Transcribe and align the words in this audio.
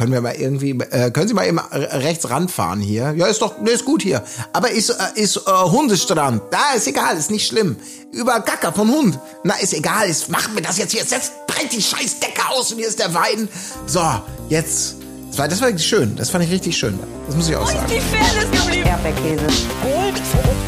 Können 0.00 0.12
wir 0.14 0.22
mal 0.22 0.34
irgendwie, 0.34 0.70
äh, 0.70 1.10
können 1.10 1.28
Sie 1.28 1.34
mal 1.34 1.46
eben 1.46 1.58
rechts 1.58 2.30
ranfahren 2.30 2.80
hier? 2.80 3.12
Ja, 3.18 3.26
ist 3.26 3.42
doch, 3.42 3.60
ne, 3.60 3.68
ist 3.68 3.84
gut 3.84 4.00
hier. 4.00 4.24
Aber 4.50 4.70
ist, 4.70 4.88
äh, 4.88 4.94
ist 5.16 5.36
äh, 5.36 5.40
Hundestrand. 5.50 6.40
Da 6.50 6.72
ist 6.74 6.86
egal, 6.86 7.18
ist 7.18 7.30
nicht 7.30 7.46
schlimm. 7.46 7.76
Überall 8.10 8.40
Gacker 8.40 8.72
von 8.72 8.88
Hund. 8.88 9.18
Na, 9.44 9.56
ist 9.56 9.74
egal, 9.74 10.08
ist, 10.08 10.30
machen 10.30 10.54
wir 10.54 10.62
das 10.62 10.78
jetzt 10.78 10.92
hier. 10.92 11.04
Setzt, 11.04 11.32
brennt 11.46 11.70
die 11.74 11.82
scheiß 11.82 12.18
Decke 12.18 12.40
aus 12.48 12.72
und 12.72 12.78
hier 12.78 12.88
ist 12.88 12.98
der 12.98 13.12
Wein. 13.12 13.46
So, 13.84 14.00
jetzt. 14.48 14.94
Das 15.28 15.38
war, 15.38 15.48
das 15.48 15.60
war 15.60 15.68
richtig 15.68 15.86
schön. 15.86 16.16
Das 16.16 16.30
fand 16.30 16.44
ich 16.44 16.50
richtig 16.50 16.78
schön. 16.78 16.98
Das 17.26 17.36
muss 17.36 17.50
ich 17.50 17.56
auch 17.56 17.66
sagen. 17.66 17.84
Die 17.86 18.00
Fairness 18.00 18.50
geblieben. 18.58 18.86
Erdbeerkäse. 18.88 19.44
Gold. 19.82 20.22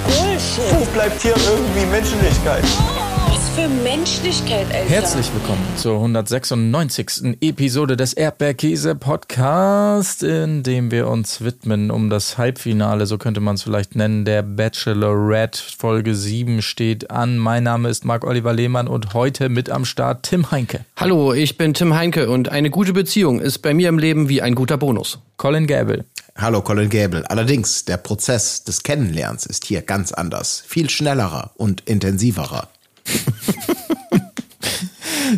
Bullshit. 0.05 0.79
Wo 0.79 0.85
bleibt 0.93 1.23
hier 1.23 1.35
irgendwie 1.35 1.87
Menschlichkeit? 1.87 2.65
Was 2.65 3.12
für 3.55 3.69
Menschlichkeit, 3.69 4.67
Alter. 4.73 4.89
Herzlich 4.89 5.31
willkommen 5.35 5.63
zur 5.77 5.97
196. 5.97 7.37
Episode 7.43 7.99
des 7.99 8.15
Erdbeerkäse 8.15 8.95
Podcast, 8.95 10.23
in 10.23 10.63
dem 10.63 10.91
wir 10.91 11.07
uns 11.07 11.43
widmen 11.43 11.91
um 11.91 12.09
das 12.09 12.39
Halbfinale, 12.39 13.05
so 13.05 13.19
könnte 13.19 13.41
man 13.41 13.57
es 13.57 13.63
vielleicht 13.63 13.95
nennen, 13.95 14.25
der 14.25 14.43
Bachelorette. 14.43 15.61
Folge 15.77 16.15
7 16.15 16.63
steht 16.63 17.11
an. 17.11 17.37
Mein 17.37 17.65
Name 17.65 17.91
ist 17.91 18.07
Marc-Oliver 18.07 18.55
Lehmann 18.55 18.89
und 18.89 19.13
heute 19.13 19.51
mit 19.51 19.69
am 19.69 19.85
Start 19.85 20.23
Tim 20.23 20.51
Heinke. 20.51 20.87
Hallo, 20.97 21.35
ich 21.35 21.59
bin 21.59 21.75
Tim 21.75 21.95
Heinke 21.95 22.31
und 22.31 22.49
eine 22.49 22.71
gute 22.71 22.95
Beziehung 22.95 23.39
ist 23.39 23.59
bei 23.59 23.75
mir 23.75 23.91
im 23.91 23.99
Leben 23.99 24.31
wie 24.31 24.41
ein 24.41 24.55
guter 24.55 24.79
Bonus. 24.79 25.19
Colin 25.37 25.67
Gable. 25.67 26.07
Hallo 26.37 26.63
Colin 26.63 26.89
Gable. 26.89 27.29
Allerdings, 27.31 27.85
der 27.85 27.99
Prozess 27.99 28.65
des 28.65 28.83
Kennenlernens 28.83 29.45
ist 29.45 29.67
hier 29.67 29.83
ganz 29.83 30.11
anders. 30.13 30.63
Viel 30.67 30.89
schnellerer 30.89 31.51
und 31.57 31.83
intensiverer. 31.83 32.69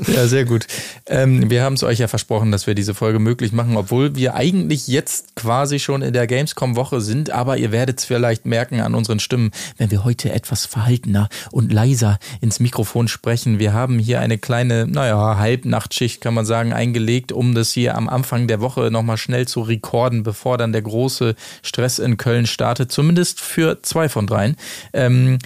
Ja, 0.08 0.26
sehr 0.26 0.44
gut. 0.44 0.66
Ähm, 1.06 1.50
wir 1.50 1.62
haben 1.62 1.74
es 1.74 1.82
euch 1.82 1.98
ja 1.98 2.08
versprochen, 2.08 2.50
dass 2.50 2.66
wir 2.66 2.74
diese 2.74 2.94
Folge 2.94 3.18
möglich 3.18 3.52
machen, 3.52 3.76
obwohl 3.76 4.16
wir 4.16 4.34
eigentlich 4.34 4.88
jetzt 4.88 5.36
quasi 5.36 5.78
schon 5.78 6.02
in 6.02 6.12
der 6.12 6.26
Gamescom-Woche 6.26 7.00
sind. 7.00 7.30
Aber 7.30 7.58
ihr 7.58 7.72
werdet 7.72 8.00
es 8.00 8.04
vielleicht 8.04 8.46
merken 8.46 8.80
an 8.80 8.94
unseren 8.94 9.20
Stimmen, 9.20 9.50
wenn 9.76 9.90
wir 9.90 10.04
heute 10.04 10.32
etwas 10.32 10.66
verhaltener 10.66 11.28
und 11.50 11.72
leiser 11.72 12.18
ins 12.40 12.60
Mikrofon 12.60 13.08
sprechen. 13.08 13.58
Wir 13.58 13.72
haben 13.72 13.98
hier 13.98 14.20
eine 14.20 14.38
kleine, 14.38 14.86
naja, 14.86 15.36
Halbnachtschicht, 15.38 16.20
kann 16.20 16.34
man 16.34 16.46
sagen, 16.46 16.72
eingelegt, 16.72 17.32
um 17.32 17.54
das 17.54 17.70
hier 17.70 17.96
am 17.96 18.08
Anfang 18.08 18.48
der 18.48 18.60
Woche 18.60 18.90
nochmal 18.90 19.16
schnell 19.16 19.46
zu 19.46 19.60
rekorden, 19.62 20.22
bevor 20.22 20.58
dann 20.58 20.72
der 20.72 20.82
große 20.82 21.34
Stress 21.62 21.98
in 21.98 22.16
Köln 22.16 22.46
startet. 22.46 22.90
Zumindest 22.90 23.40
für 23.40 23.82
zwei 23.82 24.08
von 24.08 24.26
dreien. 24.26 24.56
Ähm, 24.92 25.38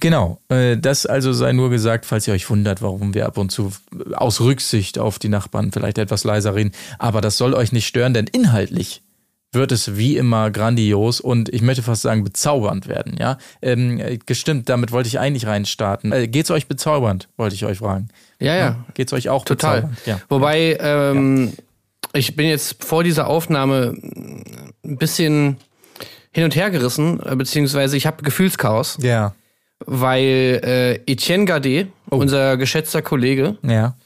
Genau, 0.00 0.40
äh, 0.48 0.76
das 0.76 1.06
also 1.06 1.32
sei 1.32 1.52
nur 1.52 1.70
gesagt, 1.70 2.04
falls 2.04 2.26
ihr 2.26 2.34
euch 2.34 2.50
wundert, 2.50 2.82
warum 2.82 3.14
wir 3.14 3.26
ab 3.26 3.38
und 3.38 3.50
zu 3.50 3.70
aus 4.12 4.40
Rücksicht 4.40 4.98
auf 4.98 5.18
die 5.18 5.28
Nachbarn 5.28 5.70
vielleicht 5.70 5.98
etwas 5.98 6.24
leiser 6.24 6.54
reden. 6.54 6.72
Aber 6.98 7.20
das 7.20 7.36
soll 7.36 7.54
euch 7.54 7.70
nicht 7.70 7.86
stören, 7.86 8.12
denn 8.12 8.26
inhaltlich 8.26 9.02
wird 9.52 9.70
es 9.70 9.96
wie 9.96 10.16
immer 10.16 10.50
grandios 10.50 11.20
und 11.20 11.48
ich 11.48 11.62
möchte 11.62 11.82
fast 11.82 12.02
sagen 12.02 12.24
bezaubernd 12.24 12.88
werden, 12.88 13.16
ja. 13.20 13.38
Ähm, 13.62 14.02
gestimmt, 14.26 14.68
damit 14.68 14.90
wollte 14.90 15.06
ich 15.06 15.20
eigentlich 15.20 15.46
reinstarten. 15.46 16.10
Äh, 16.10 16.26
geht's 16.26 16.50
euch 16.50 16.66
bezaubernd, 16.66 17.28
wollte 17.36 17.54
ich 17.54 17.64
euch 17.64 17.78
fragen. 17.78 18.08
Ja, 18.40 18.56
ja. 18.56 18.84
Geht's 18.94 19.12
euch 19.12 19.28
auch 19.28 19.44
Total. 19.44 19.82
bezaubernd? 19.82 20.06
Ja. 20.06 20.20
Wobei, 20.28 20.76
ähm, 20.80 21.52
ich 22.12 22.34
bin 22.34 22.48
jetzt 22.48 22.82
vor 22.84 23.04
dieser 23.04 23.28
Aufnahme 23.28 23.94
ein 24.84 24.98
bisschen 24.98 25.58
hin 26.32 26.42
und 26.42 26.56
her 26.56 26.70
gerissen, 26.70 27.20
äh, 27.24 27.36
beziehungsweise 27.36 27.96
ich 27.96 28.06
habe 28.06 28.24
Gefühlschaos, 28.24 28.98
Ja. 29.00 29.34
Weil 29.84 30.60
äh, 31.06 31.10
Etienne 31.10 31.44
Gade, 31.44 31.88
Oh. 32.10 32.16
unser 32.16 32.56
geschätzter 32.56 33.02
Kollege, 33.02 33.56
Ja. 33.62 33.96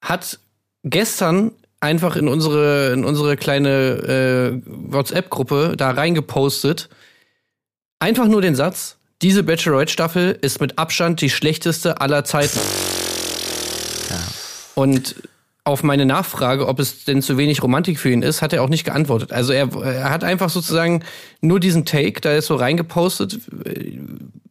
hat 0.00 0.38
gestern 0.84 1.52
einfach 1.80 2.16
in 2.16 2.28
unsere 2.28 2.92
in 2.92 3.04
unsere 3.04 3.36
kleine 3.36 3.70
äh, 4.60 4.62
WhatsApp-Gruppe 4.66 5.74
da 5.76 5.90
reingepostet. 5.90 6.88
Einfach 7.98 8.26
nur 8.26 8.40
den 8.42 8.54
Satz: 8.54 8.96
Diese 9.22 9.42
Bachelorette-Staffel 9.42 10.38
ist 10.42 10.60
mit 10.60 10.78
Abstand 10.78 11.20
die 11.20 11.30
schlechteste 11.30 12.00
aller 12.00 12.24
Zeiten. 12.24 12.58
Und 14.74 15.14
auf 15.66 15.82
meine 15.82 16.04
Nachfrage, 16.04 16.68
ob 16.68 16.78
es 16.78 17.04
denn 17.04 17.22
zu 17.22 17.38
wenig 17.38 17.62
Romantik 17.62 17.98
für 17.98 18.10
ihn 18.10 18.20
ist, 18.20 18.42
hat 18.42 18.52
er 18.52 18.62
auch 18.62 18.68
nicht 18.68 18.84
geantwortet. 18.84 19.32
Also 19.32 19.54
er, 19.54 19.74
er 19.82 20.10
hat 20.10 20.22
einfach 20.22 20.50
sozusagen 20.50 21.02
nur 21.40 21.58
diesen 21.58 21.86
Take, 21.86 22.20
da 22.20 22.34
ist 22.34 22.46
so 22.46 22.54
reingepostet, 22.54 23.40
äh, 23.64 23.98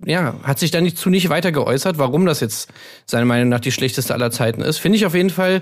ja, 0.06 0.36
hat 0.44 0.58
sich 0.58 0.72
da 0.72 0.82
nicht 0.82 0.98
zu 0.98 1.12
nicht 1.12 1.30
weiter 1.30 1.52
geäußert, 1.52 2.00
warum 2.00 2.26
das 2.26 2.40
jetzt 2.40 2.70
seiner 3.06 3.26
Meinung 3.26 3.50
nach 3.50 3.60
die 3.60 3.72
schlechteste 3.72 4.14
aller 4.14 4.32
Zeiten 4.32 4.62
ist. 4.62 4.80
Finde 4.80 4.98
ich 4.98 5.06
auf 5.06 5.14
jeden 5.14 5.30
Fall, 5.30 5.62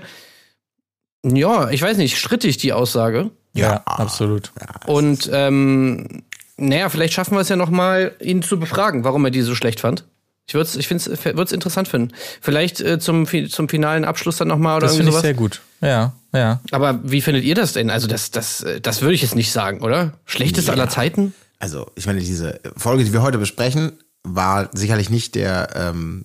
ja, 1.22 1.68
ich 1.70 1.82
weiß 1.82 1.98
nicht, 1.98 2.18
strittig 2.18 2.56
die 2.56 2.72
Aussage. 2.72 3.30
Ja, 3.52 3.82
absolut. 3.84 4.52
Und 4.86 5.28
ähm, 5.32 6.22
naja, 6.56 6.88
vielleicht 6.88 7.12
schaffen 7.12 7.34
wir 7.36 7.40
es 7.40 7.50
ja 7.50 7.56
noch 7.56 7.70
mal, 7.70 8.16
ihn 8.20 8.42
zu 8.42 8.58
befragen, 8.58 9.04
warum 9.04 9.24
er 9.26 9.30
die 9.30 9.42
so 9.42 9.54
schlecht 9.54 9.80
fand. 9.80 10.04
Ich 10.46 10.54
würde 10.54 10.68
ich 10.76 10.88
find's, 10.88 11.06
würde 11.08 11.42
es 11.42 11.52
interessant 11.52 11.88
finden. 11.88 12.14
Vielleicht 12.40 12.80
äh, 12.80 12.98
zum, 12.98 13.26
zum 13.48 13.68
finalen 13.68 14.04
Abschluss 14.04 14.36
dann 14.38 14.48
noch 14.48 14.58
mal 14.58 14.76
oder 14.76 14.86
Das 14.86 14.96
irgendwie 14.96 15.12
finde 15.12 15.18
ich 15.18 15.22
sehr 15.22 15.34
gut. 15.34 15.60
Ja, 15.80 16.12
ja. 16.32 16.60
Aber 16.72 17.00
wie 17.04 17.20
findet 17.20 17.44
ihr 17.44 17.54
das 17.54 17.72
denn? 17.72 17.90
Also 17.90 18.06
das, 18.08 18.30
das, 18.30 18.62
äh, 18.62 18.80
das 18.80 19.02
würde 19.02 19.14
ich 19.14 19.22
jetzt 19.22 19.34
nicht 19.36 19.52
sagen, 19.52 19.80
oder? 19.82 20.14
Schlechteste 20.26 20.70
Ja. 20.70 20.76
aller 20.76 20.88
Zeiten? 20.88 21.34
Also, 21.58 21.86
ich 21.94 22.06
meine, 22.06 22.18
diese 22.20 22.60
Folge, 22.76 23.04
die 23.04 23.12
wir 23.12 23.22
heute 23.22 23.38
besprechen, 23.38 23.92
war 24.24 24.68
sicherlich 24.72 25.10
nicht 25.10 25.36
der 25.36 25.68
ähm, 25.76 26.24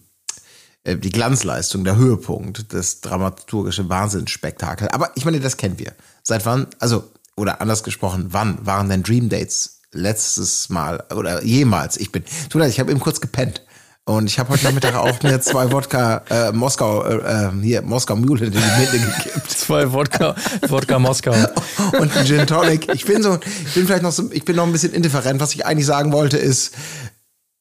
äh, 0.88 0.96
die 0.98 1.10
Glanzleistung, 1.10 1.84
der 1.84 1.98
Höhepunkt, 1.98 2.74
das 2.74 3.02
dramaturgische 3.02 3.88
Wahnsinnsspektakel. 3.90 4.88
Aber 4.90 5.12
ich 5.16 5.26
meine, 5.26 5.40
das 5.40 5.58
kennen 5.58 5.78
wir. 5.78 5.94
Seit 6.24 6.46
wann, 6.46 6.68
also, 6.80 7.04
oder 7.36 7.62
anders 7.62 7.84
gesprochen, 7.84 8.28
wann 8.30 8.66
waren 8.66 8.90
denn 8.90 9.04
Dream 9.04 9.30
Dates 9.30 9.82
letztes 9.92 10.70
Mal 10.70 11.04
oder 11.16 11.44
jemals? 11.44 11.98
Ich 11.98 12.12
bin, 12.12 12.24
tut 12.50 12.56
mir 12.56 12.62
leid, 12.62 12.72
ich 12.72 12.80
habe 12.80 12.90
eben 12.92 13.00
kurz 13.00 13.22
gepennt. 13.22 13.62
Und 14.08 14.28
ich 14.28 14.40
habe 14.40 14.50
heute 14.54 14.64
Nachmittag 14.64 14.96
auch 14.96 15.22
mir 15.22 15.42
zwei 15.42 15.70
Wodka 15.70 16.24
äh, 16.30 16.54
Moskau, 16.54 17.04
äh, 17.04 17.16
äh, 17.18 17.52
hier, 17.62 17.82
Moskau 17.82 18.16
Mule 18.16 18.46
in 18.46 18.52
die 18.54 18.58
Mitte 18.80 19.00
gekippt. 19.00 19.52
Zwei 19.52 19.92
Wodka, 19.92 20.34
Wodka 20.70 20.98
Moskau. 20.98 21.34
und 22.00 22.16
ein 22.16 22.26
Gin 22.26 22.48
Tonic. 22.48 22.88
Ich 22.94 23.04
bin 23.04 23.22
so, 23.22 23.36
ich 23.66 23.74
bin 23.74 23.86
vielleicht 23.86 24.04
noch 24.04 24.14
so, 24.14 24.32
ich 24.32 24.46
bin 24.46 24.56
noch 24.56 24.66
ein 24.66 24.72
bisschen 24.72 24.94
indifferent. 24.94 25.42
Was 25.42 25.54
ich 25.56 25.66
eigentlich 25.66 25.86
sagen 25.86 26.14
wollte 26.14 26.38
ist, 26.38 26.74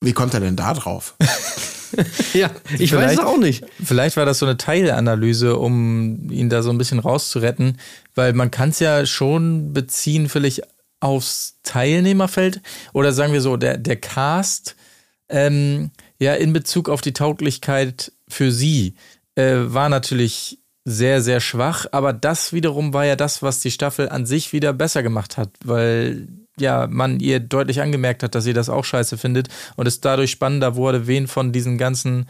wie 0.01 0.12
kommt 0.12 0.34
er 0.34 0.41
denn 0.41 0.55
da 0.57 0.73
drauf? 0.75 1.17
Ja, 2.34 2.51
ich 2.78 2.93
weiß 2.93 3.01
Vielleicht- 3.01 3.21
es 3.21 3.25
auch 3.25 3.39
nicht. 3.39 3.65
Vielleicht 3.83 4.17
war 4.19 4.27
das 4.27 4.41
so 4.41 4.45
eine 4.45 4.59
Teilanalyse, 4.59 5.57
um 5.57 6.31
ihn 6.31 6.51
da 6.51 6.63
so 6.63 6.69
ein 6.69 6.77
bisschen 6.77 6.99
rauszuretten, 6.99 7.78
weil 8.15 8.34
man 8.34 8.51
kann 8.51 8.71
es 8.71 8.81
ja 8.81 9.07
schon 9.07 9.73
beziehen, 9.73 10.28
vielleicht 10.28 10.63
aufs 11.01 11.55
Teilnehmerfeld 11.63 12.61
oder 12.93 13.13
sagen 13.13 13.33
wir 13.33 13.41
so, 13.41 13.57
der, 13.57 13.78
der 13.78 13.97
Cast, 13.97 14.75
ähm, 15.31 15.91
ja, 16.19 16.34
in 16.34 16.53
Bezug 16.53 16.88
auf 16.88 17.00
die 17.00 17.12
Tauglichkeit 17.12 18.12
für 18.28 18.50
sie, 18.50 18.94
äh, 19.34 19.54
war 19.56 19.88
natürlich 19.88 20.59
sehr, 20.84 21.21
sehr 21.21 21.41
schwach, 21.41 21.87
aber 21.91 22.12
das 22.12 22.53
wiederum 22.53 22.94
war 22.94 23.04
ja 23.04 23.16
das, 23.16 23.43
was 23.43 23.60
die 23.60 23.72
Staffel 23.72 24.09
an 24.09 24.25
sich 24.25 24.53
wieder 24.53 24.72
besser 24.72 25.03
gemacht 25.03 25.37
hat, 25.37 25.50
weil 25.65 26.28
ja, 26.59 26.87
man 26.88 27.21
ihr 27.21 27.41
deutlich 27.41 27.82
angemerkt 27.82 28.22
hat, 28.22 28.34
dass 28.34 28.44
sie 28.44 28.53
das 28.53 28.69
auch 28.69 28.84
scheiße 28.84 29.19
findet 29.19 29.49
und 29.75 29.87
es 29.87 30.00
dadurch 30.00 30.31
spannender 30.31 30.77
wurde, 30.77 31.06
wen 31.06 31.27
von 31.27 31.53
diesen 31.53 31.77
ganzen 31.77 32.27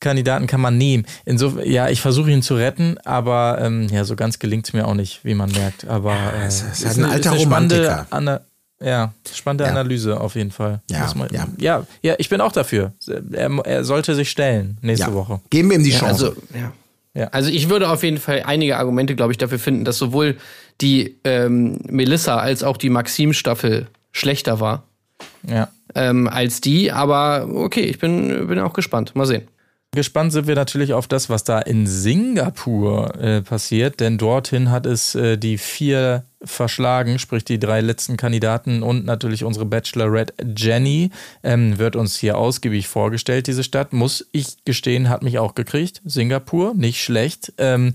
Kandidaten 0.00 0.46
kann 0.46 0.60
man 0.60 0.76
nehmen. 0.76 1.06
Insofern, 1.24 1.66
ja, 1.70 1.88
ich 1.88 2.00
versuche 2.00 2.30
ihn 2.30 2.42
zu 2.42 2.54
retten, 2.56 2.98
aber 3.04 3.58
ähm, 3.60 3.88
ja, 3.88 4.04
so 4.04 4.16
ganz 4.16 4.38
gelingt 4.38 4.66
es 4.66 4.72
mir 4.74 4.86
auch 4.86 4.94
nicht, 4.94 5.24
wie 5.24 5.34
man 5.34 5.50
merkt. 5.52 5.86
Aber 5.86 6.14
äh, 6.14 6.46
es 6.46 6.62
ist 6.62 6.84
halt 6.84 6.98
ein 6.98 7.04
alter 7.04 7.38
spannende, 7.38 7.76
Romantiker. 7.76 8.06
Ana 8.10 8.40
ja, 8.80 9.12
spannende 9.32 9.64
Ja. 9.64 9.70
Analyse 9.70 10.20
auf 10.20 10.34
jeden 10.34 10.50
Fall. 10.50 10.80
Ja, 10.90 11.10
man, 11.16 11.28
ja. 11.32 11.46
ja, 11.58 11.86
ja, 12.02 12.14
ich 12.18 12.28
bin 12.28 12.40
auch 12.40 12.52
dafür. 12.52 12.92
Er, 13.32 13.50
er 13.64 13.84
sollte 13.84 14.14
sich 14.14 14.30
stellen 14.30 14.78
nächste 14.82 15.08
Ja. 15.08 15.14
Woche. 15.14 15.40
Geben 15.50 15.70
wir 15.70 15.76
ihm 15.76 15.84
die 15.84 15.90
Chance. 15.92 16.06
Also, 16.28 16.42
ja. 16.54 16.72
Ja. 17.14 17.28
Also 17.28 17.48
ich 17.48 17.70
würde 17.70 17.88
auf 17.88 18.02
jeden 18.02 18.18
Fall 18.18 18.42
einige 18.44 18.76
Argumente, 18.76 19.16
glaube 19.16 19.32
ich, 19.32 19.38
dafür 19.38 19.58
finden, 19.58 19.86
dass 19.86 19.96
sowohl 19.96 20.36
die 20.82 21.16
ähm, 21.24 21.78
Melissa 21.88 22.36
als 22.36 22.62
auch 22.62 22.76
die 22.76 22.90
Maxim-Staffel 22.90 23.86
schlechter 24.12 24.60
war 24.60 24.82
Ja. 25.48 25.68
ähm, 25.94 26.28
als 26.28 26.60
die. 26.60 26.92
Aber 26.92 27.48
okay, 27.50 27.80
ich 27.80 27.98
bin, 27.98 28.46
bin 28.48 28.58
auch 28.58 28.74
gespannt. 28.74 29.16
Mal 29.16 29.24
sehen. 29.24 29.48
Gespannt 29.92 30.32
sind 30.32 30.46
wir 30.46 30.56
natürlich 30.56 30.92
auf 30.92 31.08
das, 31.08 31.30
was 31.30 31.44
da 31.44 31.58
in 31.58 31.86
Singapur 31.86 33.14
äh, 33.18 33.40
passiert, 33.40 34.00
denn 34.00 34.18
dorthin 34.18 34.70
hat 34.70 34.84
es 34.84 35.14
äh, 35.14 35.38
die 35.38 35.56
vier 35.56 36.24
verschlagen, 36.42 37.18
sprich 37.18 37.44
die 37.44 37.58
drei 37.58 37.80
letzten 37.80 38.18
Kandidaten 38.18 38.82
und 38.82 39.06
natürlich 39.06 39.42
unsere 39.42 39.64
Bachelorette 39.64 40.34
Jenny 40.54 41.10
ähm, 41.42 41.78
wird 41.78 41.96
uns 41.96 42.16
hier 42.16 42.36
ausgiebig 42.36 42.88
vorgestellt. 42.88 43.46
Diese 43.46 43.64
Stadt, 43.64 43.94
muss 43.94 44.26
ich 44.32 44.64
gestehen, 44.66 45.08
hat 45.08 45.22
mich 45.22 45.38
auch 45.38 45.54
gekriegt. 45.54 46.02
Singapur, 46.04 46.74
nicht 46.74 47.02
schlecht. 47.02 47.54
Ähm, 47.56 47.94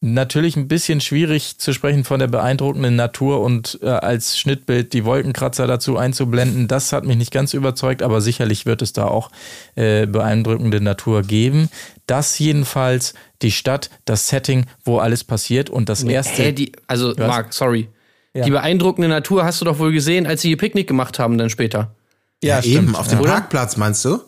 Natürlich 0.00 0.54
ein 0.54 0.68
bisschen 0.68 1.00
schwierig 1.00 1.58
zu 1.58 1.72
sprechen 1.72 2.04
von 2.04 2.20
der 2.20 2.28
beeindruckenden 2.28 2.94
Natur 2.94 3.40
und 3.40 3.80
äh, 3.82 3.88
als 3.88 4.38
Schnittbild 4.38 4.92
die 4.92 5.04
Wolkenkratzer 5.04 5.66
dazu 5.66 5.96
einzublenden. 5.96 6.68
Das 6.68 6.92
hat 6.92 7.04
mich 7.04 7.16
nicht 7.16 7.32
ganz 7.32 7.52
überzeugt, 7.52 8.02
aber 8.02 8.20
sicherlich 8.20 8.64
wird 8.64 8.80
es 8.80 8.92
da 8.92 9.06
auch 9.06 9.32
äh, 9.74 10.06
beeindruckende 10.06 10.80
Natur 10.80 11.22
geben. 11.22 11.68
Das 12.06 12.38
jedenfalls 12.38 13.14
die 13.42 13.50
Stadt, 13.50 13.90
das 14.04 14.28
Setting, 14.28 14.66
wo 14.84 14.98
alles 14.98 15.24
passiert 15.24 15.68
und 15.68 15.88
das 15.88 16.04
erste. 16.04 16.44
Hä, 16.44 16.52
die, 16.52 16.72
also, 16.86 17.18
Was? 17.18 17.26
Marc, 17.26 17.52
sorry. 17.52 17.88
Ja. 18.34 18.44
Die 18.44 18.52
beeindruckende 18.52 19.08
Natur 19.08 19.44
hast 19.44 19.60
du 19.60 19.64
doch 19.64 19.80
wohl 19.80 19.90
gesehen, 19.90 20.28
als 20.28 20.42
sie 20.42 20.50
ihr 20.50 20.58
Picknick 20.58 20.86
gemacht 20.86 21.18
haben 21.18 21.38
dann 21.38 21.50
später. 21.50 21.96
Ja, 22.40 22.62
stimmt, 22.62 22.88
eben, 22.90 22.94
auf 22.94 23.08
dem 23.08 23.18
Oder? 23.18 23.32
Parkplatz 23.32 23.76
meinst 23.76 24.04
du? 24.04 24.20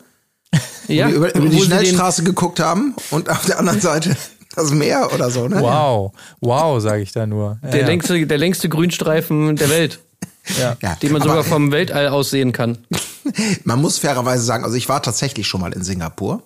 Ja, 0.89 1.05
Wo 1.05 1.11
die 1.11 1.15
über, 1.15 1.35
über 1.35 1.47
die 1.47 1.61
Schnellstraße 1.61 2.23
geguckt 2.25 2.59
haben 2.59 2.93
und 3.11 3.29
auf 3.29 3.45
der 3.45 3.57
anderen 3.57 3.79
Seite 3.79 4.17
das 4.55 4.71
Meer 4.71 5.09
oder 5.13 5.29
so, 5.29 5.47
ne? 5.47 5.61
Wow, 5.61 6.13
wow, 6.39 6.81
sage 6.81 7.03
ich 7.03 7.11
da 7.11 7.25
nur. 7.25 7.59
Ja, 7.63 7.69
Der, 7.69 7.81
ja. 7.81 7.87
längste, 7.87 8.25
der 8.27 8.37
längste 8.37 8.69
Grünstreifen 8.69 9.55
der 9.55 9.69
Welt, 9.69 9.99
Ja, 10.59 10.95
den 10.95 11.11
man 11.11 11.21
aber 11.21 11.31
sogar 11.31 11.43
vom 11.43 11.71
Weltall 11.71 12.07
aus 12.07 12.31
sehen 12.31 12.51
kann. 12.51 12.79
Man 13.63 13.79
muss 13.79 13.99
fairerweise 13.99 14.43
sagen, 14.43 14.63
also 14.63 14.75
ich 14.75 14.89
war 14.89 15.01
tatsächlich 15.01 15.47
schon 15.47 15.61
mal 15.61 15.71
in 15.73 15.83
Singapur 15.83 16.43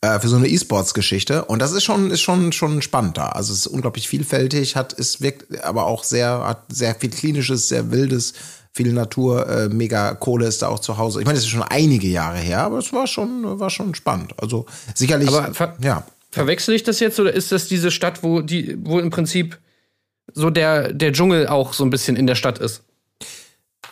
äh, 0.00 0.18
für 0.18 0.28
so 0.28 0.36
eine 0.36 0.48
E-Sports-Geschichte 0.48 1.44
und 1.44 1.60
das 1.60 1.72
ist 1.72 1.84
schon 1.84 2.10
ist 2.10 2.20
schon 2.20 2.52
schon 2.52 2.82
spannend 2.82 3.16
da. 3.16 3.28
Also 3.28 3.52
es 3.52 3.60
ist 3.60 3.66
unglaublich 3.68 4.08
vielfältig, 4.08 4.76
hat 4.76 4.98
es 4.98 5.20
wirkt 5.20 5.64
aber 5.64 5.86
auch 5.86 6.02
sehr 6.04 6.44
hat 6.44 6.64
sehr 6.68 6.94
viel 6.96 7.10
klinisches, 7.10 7.68
sehr 7.68 7.90
wildes, 7.92 8.34
viel 8.72 8.92
Natur, 8.92 9.48
äh, 9.48 9.68
mega 9.68 10.14
Kohle 10.14 10.46
ist 10.46 10.62
da 10.62 10.68
auch 10.68 10.80
zu 10.80 10.98
Hause. 10.98 11.20
Ich 11.20 11.26
meine, 11.26 11.36
das 11.36 11.44
ist 11.44 11.50
schon 11.50 11.62
einige 11.62 12.08
Jahre 12.08 12.38
her, 12.38 12.64
aber 12.64 12.78
es 12.78 12.92
war 12.92 13.06
schon 13.06 13.60
war 13.60 13.70
schon 13.70 13.94
spannend. 13.94 14.34
Also 14.38 14.66
sicherlich 14.94 15.28
Aber 15.28 15.76
ja. 15.80 16.04
Verwechsel 16.30 16.74
ich 16.74 16.82
das 16.82 17.00
jetzt 17.00 17.18
oder 17.18 17.32
ist 17.32 17.52
das 17.52 17.68
diese 17.68 17.90
Stadt, 17.90 18.22
wo 18.22 18.42
die, 18.42 18.76
wo 18.80 18.98
im 18.98 19.10
Prinzip 19.10 19.58
so 20.32 20.50
der, 20.50 20.92
der 20.92 21.12
Dschungel 21.12 21.46
auch 21.46 21.72
so 21.72 21.84
ein 21.84 21.90
bisschen 21.90 22.16
in 22.16 22.26
der 22.26 22.34
Stadt 22.34 22.58
ist? 22.58 22.82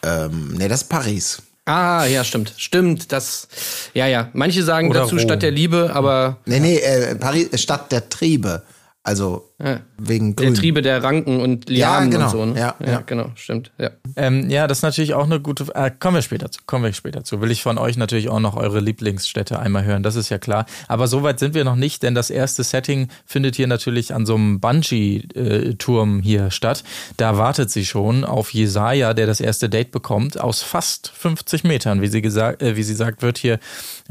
Ähm, 0.02 0.54
nee, 0.56 0.69
das 0.69 0.82
ist 0.82 0.88
Paris. 0.88 1.42
Ah, 1.66 2.04
ja, 2.04 2.25
stimmt. 2.25 2.52
Stimmt, 2.58 3.10
das. 3.10 3.48
Ja, 3.94 4.06
ja. 4.06 4.28
Manche 4.34 4.62
sagen 4.62 4.90
Oder 4.90 5.00
dazu 5.00 5.16
Rom. 5.16 5.25
Stadt 5.25 5.42
der 5.42 5.50
Liebe, 5.50 5.92
aber 5.94 6.38
Nee, 6.44 6.60
nee, 6.60 6.76
äh, 6.76 7.14
Paris 7.14 7.48
ist 7.48 7.62
Stadt 7.62 7.90
der 7.90 8.08
Triebe. 8.10 8.62
Also 9.06 9.50
Ja. 9.62 9.80
wegen 9.98 10.34
der 10.34 10.46
Grün. 10.46 10.54
Triebe 10.54 10.80
der 10.80 11.02
Ranken 11.02 11.40
und 11.40 11.68
Lianen 11.68 12.10
genau. 12.10 12.24
und 12.24 12.30
so. 12.30 12.46
Ne? 12.46 12.58
Ja, 12.58 12.74
ja. 12.84 13.02
genau, 13.04 13.30
stimmt. 13.34 13.70
Ja. 13.76 13.90
Ähm, 14.16 14.48
ja, 14.48 14.66
das 14.66 14.78
ist 14.78 14.82
natürlich 14.82 15.12
auch 15.12 15.26
eine 15.26 15.40
gute. 15.40 15.66
Äh, 15.74 15.90
kommen 16.00 16.14
wir 16.16 16.22
später 16.22 16.50
zu. 16.50 16.62
Kommen 16.64 16.84
wir 16.84 16.92
später 16.94 17.22
zu. 17.22 17.42
Will 17.42 17.50
ich 17.50 17.62
von 17.62 17.76
euch 17.76 17.98
natürlich 17.98 18.30
auch 18.30 18.40
noch 18.40 18.56
eure 18.56 18.80
Lieblingsstädte 18.80 19.58
einmal 19.58 19.84
hören. 19.84 20.02
Das 20.02 20.16
ist 20.16 20.30
ja 20.30 20.38
klar. 20.38 20.64
Aber 20.88 21.06
so 21.06 21.22
weit 21.22 21.38
sind 21.38 21.52
wir 21.54 21.64
noch 21.64 21.76
nicht, 21.76 22.02
denn 22.02 22.14
das 22.14 22.30
erste 22.30 22.64
Setting 22.64 23.08
findet 23.26 23.56
hier 23.56 23.66
natürlich 23.66 24.14
an 24.14 24.24
so 24.24 24.36
einem 24.36 24.58
Bungee-Turm 24.58 26.22
hier 26.22 26.50
statt. 26.50 26.82
Da 27.18 27.36
wartet 27.36 27.70
sie 27.70 27.84
schon 27.84 28.24
auf 28.24 28.54
Jesaja, 28.54 29.12
der 29.12 29.26
das 29.26 29.40
erste 29.40 29.68
Date 29.68 29.90
bekommt, 29.90 30.40
aus 30.40 30.62
fast 30.62 31.08
50 31.08 31.64
Metern, 31.64 32.00
wie 32.00 32.08
sie 32.08 32.22
gesagt, 32.22 32.62
äh, 32.62 32.76
wie 32.76 32.82
sie 32.82 32.94
sagt, 32.94 33.20
wird 33.20 33.36
hier 33.36 33.58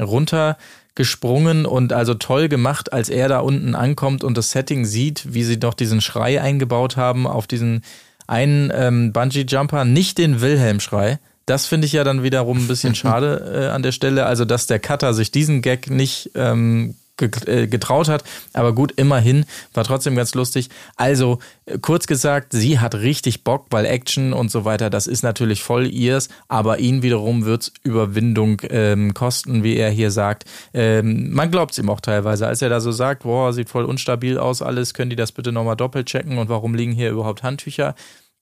runter 0.00 0.56
gesprungen 0.94 1.66
und 1.66 1.92
also 1.92 2.14
toll 2.14 2.48
gemacht, 2.48 2.92
als 2.92 3.08
er 3.08 3.28
da 3.28 3.40
unten 3.40 3.74
ankommt 3.74 4.22
und 4.22 4.36
das 4.36 4.52
Setting 4.52 4.84
sieht, 4.84 5.34
wie 5.34 5.42
sie 5.42 5.58
doch 5.58 5.74
diesen 5.74 6.00
Schrei 6.00 6.40
eingebaut 6.40 6.96
haben 6.96 7.26
auf 7.26 7.46
diesen 7.46 7.82
einen 8.26 8.72
ähm, 8.74 9.12
Bungee-Jumper, 9.12 9.84
nicht 9.84 10.18
den 10.18 10.40
Wilhelm-Schrei. 10.40 11.18
Das 11.46 11.66
finde 11.66 11.86
ich 11.86 11.92
ja 11.92 12.04
dann 12.04 12.22
wiederum 12.22 12.58
ein 12.58 12.68
bisschen 12.68 12.94
schade 12.94 13.66
äh, 13.66 13.66
an 13.68 13.82
der 13.82 13.92
Stelle. 13.92 14.26
Also, 14.26 14.44
dass 14.44 14.66
der 14.66 14.78
Cutter 14.78 15.12
sich 15.14 15.30
diesen 15.30 15.62
Gag 15.62 15.90
nicht 15.90 16.30
ähm, 16.34 16.90
äh, 16.90 17.03
getraut 17.16 18.08
hat. 18.08 18.24
Aber 18.52 18.72
gut, 18.72 18.92
immerhin, 18.92 19.44
war 19.72 19.84
trotzdem 19.84 20.16
ganz 20.16 20.34
lustig. 20.34 20.68
Also, 20.96 21.38
äh, 21.66 21.78
kurz 21.78 22.06
gesagt, 22.06 22.52
sie 22.52 22.78
hat 22.80 22.94
richtig 22.94 23.44
Bock, 23.44 23.66
weil 23.70 23.86
Action 23.86 24.32
und 24.32 24.50
so 24.50 24.64
weiter, 24.64 24.90
das 24.90 25.06
ist 25.06 25.22
natürlich 25.22 25.62
voll 25.62 25.86
ihrs. 25.86 26.28
Aber 26.48 26.78
ihn 26.78 27.02
wiederum 27.02 27.44
wird's 27.44 27.72
Überwindung 27.82 28.60
ähm, 28.68 29.14
kosten, 29.14 29.62
wie 29.62 29.76
er 29.76 29.90
hier 29.90 30.10
sagt. 30.10 30.44
Ähm, 30.72 31.32
man 31.32 31.50
glaubt's 31.50 31.78
ihm 31.78 31.88
auch 31.88 32.00
teilweise, 32.00 32.46
als 32.46 32.62
er 32.62 32.68
da 32.68 32.80
so 32.80 32.92
sagt, 32.92 33.22
boah, 33.22 33.52
sieht 33.52 33.68
voll 33.68 33.84
unstabil 33.84 34.38
aus 34.38 34.62
alles, 34.62 34.94
können 34.94 35.10
die 35.10 35.16
das 35.16 35.32
bitte 35.32 35.52
nochmal 35.52 35.76
doppelt 35.76 36.06
checken 36.06 36.38
und 36.38 36.48
warum 36.48 36.74
liegen 36.74 36.92
hier 36.92 37.10
überhaupt 37.10 37.42
Handtücher? 37.42 37.94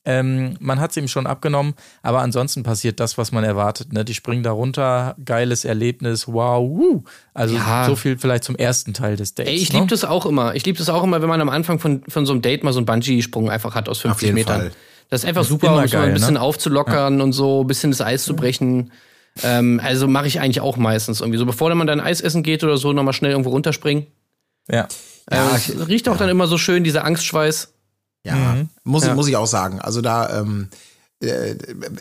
Ähm, 0.04 0.56
man 0.58 0.80
hat 0.80 0.90
es 0.90 0.96
ihm 0.96 1.06
schon 1.06 1.26
abgenommen, 1.28 1.74
aber 2.02 2.20
ansonsten 2.22 2.64
passiert 2.64 2.98
das, 2.98 3.18
was 3.18 3.30
man 3.30 3.44
erwartet. 3.44 3.92
Ne? 3.92 4.04
Die 4.04 4.14
springen 4.14 4.42
da 4.42 4.50
runter, 4.50 5.14
geiles 5.24 5.64
Erlebnis, 5.64 6.26
wow, 6.26 6.60
wuh. 6.68 7.04
Also 7.34 7.54
Ja. 7.54 7.84
so 7.86 7.94
viel 7.94 8.18
vielleicht 8.18 8.42
zum 8.42 8.56
ersten 8.56 8.94
Teil 8.94 9.14
des 9.16 9.34
Dates. 9.36 9.52
Ey, 9.52 9.58
ich 9.58 9.72
ne? 9.72 9.78
liebe 9.78 9.90
das 9.90 10.04
auch 10.04 10.26
immer. 10.26 10.56
Ich 10.56 10.66
liebe 10.66 10.76
das 10.76 10.88
auch 10.88 11.04
immer, 11.04 11.22
wenn 11.22 11.28
man 11.28 11.40
am 11.40 11.48
Anfang 11.48 11.78
von, 11.78 12.02
von 12.08 12.26
so 12.26 12.32
einem 12.32 12.42
Date 12.42 12.64
mal 12.64 12.72
so 12.72 12.80
einen 12.80 12.86
Bungee-Sprung 12.86 13.48
einfach 13.48 13.76
hat 13.76 13.88
aus 13.88 14.00
50 14.00 14.22
jeden 14.26 14.34
Metern. 14.34 14.60
Fall. 14.62 14.72
Das 15.08 15.22
ist 15.22 15.28
einfach 15.28 15.44
super, 15.44 15.68
immer 15.68 15.82
um 15.84 15.86
geil, 15.90 16.08
ein 16.08 16.14
bisschen 16.14 16.34
ne? 16.34 16.40
aufzulockern 16.40 17.20
und 17.20 17.32
so 17.32 17.60
ein 17.62 17.66
bisschen 17.66 17.90
das 17.92 18.00
Eis 18.00 18.24
zu 18.24 18.34
brechen. 18.34 18.90
Ähm, 19.42 19.80
also 19.84 20.08
mache 20.08 20.26
ich 20.26 20.40
eigentlich 20.40 20.60
auch 20.60 20.76
meistens 20.76 21.20
irgendwie. 21.20 21.38
So 21.38 21.46
bevor 21.46 21.72
man 21.74 21.86
dann 21.86 22.00
Eis 22.00 22.20
essen 22.20 22.42
geht 22.42 22.64
oder 22.64 22.76
so, 22.76 22.92
nochmal 22.92 23.12
schnell 23.14 23.30
irgendwo 23.30 23.50
runterspringen. 23.50 24.06
Ja. 24.68 24.88
Ja, 25.30 25.50
äh, 25.50 25.56
es 25.56 25.88
riecht 25.88 26.08
auch 26.08 26.16
dann 26.16 26.28
immer 26.28 26.46
so 26.46 26.58
schön, 26.58 26.82
dieser 26.82 27.04
Angstschweiß. 27.04 27.71
Ja, 28.24 28.34
Mhm. 28.54 28.68
muss, 28.84 29.02
Ja. 29.04 29.10
Ich, 29.10 29.16
muss 29.16 29.28
ich 29.28 29.36
auch 29.36 29.46
sagen. 29.46 29.80
Also 29.80 30.00
da, 30.00 30.40
ähm, 30.40 30.68
äh, 31.22 31.54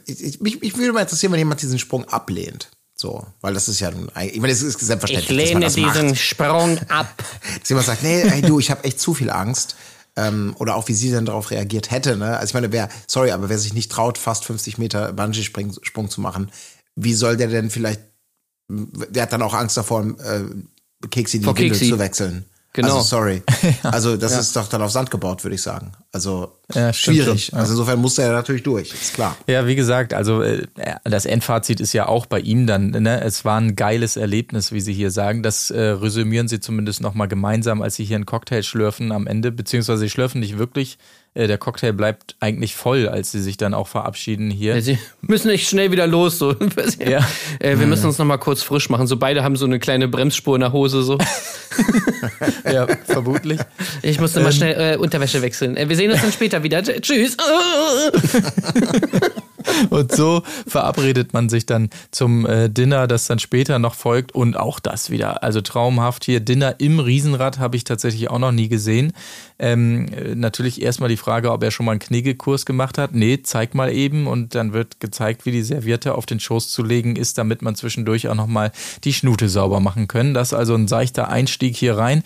ich, 0.05 0.21
ich, 0.23 0.41
mich, 0.41 0.61
mich 0.61 0.77
würde 0.77 0.93
mal 0.93 1.01
interessieren, 1.01 1.31
wenn 1.31 1.39
jemand 1.39 1.61
diesen 1.61 1.79
Sprung 1.79 2.05
ablehnt. 2.05 2.69
So, 2.95 3.25
weil 3.41 3.55
das 3.55 3.67
ist 3.67 3.79
ja, 3.79 3.89
nun 3.89 4.09
eigentlich- 4.13 4.35
ich 4.35 4.41
meine, 4.41 4.53
es 4.53 4.61
ist 4.61 4.79
selbstverständlich, 4.79 5.51
dass 5.51 5.53
man 5.53 5.61
das 5.61 5.75
macht. 5.77 6.17
Sprung 6.17 6.77
ab. 6.89 7.23
Dass 7.59 7.69
jemand 7.69 7.87
sagt, 7.87 8.03
nee, 8.03 8.21
ey, 8.21 8.41
du, 8.43 8.59
ich 8.59 8.69
habe 8.69 8.83
echt 8.83 8.99
zu 8.99 9.13
viel 9.15 9.31
Angst. 9.31 9.75
Ähm, 10.17 10.55
oder 10.59 10.75
auch 10.75 10.87
wie 10.89 10.93
sie 10.93 11.09
dann 11.09 11.25
darauf 11.25 11.51
reagiert 11.51 11.89
hätte. 11.89 12.17
Ne? 12.17 12.37
Also 12.37 12.51
ich 12.51 12.53
meine, 12.53 12.71
wer, 12.73 12.89
sorry, 13.07 13.31
aber 13.31 13.47
wer 13.49 13.57
sich 13.57 13.73
nicht 13.73 13.91
traut, 13.91 14.17
fast 14.17 14.43
50 14.45 14.77
Meter 14.77 15.13
Bungee-Sprung 15.13 16.09
zu 16.09 16.19
machen, 16.21 16.51
wie 16.95 17.13
soll 17.13 17.37
der 17.37 17.47
denn 17.47 17.69
vielleicht, 17.69 18.01
der 18.69 19.23
hat 19.23 19.31
dann 19.33 19.41
auch 19.41 19.53
Angst 19.53 19.77
davor, 19.77 20.03
äh, 20.05 20.43
Keksi 21.09 21.39
die 21.39 21.45
Windel 21.45 21.55
zu 21.89 21.97
wechseln. 21.99 22.45
Genau. 22.73 22.95
Also 22.95 23.01
sorry. 23.01 23.41
Also 23.83 24.15
das 24.15 24.37
ist 24.37 24.55
doch 24.55 24.67
dann 24.67 24.81
auf 24.81 24.91
Sand 24.91 25.11
gebaut, 25.11 25.43
würde 25.43 25.55
ich 25.55 25.61
sagen. 25.61 25.91
Also 26.13 26.53
Ja, 26.73 26.93
schwierig. 26.93 27.49
ja. 27.49 27.59
Also 27.59 27.73
insofern 27.73 27.99
muss 27.99 28.17
er 28.17 28.31
natürlich 28.31 28.63
durch, 28.63 28.93
ist 28.93 29.13
klar. 29.13 29.35
Ja, 29.47 29.67
wie 29.67 29.75
gesagt, 29.75 30.13
also 30.13 30.41
äh, 30.41 30.65
das 31.03 31.25
Endfazit 31.25 31.81
ist 31.81 31.91
ja 31.93 32.07
auch 32.07 32.25
bei 32.25 32.39
ihm 32.39 32.67
dann, 32.67 32.91
ne? 32.91 33.21
es 33.21 33.43
war 33.43 33.59
ein 33.59 33.75
geiles 33.75 34.15
Erlebnis, 34.15 34.71
wie 34.71 34.79
Sie 34.81 34.93
hier 34.93 35.11
sagen. 35.11 35.43
Das 35.43 35.69
äh, 35.69 35.81
resümieren 35.81 36.47
Sie 36.47 36.59
zumindest 36.61 37.01
nochmal 37.01 37.27
gemeinsam, 37.27 37.81
als 37.81 37.95
Sie 37.95 38.05
hier 38.05 38.15
einen 38.15 38.25
Cocktail 38.25 38.63
schlürfen 38.63 39.11
am 39.11 39.27
Ende, 39.27 39.51
beziehungsweise 39.51 39.99
Sie 39.99 40.09
schlürfen 40.09 40.39
nicht 40.39 40.57
wirklich. 40.57 40.97
Äh, 41.33 41.47
der 41.47 41.57
Cocktail 41.57 41.93
bleibt 41.93 42.35
eigentlich 42.41 42.75
voll, 42.75 43.07
als 43.07 43.31
Sie 43.31 43.41
sich 43.41 43.55
dann 43.55 43.73
auch 43.73 43.87
verabschieden 43.87 44.51
hier. 44.51 44.81
Sie 44.81 44.97
müssen 45.21 45.49
echt 45.49 45.69
schnell 45.69 45.89
wieder 45.91 46.05
los. 46.05 46.37
So. 46.37 46.55
Ja. 46.99 47.25
Äh, 47.59 47.79
wir 47.79 47.87
müssen 47.87 48.05
uns 48.07 48.17
noch 48.17 48.25
mal 48.25 48.37
kurz 48.37 48.63
frisch 48.63 48.89
machen. 48.89 49.07
So 49.07 49.15
beide 49.17 49.41
haben 49.43 49.55
so 49.55 49.65
eine 49.65 49.79
kleine 49.79 50.07
Bremsspur 50.09 50.55
in 50.55 50.61
der 50.61 50.73
Hose. 50.73 51.03
So. 51.03 51.17
ja, 52.71 52.85
vermutlich. 53.05 53.59
Ich 54.01 54.19
musste 54.19 54.39
Ähm. 54.39 54.45
mal 54.45 54.51
schnell 54.51 54.93
äh, 54.93 54.97
Unterwäsche 54.97 55.41
wechseln. 55.41 55.77
Äh, 55.77 55.87
wir 55.87 55.95
sehen 55.95 56.11
uns 56.11 56.21
dann 56.21 56.33
später 56.33 56.63
wieder. 56.63 56.79
Tsch- 56.79 56.99
Tschüss. 57.01 57.37
Und 59.89 60.11
so 60.11 60.43
verabredet 60.67 61.33
man 61.33 61.49
sich 61.49 61.65
dann 61.65 61.89
zum 62.11 62.45
äh, 62.45 62.69
Dinner, 62.69 63.07
das 63.07 63.27
dann 63.27 63.39
später 63.39 63.79
noch 63.79 63.95
folgt. 63.95 64.33
Und 64.33 64.57
auch 64.57 64.79
das 64.79 65.09
wieder. 65.09 65.43
Also 65.43 65.61
traumhaft 65.61 66.23
hier. 66.23 66.39
Dinner 66.39 66.75
im 66.79 66.99
Riesenrad 66.99 67.59
habe 67.59 67.75
ich 67.75 67.83
tatsächlich 67.83 68.29
auch 68.29 68.39
noch 68.39 68.51
nie 68.51 68.69
gesehen. 68.69 69.13
Ähm, 69.59 70.07
äh, 70.13 70.35
natürlich 70.35 70.81
erstmal 70.81 71.09
die 71.09 71.17
Frage, 71.17 71.51
ob 71.51 71.63
er 71.63 71.71
schon 71.71 71.85
mal 71.85 71.93
einen 71.93 71.99
Knigekurs 71.99 72.65
gemacht 72.65 72.97
hat. 72.97 73.13
Nee, 73.13 73.41
zeig 73.43 73.75
mal 73.75 73.91
eben. 73.91 74.27
Und 74.27 74.55
dann 74.55 74.73
wird 74.73 74.99
gezeigt, 74.99 75.45
wie 75.45 75.51
die 75.51 75.63
Serviette 75.63 76.15
auf 76.15 76.25
den 76.25 76.39
Schoß 76.39 76.69
zu 76.69 76.83
legen 76.83 77.15
ist, 77.15 77.37
damit 77.37 77.61
man 77.61 77.75
zwischendurch 77.75 78.27
auch 78.27 78.35
nochmal 78.35 78.71
die 79.03 79.13
Schnute 79.13 79.49
sauber 79.49 79.79
machen 79.79 80.07
können. 80.07 80.33
Das 80.33 80.49
ist 80.49 80.53
also 80.53 80.75
ein 80.75 80.87
seichter 80.87 81.29
Einstieg 81.29 81.75
hier 81.75 81.97
rein. 81.97 82.23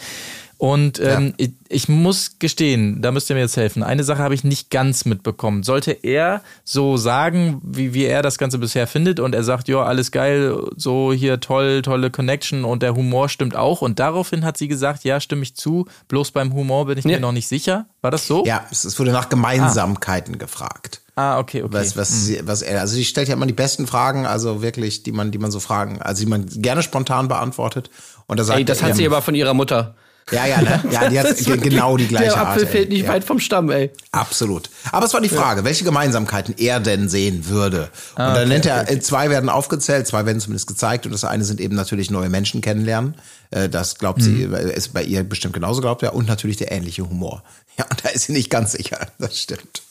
Und 0.65 0.99
ähm, 0.99 1.35
ich, 1.37 1.51
ich 1.69 1.89
muss 1.89 2.39
gestehen, 2.39 2.99
da 3.03 3.11
müsst 3.11 3.29
ihr 3.29 3.35
mir 3.35 3.43
jetzt 3.43 3.55
helfen. 3.55 3.83
Eine 3.83 4.03
Sache 4.03 4.23
habe 4.23 4.33
ich 4.33 4.43
nicht 4.43 4.71
ganz 4.71 5.05
mitbekommen. 5.05 5.61
Sollte 5.61 5.91
er 5.91 6.41
so 6.63 6.97
sagen, 6.97 7.61
wie, 7.63 7.93
wie 7.93 8.05
er 8.05 8.23
das 8.23 8.39
Ganze 8.39 8.57
bisher 8.57 8.87
findet 8.87 9.19
und 9.19 9.35
er 9.35 9.43
sagt, 9.43 9.67
ja, 9.67 9.83
alles 9.83 10.09
geil, 10.09 10.57
so 10.75 11.13
hier 11.13 11.39
toll, 11.39 11.83
tolle 11.83 12.09
Connection 12.09 12.65
und 12.65 12.81
der 12.81 12.95
Humor 12.95 13.29
stimmt 13.29 13.55
auch. 13.55 13.83
Und 13.83 13.99
daraufhin 13.99 14.43
hat 14.43 14.57
sie 14.57 14.67
gesagt, 14.67 15.03
ja, 15.03 15.19
stimme 15.19 15.43
ich 15.43 15.55
zu, 15.55 15.85
bloß 16.07 16.31
beim 16.31 16.51
Humor 16.51 16.87
bin 16.87 16.97
ich 16.97 17.05
Ja. 17.05 17.11
mir 17.11 17.19
noch 17.19 17.31
nicht 17.31 17.47
sicher. 17.47 17.85
War 18.01 18.09
das 18.09 18.25
so? 18.25 18.43
Ja, 18.43 18.65
es, 18.71 18.97
wurde 18.97 19.11
nach 19.11 19.29
Gemeinsamkeiten 19.29 20.39
gefragt. 20.39 21.01
Ah, 21.15 21.37
okay, 21.37 21.61
okay. 21.61 21.75
Was, 21.75 21.95
was, 21.95 22.25
sie, 22.25 22.41
was 22.43 22.63
er, 22.63 22.81
also 22.81 22.95
sie 22.95 23.05
stellt 23.05 23.27
ja 23.27 23.35
immer 23.35 23.45
die 23.45 23.53
besten 23.53 23.85
Fragen, 23.85 24.25
also 24.25 24.63
wirklich, 24.63 25.03
die 25.03 25.11
man, 25.11 25.29
die 25.29 25.37
man 25.37 25.51
so 25.51 25.59
fragen, 25.59 26.01
also 26.01 26.23
die 26.23 26.29
man 26.29 26.47
gerne 26.47 26.81
spontan 26.81 27.27
beantwortet. 27.27 27.91
Und 28.25 28.39
da 28.39 28.43
sagt 28.43 28.57
Ey, 28.57 28.65
das 28.65 28.81
er, 28.81 28.87
hat 28.87 28.95
sie 28.95 29.03
ja, 29.03 29.09
aber 29.11 29.21
von 29.21 29.35
ihrer 29.35 29.53
Mutter. 29.53 29.93
Ja, 30.31 30.47
ja, 30.47 30.59
ne? 30.61 30.83
Ja, 30.91 31.07
die 31.09 31.19
hat 31.19 31.37
genau 31.61 31.97
die 31.97 32.07
gleiche 32.07 32.29
Der 32.29 32.37
Art. 32.37 32.47
Apfel 32.47 32.63
ey. 32.63 32.69
fällt 32.69 32.89
nicht 32.89 33.03
ja. 33.03 33.09
weit 33.09 33.23
vom 33.23 33.39
Stamm, 33.39 33.69
ey. 33.69 33.91
Absolut. 34.11 34.71
Aber 34.91 35.05
es 35.05 35.13
war 35.13 35.21
die 35.21 35.29
Frage, 35.29 35.63
welche 35.63 35.83
Gemeinsamkeiten 35.83 36.55
er 36.57 36.79
denn 36.79 37.09
sehen 37.09 37.47
würde. 37.47 37.89
Und 38.15 38.21
Ah, 38.21 38.33
dann 38.33 38.47
nennt 38.47 38.65
er, 38.65 38.89
äh, 38.89 38.99
zwei 38.99 39.29
werden 39.29 39.49
aufgezählt, 39.49 40.07
zwei 40.07 40.25
werden 40.25 40.39
zumindest 40.39 40.65
gezeigt. 40.65 41.05
Und 41.05 41.11
das 41.11 41.23
eine 41.25 41.43
sind 41.43 41.61
eben 41.61 41.75
natürlich 41.75 42.09
neue 42.09 42.29
Menschen 42.29 42.61
kennenlernen. 42.61 43.13
Äh, 43.51 43.69
Das 43.69 43.99
glaubt 43.99 44.23
sie, 44.23 44.47
Mhm. 44.47 44.53
äh, 44.55 44.73
ist 44.73 44.93
bei 44.93 45.03
ihr 45.03 45.23
bestimmt 45.23 45.53
genauso 45.53 45.81
glaubt 45.81 46.01
er. 46.01 46.15
Und 46.15 46.27
natürlich 46.27 46.57
der 46.57 46.71
ähnliche 46.71 47.07
Humor. 47.07 47.43
Ja, 47.77 47.85
und 47.89 47.99
da 48.03 48.09
ist 48.09 48.25
sie 48.25 48.31
nicht 48.33 48.49
ganz 48.49 48.71
sicher. 48.71 48.97
Das 49.19 49.39
stimmt. 49.39 49.83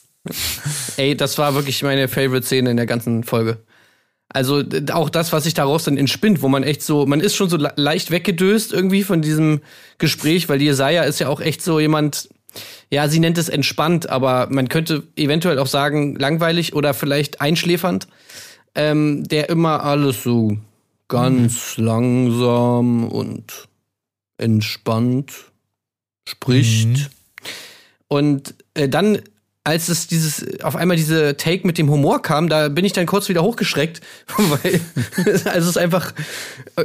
Ey, 0.96 1.16
das 1.16 1.38
war 1.38 1.54
wirklich 1.54 1.82
meine 1.84 2.08
Favorite-Szene 2.08 2.70
in 2.72 2.76
der 2.76 2.86
ganzen 2.86 3.22
Folge. 3.24 3.58
Also 4.34 4.62
auch 4.92 5.10
das, 5.10 5.32
was 5.32 5.44
sich 5.44 5.54
daraus 5.54 5.84
dann 5.84 5.96
entspinnt, 5.96 6.42
wo 6.42 6.48
man 6.48 6.64
echt 6.64 6.82
so, 6.82 7.06
man 7.06 7.20
ist 7.20 7.36
schon 7.36 7.48
so 7.48 7.56
le- 7.56 7.72
leicht 7.76 8.10
weggedöst 8.10 8.72
irgendwie 8.72 9.04
von 9.04 9.22
diesem 9.22 9.60
Gespräch, 9.98 10.48
weil 10.48 10.58
die 10.58 10.64
Jesaja 10.66 11.04
ist 11.04 11.20
ja 11.20 11.28
auch 11.28 11.40
echt 11.40 11.62
so 11.62 11.78
jemand, 11.78 12.28
ja, 12.90 13.08
sie 13.08 13.20
nennt 13.20 13.38
es 13.38 13.48
entspannt, 13.48 14.10
aber 14.10 14.48
man 14.50 14.68
könnte 14.68 15.04
eventuell 15.14 15.58
auch 15.60 15.68
sagen 15.68 16.16
langweilig 16.16 16.74
oder 16.74 16.94
vielleicht 16.94 17.40
einschläfernd, 17.40 18.08
ähm, 18.74 19.22
der 19.28 19.48
immer 19.50 19.84
alles 19.84 20.24
so 20.24 20.58
ganz 21.06 21.76
langsam 21.76 23.06
und 23.06 23.68
entspannt 24.36 25.32
spricht. 26.28 27.10
Und 28.08 28.54
äh, 28.74 28.88
dann, 28.88 29.20
als 29.64 29.88
es 29.88 30.06
dieses, 30.06 30.60
auf 30.62 30.76
einmal 30.76 30.96
diese 30.96 31.36
Take 31.38 31.66
mit 31.66 31.78
dem 31.78 31.90
Humor 31.90 32.20
kam, 32.20 32.48
da 32.50 32.68
bin 32.68 32.84
ich 32.84 32.92
dann 32.92 33.06
kurz 33.06 33.28
wieder 33.30 33.42
hochgeschreckt, 33.42 34.02
weil, 34.36 34.80
also 35.46 35.50
es 35.54 35.66
ist 35.66 35.78
einfach, 35.78 36.12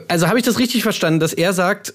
also 0.08 0.28
habe 0.28 0.40
ich 0.40 0.46
das 0.46 0.60
richtig 0.60 0.84
verstanden, 0.84 1.20
dass 1.20 1.34
er 1.34 1.52
sagt, 1.54 1.94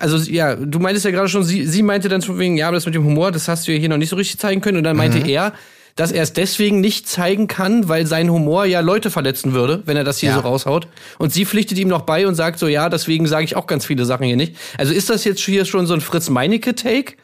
also 0.00 0.16
ja, 0.30 0.56
du 0.56 0.78
meintest 0.78 1.04
ja 1.04 1.10
gerade 1.10 1.28
schon, 1.28 1.44
sie, 1.44 1.66
sie 1.66 1.82
meinte 1.82 2.08
dann 2.08 2.22
von 2.22 2.38
wegen, 2.38 2.56
ja, 2.56 2.68
aber 2.68 2.76
das 2.76 2.86
mit 2.86 2.94
dem 2.94 3.04
Humor, 3.04 3.32
das 3.32 3.48
hast 3.48 3.68
du 3.68 3.72
ja 3.72 3.78
hier 3.78 3.88
noch 3.90 3.98
nicht 3.98 4.08
so 4.08 4.16
richtig 4.16 4.40
zeigen 4.40 4.60
können. 4.60 4.78
Und 4.78 4.84
dann 4.84 4.96
meinte 4.96 5.18
er, 5.18 5.52
dass 5.94 6.10
er 6.10 6.24
es 6.24 6.32
deswegen 6.32 6.80
nicht 6.80 7.08
zeigen 7.08 7.46
kann, 7.46 7.88
weil 7.88 8.06
sein 8.06 8.28
Humor 8.28 8.64
ja 8.64 8.80
Leute 8.80 9.10
verletzen 9.12 9.52
würde, 9.52 9.82
wenn 9.86 9.96
er 9.96 10.02
das 10.02 10.18
hier 10.18 10.30
Ja. 10.30 10.34
so 10.36 10.40
raushaut. 10.40 10.88
Und 11.18 11.32
sie 11.32 11.44
pflichtet 11.46 11.78
ihm 11.78 11.86
noch 11.86 12.02
bei 12.02 12.26
und 12.26 12.34
sagt 12.34 12.58
so, 12.58 12.66
ja, 12.66 12.88
deswegen 12.88 13.26
sage 13.28 13.44
ich 13.44 13.54
auch 13.54 13.68
ganz 13.68 13.86
viele 13.86 14.04
Sachen 14.04 14.26
hier 14.26 14.36
nicht. 14.36 14.56
Also 14.78 14.92
ist 14.92 15.10
das 15.10 15.22
jetzt 15.24 15.40
hier 15.40 15.64
schon 15.64 15.86
so 15.86 15.94
ein 15.94 16.00
Fritz 16.00 16.28
Meinecke-Take? 16.30 17.14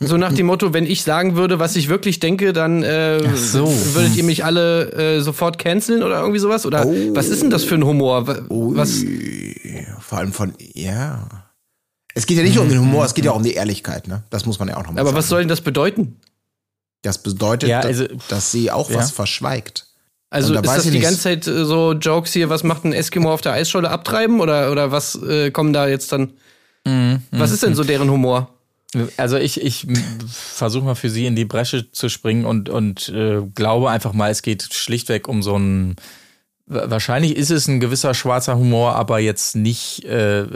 So 0.00 0.16
nach 0.16 0.32
dem 0.32 0.46
Motto, 0.46 0.72
wenn 0.72 0.86
ich 0.86 1.02
sagen 1.02 1.36
würde, 1.36 1.58
was 1.58 1.76
ich 1.76 1.88
wirklich 1.88 2.20
denke, 2.20 2.52
dann 2.52 2.82
äh, 2.82 3.20
so. 3.36 3.66
würdet 3.94 4.16
ihr 4.16 4.24
mich 4.24 4.44
alle 4.44 4.92
äh, 4.92 5.20
sofort 5.20 5.58
canceln 5.58 6.02
oder 6.02 6.20
irgendwie 6.20 6.38
sowas? 6.40 6.66
Oder 6.66 6.84
was 7.14 7.28
ist 7.28 7.42
denn 7.42 7.50
das 7.50 7.64
für 7.64 7.74
ein 7.76 7.84
Humor? 7.84 8.26
Wa- 8.26 8.40
Was? 8.48 9.04
Vor 10.00 10.18
allem 10.18 10.32
von, 10.32 10.54
ja. 10.74 11.28
Es 12.14 12.26
geht 12.26 12.36
ja 12.38 12.42
nicht 12.42 12.54
nur 12.56 12.64
um 12.64 12.70
den 12.70 12.80
Humor, 12.80 13.04
es 13.04 13.14
geht 13.14 13.24
ja 13.24 13.30
auch 13.32 13.36
um 13.36 13.42
die 13.44 13.54
Ehrlichkeit, 13.54 14.08
ne? 14.08 14.24
Das 14.30 14.44
muss 14.46 14.58
man 14.58 14.68
ja 14.68 14.76
auch 14.76 14.82
nochmal 14.82 14.98
Aber 15.00 15.10
sagen. 15.10 15.18
was 15.18 15.28
soll 15.28 15.40
denn 15.40 15.48
das 15.48 15.60
bedeuten? 15.60 16.16
das 17.02 17.18
bedeutet, 17.18 17.68
Ja, 17.70 17.80
also- 17.80 18.06
dass, 18.08 18.26
dass 18.28 18.52
sie 18.52 18.70
auch 18.70 18.90
Ja. 18.90 18.96
was 18.98 19.10
verschweigt. 19.10 19.86
Also 20.28 20.52
da 20.52 20.60
ist 20.60 20.66
das 20.68 20.84
ich 20.84 20.90
die 20.92 20.98
nicht. 20.98 21.04
ganze 21.04 21.20
Zeit 21.20 21.46
äh, 21.46 21.64
so 21.64 21.92
Jokes 21.92 22.32
hier, 22.32 22.48
was 22.50 22.62
macht 22.62 22.84
ein 22.84 22.92
Eskimo 22.92 23.32
auf 23.32 23.40
der 23.40 23.52
Eisscholle 23.52 23.90
abtreiben 23.90 24.40
oder, 24.40 24.70
oder 24.70 24.92
was 24.92 25.14
äh, 25.22 25.50
kommen 25.50 25.72
da 25.72 25.88
jetzt 25.88 26.12
dann? 26.12 26.32
was 27.30 27.50
ist 27.52 27.62
denn 27.62 27.74
so 27.74 27.84
deren 27.84 28.10
Humor? 28.10 28.48
Also 29.16 29.36
ich, 29.36 29.60
ich 29.60 29.86
versuche 30.26 30.84
mal 30.84 30.94
für 30.96 31.10
sie 31.10 31.26
in 31.26 31.36
die 31.36 31.44
Bresche 31.44 31.92
zu 31.92 32.08
springen 32.08 32.44
und, 32.44 32.68
und 32.68 33.08
äh, 33.10 33.40
glaube 33.54 33.90
einfach 33.90 34.12
mal, 34.12 34.30
es 34.30 34.42
geht 34.42 34.74
schlichtweg 34.74 35.28
um 35.28 35.42
so 35.42 35.56
ein 35.56 35.96
Wahrscheinlich 36.72 37.34
ist 37.36 37.50
es 37.50 37.66
ein 37.66 37.80
gewisser 37.80 38.14
schwarzer 38.14 38.56
Humor, 38.56 38.94
aber 38.94 39.18
jetzt 39.18 39.56
nicht, 39.56 40.04
äh, 40.04 40.46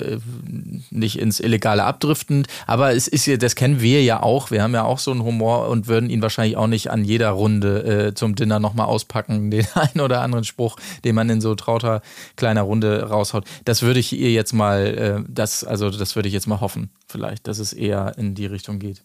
nicht 0.91 1.19
ins 1.19 1.41
Illegale 1.41 1.83
abdriftend. 1.83 2.47
Aber 2.69 2.95
es 2.95 3.09
ist 3.09 3.27
ja, 3.27 3.37
das 3.37 3.57
kennen 3.57 3.81
wir 3.81 4.01
ja 4.05 4.23
auch. 4.23 4.53
Wir 4.53 4.63
haben 4.63 4.75
ja 4.75 4.85
auch 4.85 5.01
so 5.01 5.11
einen 5.11 5.25
Humor 5.25 5.69
und 5.69 5.89
würden 5.89 6.11
ihn 6.11 6.23
wahrscheinlich 6.23 6.57
auch 6.57 6.69
nicht 6.69 6.89
an 6.93 7.05
jeder 7.05 7.31
Runde 7.31 8.09
äh, 8.11 8.15
zum 8.15 8.37
Dinner 8.37 8.61
nochmal 8.61 8.87
auspacken, 8.87 9.51
den 9.51 9.67
einen 9.75 10.01
oder 10.01 10.21
anderen 10.21 10.45
Spruch, 10.45 10.77
den 11.05 11.17
man 11.17 11.29
in 11.31 11.41
so 11.41 11.57
trauter 11.57 12.01
kleiner 12.37 12.63
Runde 12.63 13.09
raushaut. 13.09 13.45
Das 13.65 13.83
würde 13.83 13.99
ich 13.99 14.13
ihr 14.13 14.31
jetzt 14.31 14.53
mal, 14.53 14.87
äh, 14.87 15.25
das, 15.29 15.65
also 15.65 15.91
das 15.91 16.15
würde 16.15 16.29
ich 16.29 16.33
jetzt 16.35 16.47
mal 16.47 16.61
hoffen, 16.61 16.91
vielleicht, 17.09 17.49
dass 17.49 17.59
es 17.59 17.73
eher 17.73 18.17
in 18.19 18.37
die 18.37 18.47
Richtung 18.47 18.79
geht. 18.79 19.03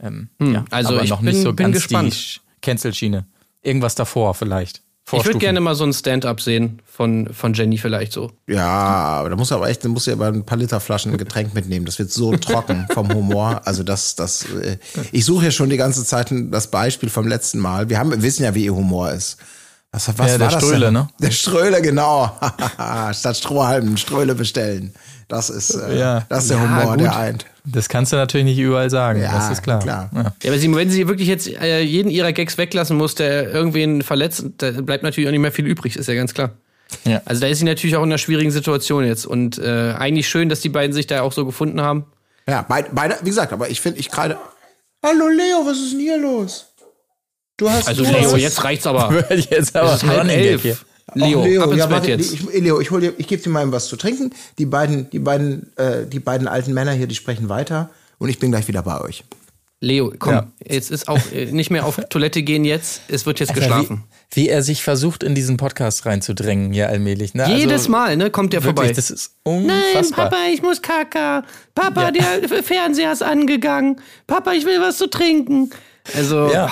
Ähm, 0.00 0.30
Hm, 0.40 0.54
ja, 0.54 0.64
also 0.70 0.94
aber 0.94 1.04
ich 1.04 1.10
noch 1.10 1.18
bin- 1.20 1.26
nicht 1.34 1.42
so 1.42 1.52
bin 1.52 1.64
ganz 1.72 1.76
gespannt. 1.76 2.12
die 2.12 2.16
Sch- 2.16 2.40
Cancel-Schiene. 2.62 3.26
Irgendwas 3.62 3.94
davor 3.94 4.34
vielleicht. 4.34 4.80
Ich 5.04 5.12
würde 5.12 5.24
Vorstufen. 5.24 5.40
gerne 5.40 5.60
mal 5.60 5.74
so 5.74 5.84
ein 5.84 5.92
Stand-up 5.92 6.40
sehen 6.40 6.80
von, 6.86 7.28
von 7.34 7.52
Jenny 7.54 7.76
vielleicht 7.76 8.12
so. 8.12 8.30
Ja, 8.46 8.66
aber 8.66 9.30
da 9.30 9.36
muss 9.36 9.50
aber 9.52 9.68
echt, 9.68 9.84
da 9.84 9.88
muss 9.88 10.06
ja 10.06 10.12
aber 10.14 10.28
ein 10.28 10.46
paar 10.46 10.56
Liter 10.56 10.80
Flaschen 10.80 11.16
Getränk 11.18 11.54
mitnehmen. 11.54 11.84
Das 11.84 11.98
wird 11.98 12.10
so 12.10 12.36
trocken 12.36 12.86
vom 12.92 13.12
Humor. 13.12 13.60
Also 13.64 13.82
das, 13.82 14.14
das, 14.14 14.46
äh, 14.54 14.78
ich 15.10 15.24
suche 15.24 15.46
ja 15.46 15.50
schon 15.50 15.70
die 15.70 15.76
ganze 15.76 16.04
Zeit 16.04 16.32
das 16.50 16.70
Beispiel 16.70 17.10
vom 17.10 17.26
letzten 17.26 17.58
Mal. 17.58 17.90
Wir 17.90 17.98
haben, 17.98 18.10
wir 18.10 18.22
wissen 18.22 18.44
ja, 18.44 18.54
wie 18.54 18.64
ihr 18.64 18.74
Humor 18.74 19.10
ist. 19.10 19.38
Was, 19.92 20.08
was 20.08 20.16
Ja, 20.18 20.38
der 20.38 20.40
war 20.40 20.48
das 20.52 20.62
Ströhle, 20.62 20.86
denn? 20.86 20.94
ne? 20.94 21.08
Der 21.20 21.30
Ströhle, 21.30 21.82
genau. 21.82 22.30
Statt 23.12 23.36
Strohhalmen 23.36 23.96
Ströhle 23.98 24.34
bestellen. 24.34 24.94
Das 25.28 25.50
ist, 25.50 25.74
äh, 25.74 25.98
Ja. 25.98 26.24
das 26.30 26.44
ist 26.44 26.50
der 26.50 26.56
Ja, 26.58 26.62
Humor, 26.80 26.92
gut. 26.96 27.00
der 27.02 27.16
eint. 27.16 27.46
Das 27.64 27.88
kannst 27.88 28.12
du 28.12 28.16
natürlich 28.16 28.44
nicht 28.46 28.58
überall 28.58 28.88
sagen, 28.90 29.20
Ja, 29.20 29.32
das 29.32 29.50
ist 29.50 29.62
klar. 29.62 29.80
klar. 29.80 30.10
Ja. 30.14 30.32
Ja, 30.42 30.50
aber 30.50 30.58
sie, 30.58 30.74
wenn 30.74 30.90
sie 30.90 31.06
wirklich 31.08 31.28
jetzt 31.28 31.46
äh, 31.46 31.80
jeden 31.82 32.10
ihrer 32.10 32.32
Gags 32.32 32.56
weglassen 32.58 32.96
muss, 32.96 33.14
der 33.14 33.50
irgendwen 33.52 34.02
verletzt, 34.02 34.44
da 34.58 34.70
bleibt 34.70 35.02
natürlich 35.04 35.28
auch 35.28 35.32
nicht 35.32 35.40
mehr 35.40 35.52
viel 35.52 35.66
übrig, 35.66 35.96
ist 35.96 36.08
ja 36.08 36.14
ganz 36.14 36.32
klar. 36.34 36.50
Ja. 37.04 37.20
Also 37.26 37.42
da 37.42 37.46
ist 37.46 37.58
sie 37.58 37.64
natürlich 37.64 37.96
auch 37.96 38.02
in 38.02 38.08
einer 38.08 38.18
schwierigen 38.18 38.50
Situation 38.50 39.04
jetzt. 39.04 39.26
Und 39.26 39.58
äh, 39.58 39.94
eigentlich 39.98 40.28
schön, 40.28 40.48
dass 40.48 40.60
die 40.60 40.68
beiden 40.70 40.92
sich 40.94 41.06
da 41.06 41.20
auch 41.22 41.32
so 41.32 41.44
gefunden 41.46 41.80
haben. 41.82 42.06
Ja, 42.48 42.64
beide, 42.68 42.88
beide, 42.92 43.16
wie 43.22 43.28
gesagt, 43.30 43.52
aber 43.52 43.68
ich 43.70 43.80
finde, 43.80 44.00
ich 44.00 44.10
gerade. 44.10 44.36
Hallo 45.04 45.28
Leo, 45.28 45.64
was 45.66 45.78
ist 45.78 45.92
denn 45.92 46.00
hier 46.00 46.18
los? 46.18 46.71
Du 47.56 47.70
hast 47.70 47.86
Also 47.88 48.04
du 48.04 48.10
Leo, 48.10 48.32
hast- 48.32 48.40
jetzt 48.40 48.64
reicht's 48.64 48.86
aber. 48.86 49.24
Jetzt 49.30 49.76
aber 49.76 49.94
Es 49.94 50.02
ist 50.02 50.08
halb 50.08 50.28
elf. 50.28 50.62
hier. 50.62 50.76
Leo, 51.14 51.44
Leo, 51.44 51.62
ab 51.64 51.70
ins 51.70 51.78
ja, 51.78 51.86
Bett 51.86 51.94
warte, 51.94 52.10
jetzt. 52.10 52.32
Ich, 52.32 52.42
Leo, 52.54 52.80
ich 52.80 52.90
hol 52.90 53.00
dir, 53.00 53.12
ich 53.18 53.26
gebe 53.26 53.42
dir 53.42 53.50
mal 53.50 53.70
was 53.70 53.88
zu 53.88 53.96
trinken. 53.96 54.32
Die 54.58 54.64
beiden, 54.66 55.10
die 55.10 55.18
beiden, 55.18 55.76
äh, 55.76 56.06
die 56.06 56.20
beiden 56.20 56.48
alten 56.48 56.72
Männer 56.72 56.92
hier, 56.92 57.06
die 57.06 57.14
sprechen 57.14 57.48
weiter 57.50 57.90
und 58.18 58.28
ich 58.30 58.38
bin 58.38 58.50
gleich 58.50 58.66
wieder 58.68 58.82
bei 58.82 59.00
euch. 59.00 59.24
Leo, 59.80 60.12
komm, 60.18 60.32
Ja. 60.32 60.46
jetzt 60.64 60.90
ist 60.92 61.08
auch 61.08 61.18
äh, 61.34 61.46
nicht 61.46 61.70
mehr 61.70 61.84
auf 61.84 61.96
Toilette 62.08 62.42
gehen 62.42 62.64
jetzt. 62.64 63.02
Es 63.08 63.26
wird 63.26 63.40
jetzt 63.40 63.52
geschlafen. 63.52 64.04
Wie, 64.30 64.42
wie 64.44 64.48
er 64.48 64.62
sich 64.62 64.82
versucht, 64.84 65.24
in 65.24 65.34
diesen 65.34 65.56
Podcast 65.56 66.06
reinzudrängen, 66.06 66.72
ja, 66.72 66.86
allmählich. 66.86 67.34
Ne? 67.34 67.46
Jedes 67.58 67.72
also, 67.72 67.90
Mal, 67.90 68.16
ne, 68.16 68.30
kommt 68.30 68.52
der 68.52 68.62
Wirklich, 68.62 68.76
vorbei. 68.86 68.92
das 68.94 69.10
ist 69.10 69.32
unfassbar. 69.42 70.30
ich 70.54 70.62
muss 70.62 70.80
kacker. 70.80 71.42
Papa, 71.74 72.12
der 72.12 72.48
Fernseher 72.62 73.12
ist 73.12 73.24
angegangen. 73.24 74.00
Papa, 74.28 74.52
ich 74.52 74.64
will 74.64 74.80
was 74.80 74.98
zu 74.98 75.10
trinken. 75.10 75.70
Also, 76.16 76.50
Ja. 76.52 76.68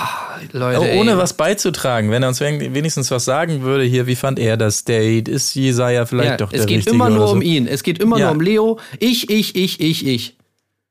Leute. 0.53 0.89
Ey. 0.91 0.99
ohne 0.99 1.17
was 1.19 1.35
beizutragen. 1.35 2.11
Wenn 2.11 2.23
er 2.23 2.29
uns 2.31 2.41
wen- 2.41 2.75
wenigstens 2.75 3.11
was 3.11 3.25
sagen 3.25 3.63
würde, 3.63 3.85
hier, 3.85 4.07
wie 4.07 4.17
fand 4.17 4.39
er 4.39 4.57
das 4.57 4.85
Date? 4.85 5.29
Ist 5.29 5.55
Jesaja 5.55 6.07
vielleicht 6.07 6.31
Ja, 6.31 6.37
doch 6.39 6.51
der 6.51 6.61
es 6.61 6.67
geht 6.67 6.79
Richtige 6.79 6.95
immer 6.97 7.11
nur 7.11 7.29
so? 7.29 7.35
um 7.35 7.43
ihn. 7.43 7.67
Es 7.67 7.83
geht 7.83 7.99
immer 8.01 8.19
Ja. 8.19 8.27
nur 8.27 8.35
um 8.37 8.41
Leo. 8.41 8.79
Ich, 8.99 9.31
ich, 9.31 9.55
ich, 9.55 9.81
ich, 9.81 10.07
ich. 10.07 10.37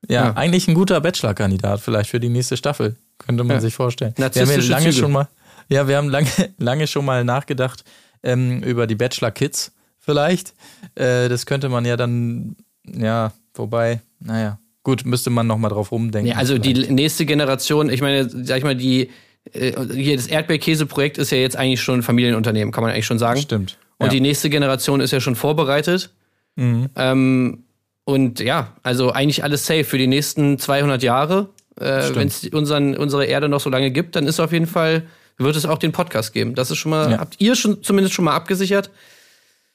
Ja, 0.08 0.28
Ja. 0.28 0.34
eigentlich 0.36 0.68
ein 0.68 0.74
guter 0.76 1.02
Bachelor-Kandidat 1.02 1.82
vielleicht 1.82 2.10
für 2.10 2.20
die 2.20 2.30
nächste 2.30 2.56
Staffel. 2.58 2.96
Könnte 3.18 3.44
man 3.44 3.60
sich 3.60 3.74
vorstellen. 3.74 4.14
Wir 4.16 4.26
haben 4.26 4.36
Narzisstische 4.36 4.72
lange 4.72 4.86
Züge. 4.92 4.96
schon 5.02 5.12
mal, 5.12 5.28
ja, 5.68 5.88
wir 5.88 5.98
haben 5.98 6.08
lange, 6.10 6.28
lange 6.58 6.88
schon 6.88 7.04
mal 7.06 7.24
nachgedacht 7.26 7.84
ähm, 8.24 8.64
über 8.64 8.88
die 8.88 8.96
Bachelor-Kids 8.96 9.74
vielleicht. 10.00 10.54
Äh, 10.96 11.28
das 11.28 11.46
könnte 11.46 11.68
man 11.68 11.84
ja 11.86 11.98
dann, 11.98 12.56
ja, 12.86 13.34
wobei, 13.56 14.00
naja, 14.22 14.58
gut, 14.90 15.06
müsste 15.06 15.30
man 15.30 15.48
nochmal 15.48 15.72
drauf 15.72 15.92
rumdenken. 15.92 16.32
Ja, 16.32 16.38
also 16.38 16.58
die 16.58 16.74
vielleicht. 16.74 16.92
nächste 16.92 17.26
Generation, 17.26 17.90
ich 17.90 18.02
meine, 18.02 18.30
sag 18.30 18.58
ich 18.58 18.64
mal, 18.64 18.76
die 18.76 19.10
äh, 19.54 19.72
hier 19.94 20.16
das 20.16 20.28
Erdbeerkäse-Projekt 20.28 21.18
ist 21.18 21.32
ja 21.32 21.38
jetzt 21.38 21.56
eigentlich 21.56 21.82
schon 21.82 22.00
ein 22.00 22.04
Familienunternehmen, 22.04 22.72
kann 22.72 22.84
man 22.84 22.92
eigentlich 22.92 23.06
schon 23.06 23.20
sagen. 23.20 23.40
Stimmt. 23.40 23.78
Und 23.98 24.08
ja. 24.08 24.12
die 24.12 24.22
nächste 24.22 24.50
Generation 24.50 25.02
ist 25.02 25.12
ja 25.12 25.20
schon 25.20 25.36
vorbereitet. 25.36 26.12
Ähm, 26.58 27.64
und 28.04 28.40
ja, 28.40 28.74
also 28.84 29.12
eigentlich 29.12 29.44
alles 29.44 29.66
safe 29.66 29.84
für 29.84 29.98
die 29.98 30.08
nächsten 30.08 30.58
200 30.58 31.04
Jahre. 31.04 31.50
Äh, 31.80 32.10
Wenn 32.14 32.28
es 32.28 32.48
unsere 32.48 33.26
Erde 33.26 33.48
noch 33.48 33.62
so 33.62 33.70
lange 33.70 33.92
gibt, 33.92 34.16
dann 34.16 34.26
ist 34.26 34.40
auf 34.40 34.52
jeden 34.52 34.68
Fall, 34.68 35.04
wird 35.38 35.56
es 35.56 35.66
auch 35.66 35.78
den 35.78 35.92
Podcast 35.92 36.34
geben. 36.34 36.56
Das 36.56 36.72
ist 36.72 36.78
schon 36.78 36.90
mal, 36.90 37.12
Ja. 37.12 37.20
habt 37.20 37.36
ihr 37.40 37.56
schon 37.56 37.82
zumindest 37.84 38.14
schon 38.14 38.26
mal 38.26 38.36
abgesichert? 38.36 38.90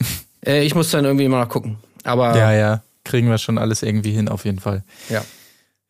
äh, 0.47 0.65
ich 0.65 0.75
muss 0.75 0.91
dann 0.91 1.05
irgendwie 1.05 1.29
mal 1.29 1.47
gucken. 1.47 1.79
Aber 2.03 2.37
ja, 2.37 2.53
ja, 2.53 2.83
kriegen 3.05 3.29
wir 3.29 3.39
schon 3.39 3.59
alles 3.59 3.83
irgendwie 3.83 4.13
hin, 4.13 4.29
auf 4.29 4.45
jeden 4.45 4.61
Fall. 4.61 4.85
ja. 5.09 5.23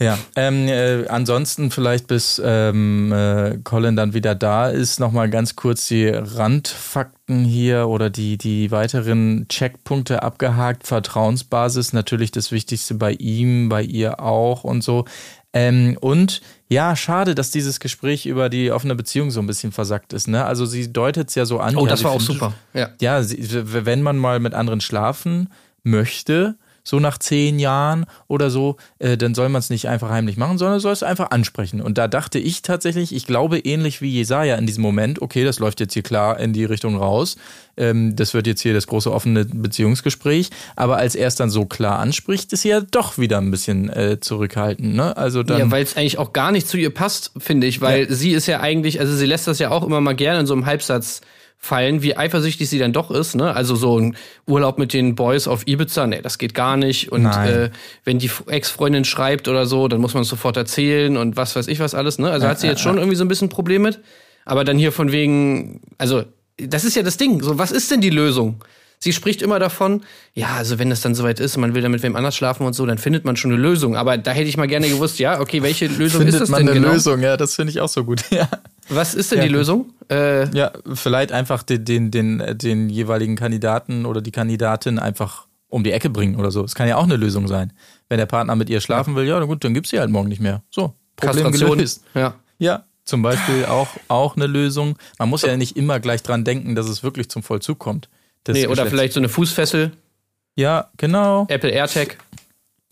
Ja, 0.03 0.19
ähm, 0.35 0.67
äh, 0.67 1.07
ansonsten 1.07 1.71
vielleicht 1.71 2.09
bis 2.09 2.43
ähm, 2.45 3.13
äh, 3.13 3.59
Colin 3.63 3.95
dann 3.95 4.13
wieder 4.13 4.35
da 4.35 4.69
ist, 4.69 4.99
nochmal 4.99 5.31
ganz 5.31 5.55
kurz 5.55 5.87
die 5.87 6.09
Randfakten 6.09 7.45
hier 7.45 7.87
oder 7.89 8.11
die, 8.11 8.37
die 8.37 8.73
weiteren 8.73 9.47
Checkpunkte 9.49 10.23
abgehakt. 10.25 10.85
Vertrauensbasis, 10.87 11.93
natürlich 11.93 12.33
das 12.33 12.51
Wichtigste 12.51 12.95
bei 12.97 13.13
ihm, 13.13 13.69
bei 13.69 13.83
ihr 13.83 14.19
auch 14.21 14.65
und 14.65 14.83
so. 14.83 15.05
Ähm, 15.53 15.97
und 16.01 16.43
ja, 16.69 16.97
schade, 16.97 17.37
dass 17.37 17.53
dieses 17.53 17.79
Gespräch 17.79 18.27
über 18.27 18.49
die 18.49 18.73
offene 18.73 18.97
Beziehung 18.97 19.31
so 19.31 19.39
ein 19.39 19.47
bisschen 19.47 19.71
versackt 19.71 20.13
ist. 20.13 20.27
Ne? 20.27 20.45
Also 20.45 20.67
sie 20.67 20.93
deutet 20.93 21.29
es 21.29 21.37
ja 21.37 21.47
so 21.47 21.61
an. 21.61 21.77
Oh, 21.77 21.85
ja, 21.85 21.91
das 21.91 22.03
war 22.03 22.11
auch 22.11 22.21
findet- 22.21 22.35
super. 22.41 22.55
Ja. 22.75 22.91
ja, 23.01 23.23
sie, 23.23 23.39
wenn 23.65 24.03
man 24.03 24.19
mal 24.19 24.41
mit 24.41 24.55
anderen 24.55 24.81
schlafen 24.81 25.51
möchte, 25.85 26.57
so 26.85 27.01
nach 27.01 27.19
zehn 27.19 27.59
Jahren 27.59 28.05
oder 28.29 28.51
so, 28.51 28.77
äh, 28.99 29.17
dann 29.17 29.35
soll 29.35 29.49
man 29.49 29.61
es 29.61 29.71
nicht 29.71 29.89
einfach 29.89 30.11
heimlich 30.11 30.37
machen, 30.37 30.59
sondern 30.59 30.81
soll 30.81 30.93
es 30.93 31.03
einfach 31.03 31.31
ansprechen. 31.31 31.81
Und 31.81 31.97
da 31.97 32.09
dachte 32.09 32.39
ich 32.39 32.63
tatsächlich, 32.63 33.15
ich 33.15 33.27
glaube 33.27 33.59
ähnlich 33.59 34.03
wie 34.03 34.11
Jesaja 34.11 34.57
in 34.57 34.67
diesem 34.67 34.83
Moment, 34.83 35.23
okay, 35.23 35.45
das 35.45 35.59
läuft 35.59 35.81
jetzt 35.81 35.95
hier 35.95 36.03
klar 36.03 36.39
in 36.39 36.53
die 36.53 36.65
Richtung 36.65 36.97
raus. 36.97 37.37
Ähm, 37.77 38.15
das 38.15 38.35
wird 38.35 38.47
jetzt 38.47 38.61
hier 38.61 38.75
das 38.75 38.87
große 38.87 39.11
offene 39.11 39.47
Beziehungsgespräch. 39.47 40.51
Aber 40.77 40.99
als 40.99 41.15
er 41.15 41.27
es 41.27 41.37
dann 41.37 41.49
so 41.51 41.65
klar 41.65 41.99
anspricht, 41.99 42.53
ist 42.53 42.63
sie 42.63 42.69
ja 42.69 42.83
doch 42.83 43.17
wieder 43.17 43.39
ein 43.39 43.51
bisschen 43.51 43.89
äh, 43.89 44.21
zurückhaltend. 44.21 44.95
Ne? 44.95 45.17
Also 45.17 45.43
dann, 45.43 45.59
Ja, 45.59 45.71
weil 45.71 45.83
es 45.83 45.97
eigentlich 45.97 46.19
auch 46.19 46.35
gar 46.35 46.53
nicht 46.53 46.69
zu 46.69 46.77
ihr 46.77 46.93
passt, 46.93 47.33
finde 47.39 47.67
ich, 47.67 47.81
weil 47.81 48.13
sie 48.13 48.33
ist 48.33 48.47
ja 48.47 48.61
eigentlich, 48.61 49.01
also 49.01 49.17
sie 49.17 49.27
lässt 49.27 49.47
das 49.49 49.59
ja 49.59 49.71
auch 49.71 49.85
immer 49.85 50.03
mal 50.03 50.15
gerne 50.15 50.41
in 50.41 50.47
so 50.47 50.55
einem 50.55 50.67
Halbsatz 50.67 51.23
fallen, 51.65 52.03
wie 52.03 52.17
eifersüchtig 52.17 52.69
sie 52.69 52.79
dann 52.79 52.93
doch 52.93 53.11
ist, 53.11 53.35
ne? 53.35 53.55
Also 53.57 53.75
so 53.75 53.99
ein 53.99 54.17
Urlaub 54.47 54.79
mit 54.79 54.93
den 54.93 55.15
Boys 55.15 55.49
auf 55.49 55.67
Ibiza, 55.67 56.07
nee, 56.07 56.21
das 56.21 56.37
geht 56.39 56.53
gar 56.55 56.77
nicht. 56.77 57.11
Und 57.11 57.25
äh, 57.27 57.71
wenn 58.05 58.19
die 58.19 58.31
Ex-Freundin 58.47 59.05
schreibt 59.07 59.49
oder 59.49 59.65
so, 59.67 59.89
dann 59.89 60.01
muss 60.01 60.13
man 60.13 60.23
es 60.25 60.29
sofort 60.29 60.57
erzählen 60.59 61.17
und 61.17 61.37
was 61.39 61.57
weiß 61.57 61.67
ich 61.69 61.81
was 61.81 61.95
alles, 61.95 62.19
ne? 62.19 62.31
Also 62.31 62.47
hat 62.47 62.61
sie 62.61 62.67
jetzt 62.67 62.83
schon 62.83 62.99
irgendwie 62.99 63.17
so 63.17 63.25
ein 63.25 63.29
bisschen 63.29 63.47
ein 63.47 63.51
Problem 63.51 63.83
mit. 63.83 64.01
Aber 64.45 64.65
dann 64.65 64.77
hier 64.77 64.93
von 64.93 65.11
wegen, 65.11 65.81
also 65.97 66.25
das 66.59 66.85
ist 66.85 66.97
ja 66.97 67.03
das 67.03 67.17
Ding. 67.17 67.43
So, 67.43 67.57
was 67.59 67.73
ist 67.73 67.91
denn 67.91 68.03
die 68.03 68.11
Lösung? 68.11 68.63
Sie 68.99 69.13
spricht 69.13 69.43
immer 69.43 69.59
davon, 69.59 70.03
ja, 70.35 70.55
also 70.57 70.79
wenn 70.79 70.91
es 70.91 71.01
dann 71.01 71.15
soweit 71.15 71.41
ist 71.41 71.57
und 71.57 71.61
man 71.63 71.75
will 71.75 71.83
dann 71.83 71.91
mit 71.93 72.03
wem 72.03 72.15
anders 72.17 72.37
schlafen 72.37 72.65
und 72.67 72.73
so, 72.75 72.87
dann 72.87 72.97
findet 72.99 73.25
man 73.25 73.37
schon 73.37 73.53
eine 73.53 73.61
Lösung. 73.61 73.97
Aber 73.97 74.17
da 74.17 74.31
hätte 74.31 74.49
ich 74.49 74.57
mal 74.57 74.67
gerne 74.69 74.89
gewusst, 74.89 75.19
ja, 75.19 75.41
okay, 75.41 75.63
welche 75.63 75.87
Lösung 75.87 76.23
ist 76.23 76.27
findet 76.35 76.41
das 76.43 76.49
man 76.49 76.61
denn 76.61 76.69
eine 76.71 76.81
genau? 76.81 76.93
Lösung. 76.95 77.21
Ja, 77.21 77.37
das 77.37 77.55
finde 77.55 77.71
ich 77.71 77.81
auch 77.81 77.89
so 77.89 78.05
gut. 78.05 78.23
Ja. 78.31 78.49
Was 78.91 79.15
ist 79.15 79.33
denn 79.33 79.39
Ja. 79.39 79.45
die 79.45 79.51
Lösung? 79.51 79.87
Äh, 80.11 80.49
Ja, 80.57 80.73
vielleicht 80.95 81.33
einfach 81.33 81.63
den, 81.63 81.85
den, 81.85 82.11
den, 82.11 82.43
den 82.59 82.89
jeweiligen 82.89 83.37
Kandidaten 83.37 84.07
oder 84.07 84.21
die 84.21 84.31
Kandidatin 84.33 84.99
einfach 84.99 85.47
um 85.69 85.83
die 85.85 85.93
Ecke 85.93 86.09
bringen 86.11 86.37
oder 86.37 86.51
so. 86.51 86.63
Es 86.65 86.75
kann 86.75 86.87
ja 86.89 86.97
auch 86.97 87.05
eine 87.05 87.17
Lösung 87.17 87.49
sein. 87.49 87.73
Wenn 88.09 88.19
der 88.19 88.27
Partner 88.27 88.55
mit 88.57 88.71
ihr 88.71 88.81
schlafen 88.81 89.17
will, 89.17 89.25
ja, 89.27 89.39
na 89.41 89.47
gut, 89.47 89.65
dann 89.65 89.75
gibt's 89.75 89.91
sie 89.91 89.99
halt 89.99 90.11
morgen 90.11 90.29
nicht 90.29 90.41
mehr. 90.41 90.63
So, 90.71 90.95
Problem 91.17 91.45
Kastration. 91.47 91.77
gelöst. 91.79 92.05
Ja. 92.15 92.35
Ja, 92.59 92.85
zum 93.05 93.23
Beispiel 93.23 93.65
auch, 93.67 93.89
auch 94.09 94.37
eine 94.37 94.47
Lösung. 94.47 94.97
Man 95.19 95.29
muss 95.29 95.43
ja 95.43 95.57
nicht 95.57 95.77
immer 95.77 95.99
gleich 96.01 96.23
dran 96.23 96.45
denken, 96.45 96.75
dass 96.77 96.89
es 96.89 97.03
wirklich 97.03 97.29
zum 97.29 97.43
Vollzug 97.43 97.79
kommt. 97.81 98.09
Nee, 98.47 98.67
oder 98.69 98.87
vielleicht 98.87 99.15
so 99.15 99.21
eine 99.21 99.29
Fußfessel, 99.29 99.91
Ja, 100.57 100.91
genau, 100.97 101.47
Apple 101.49 101.71
AirTag. 101.71 102.19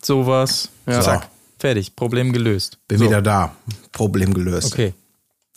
sowas. 0.03 0.69
Ja. 0.85 0.99
Zack, 1.01 1.29
fertig, 1.59 1.95
Problem 1.95 2.33
gelöst. 2.33 2.79
Bin 2.87 2.97
so, 2.99 3.05
wieder 3.05 3.21
da. 3.21 3.55
Problem 3.91 4.33
gelöst. 4.33 4.73
Okay. 4.73 4.93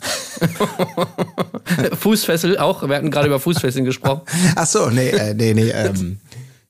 Fußfessel 1.98 2.58
auch. 2.58 2.86
Wir 2.88 2.96
hatten 2.96 3.10
gerade 3.10 3.26
über 3.28 3.40
Fußfesseln 3.40 3.84
gesprochen. 3.84 4.22
Ach 4.56 4.66
so, 4.66 4.88
nee, 4.90 5.08
äh, 5.10 5.34
nee, 5.34 5.54
nee. 5.54 5.70
Ähm, 5.74 6.18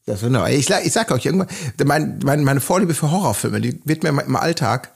das 0.07 0.23
wird 0.23 0.33
noch. 0.33 0.47
Ich, 0.47 0.67
sag- 0.67 0.87
ich 0.87 0.93
sag 0.93 1.11
euch 1.11 1.27
irgendwann, 1.27 1.49
mein, 1.85 2.21
mein, 2.25 2.45
meine 2.45 2.61
Vorliebe 2.61 2.95
für 2.95 3.11
Horrorfilme, 3.11 3.61
die 3.61 3.81
wird 3.85 4.05
mir 4.05 4.11
im 4.11 4.37
Alltag, 4.37 4.91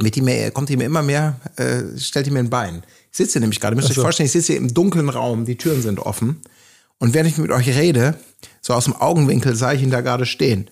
wird 0.00 0.16
die 0.16 0.22
mir, 0.22 0.50
kommt 0.50 0.68
die 0.68 0.76
mir 0.76 0.84
immer 0.84 1.02
mehr, 1.02 1.36
äh, 1.56 1.96
stellt 1.98 2.26
die 2.26 2.32
mir 2.32 2.40
ein 2.40 2.50
Bein. 2.50 2.82
Ich 3.12 3.18
sitze 3.18 3.38
nämlich 3.38 3.60
gerade, 3.60 3.76
müsst 3.76 3.90
ihr 3.90 3.96
euch 3.96 4.02
vorstellen, 4.02 4.26
ich 4.26 4.32
sitze 4.32 4.52
hier 4.54 4.60
im 4.60 4.74
dunklen 4.74 5.08
Raum, 5.08 5.44
die 5.44 5.56
Türen 5.56 5.82
sind 5.82 6.00
offen. 6.00 6.42
Und 6.98 7.14
während 7.14 7.30
ich 7.30 7.38
mit 7.38 7.52
euch 7.52 7.68
rede, 7.68 8.14
so 8.60 8.74
aus 8.74 8.84
dem 8.84 8.96
Augenwinkel 8.96 9.54
sah 9.54 9.72
ich 9.72 9.82
ihn 9.82 9.90
da 9.90 10.00
gerade 10.00 10.26
stehen. 10.26 10.68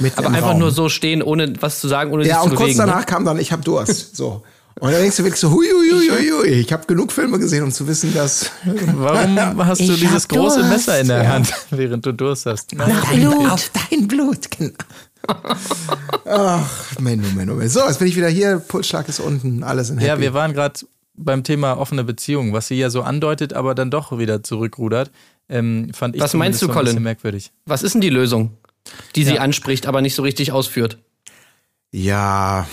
Mitten 0.00 0.18
Aber 0.18 0.28
einfach 0.28 0.50
Raum. 0.50 0.60
nur 0.60 0.70
so 0.70 0.88
stehen, 0.88 1.22
ohne 1.22 1.52
was 1.60 1.80
zu 1.80 1.88
sagen, 1.88 2.10
ohne 2.10 2.26
Ja, 2.26 2.36
sich 2.36 2.44
und 2.44 2.50
zu 2.52 2.56
kurz 2.56 2.68
bewegen. 2.68 2.78
danach 2.78 3.00
ne? 3.00 3.06
kam 3.06 3.24
dann, 3.26 3.38
ich 3.38 3.52
habe 3.52 3.62
Durst. 3.62 4.16
So. 4.16 4.42
Und 4.80 4.90
dann 4.92 5.00
denkst 5.00 5.16
du 5.16 5.22
wirklich 5.24 5.40
so, 5.40 5.50
hui, 5.52 5.66
hui, 5.70 5.90
hui, 5.90 6.08
hui, 6.10 6.30
hui. 6.30 6.48
Ich 6.48 6.72
habe 6.72 6.84
genug 6.86 7.12
Filme 7.12 7.38
gesehen, 7.38 7.62
um 7.62 7.70
zu 7.70 7.86
wissen, 7.86 8.12
dass. 8.12 8.50
Warum 8.64 9.36
hast 9.66 9.80
du 9.80 9.84
Ich 9.92 10.00
dieses 10.00 10.26
große 10.26 10.58
Durst. 10.58 10.70
Messer 10.70 11.00
in 11.00 11.08
der 11.08 11.22
Ja. 11.22 11.28
Hand, 11.30 11.52
während 11.70 12.04
du 12.04 12.12
Durst 12.12 12.46
hast? 12.46 12.72
Dein, 12.76 13.26
auf 13.48 13.70
dein 13.90 14.08
Blut, 14.08 14.50
genau. 14.50 14.74
Ach, 16.26 16.98
Menno, 17.00 17.28
Menno, 17.34 17.54
Menno. 17.54 17.68
So, 17.68 17.80
jetzt 17.86 17.98
bin 17.98 18.08
ich 18.08 18.16
wieder 18.16 18.28
hier, 18.28 18.58
Pulsschlag 18.58 19.08
ist 19.08 19.20
unten, 19.20 19.62
alles 19.62 19.90
in 19.90 19.98
Happy. 19.98 20.08
Ja, 20.08 20.20
wir 20.20 20.34
waren 20.34 20.52
gerade 20.52 20.80
beim 21.14 21.44
Thema 21.44 21.74
offene 21.78 22.04
Beziehung, 22.04 22.52
was 22.52 22.68
sie 22.68 22.74
ja 22.74 22.90
so 22.90 23.02
andeutet, 23.02 23.52
aber 23.52 23.74
dann 23.74 23.90
doch 23.90 24.18
wieder 24.18 24.42
zurückrudert. 24.42 25.10
Ähm, 25.48 25.90
fand 25.94 26.16
ich 26.16 26.20
Was 26.22 26.34
meinst 26.34 26.60
du, 26.62 26.68
Colin? 26.68 27.00
merkwürdig. 27.02 27.52
Was 27.66 27.82
ist 27.82 27.92
denn 27.94 28.00
die 28.00 28.10
Lösung, 28.10 28.56
die 29.14 29.24
sie 29.24 29.34
Ja. 29.34 29.40
anspricht, 29.42 29.86
aber 29.86 30.00
nicht 30.00 30.14
so 30.14 30.22
richtig 30.22 30.52
ausführt? 30.52 30.98
ja, 31.92 32.66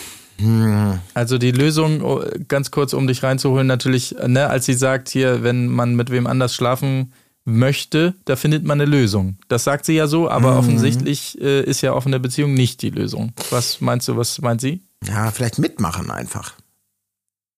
Also 1.13 1.37
die 1.37 1.51
Lösung, 1.51 2.01
oh, 2.01 2.23
ganz 2.47 2.71
kurz, 2.71 2.93
um 2.93 3.05
dich 3.05 3.21
reinzuholen, 3.21 3.67
natürlich, 3.67 4.15
ne, 4.25 4.47
als 4.47 4.65
sie 4.65 4.73
sagt 4.73 5.09
hier, 5.09 5.43
wenn 5.43 5.67
man 5.67 5.95
mit 5.95 6.09
wem 6.09 6.25
anders 6.25 6.55
schlafen 6.55 7.13
möchte, 7.45 8.15
da 8.25 8.35
findet 8.35 8.63
man 8.63 8.81
eine 8.81 8.89
Lösung. 8.89 9.37
Das 9.47 9.63
sagt 9.63 9.85
sie 9.85 9.93
ja 9.93 10.07
so, 10.07 10.29
aber 10.29 10.57
offensichtlich 10.57 11.39
äh, 11.41 11.61
ist 11.61 11.81
ja 11.81 11.93
offene 11.93 12.19
Beziehung 12.19 12.53
nicht 12.53 12.81
die 12.81 12.89
Lösung. 12.89 13.33
Was 13.49 13.81
meinst 13.81 14.07
du, 14.07 14.17
was 14.17 14.39
meint 14.41 14.61
sie? 14.61 14.81
ja, 15.07 15.31
vielleicht 15.31 15.59
mitmachen 15.59 16.11
einfach. 16.11 16.53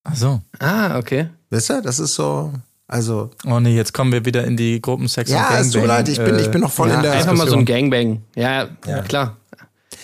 Ach 0.04 0.16
so. 0.16 0.42
Ah, 0.60 0.98
okay. 0.98 1.30
Wisst 1.50 1.72
ihr, 1.72 1.82
das 1.82 2.00
ist 2.00 2.16
so, 2.16 2.54
also, 2.88 3.32
Oh 3.46 3.60
nee, 3.60 3.76
jetzt 3.76 3.94
kommen 3.94 4.12
wir 4.12 4.26
wieder 4.26 4.44
in 4.46 4.58
die 4.58 4.82
Gruppensex 4.82 5.30
und 5.30 5.36
ja, 5.36 5.58
es 5.58 5.72
tut 5.72 5.82
mir 5.82 5.88
leid, 5.88 6.10
ich 6.10 6.18
bin, 6.18 6.36
äh, 6.36 6.42
ich 6.42 6.52
bin 6.52 6.62
noch 6.62 6.72
voll 6.72 6.90
ja, 6.90 6.96
in 6.96 7.02
der. 7.04 7.14
Einfach 7.14 7.34
mal 7.34 7.48
so 7.48 7.56
ein 7.56 7.66
Diskussion. 7.66 7.90
Gangbang. 7.90 8.22
Ja, 8.36 8.68
klar. 9.04 9.38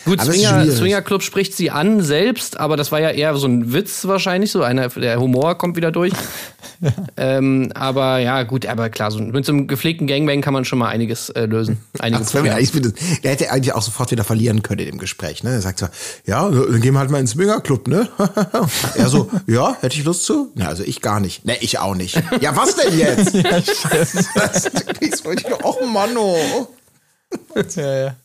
Gut, 0.06 0.20
Aber 0.20 0.32
Swinger, 0.32 0.62
schwierig. 0.62 0.78
Swingerclub 0.78 1.24
spricht 1.24 1.56
sie 1.56 1.70
an 1.72 2.02
selbst, 2.02 2.60
aber 2.60 2.78
das 2.78 2.92
war 2.92 3.00
ja 3.00 3.10
eher 3.10 3.36
so 3.36 3.48
ein 3.48 3.74
Witz 3.74 4.06
wahrscheinlich, 4.06 4.52
so 4.52 4.64
einer, 4.64 4.90
der 4.90 5.20
Humor 5.20 5.58
kommt 5.58 5.76
wieder 5.76 5.92
durch. 5.92 6.14
ähm, 7.18 7.72
aber 7.76 8.20
ja, 8.20 8.44
gut, 8.44 8.66
aber 8.66 8.90
klar, 8.90 9.12
so 9.12 9.20
mit 9.20 9.46
so 9.46 9.52
einem 9.52 9.68
gepflegten 9.68 10.08
Gangbang 10.08 10.42
kann 10.42 10.54
man 10.54 10.66
schon 10.66 10.80
mal 10.80 10.88
einiges 10.88 11.30
äh, 11.30 11.46
lösen. 11.46 11.78
Einige 12.00 12.20
Das 12.24 12.34
wäre 12.34 12.44
mir 12.44 12.52
Probleme. 12.52 12.70
eigentlich, 12.70 12.98
wieder- 12.98 13.20
er 13.24 13.32
hätte 13.32 13.52
eigentlich 13.52 13.74
auch 13.74 13.82
sofort 13.82 14.12
wieder 14.12 14.24
verlieren 14.24 14.64
können 14.64 14.80
in 14.80 14.86
dem 14.88 14.98
Gespräch. 14.98 15.44
Ne? 15.44 15.52
Er 15.52 15.62
sagt 15.62 15.80
so, 15.80 15.88
ja, 16.26 16.50
dann 16.50 16.82
gehen 16.82 16.94
wir 16.94 17.00
halt 17.00 17.12
mal 17.12 17.20
ins 17.20 17.32
Swingerclub, 17.32 17.88
ne? 17.88 18.08
er 18.96 19.10
so, 19.10 19.30
ja, 19.48 19.76
hätte 19.82 19.98
ich 19.98 20.06
Lust 20.06 20.24
zu? 20.26 20.52
Na, 20.56 20.68
also 20.68 20.84
ich 20.84 21.02
gar 21.02 21.20
nicht. 21.20 21.46
Ne, 21.46 21.58
ich 21.60 21.80
auch 21.80 21.96
nicht. 21.96 22.22
Ja, 22.42 22.56
was 22.56 22.76
denn 22.76 22.98
jetzt? 22.98 23.36
das 24.36 24.72
kriegst 24.98 25.26
du 25.26 25.30
nicht. 25.32 25.46
Oh 25.64 25.86
Mann, 25.86 26.16
oh. 26.18 26.68
Ja, 27.76 28.00
ja. 28.06 28.16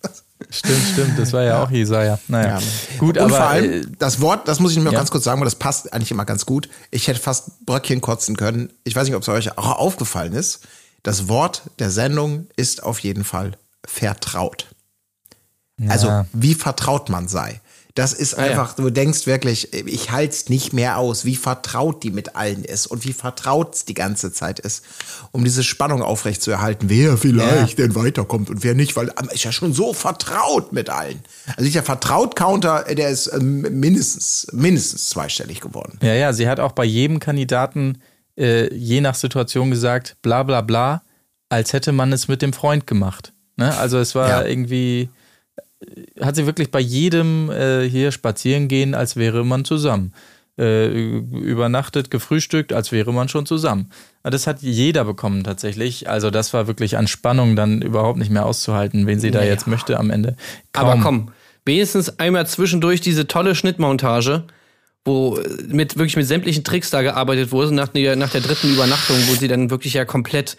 Stimmt, 0.50 0.82
stimmt, 0.92 1.18
das 1.18 1.32
war 1.32 1.42
ja, 1.42 1.62
auch 1.62 1.70
Jesaja. 1.70 2.18
Naja, 2.28 2.60
gut, 2.98 3.18
und 3.18 3.24
aber 3.24 3.36
vor 3.36 3.46
allem, 3.46 3.82
äh, 3.82 3.86
das 3.98 4.20
Wort, 4.20 4.48
das 4.48 4.60
muss 4.60 4.72
ich 4.72 4.78
mir 4.78 4.90
ja. 4.92 4.98
ganz 4.98 5.10
kurz 5.10 5.24
sagen, 5.24 5.40
weil 5.40 5.46
das 5.46 5.56
passt 5.56 5.92
eigentlich 5.92 6.10
immer 6.10 6.24
ganz 6.24 6.46
gut. 6.46 6.68
Ich 6.90 7.08
hätte 7.08 7.20
fast 7.20 7.64
Bröckchen 7.66 8.00
kotzen 8.00 8.36
können. 8.36 8.72
Ich 8.84 8.94
weiß 8.94 9.06
nicht, 9.06 9.16
ob 9.16 9.22
es 9.22 9.28
euch 9.28 9.56
auch 9.58 9.78
aufgefallen 9.78 10.32
ist. 10.32 10.60
Das 11.02 11.28
Wort 11.28 11.62
der 11.78 11.90
Sendung 11.90 12.46
ist 12.56 12.82
auf 12.82 13.00
jeden 13.00 13.24
Fall 13.24 13.52
vertraut. 13.84 14.68
Also, 15.88 16.24
wie 16.32 16.54
vertraut 16.54 17.08
man 17.08 17.26
sei. 17.26 17.60
Das 17.96 18.12
ist 18.12 18.34
Ah, 18.36 18.42
ja. 18.44 18.50
einfach, 18.50 18.74
du 18.74 18.90
denkst 18.90 19.26
wirklich, 19.28 19.72
ich 19.72 20.10
halte 20.10 20.32
es 20.34 20.48
nicht 20.48 20.72
mehr 20.72 20.98
aus, 20.98 21.24
wie 21.24 21.36
vertraut 21.36 22.02
die 22.02 22.10
mit 22.10 22.34
allen 22.34 22.64
ist 22.64 22.86
und 22.88 23.04
wie 23.04 23.12
vertraut 23.12 23.74
es 23.76 23.84
die 23.84 23.94
ganze 23.94 24.32
Zeit 24.32 24.58
ist, 24.58 24.84
um 25.30 25.44
diese 25.44 25.62
Spannung 25.62 26.02
aufrechtzuerhalten, 26.02 26.90
wer 26.90 27.16
vielleicht 27.16 27.78
denn 27.78 27.94
weiterkommt 27.94 28.50
und 28.50 28.64
wer 28.64 28.74
nicht, 28.74 28.96
weil 28.96 29.12
ist 29.32 29.44
ja 29.44 29.52
schon 29.52 29.72
so 29.72 29.92
vertraut 29.92 30.72
mit 30.72 30.90
allen. 30.90 31.20
Also 31.56 31.70
der 31.70 31.84
Vertraut-Counter, 31.84 32.82
der 32.94 33.10
ist 33.10 33.30
ähm, 33.32 33.60
mindestens, 33.78 34.48
mindestens 34.52 35.08
zweistellig 35.10 35.60
geworden. 35.60 35.98
Ja, 36.02 36.14
ja, 36.14 36.32
sie 36.32 36.48
hat 36.48 36.58
auch 36.58 36.72
bei 36.72 36.84
jedem 36.84 37.20
Kandidaten 37.20 37.98
äh, 38.36 38.74
je 38.74 39.00
nach 39.02 39.14
Situation 39.14 39.70
gesagt, 39.70 40.16
bla 40.20 40.42
bla 40.42 40.62
bla, 40.62 41.02
als 41.48 41.72
hätte 41.72 41.92
man 41.92 42.12
es 42.12 42.26
mit 42.26 42.42
dem 42.42 42.52
Freund 42.52 42.88
gemacht. 42.88 43.32
Ne? 43.56 43.72
Also 43.76 43.98
es 43.98 44.16
war 44.16 44.28
Ja. 44.28 44.44
irgendwie, 44.44 45.02
äh, 45.02 45.08
hat 46.20 46.36
sie 46.36 46.46
wirklich 46.46 46.70
bei 46.70 46.80
jedem 46.80 47.50
äh, 47.50 47.88
hier 47.88 48.12
spazieren 48.12 48.68
gehen, 48.68 48.94
als 48.94 49.16
wäre 49.16 49.44
man 49.44 49.64
zusammen. 49.64 50.12
Äh, 50.56 50.86
übernachtet, 50.86 52.12
gefrühstückt, 52.12 52.72
als 52.72 52.92
wäre 52.92 53.12
man 53.12 53.28
schon 53.28 53.44
zusammen. 53.44 53.90
Aber 54.22 54.30
Das 54.30 54.46
hat 54.46 54.62
jeder 54.62 55.04
bekommen 55.04 55.42
tatsächlich. 55.42 56.08
Also 56.08 56.30
das 56.30 56.54
war 56.54 56.68
wirklich 56.68 56.96
an 56.96 57.08
Spannung 57.08 57.56
dann 57.56 57.82
überhaupt 57.82 58.18
nicht 58.20 58.30
mehr 58.30 58.46
auszuhalten, 58.46 59.08
wen 59.08 59.18
sie 59.18 59.32
da 59.32 59.40
Naja. 59.40 59.50
jetzt 59.50 59.66
möchte 59.66 59.98
am 59.98 60.10
Ende. 60.10 60.36
Aber 60.72 60.92
Kaum. 60.92 61.02
komm, 61.02 61.28
wenigstens 61.64 62.20
einmal 62.20 62.46
zwischendurch 62.46 63.00
diese 63.00 63.26
tolle 63.26 63.56
Schnittmontage, 63.56 64.44
wo 65.04 65.40
mit 65.66 65.96
wirklich 65.98 66.14
mit 66.16 66.28
sämtlichen 66.28 66.62
Tricks 66.62 66.88
da 66.90 67.02
gearbeitet 67.02 67.50
wurde, 67.50 67.74
nach 67.74 67.88
der, 67.88 68.14
nach 68.14 68.30
der 68.30 68.40
dritten 68.40 68.72
Übernachtung, 68.72 69.16
wo 69.26 69.34
sie 69.34 69.48
dann 69.48 69.70
wirklich 69.70 69.94
ja 69.94 70.04
komplett 70.04 70.56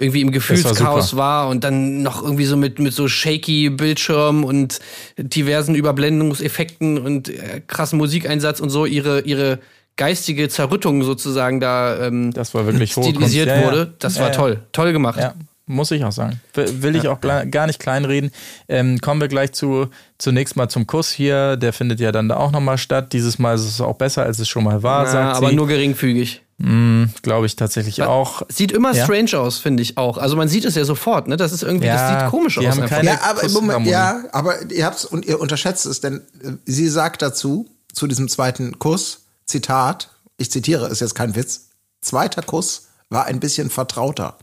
irgendwie 0.00 0.20
im 0.20 0.30
Gefühlschaos 0.30 1.10
super. 1.10 1.22
war, 1.22 1.48
und 1.48 1.64
dann 1.64 2.02
noch 2.02 2.22
irgendwie 2.22 2.44
so 2.44 2.56
mit, 2.56 2.78
mit 2.78 2.92
so 2.92 3.08
shaky 3.08 3.70
Bildschirm 3.70 4.44
und 4.44 4.78
diversen 5.18 5.74
Überblendungseffekten 5.74 6.98
und 6.98 7.28
äh, 7.28 7.60
krassen 7.66 7.98
Musikeinsatz 7.98 8.60
und 8.60 8.70
so 8.70 8.86
ihre, 8.86 9.20
ihre 9.20 9.58
geistige 9.96 10.48
Zerrüttung 10.48 11.02
sozusagen 11.02 11.60
da 11.60 12.06
ähm, 12.06 12.32
Das 12.32 12.54
war 12.54 12.64
wirklich 12.66 12.92
stilisiert. 12.92 13.48
Ja, 13.48 13.64
wurde. 13.64 13.94
Das 13.98 14.16
Ja, 14.16 14.22
war 14.22 14.28
ja. 14.30 14.34
toll. 14.34 14.60
Toll 14.72 14.92
gemacht. 14.92 15.18
Ja, 15.18 15.34
muss 15.66 15.90
ich 15.90 16.04
auch 16.04 16.12
sagen. 16.12 16.40
Will 16.54 16.94
ich 16.96 17.08
auch 17.08 17.20
gar 17.20 17.66
nicht 17.66 17.80
kleinreden. 17.80 18.30
Ähm, 18.68 19.00
kommen 19.00 19.20
wir 19.20 19.28
gleich 19.28 19.52
zu 19.52 19.88
zunächst 20.16 20.56
mal 20.56 20.68
zum 20.68 20.86
Kuss 20.86 21.10
hier. 21.10 21.56
Der 21.56 21.72
findet 21.72 21.98
ja 22.00 22.12
dann 22.12 22.28
da 22.28 22.36
auch 22.36 22.52
nochmal 22.52 22.78
statt. 22.78 23.12
Dieses 23.12 23.38
Mal 23.38 23.56
ist 23.56 23.64
es 23.66 23.80
auch 23.80 23.96
besser, 23.96 24.22
als 24.22 24.38
es 24.38 24.48
schon 24.48 24.64
mal 24.64 24.82
war, 24.82 25.02
Na, 25.04 25.10
sagt 25.10 25.36
aber 25.36 25.50
sie. 25.50 25.56
nur 25.56 25.66
geringfügig. 25.66 26.42
Mm, 26.60 27.04
Glaube 27.22 27.46
ich 27.46 27.54
tatsächlich 27.54 28.02
auch. 28.02 28.42
Sieht 28.48 28.72
immer 28.72 28.92
Ja. 28.92 29.04
strange 29.04 29.38
aus, 29.38 29.58
finde 29.58 29.82
ich 29.82 29.96
auch. 29.96 30.18
Also 30.18 30.34
man 30.34 30.48
sieht 30.48 30.64
es 30.64 30.74
ja 30.74 30.84
sofort, 30.84 31.28
ne? 31.28 31.36
Das 31.36 31.52
ist 31.52 31.62
irgendwie, 31.62 31.86
Ja, 31.86 32.10
das 32.12 32.22
sieht 32.22 32.30
komisch 32.30 32.58
aus. 32.58 32.64
Ja, 32.64 33.20
aber 33.22 33.44
im 33.44 33.52
Moment, 33.52 33.86
ja, 33.86 34.24
aber 34.32 34.68
ihr 34.70 34.84
habt's 34.84 35.04
und 35.04 35.24
ihr 35.24 35.40
unterschätzt 35.40 35.86
es, 35.86 36.00
denn 36.00 36.22
äh, 36.42 36.52
sie 36.66 36.88
sagt 36.88 37.22
dazu, 37.22 37.68
zu 37.92 38.08
diesem 38.08 38.28
zweiten 38.28 38.78
Kuss, 38.80 39.20
Zitat, 39.46 40.10
ich 40.36 40.50
zitiere, 40.50 40.88
ist 40.88 41.00
jetzt 41.00 41.14
kein 41.14 41.36
Witz, 41.36 41.68
zweiter 42.00 42.42
Kuss 42.42 42.88
war 43.08 43.26
ein 43.26 43.38
bisschen 43.40 43.70
vertrauter. 43.70 44.36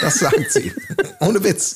Das 0.00 0.18
sagt 0.20 0.50
sie. 0.50 0.72
Ohne 1.20 1.44
Witz. 1.44 1.74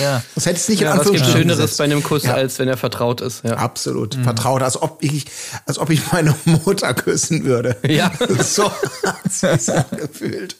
Ja. 0.00 0.22
Das 0.34 0.46
hätte 0.46 0.58
ich 0.60 0.68
nicht 0.68 0.80
in 0.82 0.86
Ja, 0.88 0.98
was 0.98 1.10
gibt 1.10 1.24
Schöneres 1.26 1.58
gesetzt. 1.58 1.78
bei 1.78 1.84
einem 1.84 2.02
Kuss, 2.02 2.22
Ja. 2.24 2.34
als 2.34 2.58
wenn 2.58 2.68
er 2.68 2.76
vertraut 2.76 3.20
ist. 3.20 3.44
Ja. 3.44 3.54
Absolut. 3.56 4.14
Vertrauter, 4.16 4.64
als 4.64 4.80
ob 4.80 5.02
ich, 5.02 5.26
als 5.66 5.78
ob 5.78 5.90
ich 5.90 6.12
meine 6.12 6.34
Mutter 6.44 6.92
küssen 6.94 7.44
würde. 7.44 7.76
Ja. 7.86 8.10
So 8.42 8.70
hat 8.70 9.30
sich's 9.32 9.68
angefühlt. 9.68 10.56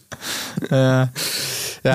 Ja, 0.71 1.09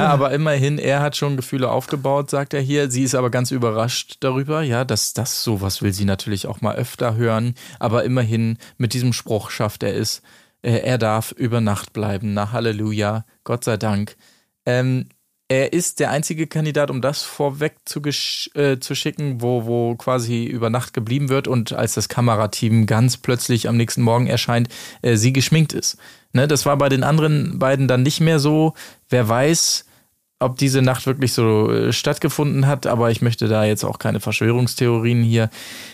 aber 0.07 0.31
immerhin, 0.31 0.77
er 0.79 1.01
hat 1.01 1.15
schon 1.15 1.35
Gefühle 1.37 1.69
aufgebaut, 1.69 2.29
sagt 2.29 2.53
er 2.53 2.61
hier. 2.61 2.89
Sie 2.89 3.03
ist 3.03 3.15
aber 3.15 3.29
ganz 3.29 3.51
überrascht 3.51 4.17
darüber, 4.21 4.61
ja, 4.61 4.83
dass 4.85 5.13
das 5.13 5.43
sowas 5.43 5.81
will 5.81 5.93
sie 5.93 6.05
natürlich 6.05 6.47
auch 6.47 6.61
mal 6.61 6.75
öfter 6.75 7.15
hören. 7.15 7.53
Aber 7.79 8.03
immerhin, 8.03 8.57
mit 8.77 8.93
diesem 8.93 9.13
Spruch 9.13 9.51
schafft 9.51 9.83
er 9.83 9.95
es. 9.95 10.21
Äh, 10.63 10.79
Er 10.79 10.97
darf 10.97 11.31
über 11.31 11.61
Nacht 11.61 11.93
bleiben. 11.93 12.33
Na 12.33 12.51
Halleluja, 12.51 13.25
Gott 13.43 13.63
sei 13.63 13.77
Dank. 13.77 14.15
Ähm, 14.65 15.07
er 15.47 15.73
ist 15.73 15.99
der 15.99 16.09
einzige 16.09 16.47
Kandidat, 16.47 16.89
um 16.89 17.01
das 17.01 17.21
vorweg 17.21 17.75
zu, 17.85 18.01
äh, 18.55 18.79
zu 18.79 18.95
schicken, 18.95 19.41
wo, 19.41 19.65
wo 19.65 19.95
quasi 19.95 20.45
über 20.45 20.69
Nacht 20.69 20.93
geblieben 20.93 21.29
wird 21.29 21.47
und 21.47 21.73
als 21.73 21.93
das 21.93 22.09
Kamerateam 22.09 22.87
ganz 22.87 23.17
plötzlich 23.17 23.69
am 23.69 23.77
nächsten 23.77 24.01
Morgen 24.01 24.27
erscheint, 24.27 24.69
äh, 25.03 25.17
sie 25.17 25.33
geschminkt 25.33 25.73
ist. 25.73 25.97
Ne, 26.33 26.47
das 26.47 26.65
war 26.65 26.77
bei 26.77 26.89
den 26.89 27.03
anderen 27.03 27.59
beiden 27.59 27.87
dann 27.87 28.01
nicht 28.01 28.21
mehr 28.21 28.39
so. 28.39 28.73
Wer 29.09 29.29
weiß, 29.29 29.85
ob 30.39 30.57
diese 30.57 30.81
Nacht 30.81 31.05
wirklich 31.05 31.33
so 31.33 31.71
äh, 31.71 31.93
stattgefunden 31.93 32.65
hat, 32.67 32.87
aber 32.87 33.11
ich 33.11 33.21
möchte 33.21 33.47
da 33.47 33.63
jetzt 33.63 33.83
auch 33.83 33.99
keine 33.99 34.19
Verschwörungstheorien 34.19 35.21
hier 35.21 35.49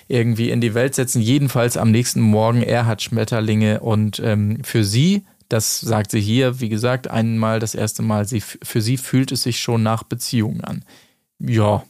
irgendwie 0.07 0.49
in 0.49 0.61
die 0.61 0.73
Welt 0.73 0.95
setzen. 0.95 1.21
Jedenfalls 1.21 1.77
am 1.77 1.91
nächsten 1.91 2.21
Morgen, 2.21 2.63
er 2.63 2.85
hat 2.85 3.01
Schmetterlinge 3.01 3.81
und 3.81 4.19
ähm, 4.23 4.63
für 4.63 4.83
sie, 4.83 5.25
das 5.51 5.79
sagt 5.81 6.11
sie 6.11 6.21
hier, 6.21 6.59
wie 6.59 6.69
gesagt, 6.69 7.09
einmal 7.09 7.59
das 7.59 7.75
erste 7.75 8.01
Mal, 8.01 8.25
sie, 8.27 8.41
für 8.41 8.81
sie 8.81 8.97
fühlt 8.97 9.31
es 9.31 9.43
sich 9.43 9.59
schon 9.59 9.83
nach 9.83 10.03
Beziehungen 10.03 10.61
an. 10.63 10.85
Ja. 11.39 11.83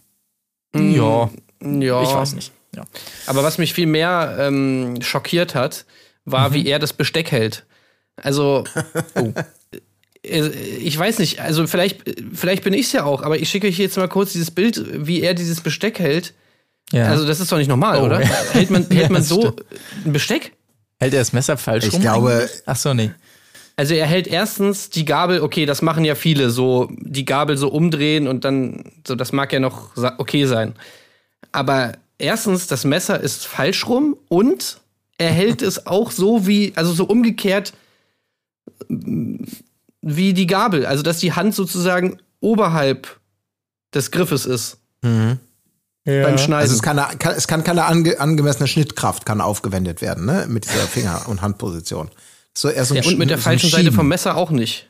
Ja. 0.75 1.29
ja. 1.61 2.03
Ich 2.03 2.09
weiß 2.13 2.33
nicht. 2.33 2.51
Ja. 2.75 2.85
Aber 3.27 3.43
was 3.43 3.57
mich 3.57 3.73
viel 3.73 3.85
mehr 3.87 4.37
ähm, 4.39 4.99
schockiert 5.01 5.55
hat, 5.55 5.85
war, 6.25 6.49
Mhm. 6.49 6.53
wie 6.53 6.67
er 6.67 6.79
das 6.79 6.93
Besteck 6.93 7.31
hält. 7.31 7.65
Also, 8.15 8.63
Oh. 9.15 9.33
äh, 10.23 10.47
ich 10.49 10.97
weiß 10.97 11.19
nicht, 11.19 11.39
also 11.41 11.67
vielleicht, 11.67 12.01
vielleicht 12.33 12.63
bin 12.63 12.73
ich's 12.73 12.91
ja 12.93 13.03
auch, 13.03 13.23
aber 13.23 13.37
ich 13.39 13.49
schicke 13.49 13.67
euch 13.67 13.77
jetzt 13.77 13.97
mal 13.97 14.07
kurz 14.07 14.31
dieses 14.33 14.51
Bild, 14.51 14.81
wie 15.07 15.21
er 15.21 15.33
dieses 15.33 15.61
Besteck 15.61 15.99
hält. 15.99 16.33
ja. 16.93 17.05
Also, 17.05 17.25
das 17.27 17.39
ist 17.39 17.51
doch 17.51 17.57
nicht 17.57 17.67
normal, 17.67 17.99
Oh, 17.99 18.05
oder? 18.05 18.21
ja. 18.21 18.27
Hält 18.53 18.69
man, 18.69 18.83
hält 18.89 18.93
Ja, 19.03 19.09
man 19.09 19.23
so 19.23 19.41
stimmt. 19.41 19.63
ein 20.05 20.13
Besteck? 20.13 20.53
Hält 20.99 21.13
er 21.13 21.19
das 21.19 21.33
Messer 21.33 21.57
falsch 21.57 21.85
Ich 21.87 21.93
rum? 21.93 22.01
glaube- 22.01 22.31
eigentlich? 22.33 22.61
Ach 22.65 22.75
so, 22.75 22.93
nee. 22.93 23.11
Also 23.81 23.95
er 23.95 24.05
hält 24.05 24.27
erstens 24.27 24.91
die 24.91 25.05
Gabel, 25.05 25.41
okay, 25.41 25.65
das 25.65 25.81
machen 25.81 26.05
ja 26.05 26.13
viele, 26.13 26.51
so 26.51 26.87
die 26.99 27.25
Gabel 27.25 27.57
so 27.57 27.67
umdrehen 27.67 28.27
und 28.27 28.45
dann, 28.45 28.83
so 29.07 29.15
das 29.15 29.31
mag 29.31 29.51
ja 29.51 29.59
noch 29.59 29.97
okay 30.19 30.45
sein. 30.45 30.75
Aber 31.51 31.93
erstens, 32.19 32.67
das 32.67 32.85
Messer 32.85 33.19
ist 33.19 33.47
falsch 33.47 33.87
rum 33.87 34.15
und 34.27 34.79
er 35.17 35.31
hält 35.31 35.63
es 35.63 35.87
auch 35.87 36.11
so 36.11 36.45
wie, 36.45 36.73
also 36.75 36.93
so 36.93 37.05
umgekehrt 37.05 37.73
mm, 38.87 39.45
wie 40.03 40.35
die 40.35 40.45
Gabel. 40.45 40.85
Also 40.85 41.01
dass 41.01 41.17
die 41.17 41.33
Hand 41.33 41.55
sozusagen 41.55 42.19
oberhalb 42.39 43.19
des 43.95 44.11
Griffes 44.11 44.45
ist 44.45 44.77
beim 46.05 46.37
Schneiden. 46.37 46.69
Also 46.69 46.75
es 46.75 46.83
kann, 46.83 47.03
es 47.35 47.47
kann 47.47 47.63
keine 47.63 47.85
ange, 47.85 48.19
angemessene 48.19 48.67
Schnittkraft 48.67 49.25
kann 49.25 49.41
aufgewendet 49.41 50.03
werden, 50.03 50.27
ne? 50.27 50.45
Mit 50.47 50.65
dieser 50.65 50.85
Finger- 50.85 51.27
und 51.27 51.41
Handposition. 51.41 52.11
So 52.57 52.69
eher 52.69 52.83
so 52.85 52.95
ein 52.95 53.01
ja, 53.03 53.09
und 53.09 53.17
mit 53.17 53.29
der 53.29 53.37
so 53.37 53.43
falschen 53.43 53.69
Seite 53.69 53.91
vom 53.91 54.07
Messer 54.07 54.35
auch 54.35 54.51
nicht. 54.51 54.87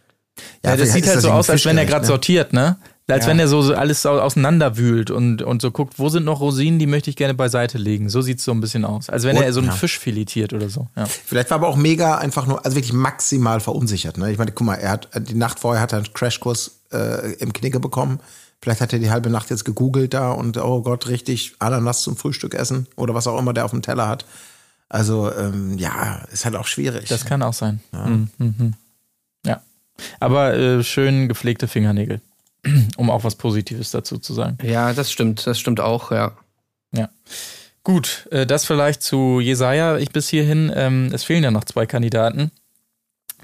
Ja, 0.63 0.71
das 0.75 0.89
vielleicht 0.89 0.93
sieht 0.93 1.07
halt 1.07 1.21
so 1.21 1.29
aus, 1.31 1.49
als 1.49 1.65
wenn 1.65 1.77
er 1.77 1.85
gerade 1.85 2.01
ne? 2.01 2.07
sortiert, 2.07 2.53
ne? 2.53 2.77
Als 3.07 3.25
Ja. 3.25 3.31
wenn 3.31 3.39
er 3.39 3.47
so, 3.49 3.61
so 3.61 3.75
alles 3.75 4.05
au- 4.05 4.19
auseinanderwühlt 4.19 5.11
und, 5.11 5.41
und 5.41 5.61
so 5.61 5.69
guckt, 5.69 5.99
wo 5.99 6.07
sind 6.07 6.23
noch 6.23 6.39
Rosinen, 6.39 6.79
die 6.79 6.87
möchte 6.87 7.09
ich 7.09 7.17
gerne 7.17 7.33
beiseite 7.33 7.77
legen. 7.77 8.07
So 8.09 8.21
sieht's 8.21 8.45
so 8.45 8.51
ein 8.53 8.61
bisschen 8.61 8.85
aus. 8.85 9.09
Als 9.09 9.23
wenn 9.25 9.35
Und- 9.35 9.43
er 9.43 9.51
so 9.51 9.59
einen 9.59 9.69
ja. 9.69 9.75
Fisch 9.75 9.99
filetiert 9.99 10.53
oder 10.53 10.69
so. 10.69 10.87
Ja. 10.95 11.05
Vielleicht 11.05 11.49
war 11.49 11.55
aber 11.57 11.67
auch 11.67 11.75
mega 11.75 12.17
einfach 12.19 12.47
nur, 12.47 12.63
also 12.65 12.75
wirklich 12.77 12.93
maximal 12.93 13.59
verunsichert. 13.59 14.17
Ne? 14.17 14.31
Ich 14.31 14.37
meine, 14.37 14.51
guck 14.53 14.65
mal, 14.65 14.75
er 14.75 14.91
hat 14.91 15.09
die 15.27 15.33
Nacht 15.35 15.59
vorher 15.59 15.81
hat 15.81 15.91
er 15.91 15.97
einen 15.99 16.13
Crashkurs 16.13 16.79
äh, 16.93 17.33
im 17.33 17.51
Knicke 17.51 17.81
bekommen. 17.81 18.19
Vielleicht 18.61 18.79
hat 18.79 18.93
er 18.93 18.99
die 18.99 19.09
halbe 19.11 19.29
Nacht 19.29 19.49
jetzt 19.49 19.65
gegoogelt 19.65 20.13
da 20.13 20.31
und 20.31 20.57
oh 20.57 20.81
Gott, 20.81 21.07
richtig 21.09 21.55
Ananas 21.59 22.03
zum 22.03 22.15
Frühstück 22.15 22.53
essen 22.53 22.87
oder 22.95 23.13
was 23.13 23.27
auch 23.27 23.37
immer 23.39 23.53
der 23.53 23.65
auf 23.65 23.71
dem 23.71 23.81
Teller 23.81 24.07
hat. 24.07 24.25
Also 24.91 25.31
ähm, 25.33 25.77
ja, 25.77 26.25
ist 26.33 26.43
halt 26.43 26.57
auch 26.57 26.67
schwierig. 26.67 27.07
Das 27.07 27.23
kann 27.23 27.41
auch 27.43 27.53
sein. 27.53 27.79
Mhm. 27.93 28.27
Mhm. 28.37 28.73
Ja. 29.45 29.61
Aber 30.19 30.53
äh, 30.53 30.83
schön 30.83 31.29
gepflegte 31.29 31.69
Fingernägel. 31.69 32.19
Um 32.97 33.09
auch 33.09 33.23
was 33.23 33.35
Positives 33.35 33.91
dazu 33.91 34.17
zu 34.17 34.33
sagen. 34.33 34.57
Ja, 34.61 34.91
das 34.91 35.09
stimmt, 35.09 35.47
das 35.47 35.59
stimmt 35.59 35.79
auch, 35.79 36.11
ja. 36.11 36.33
Ja. 36.91 37.09
Gut, 37.83 38.27
äh, 38.31 38.45
das 38.45 38.65
vielleicht 38.65 39.01
zu 39.01 39.39
Jesaja. 39.39 39.97
Ich 39.97 40.11
bis 40.11 40.27
hierhin. 40.27 40.69
Ähm, 40.75 41.09
es 41.13 41.23
fehlen 41.23 41.43
ja 41.43 41.51
noch 41.51 41.63
zwei 41.63 41.85
Kandidaten. 41.85 42.51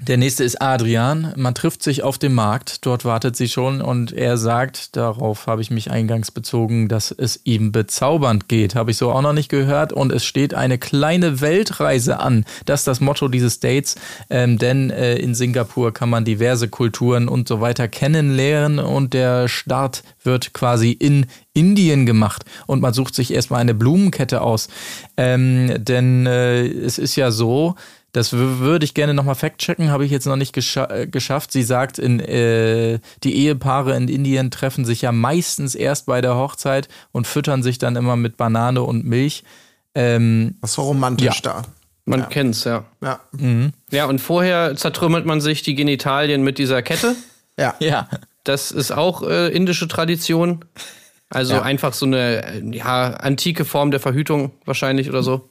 Der 0.00 0.16
nächste 0.16 0.44
ist 0.44 0.62
Adrian. 0.62 1.32
Man 1.36 1.54
trifft 1.54 1.82
sich 1.82 2.04
auf 2.04 2.18
dem 2.18 2.32
Markt. 2.32 2.86
Dort 2.86 3.04
wartet 3.04 3.36
sie 3.36 3.48
schon 3.48 3.82
und 3.82 4.12
er 4.12 4.36
sagt, 4.36 4.96
darauf 4.96 5.48
habe 5.48 5.60
ich 5.60 5.72
mich 5.72 5.90
eingangs 5.90 6.30
bezogen, 6.30 6.88
dass 6.88 7.10
es 7.10 7.40
ihm 7.42 7.72
bezaubernd 7.72 8.48
geht. 8.48 8.76
Habe 8.76 8.92
ich 8.92 8.96
so 8.96 9.10
auch 9.10 9.22
noch 9.22 9.32
nicht 9.32 9.48
gehört. 9.48 9.92
Und 9.92 10.12
es 10.12 10.24
steht 10.24 10.54
eine 10.54 10.78
kleine 10.78 11.40
Weltreise 11.40 12.20
an. 12.20 12.44
Das 12.64 12.82
ist 12.82 12.86
das 12.86 13.00
Motto 13.00 13.26
dieses 13.26 13.58
Dates. 13.58 13.96
Ähm, 14.30 14.56
denn 14.56 14.90
äh, 14.90 15.16
in 15.16 15.34
Singapur 15.34 15.92
kann 15.92 16.10
man 16.10 16.24
diverse 16.24 16.68
Kulturen 16.68 17.28
und 17.28 17.48
so 17.48 17.60
weiter 17.60 17.88
kennenlernen 17.88 18.78
und 18.78 19.14
der 19.14 19.48
Start 19.48 20.04
wird 20.22 20.52
quasi 20.52 20.92
in 20.92 21.26
Indien 21.54 22.06
gemacht 22.06 22.44
und 22.66 22.80
man 22.80 22.94
sucht 22.94 23.14
sich 23.14 23.32
erstmal 23.32 23.60
eine 23.60 23.74
Blumenkette 23.74 24.42
aus. 24.42 24.68
Ähm, 25.16 25.74
denn 25.78 26.26
äh, 26.26 26.66
es 26.66 26.98
ist 26.98 27.16
ja 27.16 27.32
so, 27.32 27.74
das 28.12 28.32
würde 28.32 28.84
ich 28.84 28.94
gerne 28.94 29.12
nochmal 29.14 29.34
fact-checken, 29.34 29.90
habe 29.90 30.04
ich 30.04 30.10
jetzt 30.10 30.26
noch 30.26 30.36
nicht 30.36 30.52
gescha 30.54 30.86
äh, 30.86 31.06
geschafft. 31.06 31.52
Sie 31.52 31.62
sagt, 31.62 31.98
in, 31.98 32.20
äh, 32.20 32.98
die 33.22 33.36
Ehepaare 33.36 33.94
in 33.96 34.08
Indien 34.08 34.50
treffen 34.50 34.84
sich 34.84 35.02
ja 35.02 35.12
meistens 35.12 35.74
erst 35.74 36.06
bei 36.06 36.20
der 36.20 36.34
Hochzeit 36.36 36.88
und 37.12 37.26
füttern 37.26 37.62
sich 37.62 37.78
dann 37.78 37.96
immer 37.96 38.16
mit 38.16 38.36
Banane 38.36 38.82
und 38.82 39.04
Milch. 39.04 39.44
Ähm, 39.94 40.56
das 40.60 40.70
ist 40.70 40.76
so 40.76 40.82
romantisch 40.82 41.42
Ja. 41.44 41.52
da. 41.62 41.62
Man 42.06 42.20
Ja. 42.20 42.26
kennt's, 42.26 42.64
ja. 42.64 42.84
Ja. 43.02 43.20
Ja, 43.90 44.06
und 44.06 44.18
vorher 44.20 44.74
zertrümmert 44.76 45.26
man 45.26 45.40
sich 45.42 45.62
die 45.62 45.74
Genitalien 45.74 46.42
mit 46.42 46.56
dieser 46.58 46.80
Kette. 46.82 47.14
Ja. 47.58 47.74
ja. 47.80 48.08
Das 48.44 48.70
ist 48.70 48.92
auch 48.92 49.22
äh, 49.22 49.48
indische 49.48 49.88
Tradition. 49.88 50.64
Also 51.28 51.54
Ja. 51.56 51.62
einfach 51.62 51.92
so 51.92 52.06
eine 52.06 52.42
äh, 52.46 52.62
ja, 52.74 53.10
antike 53.14 53.66
Form 53.66 53.90
der 53.90 54.00
Verhütung 54.00 54.52
wahrscheinlich 54.64 55.10
oder 55.10 55.22
so. 55.22 55.50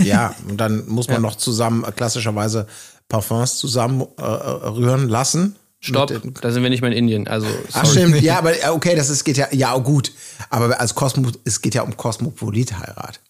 Ja, 0.00 0.34
und 0.48 0.56
dann 0.58 0.86
muss 0.88 1.08
man 1.08 1.22
noch 1.22 1.36
zusammen 1.36 1.84
äh, 1.84 1.92
klassischerweise 1.92 2.66
Parfums 3.08 3.56
zusammen 3.58 4.02
äh, 4.18 4.22
äh, 4.22 4.24
rühren 4.24 5.08
lassen. 5.08 5.56
Stopp, 5.80 6.08
den- 6.08 6.34
da 6.40 6.50
sind 6.50 6.62
wir 6.62 6.70
nicht 6.70 6.80
mehr 6.80 6.90
in 6.90 6.96
Indien. 6.96 7.28
Also, 7.28 7.46
Ach 7.72 7.84
sorry. 7.84 7.98
stimmt, 8.08 8.22
ja, 8.22 8.38
aber 8.38 8.52
äh, 8.56 8.68
okay, 8.70 8.96
das 8.96 9.10
ist, 9.10 9.24
geht 9.24 9.36
ja, 9.36 9.48
ja 9.52 9.76
gut. 9.78 10.12
Aber 10.50 10.80
als 10.80 10.94
Kosmo, 10.94 11.30
es 11.44 11.60
geht 11.60 11.74
ja 11.74 11.82
um 11.82 11.96
Kosmopolit-Heirat. 11.96 13.20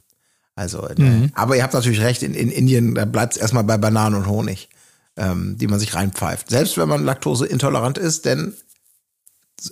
Also, 0.54 0.86
äh, 0.88 1.28
aber 1.34 1.56
ihr 1.56 1.62
habt 1.62 1.74
natürlich 1.74 2.00
recht, 2.00 2.22
in, 2.22 2.32
in 2.34 2.50
Indien, 2.50 2.94
da 2.94 3.04
bleibt 3.04 3.34
es 3.34 3.38
erstmal 3.38 3.64
bei 3.64 3.76
Bananen 3.76 4.14
und 4.16 4.26
Honig, 4.26 4.70
ähm, 5.16 5.58
die 5.58 5.66
man 5.66 5.78
sich 5.78 5.94
reinpfeift. 5.94 6.48
Selbst 6.48 6.78
wenn 6.78 6.88
man 6.88 7.04
laktoseintolerant 7.04 7.98
ist, 7.98 8.24
denn 8.24 8.54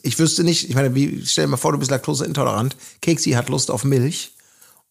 ich 0.02 0.18
wüsste 0.18 0.44
nicht, 0.44 0.68
ich 0.68 0.74
meine, 0.74 0.94
wie, 0.94 1.22
stell 1.24 1.44
dir 1.44 1.52
mal 1.52 1.56
vor, 1.56 1.72
du 1.72 1.78
bist 1.78 1.90
laktoseintolerant, 1.90 2.76
Keksi 3.00 3.30
hat 3.32 3.48
Lust 3.48 3.70
auf 3.70 3.84
Milch 3.84 4.32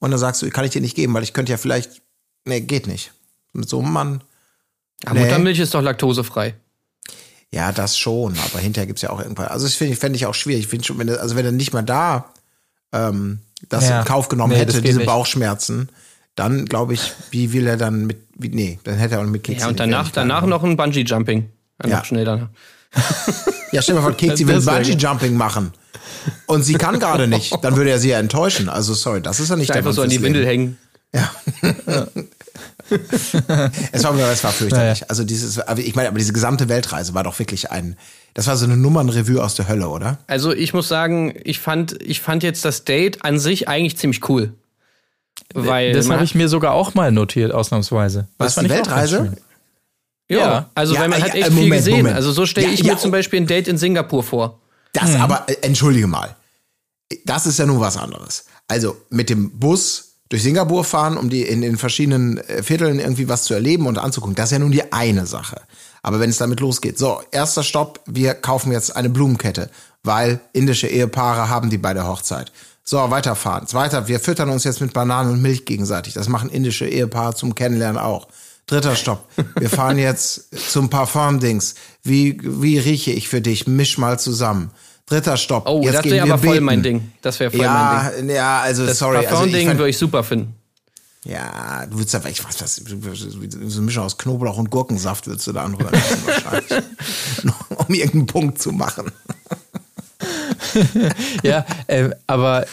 und 0.04 0.12
dann 0.12 0.20
sagst 0.20 0.42
du, 0.42 0.50
kann 0.50 0.66
ich 0.66 0.72
dir 0.72 0.82
nicht 0.82 0.96
geben, 0.98 1.14
weil 1.14 1.24
ich 1.24 1.32
könnte 1.32 1.52
ja 1.54 1.58
vielleicht, 1.58 2.02
nee, 2.44 2.60
geht 2.60 2.88
nicht. 2.88 3.14
Mit 3.54 3.70
so 3.70 3.80
einem 3.80 3.94
Mann, 3.94 4.22
Ja, 5.06 5.14
Nee. 5.14 5.22
Muttermilch 5.22 5.60
ist 5.60 5.74
doch 5.74 5.82
laktosefrei. 5.82 6.56
Ja, 7.52 7.72
das 7.72 7.98
schon, 7.98 8.36
aber 8.38 8.60
hinterher 8.60 8.86
gibt's 8.88 9.02
ja 9.02 9.12
auch 9.12 9.22
irgendwann. 9.22 9.48
Also 9.48 9.66
das 9.66 9.76
finde 9.76 9.94
ich, 9.94 10.00
fände 10.00 10.18
ich 10.18 10.26
auch 10.26 10.34
schwierig. 10.34 10.64
Ich 10.66 10.68
finde 10.68 10.84
schon, 10.86 10.98
wenn 11.00 11.08
er, 11.08 11.22
also 11.22 11.36
wenn 11.38 11.46
er 11.46 11.52
nicht 11.54 11.72
mal 11.72 11.84
da 11.84 12.34
ähm, 12.92 13.40
das 13.70 13.88
Ja. 13.88 14.00
in 14.02 14.06
Kauf 14.06 14.28
genommen 14.28 14.52
Nee, 14.54 14.60
hätte, 14.60 14.82
diese 14.82 14.98
nicht. 15.00 15.06
Bauchschmerzen, 15.08 15.88
dann 16.36 16.66
glaube 16.66 16.96
ich, 16.96 17.14
wie 17.32 17.54
will 17.54 17.66
er 17.68 17.78
dann 17.78 18.06
mit, 18.06 18.18
wie, 18.36 18.50
nee, 18.50 18.80
dann 18.84 18.96
hätte 18.96 19.16
er 19.16 19.22
auch 19.22 19.26
mit 19.26 19.44
Keksi. 19.44 19.62
Ja, 19.62 19.68
und 19.70 19.80
danach, 19.80 20.12
danach 20.12 20.46
noch 20.46 20.64
ein 20.64 20.76
Bungee-Jumping. 20.76 21.48
Ja. 21.86 22.04
Schnell 22.04 22.26
danach. 22.26 22.50
Ja, 23.72 23.82
stell 23.82 23.96
dir 23.96 24.02
mal 24.02 24.08
vor, 24.08 24.18
Keksi 24.18 24.46
will 24.48 24.60
Bungee-Jumping 24.60 25.34
machen. 25.36 25.72
Und 26.48 26.64
sie 26.64 26.74
kann 26.74 27.00
gerade 27.00 27.28
nicht. 27.28 27.54
Dann 27.64 27.76
würde 27.76 27.90
er 27.92 28.00
sie 28.00 28.10
ja 28.10 28.20
enttäuschen. 28.20 28.70
Also, 28.70 28.94
sorry, 28.94 29.22
das 29.22 29.40
ist 29.40 29.50
ja 29.50 29.56
nicht 29.56 29.70
der 29.70 29.78
Einfach 29.78 29.94
so 29.94 30.02
an 30.02 30.10
die 30.10 30.22
Windel 30.22 30.46
hängen. 30.46 30.78
Ja. 31.14 31.30
es 33.92 34.04
war, 34.04 34.18
es 34.32 34.44
war 34.44 34.52
fürchterlich. 34.52 35.10
Also 35.10 35.24
dieses, 35.24 35.60
aber 35.60 35.80
ich 35.80 35.96
meine, 35.96 36.10
aber 36.10 36.18
diese 36.18 36.34
gesamte 36.34 36.70
Weltreise 36.70 37.14
war 37.14 37.24
doch 37.24 37.38
wirklich 37.40 37.72
ein, 37.72 37.98
das 38.34 38.48
war 38.48 38.58
so 38.58 38.66
eine 38.66 38.78
Nummernrevue 38.78 39.44
aus 39.44 39.56
der 39.56 39.68
Hölle, 39.68 39.90
oder? 39.90 40.18
Also 40.28 40.54
ich 40.54 40.74
muss 40.74 40.88
sagen, 40.88 41.34
ich 41.44 41.60
fand, 41.60 42.02
ich 42.02 42.22
fand 42.22 42.44
jetzt 42.44 42.66
das 42.66 42.84
Date 42.84 43.24
an 43.24 43.40
sich 43.40 43.68
eigentlich 43.68 43.98
ziemlich 43.98 44.28
cool. 44.30 44.54
Weil 45.54 45.94
das 45.94 46.10
habe 46.10 46.24
ich 46.24 46.36
mir 46.36 46.48
sogar 46.48 46.74
auch 46.74 46.94
mal 46.94 47.12
notiert, 47.12 47.52
ausnahmsweise. 47.52 48.28
Was, 48.38 48.56
fand 48.56 48.68
die 48.68 48.72
ich 48.72 48.78
Weltreise? 48.78 49.34
Ja, 50.30 50.38
Ja. 50.38 50.70
also 50.76 50.96
Ja, 50.96 51.02
weil 51.02 51.10
man 51.10 51.20
ja, 51.20 51.26
hat 51.26 51.36
echt 51.36 51.48
äh, 51.48 51.52
viel 51.52 51.64
Moment, 51.64 51.76
gesehen. 51.76 51.98
Moment. 51.98 52.16
Also 52.16 52.32
so 52.32 52.46
stelle 52.46 52.68
Ja, 52.68 52.74
ich 52.74 52.84
mir 52.84 52.92
ja. 52.94 52.98
zum 52.98 53.12
Beispiel 53.12 53.42
ein 53.42 53.48
Date 53.48 53.68
in 53.68 53.78
Singapur 53.78 54.24
vor. 54.24 54.60
Das 54.94 55.16
aber, 55.16 55.50
äh, 55.50 55.58
entschuldige 55.62 56.08
mal. 56.08 56.36
Das 57.26 57.46
ist 57.46 57.60
ja 57.60 57.66
nun 57.66 57.80
was 57.80 57.98
anderes. 57.98 58.46
Also 58.68 58.96
mit 59.10 59.30
dem 59.30 59.60
Bus 59.60 60.14
durch 60.30 60.42
Singapur 60.42 60.84
fahren, 60.84 61.18
um 61.18 61.30
die 61.30 61.44
in 61.44 61.62
den 61.62 61.78
verschiedenen 61.78 62.38
äh, 62.38 62.64
Vierteln 62.64 63.00
irgendwie 63.00 63.28
was 63.28 63.44
zu 63.44 63.54
erleben 63.54 63.86
und 63.86 63.98
anzugucken, 63.98 64.36
das 64.36 64.46
ist 64.46 64.54
ja 64.54 64.60
nun 64.60 64.72
die 64.72 64.92
eine 64.94 65.28
Sache. 65.28 65.62
Aber 66.02 66.20
wenn 66.20 66.30
es 66.30 66.38
damit 66.38 66.60
losgeht, 66.60 66.98
so, 66.98 67.22
erster 67.32 67.64
Stopp, 67.64 68.02
wir 68.06 68.34
kaufen 68.34 68.72
jetzt 68.72 68.96
eine 68.96 69.10
Blumenkette, 69.10 69.70
weil 70.04 70.40
indische 70.54 70.88
Ehepaare 70.88 71.50
haben 71.50 71.70
die 71.70 71.78
bei 71.78 71.94
der 71.94 72.08
Hochzeit. 72.08 72.52
So, 72.84 72.98
weiterfahren. 73.12 73.68
Zweiter, 73.68 74.08
wir 74.08 74.20
füttern 74.20 74.50
uns 74.50 74.66
jetzt 74.66 74.82
mit 74.82 74.92
Bananen 74.92 75.32
und 75.32 75.42
Milch 75.42 75.66
gegenseitig. 75.66 76.14
Das 76.14 76.28
machen 76.28 76.50
indische 76.50 76.88
Ehepaare 76.88 77.36
zum 77.36 77.56
Kennenlernen 77.56 78.02
auch. 78.02 78.28
Dritter 78.66 78.96
Stopp. 78.96 79.30
Wir 79.58 79.70
fahren 79.70 79.98
jetzt 79.98 80.50
zum 80.72 80.90
Parfum-Dings. 80.90 81.76
Wie, 82.02 82.40
wie 82.44 82.80
rieche 82.80 83.12
ich 83.12 83.30
für 83.30 83.42
dich? 83.42 83.68
Misch 83.68 83.98
mal 83.98 84.20
zusammen. 84.20 84.72
Dritter 85.06 85.36
Stopp. 85.38 85.68
Oh, 85.68 85.82
jetzt 85.84 85.96
das 85.96 86.06
wäre 86.06 86.24
aber 86.24 86.38
voll 86.38 86.54
beten. 86.54 86.66
mein 86.66 86.82
Ding. 86.84 87.12
Das 87.22 87.40
wäre 87.40 87.52
voll 87.52 87.60
mein 87.60 87.68
Ja, 87.68 88.10
Ding. 88.18 88.30
ja, 88.30 88.62
also 88.62 88.86
Das 88.86 88.98
sorry. 89.00 89.18
Also 89.18 89.26
ich 89.28 89.34
Parfum-Ding 89.34 89.68
fand, 89.68 89.80
würde 89.80 89.90
ich 89.90 89.98
super 89.98 90.24
finden. 90.24 90.56
ja, 91.26 91.86
du 91.88 91.98
würdest 91.98 92.16
aber, 92.16 92.30
ich 92.30 92.44
weiß 92.44 92.62
was, 92.62 92.76
so 92.78 93.78
eine 93.78 93.82
Mischung 93.86 94.04
aus 94.04 94.18
Knoblauch 94.18 94.58
und 94.58 94.70
Gurkensaft 94.70 95.28
würdest 95.28 95.46
du 95.48 95.52
da 95.52 95.64
anrühren 95.66 95.92
wahrscheinlich. 96.26 96.84
um 97.88 97.94
irgendeinen 97.94 98.26
Punkt 98.28 98.62
zu 98.62 98.72
machen. 98.72 99.12
Ja, 101.44 101.66
äh, 101.88 102.10
aber 102.28 102.66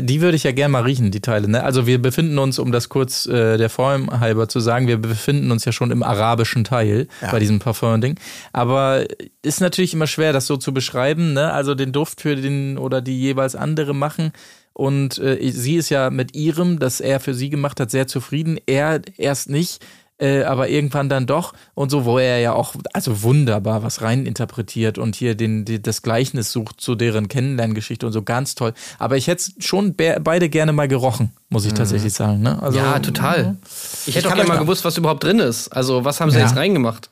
die 0.00 0.20
würde 0.20 0.36
ich 0.36 0.44
ja 0.44 0.52
gerne 0.52 0.72
mal 0.72 0.82
riechen, 0.82 1.10
die 1.10 1.20
Teile. 1.20 1.48
Ne? 1.48 1.62
Also 1.62 1.86
wir 1.86 2.00
befinden 2.00 2.38
uns, 2.38 2.58
um 2.58 2.72
das 2.72 2.88
kurz 2.88 3.26
äh, 3.26 3.56
der 3.56 3.70
Form 3.70 4.20
halber 4.20 4.48
zu 4.48 4.60
sagen, 4.60 4.86
wir 4.86 4.98
befinden 4.98 5.50
uns 5.50 5.64
ja 5.64 5.72
schon 5.72 5.90
im 5.90 6.02
arabischen 6.02 6.64
Teil 6.64 7.08
Ja. 7.22 7.30
bei 7.30 7.38
diesem 7.38 7.58
Parfum-Ding. 7.58 8.18
Aber 8.52 9.04
ist 9.42 9.60
natürlich 9.60 9.94
immer 9.94 10.06
schwer, 10.06 10.32
das 10.32 10.46
so 10.46 10.56
zu 10.56 10.72
beschreiben. 10.74 11.32
Ne? 11.32 11.52
Also 11.52 11.74
den 11.74 11.92
Duft 11.92 12.20
für 12.20 12.36
den 12.36 12.78
oder 12.78 13.00
die 13.00 13.18
jeweils 13.20 13.54
andere 13.56 13.94
machen. 13.94 14.32
Und 14.72 15.18
äh, 15.18 15.50
sie 15.50 15.76
ist 15.76 15.90
ja 15.90 16.10
mit 16.10 16.34
ihrem, 16.34 16.78
das 16.78 17.00
er 17.00 17.20
für 17.20 17.34
sie 17.34 17.50
gemacht 17.50 17.80
hat, 17.80 17.90
sehr 17.90 18.06
zufrieden. 18.06 18.58
Er 18.66 19.00
erst 19.18 19.50
nicht. 19.50 19.84
Äh, 20.20 20.42
aber 20.42 20.68
irgendwann 20.68 21.08
dann 21.08 21.26
doch 21.26 21.54
und 21.74 21.90
so, 21.90 22.04
wo 22.04 22.18
er 22.18 22.38
ja 22.40 22.52
auch 22.52 22.74
also 22.92 23.22
wunderbar 23.22 23.82
was 23.82 24.02
rein 24.02 24.26
interpretiert 24.26 24.98
und 24.98 25.16
hier 25.16 25.34
den, 25.34 25.64
die, 25.64 25.80
das 25.80 26.02
Gleichnis 26.02 26.52
sucht 26.52 26.80
zu 26.80 26.94
deren 26.94 27.28
Kennenlerngeschichte 27.28 28.04
und 28.06 28.12
so 28.12 28.22
ganz 28.22 28.54
toll. 28.54 28.74
Aber 28.98 29.16
ich 29.16 29.28
hätte 29.28 29.44
schon 29.58 29.94
be 29.94 30.20
beide 30.22 30.50
gerne 30.50 30.72
mal 30.72 30.88
gerochen, 30.88 31.32
muss 31.48 31.64
ich 31.64 31.72
tatsächlich 31.72 32.12
sagen. 32.12 32.40
Ne? 32.42 32.62
Also, 32.62 32.78
Ja, 32.78 32.98
total. 32.98 33.56
Ich 34.04 34.14
hätte 34.14 34.28
auch 34.28 34.34
gerne 34.34 34.48
mal 34.48 34.58
gewusst, 34.58 34.84
was 34.84 34.98
überhaupt 34.98 35.24
drin 35.24 35.38
ist. 35.38 35.68
Also, 35.68 36.04
was 36.04 36.20
haben 36.20 36.30
sie 36.30 36.38
Ja. 36.38 36.44
jetzt 36.46 36.56
reingemacht? 36.56 37.08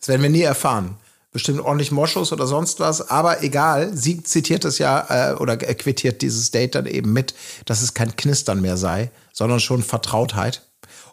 Das 0.00 0.08
werden 0.08 0.22
wir 0.22 0.30
nie 0.30 0.40
erfahren. 0.42 0.96
Bestimmt 1.32 1.60
ordentlich 1.60 1.92
Moschus 1.92 2.32
oder 2.32 2.46
sonst 2.46 2.80
was, 2.80 3.10
aber 3.10 3.42
egal. 3.42 3.90
Sie 3.94 4.22
zitiert 4.22 4.64
es 4.64 4.78
ja 4.78 5.32
äh, 5.32 5.34
oder 5.34 5.56
quittiert 5.56 6.20
dieses 6.22 6.50
Date 6.50 6.74
dann 6.74 6.86
eben 6.86 7.12
mit, 7.12 7.34
dass 7.66 7.82
es 7.82 7.94
kein 7.94 8.16
Knistern 8.16 8.60
mehr 8.60 8.76
sei, 8.76 9.10
sondern 9.32 9.60
schon 9.60 9.82
Vertrautheit. 9.82 10.62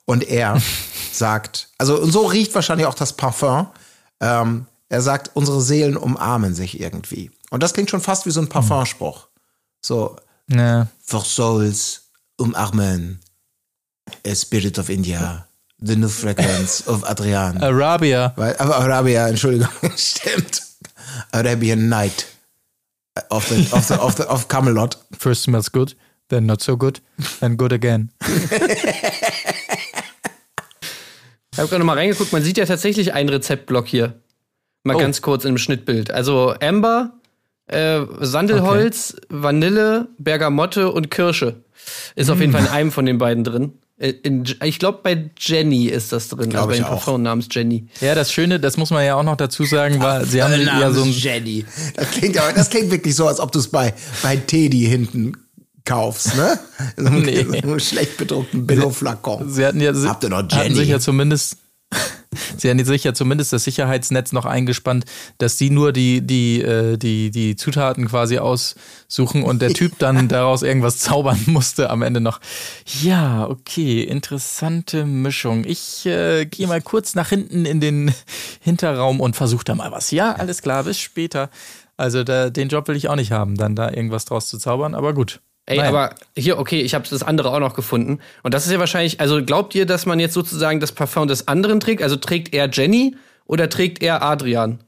Und 0.10 0.28
er 0.28 0.60
sagt, 1.12 1.70
also 1.78 2.00
und 2.02 2.12
so 2.12 2.26
riecht 2.26 2.56
wahrscheinlich 2.56 2.88
auch 2.88 2.96
das 2.96 3.14
Parfum. 3.14 3.68
Ähm, 4.20 4.66
er 4.90 5.02
sagt, 5.04 5.30
unsere 5.36 5.62
Seelen 5.62 5.98
umarmen 5.98 6.56
sich 6.56 6.80
irgendwie. 6.80 7.30
Und 7.52 7.62
das 7.62 7.74
klingt 7.74 7.92
schon 7.92 8.02
fast 8.02 8.26
wie 8.26 8.32
so 8.32 8.42
ein 8.42 8.50
Parfumspruch. 8.50 9.28
So, 9.82 10.16
Ja. 10.50 10.88
For 11.06 11.24
souls 11.24 12.10
umarmen. 12.38 13.20
A 14.26 14.34
spirit 14.34 14.80
of 14.80 14.90
India. 14.90 15.46
The 15.80 15.96
new 15.96 16.10
fragrance 16.10 16.84
of 16.88 17.04
Adrian. 17.08 17.62
Arabia. 17.62 18.34
Weil, 18.36 18.58
aber 18.58 18.78
Arabia, 18.78 19.28
Entschuldigung, 19.28 19.70
stimmt. 19.96 20.64
Arabian 21.32 21.88
Night. 21.88 22.26
Of, 23.30 23.48
the, 23.50 23.68
of, 23.72 23.86
the, 23.88 23.94
of, 23.94 24.16
the, 24.16 24.24
of 24.24 24.48
Camelot. 24.48 24.98
First 25.20 25.44
smells 25.44 25.72
good, 25.72 25.96
then 26.30 26.48
not 26.48 26.62
so 26.64 26.76
good, 26.76 27.00
then 27.42 27.58
good 27.58 27.72
again. 27.74 28.10
Ich 31.60 31.64
habe 31.64 31.72
gerade 31.72 31.84
mal 31.84 31.98
reingeguckt, 31.98 32.32
man 32.32 32.42
sieht 32.42 32.58
ja 32.58 32.66
tatsächlich 32.66 33.14
einen 33.14 33.28
Rezeptblock 33.28 33.86
hier. 33.86 34.14
Mal 34.86 34.96
Oh. 34.96 35.00
ganz 35.00 35.22
kurz 35.22 35.44
im 35.44 35.58
Schnittbild. 35.58 36.10
Also 36.10 36.54
Amber, 36.62 37.12
äh, 37.68 38.00
Sandelholz, 38.22 39.18
Vanille, 39.28 40.08
Bergamotte 40.18 40.90
und 40.90 41.12
Kirsche. 41.12 41.58
Ist 42.16 42.30
auf 42.30 42.40
jeden 42.40 42.52
Mm. 42.52 42.56
Fall 42.56 42.62
in 42.62 42.68
einem 42.70 42.92
von 42.94 43.06
den 43.06 43.18
beiden 43.18 43.44
drin. 43.44 43.74
Äh, 43.98 44.14
In, 44.24 44.46
ich 44.64 44.80
glaube, 44.80 45.00
bei 45.04 45.30
Jenny 45.38 45.88
ist 45.88 46.14
das 46.14 46.30
drin. 46.30 46.50
Glaub 46.50 46.70
also 46.70 46.82
bei. 46.82 46.88
Parfum 46.88 47.22
namens 47.24 47.50
Jenny. 47.52 47.88
Ja, 48.00 48.16
das 48.16 48.32
Schöne, 48.32 48.62
das 48.62 48.78
muss 48.78 48.92
man 48.92 49.06
ja 49.06 49.16
auch 49.16 49.24
noch 49.24 49.36
dazu 49.36 49.66
sagen, 49.66 50.00
war, 50.00 50.24
sie 50.24 50.42
haben 50.42 50.54
ja 50.62 50.92
so 50.92 51.04
ein 51.04 51.12
Jenny. 51.12 51.66
Das 51.98 52.10
klingt, 52.12 52.38
aber, 52.38 52.54
das 52.54 52.70
klingt 52.70 52.90
wirklich 52.90 53.16
so, 53.18 53.28
als 53.28 53.42
ob 53.42 53.52
du 53.52 53.60
es 53.60 53.68
bei, 53.68 53.94
bei 54.24 54.38
Teddy 54.38 54.86
hinten 54.86 55.34
kaufst, 55.86 56.36
ne? 56.36 56.60
So 56.98 57.06
einem, 57.08 57.22
Nee. 57.24 57.44
so 57.44 57.52
einem 57.54 57.80
schlecht 57.80 58.18
bedruckten 58.18 58.66
Billo-Flakon. 58.68 59.50
Sie 59.50 59.66
hatten 59.66 59.82
ja, 59.82 59.94
sie, 59.94 60.08
Habt 60.08 60.24
ihr 60.24 60.30
noch 60.30 60.38
hatten 60.38 60.50
Jenny? 60.56 60.76
sich 60.76 60.90
ja 60.90 61.00
zumindest, 61.00 61.58
sie 62.58 62.70
hatten 62.70 62.84
sich 62.86 63.04
ja 63.04 63.14
zumindest 63.14 63.52
das 63.54 63.64
Sicherheitsnetz 63.64 64.32
noch 64.32 64.46
eingespannt, 64.46 65.06
dass 65.40 65.58
die 65.58 65.70
nur 65.72 65.92
die, 65.92 66.22
die, 66.22 66.62
äh, 66.62 66.98
die, 66.98 67.32
die 67.32 67.56
Zutaten 67.56 68.08
quasi 68.08 68.38
aussuchen 68.38 69.44
und 69.44 69.62
der 69.62 69.74
Typ 69.74 69.98
dann 70.00 70.28
daraus 70.30 70.62
irgendwas 70.62 71.00
zaubern 71.00 71.40
musste 71.48 71.90
am 71.90 72.02
Ende 72.02 72.22
noch. 72.22 72.40
Ja, 73.02 73.48
okay, 73.50 74.04
interessante 74.04 75.06
Mischung. 75.06 75.64
Ich 75.66 76.06
äh, 76.06 76.46
gehe 76.46 76.68
mal 76.68 76.82
kurz 76.82 77.16
nach 77.16 77.30
hinten 77.30 77.66
in 77.66 77.80
den 77.80 78.14
Hinterraum 78.62 79.20
und 79.22 79.36
versuche 79.36 79.64
da 79.66 79.76
mal 79.76 79.92
was. 79.92 80.12
Ja, 80.12 80.34
alles 80.34 80.62
klar, 80.62 80.84
bis 80.84 81.00
später. 81.00 81.50
Also 81.98 82.24
da, 82.24 82.50
den 82.50 82.70
Job 82.70 82.88
will 82.88 82.96
ich 82.96 83.10
auch 83.10 83.16
nicht 83.18 83.32
haben, 83.34 83.58
dann 83.58 83.76
da 83.76 83.90
irgendwas 83.90 84.24
draus 84.26 84.48
zu 84.48 84.58
zaubern, 84.58 84.96
aber 84.96 85.14
gut. 85.14 85.42
Ey, 85.70 85.78
Naja. 85.78 85.90
aber 85.90 86.16
hier, 86.36 86.58
okay, 86.58 86.82
ich 86.82 86.96
habe 86.96 87.08
das 87.08 87.22
andere 87.22 87.52
auch 87.52 87.60
noch 87.60 87.76
gefunden. 87.76 88.20
Und 88.42 88.56
das 88.56 88.66
ist 88.66 88.72
ja 88.72 88.80
wahrscheinlich, 88.80 89.20
also 89.20 89.46
glaubt 89.46 89.76
ihr, 89.76 89.86
dass 89.86 90.08
man 90.08 90.20
jetzt 90.20 90.34
sozusagen 90.34 90.80
das 90.80 90.92
Parfum 90.92 91.28
des 91.28 91.48
anderen 91.48 91.80
trägt? 91.80 92.02
Also 92.02 92.16
trägt 92.16 92.56
er 92.56 92.70
Jenny 92.72 93.16
oder 93.46 93.70
trägt 93.70 94.02
er 94.02 94.24
Adrian? 94.24 94.80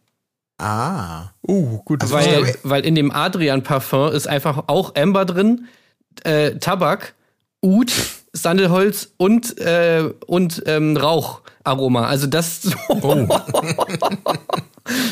Ah. 0.58 1.30
Uh, 1.48 1.84
gut. 1.84 2.02
Also, 2.02 2.16
Weil, 2.16 2.56
weil 2.64 2.84
in 2.84 2.96
dem 2.96 3.12
Adrian-Parfum 3.12 4.12
ist 4.12 4.28
einfach 4.28 4.64
auch 4.66 4.96
Amber 4.96 5.26
drin, 5.26 5.68
äh, 6.24 6.56
Tabak, 6.56 7.14
Oud, 7.62 7.92
Sandelholz 8.34 9.14
und, 9.18 9.60
äh, 9.60 10.10
und 10.26 10.64
ähm, 10.66 10.98
Raucharoma. 10.98 12.08
Also 12.08 12.26
das, 12.26 12.62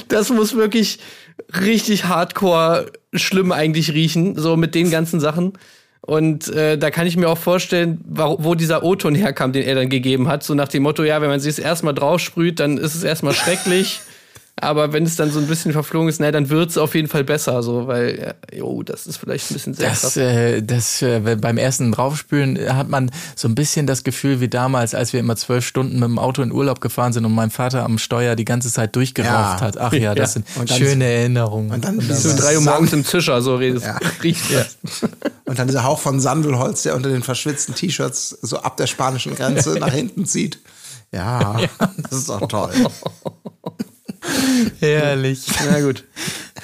das 0.07 0.29
muss 0.31 0.55
wirklich 0.55 0.99
richtig 1.61 2.05
hardcore 2.05 2.91
schlimm 3.13 3.51
eigentlich 3.51 3.93
riechen, 3.93 4.37
so 4.37 4.57
mit 4.57 4.75
den 4.75 4.91
ganzen 4.91 5.19
Sachen. 5.19 5.53
Und 6.01 6.47
äh, 6.49 6.77
da 6.77 6.91
kann 6.91 7.07
ich 7.07 7.17
mir 7.17 7.29
auch 7.29 7.37
vorstellen, 7.37 7.99
wo, 8.07 8.55
dieser 8.55 8.83
O-Ton 8.83 9.15
herkam, 9.15 9.51
den 9.51 9.63
er 9.63 9.75
dann 9.75 9.89
gegeben 9.89 10.27
hat. 10.27 10.43
So 10.43 10.53
nach 10.53 10.67
dem 10.67 10.83
Motto, 10.83 11.03
ja, 11.03 11.21
wenn 11.21 11.29
man 11.29 11.39
sich 11.39 11.51
es 11.51 11.59
erstmal 11.59 11.93
drauf 11.93 12.19
sprüht, 12.19 12.59
dann 12.59 12.77
ist 12.77 12.95
es 12.95 13.03
erstmal 13.03 13.33
schrecklich. 13.33 14.01
Aber 14.61 14.91
wenn 14.93 15.03
es 15.05 15.15
dann 15.15 15.31
so 15.31 15.39
ein 15.39 15.47
bisschen 15.47 15.71
verflogen 15.71 16.09
ist, 16.09 16.19
na, 16.19 16.31
dann 16.31 16.49
wird 16.49 16.69
es 16.71 16.77
auf 16.77 16.93
jeden 16.95 17.07
Fall 17.07 17.23
besser, 17.23 17.63
so, 17.63 17.87
weil, 17.87 18.19
ja, 18.51 18.57
jo, 18.57 18.83
das 18.83 19.07
ist 19.07 19.17
vielleicht 19.17 19.49
ein 19.49 19.53
bisschen 19.53 19.73
sehr 19.73 19.89
Das, 19.89 20.01
krass. 20.01 20.17
äh, 20.17 20.61
das 20.61 21.01
äh, 21.01 21.37
beim 21.39 21.57
ersten 21.57 21.91
Draufspülen 21.91 22.57
äh, 22.57 22.69
hat 22.71 22.89
man 22.89 23.09
so 23.35 23.47
ein 23.47 23.55
bisschen 23.55 23.87
das 23.87 24.03
Gefühl 24.03 24.41
wie 24.41 24.49
damals, 24.49 24.93
als 24.93 25.13
wir 25.13 25.19
immer 25.19 25.35
zwölf 25.35 25.65
Stunden 25.65 25.95
mit 25.99 26.09
dem 26.09 26.19
Auto 26.19 26.41
in 26.41 26.51
Urlaub 26.51 26.81
gefahren 26.81 27.13
sind 27.13 27.25
und 27.25 27.33
mein 27.33 27.51
Vater 27.51 27.83
am 27.83 27.97
Steuer 27.97 28.35
die 28.35 28.45
ganze 28.45 28.71
Zeit 28.71 28.95
durchgeraucht 28.95 29.59
Ja. 29.59 29.61
hat. 29.61 29.77
Ach 29.77 29.93
ja, 29.93 30.13
das 30.15 30.35
Ja. 30.35 30.41
sind 30.57 30.69
schöne 30.69 31.05
Erinnerungen. 31.05 31.71
Und 31.71 31.85
dann 31.85 31.99
so 32.01 32.07
dieser 32.07 32.35
drei 32.35 32.55
Uhr 32.55 32.61
morgens 32.63 32.91
im 32.93 33.05
Zischer, 33.05 33.41
so 33.41 33.55
redet 33.55 33.83
riecht 34.23 34.43
das. 34.53 34.77
Und 35.45 35.57
dann 35.57 35.67
dieser 35.67 35.83
Hauch 35.83 35.99
von 35.99 36.19
Sandelholz, 36.19 36.83
der 36.83 36.95
unter 36.95 37.09
den 37.09 37.23
verschwitzten 37.23 37.75
T-Shirts 37.75 38.29
so 38.41 38.57
ab 38.59 38.77
der 38.77 38.87
spanischen 38.87 39.35
Grenze 39.35 39.73
nach 39.79 39.93
hinten 39.93 40.25
zieht. 40.25 40.59
Ja, 41.11 41.59
das 42.09 42.19
ist 42.19 42.29
doch 42.29 42.47
toll. 42.47 42.71
Herrlich. 44.79 45.45
Na 45.69 45.81
gut. 45.81 46.03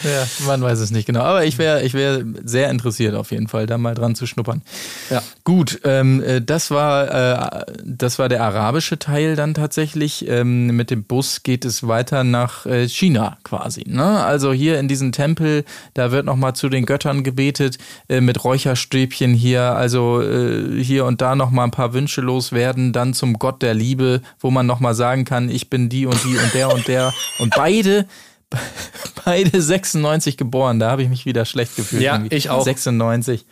Ja, 0.04 0.28
man 0.46 0.62
weiß 0.62 0.80
es 0.80 0.92
nicht 0.92 1.06
genau. 1.06 1.22
Aber 1.22 1.46
ich 1.46 1.58
wäre 1.58 1.84
ich 1.84 1.94
wär 1.94 2.24
sehr 2.44 2.70
interessiert 2.70 3.16
auf 3.16 3.32
jeden 3.32 3.48
Fall, 3.48 3.66
da 3.66 3.78
mal 3.78 3.96
dran 3.96 4.16
zu 4.16 4.28
schnuppern. 4.28 4.62
Ja. 5.10 5.22
Gut, 5.44 5.80
ähm, 5.84 6.22
äh, 6.24 6.42
das, 6.42 6.72
war, 6.72 7.62
äh, 7.62 7.66
das 7.84 8.20
war 8.20 8.30
der 8.30 8.44
arabische 8.44 9.00
Teil 9.00 9.36
dann 9.36 9.54
tatsächlich. 9.54 10.28
Ähm, 10.28 10.68
mit 10.68 10.92
dem 10.92 11.04
Bus 11.04 11.44
geht 11.44 11.66
es 11.66 11.88
weiter 11.88 12.24
nach 12.24 12.66
äh, 12.66 12.88
China 12.88 13.38
quasi. 13.44 13.84
Ne? 13.88 14.24
Also 14.24 14.54
hier 14.54 14.80
in 14.80 14.88
diesem 14.88 15.12
Tempel, 15.12 15.64
da 15.94 16.12
wird 16.12 16.26
nochmal 16.26 16.56
zu 16.56 16.70
den 16.70 16.86
Göttern 16.86 17.24
gebetet, 17.24 17.78
äh, 18.10 18.22
mit 18.22 18.44
Räucherstäbchen 18.44 19.34
hier, 19.34 19.62
also 19.62 20.22
äh, 20.22 20.84
hier 20.84 21.06
und 21.06 21.22
da 21.22 21.36
nochmal 21.36 21.66
ein 21.66 21.72
paar 21.72 21.94
Wünsche 21.94 22.22
loswerden, 22.22 22.94
dann 22.94 23.14
zum 23.14 23.40
Gott 23.40 23.62
der 23.62 23.74
Liebe, 23.74 24.22
wo 24.40 24.52
man 24.52 24.66
nochmal 24.66 24.96
sagen 24.96 25.26
kann, 25.26 25.50
ich 25.50 25.70
bin 25.70 25.90
die 25.90 26.06
und 26.06 26.24
die 26.24 26.38
und 26.38 26.54
der 26.54 26.74
und 26.74 26.88
der. 26.88 27.14
Und 27.40 27.45
beide 27.50 28.06
beide 29.26 29.62
96 29.62 30.38
geboren, 30.38 30.80
da 30.80 30.92
habe 30.92 31.04
ich 31.04 31.10
mich 31.10 31.26
wieder 31.26 31.46
schlecht 31.46 31.76
gefühlt. 31.76 32.02
Ja, 32.02 32.16
irgendwie. 32.16 32.36
ich 32.36 32.50
auch. 32.50 32.64
96. 32.64 33.46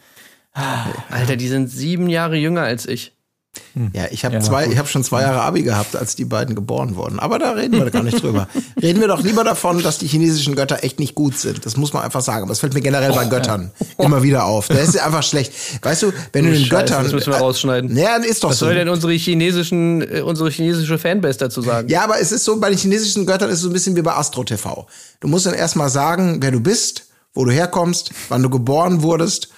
Alter, 1.09 1.35
die 1.35 1.47
sind 1.47 1.67
sieben 1.67 2.09
Jahre 2.09 2.37
jünger 2.37 2.61
als 2.61 2.85
ich. 2.85 3.12
Ja, 3.93 4.05
ich 4.11 4.25
habe 4.25 4.35
Ja, 4.35 4.41
zwei, 4.41 4.63
gut. 4.65 4.73
ich 4.73 4.79
habe 4.79 4.87
schon 4.87 5.03
zwei 5.03 5.21
Jahre 5.21 5.41
Abi 5.41 5.63
gehabt, 5.63 5.95
als 5.95 6.15
die 6.15 6.25
beiden 6.25 6.55
geboren 6.55 6.95
wurden. 6.95 7.19
Aber 7.19 7.37
da 7.39 7.51
reden 7.51 7.77
wir 7.79 7.89
gar 7.91 8.03
nicht 8.03 8.21
drüber. 8.21 8.47
reden 8.81 8.99
wir 8.99 9.07
doch 9.07 9.21
lieber 9.23 9.43
davon, 9.43 9.81
dass 9.81 9.97
die 9.99 10.07
chinesischen 10.07 10.55
Götter 10.55 10.83
echt 10.83 10.99
nicht 10.99 11.13
gut 11.15 11.37
sind. 11.37 11.65
Das 11.65 11.75
muss 11.77 11.93
man 11.93 12.03
einfach 12.03 12.21
sagen. 12.21 12.43
Aber 12.43 12.49
das 12.49 12.59
fällt 12.59 12.73
mir 12.73 12.81
generell 12.81 13.11
bei 13.13 13.25
Göttern 13.25 13.71
immer 13.97 14.21
wieder 14.23 14.45
auf. 14.45 14.67
Das 14.67 14.89
ist 14.89 14.99
einfach 14.99 15.23
schlecht. 15.23 15.53
Weißt 15.83 16.03
du, 16.03 16.11
wenn 16.33 16.45
du 16.45 16.51
den 16.51 16.65
Scheiße, 16.65 16.69
Göttern, 16.69 17.03
das 17.03 17.13
müssen 17.13 17.31
wir 17.33 17.39
rausschneiden. 17.39 17.93
Naja, 17.93 18.15
ist 18.17 18.43
doch 18.43 18.49
Was 18.51 18.59
so. 18.59 18.65
soll 18.65 18.75
denn 18.75 18.89
unsere 18.89 19.13
chinesischen, 19.13 20.01
äh, 20.01 20.21
unsere 20.21 20.49
chinesische 20.49 20.97
Fanbase 20.97 21.39
dazu 21.39 21.61
sagen? 21.61 21.89
Ja, 21.89 22.03
aber 22.03 22.19
es 22.19 22.31
ist 22.31 22.43
so, 22.45 22.59
bei 22.59 22.69
den 22.69 22.77
chinesischen 22.77 23.25
Göttern 23.25 23.49
ist 23.49 23.57
es 23.57 23.61
so 23.61 23.69
ein 23.69 23.73
bisschen 23.73 23.95
wie 23.95 24.01
bei 24.01 24.13
Astro 24.13 24.43
TV. 24.43 24.87
Du 25.19 25.27
musst 25.27 25.45
dann 25.45 25.53
erstmal 25.53 25.89
sagen, 25.89 26.37
wer 26.41 26.51
du 26.51 26.59
bist, 26.59 27.05
wo 27.33 27.45
du 27.45 27.51
herkommst, 27.51 28.11
wann 28.29 28.41
du 28.43 28.49
geboren 28.49 29.01
wurdest. 29.03 29.49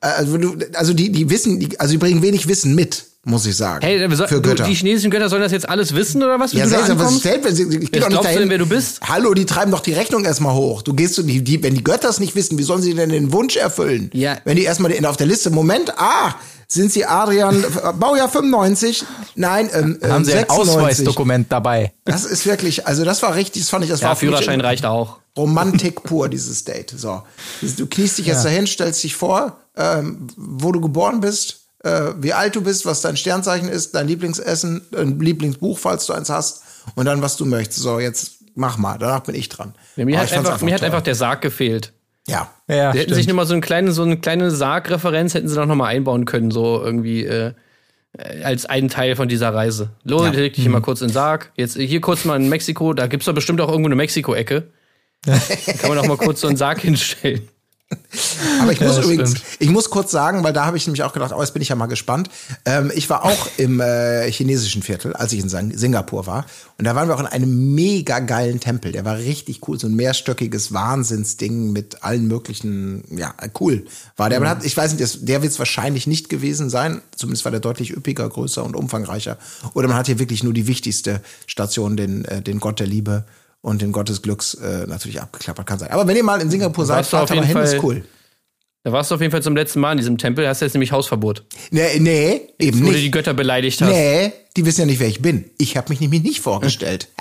Äh, 0.00 0.06
Also, 0.08 0.38
also 0.74 0.92
die, 0.94 1.12
die 1.12 1.30
wissen, 1.30 1.60
die, 1.60 1.78
also 1.78 1.92
die 1.92 1.98
bringen 1.98 2.22
wenig 2.22 2.48
Wissen 2.48 2.74
mit, 2.74 3.04
muss 3.24 3.44
ich 3.44 3.56
sagen. 3.56 3.84
Hey, 3.84 3.98
soll, 4.14 4.28
für 4.28 4.40
Götter. 4.40 4.64
die 4.64 4.74
chinesischen 4.74 5.10
Götter 5.10 5.28
sollen 5.28 5.42
das 5.42 5.52
jetzt 5.52 5.68
alles 5.68 5.94
wissen 5.94 6.22
oder 6.22 6.40
was? 6.40 6.54
Wie 6.54 6.58
ja, 6.58 6.64
du 6.64 6.70
seltsam, 6.70 6.98
was 6.98 7.18
stellt, 7.18 7.44
wenn 7.44 7.54
sie, 7.54 7.64
ich 7.64 7.92
geh 7.92 8.00
doch 8.00 8.08
nicht 8.08 8.24
dahin. 8.24 8.40
denn, 8.40 8.50
wer 8.50 8.58
du 8.58 8.66
bist? 8.66 9.00
Hallo, 9.02 9.34
die 9.34 9.44
treiben 9.44 9.70
doch 9.70 9.80
die 9.80 9.92
Rechnung 9.92 10.24
erstmal 10.24 10.54
hoch. 10.54 10.80
Du 10.82 10.94
gehst 10.94 11.18
die, 11.18 11.44
die, 11.44 11.62
wenn 11.62 11.74
die 11.74 11.84
Götter 11.84 12.08
es 12.08 12.18
nicht 12.18 12.34
wissen, 12.34 12.56
wie 12.56 12.62
sollen 12.62 12.80
sie 12.80 12.94
denn 12.94 13.10
den 13.10 13.32
Wunsch 13.32 13.56
erfüllen? 13.56 14.10
Ja. 14.14 14.38
Wenn 14.44 14.56
die 14.56 14.64
erstmal 14.64 14.92
auf 15.04 15.18
der 15.18 15.26
Liste, 15.26 15.50
Moment, 15.50 15.92
ah, 15.98 16.34
sind 16.66 16.92
sie 16.92 17.04
Adrian, 17.04 17.62
äh, 17.84 17.92
Baujahr 17.92 18.28
95? 18.28 19.04
Nein, 19.34 19.68
ähm, 19.74 19.98
ähm, 20.00 20.12
Haben 20.12 20.24
Sie 20.24 20.32
ein 20.32 20.38
96. 20.38 20.76
Ausweisdokument 20.76 21.52
dabei? 21.52 21.92
Das 22.06 22.24
ist 22.24 22.46
wirklich, 22.46 22.86
also 22.86 23.04
das 23.04 23.22
war 23.22 23.34
richtig, 23.34 23.62
das 23.62 23.70
fand 23.70 23.84
ich, 23.84 23.90
das 23.90 24.00
Ja, 24.00 24.08
war 24.08 24.16
Führerschein 24.16 24.60
reicht 24.62 24.86
auch. 24.86 25.18
Romantik 25.36 26.02
pur, 26.04 26.28
dieses 26.28 26.64
Date. 26.64 26.94
So. 26.96 27.22
Du 27.76 27.86
kniest 27.86 28.18
dich 28.18 28.26
jetzt 28.26 28.44
dahin, 28.44 28.66
stellst 28.66 29.02
dich 29.04 29.14
vor, 29.14 29.58
ähm, 29.76 30.26
wo 30.36 30.72
du 30.72 30.80
geboren 30.80 31.20
bist, 31.20 31.59
äh, 31.82 32.12
wie 32.20 32.32
alt 32.32 32.54
du 32.56 32.62
bist, 32.62 32.86
was 32.86 33.00
dein 33.00 33.16
Sternzeichen 33.16 33.68
ist, 33.68 33.94
dein 33.94 34.06
Lieblingsessen, 34.08 34.82
dein 34.90 35.18
Lieblingsbuch, 35.20 35.78
falls 35.78 36.06
du 36.06 36.12
eins 36.12 36.30
hast, 36.30 36.62
und 36.94 37.06
dann, 37.06 37.22
was 37.22 37.36
du 37.36 37.44
möchtest. 37.46 37.80
So, 37.80 37.98
jetzt 38.00 38.38
mach 38.54 38.78
mal, 38.78 38.98
danach 38.98 39.20
bin 39.20 39.34
ich 39.34 39.48
dran. 39.48 39.74
Ja, 39.96 40.04
mir 40.04 40.18
hat, 40.18 40.32
einfach, 40.32 40.60
mir 40.62 40.74
hat 40.74 40.82
einfach 40.82 41.02
der 41.02 41.14
Sarg 41.14 41.40
gefehlt. 41.42 41.92
Ja. 42.26 42.50
Ja, 42.68 42.92
hätten 42.92 43.14
sich 43.14 43.26
nochmal 43.26 43.46
so 43.46 43.54
eine 43.54 43.60
kleine, 43.62 43.92
so 43.92 44.02
eine 44.02 44.16
kleine 44.18 44.50
Sargreferenz 44.50 45.34
hätten 45.34 45.48
sie 45.48 45.54
doch 45.56 45.66
nochmal 45.66 45.94
einbauen 45.94 46.26
können, 46.26 46.50
so 46.50 46.80
irgendwie 46.82 47.24
äh, 47.24 47.54
äh, 48.16 48.42
als 48.44 48.66
einen 48.66 48.88
Teil 48.88 49.16
von 49.16 49.28
dieser 49.28 49.52
Reise. 49.54 49.90
Lo, 50.04 50.24
Ja. 50.24 50.30
leg 50.30 50.52
dich 50.54 50.66
Mhm. 50.66 50.72
mal 50.72 50.80
kurz 50.82 51.00
in 51.00 51.08
den 51.08 51.14
Sarg. 51.14 51.50
Jetzt 51.56 51.76
hier 51.76 52.00
kurz 52.00 52.24
mal 52.24 52.36
in 52.36 52.48
Mexiko, 52.48 52.92
da 52.92 53.06
gibt's 53.06 53.26
doch 53.26 53.34
bestimmt 53.34 53.60
auch 53.60 53.68
irgendwo 53.68 53.88
eine 53.88 53.96
Mexiko-Ecke. 53.96 54.64
Da 55.24 55.32
kann 55.80 55.88
man 55.88 55.96
doch 55.98 56.06
mal 56.06 56.16
kurz 56.18 56.40
so 56.40 56.48
einen 56.48 56.56
Sarg 56.56 56.80
hinstellen. 56.80 57.48
Aber 58.62 58.72
ich 58.72 58.80
muss 58.80 58.96
das 58.96 59.04
übrigens, 59.04 59.30
stimmt. 59.30 59.44
ich 59.58 59.70
muss 59.70 59.90
kurz 59.90 60.10
sagen, 60.10 60.44
weil 60.44 60.52
da 60.52 60.64
habe 60.64 60.76
ich 60.76 60.86
nämlich 60.86 61.02
auch 61.02 61.12
gedacht, 61.12 61.32
oh, 61.34 61.40
jetzt 61.40 61.52
bin 61.52 61.62
ich 61.62 61.68
ja 61.68 61.76
mal 61.76 61.86
gespannt. 61.86 62.30
Ähm, 62.64 62.92
ich 62.94 63.10
war 63.10 63.24
auch 63.24 63.48
im 63.56 63.80
äh, 63.80 64.30
chinesischen 64.30 64.82
Viertel, 64.82 65.14
als 65.14 65.32
ich 65.32 65.40
in 65.40 65.48
Sang- 65.48 65.76
Singapur 65.76 66.26
war. 66.26 66.46
Und 66.78 66.84
da 66.84 66.94
waren 66.94 67.08
wir 67.08 67.14
auch 67.14 67.20
in 67.20 67.26
einem 67.26 67.74
mega 67.74 68.20
geilen 68.20 68.60
Tempel. 68.60 68.92
Der 68.92 69.04
war 69.04 69.18
richtig 69.18 69.66
cool, 69.68 69.78
so 69.78 69.86
ein 69.86 69.94
mehrstöckiges 69.94 70.72
Wahnsinnsding 70.72 71.72
mit 71.72 72.02
allen 72.02 72.26
möglichen, 72.26 73.04
ja, 73.16 73.34
cool 73.60 73.84
war 74.16 74.28
der. 74.28 74.38
Aber 74.38 74.48
hat, 74.48 74.64
ich 74.64 74.76
weiß 74.76 74.92
nicht, 74.94 75.28
der 75.28 75.42
wird 75.42 75.52
es 75.52 75.58
wahrscheinlich 75.58 76.06
nicht 76.06 76.28
gewesen 76.28 76.70
sein. 76.70 77.02
Zumindest 77.16 77.44
war 77.44 77.50
der 77.52 77.60
deutlich 77.60 77.90
üppiger, 77.90 78.28
größer 78.28 78.64
und 78.64 78.76
umfangreicher. 78.76 79.36
Oder 79.74 79.88
man 79.88 79.96
hat 79.96 80.06
hier 80.06 80.18
wirklich 80.18 80.42
nur 80.42 80.52
die 80.52 80.66
wichtigste 80.66 81.20
Station, 81.46 81.96
den, 81.96 82.24
äh, 82.24 82.40
den 82.42 82.60
Gott 82.60 82.80
der 82.80 82.86
Liebe 82.86 83.24
und 83.62 83.82
den 83.82 83.92
Gott 83.92 84.08
des 84.08 84.22
Glücks 84.22 84.54
äh, 84.54 84.86
natürlich 84.86 85.20
abgeklappert 85.20 85.66
kann 85.66 85.78
sein. 85.78 85.90
Aber 85.90 86.06
wenn 86.06 86.16
ihr 86.16 86.24
mal 86.24 86.40
in 86.40 86.50
Singapur 86.50 86.86
seid, 86.86 86.98
warst 86.98 87.12
du 87.12 87.16
auf 87.16 87.28
fahrt 87.28 87.30
da 87.30 87.34
mal 87.36 87.46
jeden 87.46 87.56
hin, 87.56 87.64
ist 87.64 87.70
Fall- 87.74 87.84
cool. 87.84 88.04
Da 88.82 88.92
warst 88.92 89.10
du 89.10 89.14
auf 89.14 89.20
jeden 89.20 89.30
Fall 89.30 89.42
zum 89.42 89.54
letzten 89.54 89.78
Mal 89.78 89.92
in 89.92 89.98
diesem 89.98 90.16
Tempel, 90.16 90.48
hast 90.48 90.60
jetzt 90.62 90.72
nämlich 90.72 90.90
Hausverbot. 90.90 91.44
Nee, 91.70 91.98
nee 92.00 92.40
eben 92.58 92.80
Wo 92.80 92.86
du 92.86 92.92
die 92.94 93.02
nicht. 93.02 93.12
Götter 93.12 93.34
beleidigt 93.34 93.82
hast. 93.82 93.90
Nee, 93.90 94.32
die 94.56 94.64
wissen 94.64 94.80
ja 94.80 94.86
nicht, 94.86 95.00
wer 95.00 95.08
ich 95.08 95.20
bin. 95.20 95.44
Ich 95.58 95.76
habe 95.76 95.90
mich 95.90 96.00
nämlich 96.00 96.22
nicht 96.22 96.40
vorgestellt. 96.40 97.08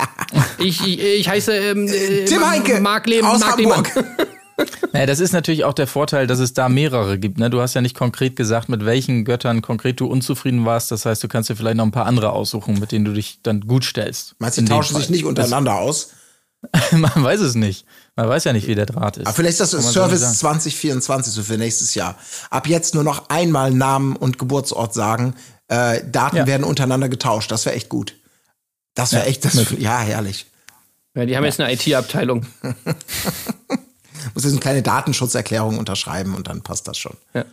Ich, 0.60 0.86
ich, 0.86 1.00
ich 1.00 1.28
heiße 1.30 1.52
ähm, 1.54 1.88
äh, 1.88 2.26
Tim 2.26 2.46
Heinke 2.48 2.80
Mark 2.82 3.08
Lehmann. 3.08 3.32
aus 3.32 3.40
Mark 3.40 3.58
Hamburg. 3.58 3.96
Lehmann. 3.96 4.16
Naja, 4.92 5.06
das 5.06 5.20
ist 5.22 5.32
natürlich 5.32 5.64
auch 5.64 5.74
der 5.74 5.88
Vorteil, 5.88 6.28
dass 6.28 6.40
es 6.40 6.54
da 6.54 6.68
mehrere 6.68 7.18
gibt. 7.18 7.38
Ne? 7.38 7.50
Du 7.50 7.62
hast 7.62 7.76
ja 7.76 7.82
nicht 7.82 7.96
konkret 7.96 8.36
gesagt, 8.36 8.68
mit 8.68 8.86
welchen 8.86 9.24
Göttern 9.24 9.62
konkret 9.62 10.00
du 10.02 10.08
unzufrieden 10.08 10.66
warst. 10.66 10.92
Das 10.92 11.06
heißt, 11.06 11.24
du 11.24 11.28
kannst 11.30 11.50
dir 11.50 11.56
vielleicht 11.56 11.78
noch 11.78 11.86
ein 11.86 11.92
paar 11.92 12.06
andere 12.06 12.34
aussuchen, 12.34 12.78
mit 12.80 12.92
denen 12.92 13.06
du 13.06 13.14
dich 13.14 13.40
dann 13.42 13.62
gut 13.62 13.86
stellst. 13.86 14.36
Meinst 14.40 14.58
du, 14.58 14.62
die 14.62 14.68
dem 14.68 14.74
tauschen 14.76 14.98
sich 14.98 15.10
nicht 15.10 15.24
untereinander 15.24 15.76
aus? 15.76 16.10
Man 16.92 17.24
weiß 17.24 17.40
es 17.40 17.56
nicht. 17.56 17.86
Man 18.16 18.28
weiß 18.28 18.44
ja 18.44 18.54
nicht, 18.54 18.68
wie 18.68 18.76
der 18.76 18.86
Draht 18.86 19.18
ist. 19.18 19.28
Aber 19.28 19.36
vielleicht 19.36 19.60
ist 19.60 19.74
das 19.74 19.84
so 19.84 19.92
Service 19.92 20.20
sagen. 20.22 20.34
2024 20.36 21.34
so 21.34 21.44
für 21.44 21.58
nächstes 21.58 21.96
Jahr. 21.96 22.16
Ab 22.50 22.68
jetzt 22.68 22.94
nur 22.96 23.04
noch 23.04 23.30
einmal 23.30 23.72
Namen 23.72 24.16
und 24.16 24.38
Geburtsort 24.38 24.94
sagen. 24.94 25.36
Äh, 25.70 26.02
Daten 26.12 26.36
Ja. 26.38 26.48
werden 26.48 26.64
untereinander 26.64 27.08
getauscht. 27.10 27.52
Das 27.52 27.66
wäre 27.66 27.76
echt 27.76 27.90
gut. 27.90 28.16
Das 28.94 29.14
wäre 29.14 29.24
Ja, 29.24 29.30
echt, 29.30 29.46
das, 29.46 29.72
ja, 29.78 30.00
herrlich. 30.00 30.48
Ja, 31.16 31.26
die 31.26 31.38
haben 31.38 31.46
jetzt 31.46 31.60
eine 31.62 31.72
IT-Abteilung. 31.74 32.46
Muss 34.34 34.44
jetzt 34.44 34.52
eine 34.52 34.60
kleine 34.60 34.82
Datenschutzerklärung 34.82 35.78
unterschreiben 35.78 36.36
und 36.36 36.48
dann 36.48 36.62
passt 36.62 36.88
das 36.88 36.98
schon. 36.98 37.16
Ja. 37.34 37.46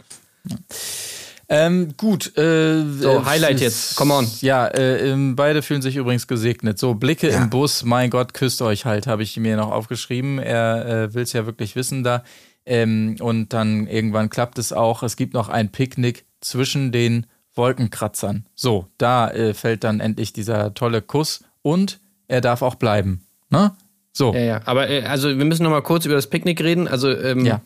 Ähm, 1.49 1.95
gut. 1.97 2.37
Äh, 2.37 2.83
So, 2.99 3.19
äh, 3.21 3.25
Highlight 3.25 3.61
jetzt. 3.61 3.97
Come 3.97 4.13
on. 4.15 4.27
Ja, 4.41 4.67
äh, 4.67 5.11
ähm, 5.11 5.37
beide 5.37 5.63
fühlen 5.63 5.81
sich 5.83 5.95
übrigens 5.97 6.27
gesegnet. 6.27 6.79
So, 6.79 6.95
Blicke 6.95 7.31
Ja. 7.31 7.39
im 7.43 7.51
Bus, 7.51 7.85
mein 7.85 8.11
Gott, 8.11 8.35
küsst 8.35 8.61
euch 8.63 8.85
halt, 8.85 9.07
habe 9.07 9.23
ich 9.23 9.37
mir 9.37 9.57
noch 9.57 9.71
aufgeschrieben. 9.71 10.39
Er 10.41 10.87
äh, 11.05 11.15
will 11.15 11.23
es 11.23 11.33
ja 11.33 11.47
wirklich 11.47 11.77
wissen 11.77 12.03
da. 12.03 12.25
Ähm, 12.65 13.17
und 13.21 13.53
dann 13.53 13.87
irgendwann 13.87 14.29
klappt 14.29 14.59
es 14.59 14.73
auch. 14.73 15.05
Es 15.05 15.15
gibt 15.17 15.35
noch 15.35 15.49
ein 15.49 15.71
Picknick 15.71 16.25
zwischen 16.41 16.91
den 16.91 17.27
Wolkenkratzern. 17.55 18.45
So, 18.57 18.89
da 18.99 19.31
äh, 19.31 19.55
fällt 19.55 19.85
dann 19.85 20.01
endlich 20.01 20.33
dieser 20.33 20.75
tolle 20.75 21.01
Kuss 21.01 21.45
und 21.63 22.01
er 22.29 22.41
darf 22.41 22.63
auch 22.63 22.75
bleiben. 22.75 23.25
Ne? 23.51 23.73
So. 24.13 24.35
Ja, 24.35 24.41
ja. 24.41 24.61
Aber 24.65 24.89
äh, 24.91 25.05
also 25.05 25.29
wir 25.29 25.45
müssen 25.45 25.63
noch 25.63 25.71
mal 25.71 25.83
kurz 25.83 26.05
über 26.07 26.17
das 26.17 26.27
Picknick 26.27 26.61
reden. 26.61 26.89
Also 26.89 27.09
ähm, 27.11 27.47
Ja. 27.47 27.61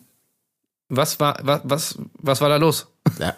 was 0.87 1.19
war 1.19 1.39
was, 1.41 1.61
was 1.63 1.97
was 2.13 2.41
war 2.41 2.49
da 2.49 2.57
los? 2.57 2.87
Ja. 3.19 3.35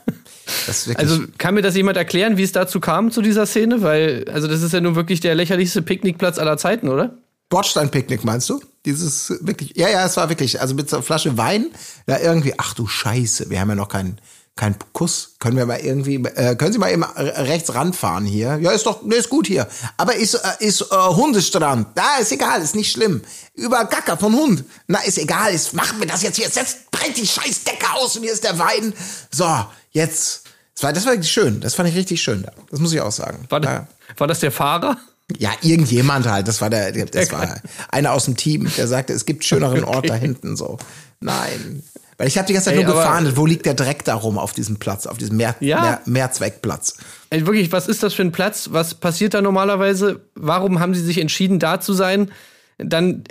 Das 0.67 0.79
ist 0.79 0.87
wirklich, 0.87 1.09
Also 1.09 1.23
kann 1.37 1.55
mir 1.55 1.61
das 1.61 1.75
jemand 1.75 1.97
erklären, 1.97 2.37
wie 2.37 2.43
es 2.43 2.51
dazu 2.51 2.79
kam 2.79 3.11
zu 3.11 3.21
dieser 3.21 3.45
Szene? 3.45 3.81
Weil 3.81 4.25
also 4.31 4.47
das 4.47 4.61
ist 4.61 4.73
ja 4.73 4.81
nun 4.81 4.95
wirklich 4.95 5.19
der 5.19 5.35
lächerlichste 5.35 5.81
Picknickplatz 5.81 6.37
aller 6.37 6.57
Zeiten, 6.57 6.89
oder? 6.89 7.17
Bordsteinpicknick 7.49 8.23
meinst 8.23 8.49
du? 8.49 8.61
Dieses 8.85 9.31
wirklich, 9.41 9.73
ja, 9.75 9.87
ja, 9.87 10.05
es 10.05 10.17
war 10.17 10.29
wirklich, 10.29 10.59
also 10.59 10.73
mit 10.75 10.89
so 10.89 10.97
einer 10.97 11.03
Flasche 11.03 11.37
Wein, 11.37 11.67
da 12.07 12.19
irgendwie, 12.19 12.53
ach 12.57 12.73
du 12.73 12.87
Scheiße, 12.87 13.49
wir 13.49 13.59
haben 13.59 13.69
ja 13.69 13.75
noch 13.75 13.89
keinen 13.89 14.17
keinen 14.55 14.75
Kuss. 14.91 15.35
Können 15.39 15.57
wir 15.57 15.65
mal 15.65 15.79
irgendwie, 15.79 16.15
äh, 16.15 16.55
können 16.55 16.73
Sie 16.73 16.79
mal 16.79 16.91
eben 16.91 17.03
rechts 17.03 17.73
ranfahren 17.73 18.25
hier? 18.25 18.59
Ja, 18.61 18.71
ist 18.71 18.85
doch, 18.85 19.03
ne, 19.03 19.15
ist 19.15 19.29
gut 19.29 19.47
hier. 19.47 19.67
Aber 19.97 20.15
ist, 20.15 20.35
äh, 20.35 20.39
ist 20.59 20.81
äh, 20.81 20.95
Hundestrand. 20.95 21.87
Da 21.95 22.17
ist 22.21 22.31
egal, 22.31 22.61
ist 22.61 22.75
nicht 22.75 22.91
schlimm. 22.91 23.21
Über 23.55 23.85
Gacker 23.85 24.17
von 24.17 24.33
Hund. 24.33 24.63
Na, 24.87 24.99
ist 24.99 25.17
egal, 25.17 25.53
ist, 25.53 25.73
machen 25.73 25.99
wir 25.99 26.07
das 26.07 26.21
jetzt 26.21 26.35
hier. 26.35 26.49
Setzt, 26.49 26.91
brennt 26.91 27.17
die 27.17 27.25
scheiß 27.25 27.63
Decke 27.63 27.91
aus 27.95 28.15
und 28.15 28.23
hier 28.23 28.33
ist 28.33 28.43
der 28.43 28.59
Wein. 28.59 28.93
So, 29.31 29.65
jetzt. 29.91 30.43
Das 30.75 30.83
war, 30.83 30.93
das 30.93 31.05
war 31.05 31.13
wirklich 31.13 31.31
schön. 31.31 31.59
Das 31.59 31.75
fand 31.75 31.89
ich 31.89 31.95
richtig 31.95 32.21
schön. 32.21 32.45
Das 32.69 32.79
muss 32.79 32.93
ich 32.93 33.01
auch 33.01 33.11
sagen. 33.11 33.45
War, 33.49 33.63
ja. 33.63 33.87
war 34.17 34.27
das 34.27 34.39
der 34.39 34.51
Fahrer? 34.51 34.97
Ja, 35.37 35.51
irgendjemand 35.61 36.27
halt. 36.27 36.47
Das 36.47 36.61
war 36.61 36.69
der, 36.69 36.91
das 36.91 37.31
war 37.31 37.59
einer 37.89 38.11
aus 38.11 38.25
dem 38.25 38.37
Team, 38.37 38.71
der 38.77 38.87
sagte, 38.87 39.13
es 39.13 39.25
gibt 39.25 39.45
schöneren 39.45 39.83
Ort 39.83 40.09
da 40.09 40.15
hinten 40.15 40.55
so. 40.55 40.77
Nein. 41.19 41.83
Weil 42.23 42.29
ich 42.29 42.37
habe 42.37 42.47
die 42.47 42.53
ganze 42.53 42.69
Zeit 42.69 42.77
Ey, 42.77 42.85
nur 42.85 42.93
gefahndet, 42.95 43.35
wo 43.35 43.45
liegt 43.45 43.65
der 43.65 43.73
Dreck 43.73 44.05
da 44.05 44.15
rum 44.15 44.37
auf 44.37 44.53
diesem 44.53 44.77
Platz, 44.77 45.07
auf 45.07 45.17
diesem 45.17 45.35
Mehr, 45.35 45.57
Ja. 45.59 45.81
Mehr, 45.81 46.01
Mehrzweckplatz. 46.05 46.95
Ey, 47.31 47.45
wirklich, 47.45 47.73
was 47.73 47.89
ist 47.89 48.01
das 48.01 48.13
für 48.13 48.21
ein 48.21 48.31
Platz? 48.31 48.69
Was 48.71 48.93
passiert 48.95 49.33
da 49.33 49.41
normalerweise? 49.41 50.21
Warum 50.33 50.79
haben 50.79 50.93
sie 50.93 51.01
sich 51.01 51.17
entschieden, 51.17 51.59
da 51.59 51.81
zu 51.81 51.91
sein? 51.91 52.31
Dann, 52.77 53.25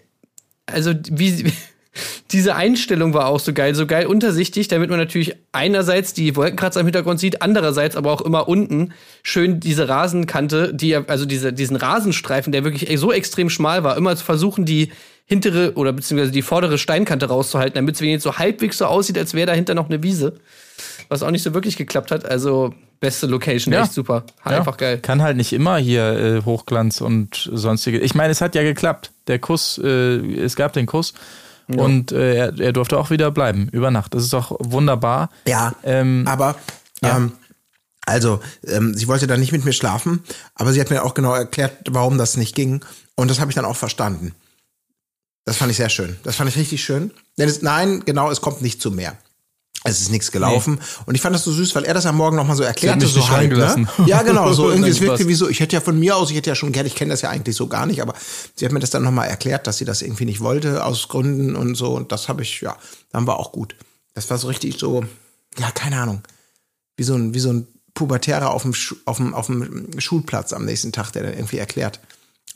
also 0.66 0.92
wie 1.10 1.50
diese 2.32 2.54
Einstellung 2.54 3.14
war 3.14 3.28
auch 3.28 3.40
so 3.40 3.54
geil, 3.54 3.74
so 3.74 3.86
geil 3.86 4.04
untersichtig, 4.04 4.68
damit 4.68 4.90
man 4.90 4.98
natürlich 4.98 5.36
einerseits 5.52 6.12
die 6.12 6.36
Wolkenkratzer 6.36 6.80
im 6.80 6.86
Hintergrund 6.86 7.18
sieht, 7.18 7.40
andererseits 7.40 7.96
aber 7.96 8.12
auch 8.12 8.20
immer 8.20 8.46
unten 8.46 8.92
schön 9.22 9.58
diese 9.58 9.88
Rasenkante, 9.88 10.74
die 10.74 10.90
ja- 10.90 11.04
also 11.06 11.24
diese, 11.24 11.54
diesen 11.54 11.76
Rasenstreifen, 11.76 12.52
der 12.52 12.62
wirklich 12.62 12.98
so 13.00 13.10
extrem 13.10 13.48
schmal 13.48 13.84
war, 13.84 13.96
immer 13.96 14.14
zu 14.16 14.24
versuchen, 14.26 14.66
die 14.66 14.92
hintere 15.24 15.74
oder 15.74 15.92
beziehungsweise 15.92 16.32
die 16.32 16.42
vordere 16.42 16.78
Steinkante 16.78 17.26
rauszuhalten, 17.26 17.74
damit 17.74 17.94
es 17.94 18.00
wenigstens 18.00 18.24
so 18.34 18.38
halbwegs 18.38 18.78
so 18.78 18.86
aussieht, 18.86 19.16
als 19.18 19.34
wäre 19.34 19.46
dahinter 19.46 19.74
noch 19.74 19.88
eine 19.88 20.02
Wiese. 20.02 20.34
Was 21.08 21.22
auch 21.22 21.30
nicht 21.30 21.42
so 21.42 21.54
wirklich 21.54 21.76
geklappt 21.76 22.10
hat. 22.10 22.24
Also 22.24 22.74
beste 23.00 23.26
Location, 23.26 23.72
Ja. 23.72 23.82
echt 23.82 23.92
super. 23.92 24.24
Ja, 24.44 24.58
Einfach 24.58 24.76
geil. 24.76 24.98
Kann 24.98 25.22
halt 25.22 25.36
nicht 25.36 25.52
immer 25.52 25.76
hier 25.78 26.04
äh, 26.18 26.42
Hochglanz 26.44 27.00
und 27.00 27.50
sonstige. 27.52 27.98
Ich 27.98 28.14
meine, 28.14 28.30
es 28.30 28.40
hat 28.40 28.54
ja 28.54 28.62
geklappt. 28.62 29.10
Der 29.26 29.38
Kuss, 29.38 29.78
äh, 29.82 29.88
es 30.36 30.56
gab 30.56 30.72
den 30.72 30.86
Kuss 30.86 31.14
und 31.68 32.12
äh, 32.12 32.34
er, 32.34 32.58
er 32.60 32.72
durfte 32.72 32.98
auch 32.98 33.10
wieder 33.10 33.30
bleiben 33.30 33.68
über 33.72 33.90
Nacht. 33.90 34.14
Das 34.14 34.22
ist 34.24 34.32
doch 34.32 34.56
wunderbar. 34.60 35.30
Ja, 35.46 35.74
Ähm, 35.84 36.24
aber 36.28 36.56
ähm, 37.02 37.32
also 38.04 38.40
ähm, 38.66 38.94
sie 38.94 39.06
wollte 39.08 39.26
dann 39.26 39.40
nicht 39.40 39.52
mit 39.52 39.64
mir 39.64 39.72
schlafen, 39.72 40.22
aber 40.54 40.72
sie 40.72 40.80
hat 40.80 40.90
mir 40.90 41.04
auch 41.04 41.14
genau 41.14 41.34
erklärt, 41.34 41.72
warum 41.90 42.18
das 42.18 42.36
nicht 42.36 42.54
ging 42.54 42.84
und 43.14 43.30
das 43.30 43.40
habe 43.40 43.50
ich 43.50 43.54
dann 43.54 43.64
auch 43.64 43.76
verstanden. 43.76 44.34
Das 45.44 45.56
fand 45.56 45.70
ich 45.70 45.76
sehr 45.76 45.88
schön. 45.88 46.16
Das 46.22 46.36
fand 46.36 46.48
ich 46.50 46.56
richtig 46.56 46.84
schön. 46.84 47.10
Denn 47.38 47.48
es, 47.48 47.62
nein, 47.62 48.02
genau, 48.04 48.30
es 48.30 48.40
kommt 48.40 48.62
nicht 48.62 48.80
zu 48.80 48.90
mehr. 48.90 49.16
Es 49.84 50.00
ist 50.00 50.10
nichts 50.12 50.30
gelaufen. 50.30 50.80
Und 51.06 51.16
ich 51.16 51.20
fand 51.20 51.34
das 51.34 51.42
so 51.42 51.50
süß, 51.50 51.74
weil 51.74 51.82
er 51.84 51.94
das 51.94 52.06
am 52.06 52.16
Morgen 52.16 52.36
nochmal 52.36 52.54
so 52.54 52.62
erklärte. 52.62 53.00
so 53.14 53.20
halb, 53.30 53.50
ne? 53.76 53.88
Ja, 54.06 54.22
genau. 54.22 54.52
So 54.52 54.70
irgendwie, 54.70 54.90
es 54.90 55.00
wirkte 55.00 55.26
wie 55.28 55.34
so, 55.34 55.48
ich 55.48 55.58
hätte 55.58 55.74
ja 55.74 55.80
von 55.80 55.98
mir 55.98 56.16
aus, 56.16 56.30
ich 56.30 56.36
hätte 56.36 56.50
ja 56.50 56.54
schon 56.54 56.70
gern, 56.70 56.86
ich 56.86 56.94
kenne 56.94 57.10
das 57.10 57.22
ja 57.22 57.30
eigentlich 57.30 57.56
so 57.56 57.66
gar 57.66 57.86
nicht, 57.86 58.00
aber 58.00 58.14
sie 58.54 58.64
hat 58.64 58.70
mir 58.70 58.78
das 58.78 58.90
dann 58.90 59.02
nochmal 59.02 59.26
erklärt, 59.28 59.66
dass 59.66 59.78
sie 59.78 59.84
das 59.84 60.00
irgendwie 60.02 60.24
nicht 60.24 60.38
wollte, 60.40 60.84
aus 60.84 61.08
Gründen 61.08 61.56
und 61.56 61.74
so. 61.74 61.94
Und 61.94 62.12
das 62.12 62.28
habe 62.28 62.42
ich, 62.42 62.60
ja, 62.60 62.76
dann 63.10 63.26
war 63.26 63.40
auch 63.40 63.50
gut. 63.50 63.74
Das 64.14 64.30
war 64.30 64.38
so 64.38 64.46
richtig 64.46 64.78
so, 64.78 65.04
ja, 65.58 65.72
keine 65.72 66.00
Ahnung. 66.00 66.22
Wie 66.96 67.02
so 67.02 67.14
ein, 67.16 67.34
wie 67.34 67.40
so 67.40 67.52
ein 67.52 67.66
Pubertärer 67.94 68.50
auf 68.52 68.62
dem, 68.62 68.74
Schu- 68.74 68.96
auf 69.04 69.16
dem, 69.16 69.34
auf 69.34 69.46
dem 69.46 69.88
Schulplatz 70.00 70.52
am 70.52 70.64
nächsten 70.64 70.92
Tag, 70.92 71.10
der 71.10 71.24
dann 71.24 71.32
irgendwie 71.34 71.58
erklärt, 71.58 71.98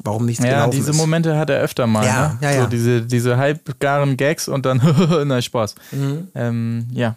warum 0.02 0.26
nichts 0.26 0.42
ja, 0.42 0.50
gelaufen 0.50 0.70
diese 0.72 0.90
ist. 0.90 0.96
Momente 0.96 1.36
hat 1.36 1.50
er 1.50 1.60
öfter 1.60 1.86
mal. 1.86 2.04
Ja, 2.04 2.28
ne? 2.28 2.38
ja, 2.42 2.50
ja. 2.52 2.62
So 2.62 2.68
diese, 2.68 3.02
diese 3.02 3.36
halbgaren 3.36 4.16
Gags 4.16 4.48
und 4.48 4.66
dann, 4.66 4.80
na 5.26 5.40
Spaß. 5.42 5.74
Mhm. 5.92 6.28
Ähm, 6.34 6.88
ja. 6.92 7.16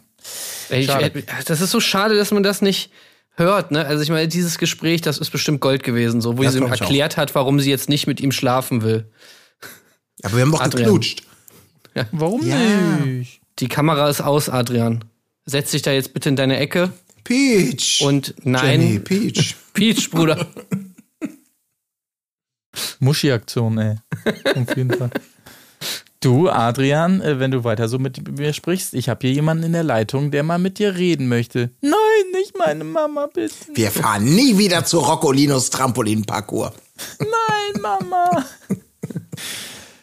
Ey, 0.70 0.82
ich, 0.82 1.26
das 1.46 1.62
ist 1.62 1.72
so 1.72 1.80
schade, 1.80 2.16
dass 2.16 2.32
man 2.32 2.44
das 2.44 2.62
nicht 2.62 2.92
hört. 3.36 3.72
Ne? 3.72 3.86
Also 3.86 4.04
ich 4.04 4.10
meine, 4.10 4.28
dieses 4.28 4.58
Gespräch, 4.58 5.02
das 5.02 5.18
ist 5.18 5.30
bestimmt 5.32 5.62
Gold 5.62 5.84
gewesen, 5.84 6.22
so 6.22 6.38
wo 6.38 6.44
Das 6.44 6.54
sie 6.54 6.60
ihm 6.60 6.66
auch. 6.66 6.72
erklärt 6.72 7.18
hat, 7.18 7.34
warum 7.36 7.60
sie 7.60 7.70
jetzt 7.70 7.90
nicht 7.90 8.06
mit 8.06 8.20
ihm 8.20 8.32
schlafen 8.32 8.82
will. 8.82 9.10
Aber 10.24 10.36
wir 10.36 10.42
haben 10.42 10.52
doch 10.52 10.62
Adrian. 10.62 10.86
geknutscht. 10.86 11.24
Warum 12.12 12.46
Ja. 12.46 12.58
nicht? 13.06 13.42
Die 13.60 13.68
Kamera 13.68 14.10
ist 14.10 14.22
aus, 14.22 14.50
Adrian. 14.50 15.04
Setz 15.46 15.72
dich 15.72 15.82
da 15.82 15.92
jetzt 15.92 16.14
bitte 16.14 16.30
in 16.30 16.36
deine 16.36 16.58
Ecke. 16.58 16.92
Peach. 17.24 18.02
Und 18.04 18.36
nein. 18.44 18.82
Jenny, 18.82 19.00
Peach. 19.00 19.56
Peach, 19.74 20.10
Bruder. 20.12 20.46
Muschi-Aktion, 23.00 23.78
ey. 23.78 23.96
Auf 24.56 24.76
jeden 24.76 24.92
Fall. 24.92 25.10
Du, 26.22 26.50
Adrian, 26.50 27.22
äh, 27.22 27.40
wenn 27.40 27.52
du 27.52 27.64
weiter 27.64 27.88
so 27.88 27.98
mit 27.98 28.38
mir 28.38 28.52
sprichst, 28.52 28.94
ich 28.94 29.08
habe 29.08 29.26
hier 29.26 29.34
jemanden 29.34 29.64
in 29.64 29.72
der 29.74 29.84
Leitung, 29.84 30.32
der 30.32 30.44
mal 30.44 30.60
mit 30.60 30.78
dir 30.78 30.96
reden 30.96 31.30
möchte. 31.30 31.72
Nein, 31.80 31.94
nicht 32.34 32.58
meine 32.58 32.84
Mama, 32.84 33.30
bitte. 33.34 33.56
Wir 33.74 33.90
fahren 33.90 34.26
nie 34.26 34.58
wieder 34.58 34.84
zu 34.84 35.00
Roccolinos 35.00 35.70
Trampolinparcours. 35.70 36.74
Nein, 37.20 37.82
Mama. 37.82 38.46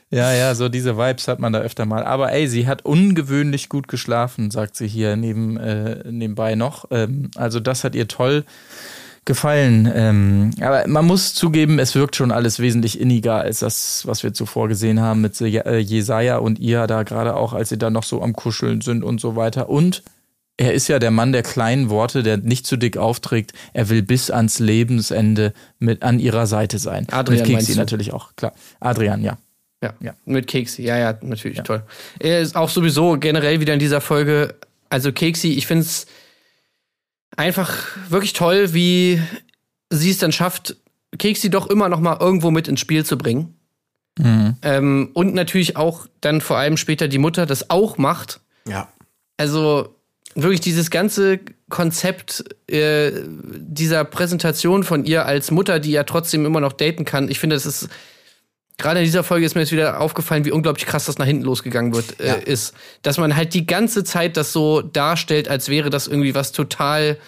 Ja, 0.09 0.33
ja, 0.33 0.55
so 0.55 0.69
diese 0.69 0.97
Vibes 0.97 1.27
hat 1.27 1.41
man 1.41 1.53
da 1.53 1.59
öfter 1.59 1.85
mal. 1.85 2.05
Aber 2.05 2.33
ey, 2.33 2.47
sie 2.47 2.67
hat 2.69 2.85
ungewöhnlich 2.85 3.69
gut 3.69 3.89
geschlafen, 3.89 4.51
sagt 4.51 4.77
sie 4.77 4.87
hier 4.87 5.17
neben, 5.17 5.57
äh, 5.57 6.11
nebenbei 6.11 6.55
noch. 6.55 6.87
Ähm, 6.91 7.31
also 7.35 7.59
das 7.59 7.83
hat 7.83 7.97
ihr 7.97 8.07
toll 8.07 8.45
gefallen. 9.27 9.93
Ähm, 9.95 10.51
aber 10.61 10.87
man 10.89 11.05
muss 11.05 11.35
zugeben, 11.35 11.79
es 11.79 11.95
wirkt 11.95 12.17
schon 12.17 12.31
alles 12.31 12.59
wesentlich 12.59 12.99
inniger 12.99 13.35
als 13.35 13.59
das, 13.59 14.07
was 14.07 14.23
wir 14.23 14.33
zuvor 14.33 14.69
gesehen 14.69 15.01
haben 15.01 15.21
mit 15.21 15.39
äh, 15.41 15.79
Jesaja 15.79 16.39
und 16.39 16.59
ihr 16.59 16.87
da 16.87 17.03
gerade 17.03 17.37
auch, 17.37 17.53
als 17.53 17.69
sie 17.69 17.77
da 17.77 17.91
noch 17.91 18.05
so 18.05 18.23
am 18.23 18.33
Kuscheln 18.33 18.81
sind 18.81 19.05
und 19.05 19.21
so 19.21 19.37
weiter. 19.37 19.69
Und 19.69 20.03
er 20.57 20.73
ist 20.73 20.89
ja 20.89 20.99
der 20.99 21.11
Mann 21.11 21.33
der 21.33 21.43
kleinen 21.43 21.91
Worte, 21.91 22.23
der 22.23 22.39
nicht 22.39 22.67
zu 22.67 22.77
dick 22.79 22.97
aufträgt. 22.97 23.53
Er 23.75 23.91
will 23.91 24.03
bis 24.03 24.31
ans 24.31 24.59
Lebensende 24.59 25.53
mit 25.79 26.03
an 26.03 26.19
ihrer 26.19 26.47
Seite 26.47 26.79
sein. 26.79 27.07
Adrian 27.11 27.47
mit 27.47 27.59
Keksi 27.59 27.77
natürlich 27.77 28.15
auch, 28.15 28.35
klar. 28.37 28.55
Adrian, 28.81 29.23
ja. 29.23 29.37
Ja, 29.83 29.93
Ja. 30.01 30.15
mit 30.25 30.47
Keksi. 30.47 30.83
Ja, 30.83 30.97
ja, 30.97 31.19
natürlich, 31.21 31.59
toll. 31.63 31.83
Er 32.19 32.41
ist 32.41 32.57
auch 32.57 32.71
sowieso 32.71 33.19
generell 33.19 33.61
wieder 33.61 33.75
in 33.75 33.79
dieser 33.81 34.01
Folge, 34.01 34.55
also 34.89 35.13
Keksi, 35.13 35.53
ich 35.53 35.67
finde 35.67 35.83
es 35.83 36.07
einfach 37.37 37.97
wirklich 38.09 38.33
toll, 38.33 38.75
wie 38.75 39.21
sie 39.91 40.11
es 40.11 40.19
dann 40.19 40.33
schafft, 40.33 40.77
Keksi 41.19 41.51
doch 41.51 41.69
immer 41.69 41.89
noch 41.89 42.01
mal 42.01 42.19
irgendwo 42.21 42.51
mit 42.51 42.69
ins 42.69 42.81
Spiel 42.81 43.05
zu 43.05 43.17
bringen. 43.17 43.55
Ähm, 44.63 45.11
und 45.15 45.35
natürlich 45.35 45.77
auch 45.77 46.07
dann 46.21 46.41
vor 46.41 46.57
allem 46.57 46.77
später 46.77 47.09
die 47.09 47.19
Mutter 47.19 47.47
das 47.47 47.71
auch 47.71 47.99
macht. 47.99 48.41
Ja. 48.67 48.89
Also 49.37 49.95
wirklich 50.35 50.61
dieses 50.61 50.91
ganze 50.91 51.41
Konzept 51.69 52.45
äh, 52.71 53.13
dieser 53.27 54.05
Präsentation 54.05 54.85
von 54.85 55.05
ihr 55.05 55.27
als 55.27 55.51
Mutter, 55.51 55.81
die 55.81 55.91
ja 55.91 56.05
trotzdem 56.05 56.47
immer 56.47 56.61
noch 56.61 56.73
daten 56.73 57.05
kann. 57.05 57.29
Ich 57.29 57.39
finde, 57.39 57.57
das 57.57 57.67
ist 57.67 57.89
gerade 58.79 59.01
in 59.01 59.05
dieser 59.07 59.25
Folge 59.25 59.47
ist 59.47 59.55
mir 59.55 59.63
jetzt 59.63 59.73
wieder 59.73 60.01
aufgefallen, 60.01 60.45
wie 60.45 60.53
unglaublich 60.53 60.87
krass 60.87 61.07
das 61.07 61.19
nach 61.19 61.27
hinten 61.27 61.45
losgegangen 61.45 61.95
wird, 61.95 62.21
äh, 62.21 62.27
Ja. 62.29 62.35
ist, 62.35 62.75
dass 63.03 63.19
man 63.19 63.35
halt 63.37 63.55
die 63.55 63.67
ganze 63.67 64.05
Zeit 64.05 64.37
das 64.37 64.53
so 64.53 64.83
darstellt, 64.83 65.49
als 65.49 65.69
wäre 65.69 65.91
das 65.91 66.07
irgendwie 66.09 66.35
was 66.35 66.53
total 66.53 67.19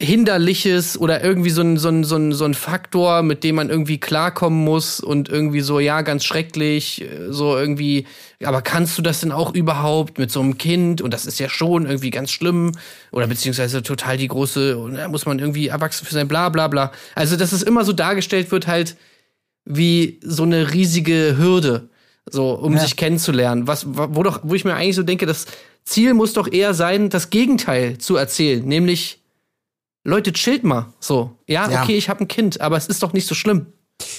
hinderliches 0.00 0.98
oder 0.98 1.24
irgendwie 1.24 1.50
so 1.50 1.62
ein, 1.62 1.76
so 1.78 1.88
ein, 1.88 2.04
so 2.04 2.16
ein, 2.16 2.32
so 2.32 2.44
ein 2.44 2.54
Faktor, 2.54 3.22
mit 3.22 3.42
dem 3.42 3.54
man 3.56 3.70
irgendwie 3.70 3.98
klarkommen 3.98 4.62
muss 4.64 5.00
und 5.00 5.28
irgendwie 5.28 5.60
so, 5.60 5.80
ja, 5.80 6.02
ganz 6.02 6.24
schrecklich, 6.24 7.02
äh, 7.02 7.32
so 7.32 7.56
irgendwie, 7.56 8.06
aber 8.44 8.62
kannst 8.62 8.98
du 8.98 9.02
das 9.02 9.20
denn 9.20 9.32
auch 9.32 9.54
überhaupt 9.54 10.18
mit 10.18 10.30
so 10.30 10.40
einem 10.40 10.58
Kind? 10.58 11.00
Und 11.00 11.14
das 11.14 11.26
ist 11.26 11.38
ja 11.40 11.48
schon 11.48 11.86
irgendwie 11.86 12.10
ganz 12.10 12.30
schlimm 12.30 12.72
oder 13.10 13.26
beziehungsweise 13.26 13.82
total 13.82 14.16
die 14.18 14.28
große, 14.28 14.76
und 14.76 14.94
da 14.96 15.08
muss 15.08 15.26
man 15.26 15.38
irgendwie 15.38 15.68
erwachsen 15.68 16.04
für 16.06 16.12
sein, 16.14 16.28
bla 16.28 16.48
bla 16.50 16.68
bla. 16.68 16.92
Also, 17.14 17.36
dass 17.36 17.52
es 17.52 17.62
immer 17.62 17.84
so 17.84 17.92
dargestellt 17.92 18.50
wird, 18.50 18.66
halt 18.66 18.96
wie 19.68 20.18
so 20.24 20.42
eine 20.44 20.72
riesige 20.72 21.36
Hürde, 21.38 21.88
so 22.30 22.52
um 22.52 22.78
sich 22.78 22.96
kennenzulernen. 22.96 23.66
Was, 23.66 23.84
wo 23.86 24.22
doch, 24.22 24.40
wo 24.42 24.54
ich 24.54 24.64
mir 24.64 24.74
eigentlich 24.74 24.96
so 24.96 25.02
denke, 25.02 25.26
das 25.26 25.46
Ziel 25.84 26.14
muss 26.14 26.32
doch 26.32 26.50
eher 26.50 26.74
sein, 26.74 27.10
das 27.10 27.30
Gegenteil 27.30 27.98
zu 27.98 28.16
erzählen, 28.16 28.64
nämlich 28.66 29.22
Leute, 30.04 30.32
chillt 30.32 30.64
mal. 30.64 30.92
So, 31.00 31.36
ja, 31.46 31.70
Ja. 31.70 31.82
okay, 31.82 31.96
ich 31.96 32.08
habe 32.08 32.24
ein 32.24 32.28
Kind, 32.28 32.60
aber 32.60 32.76
es 32.76 32.86
ist 32.86 33.02
doch 33.02 33.12
nicht 33.12 33.26
so 33.26 33.34
schlimm. 33.34 33.66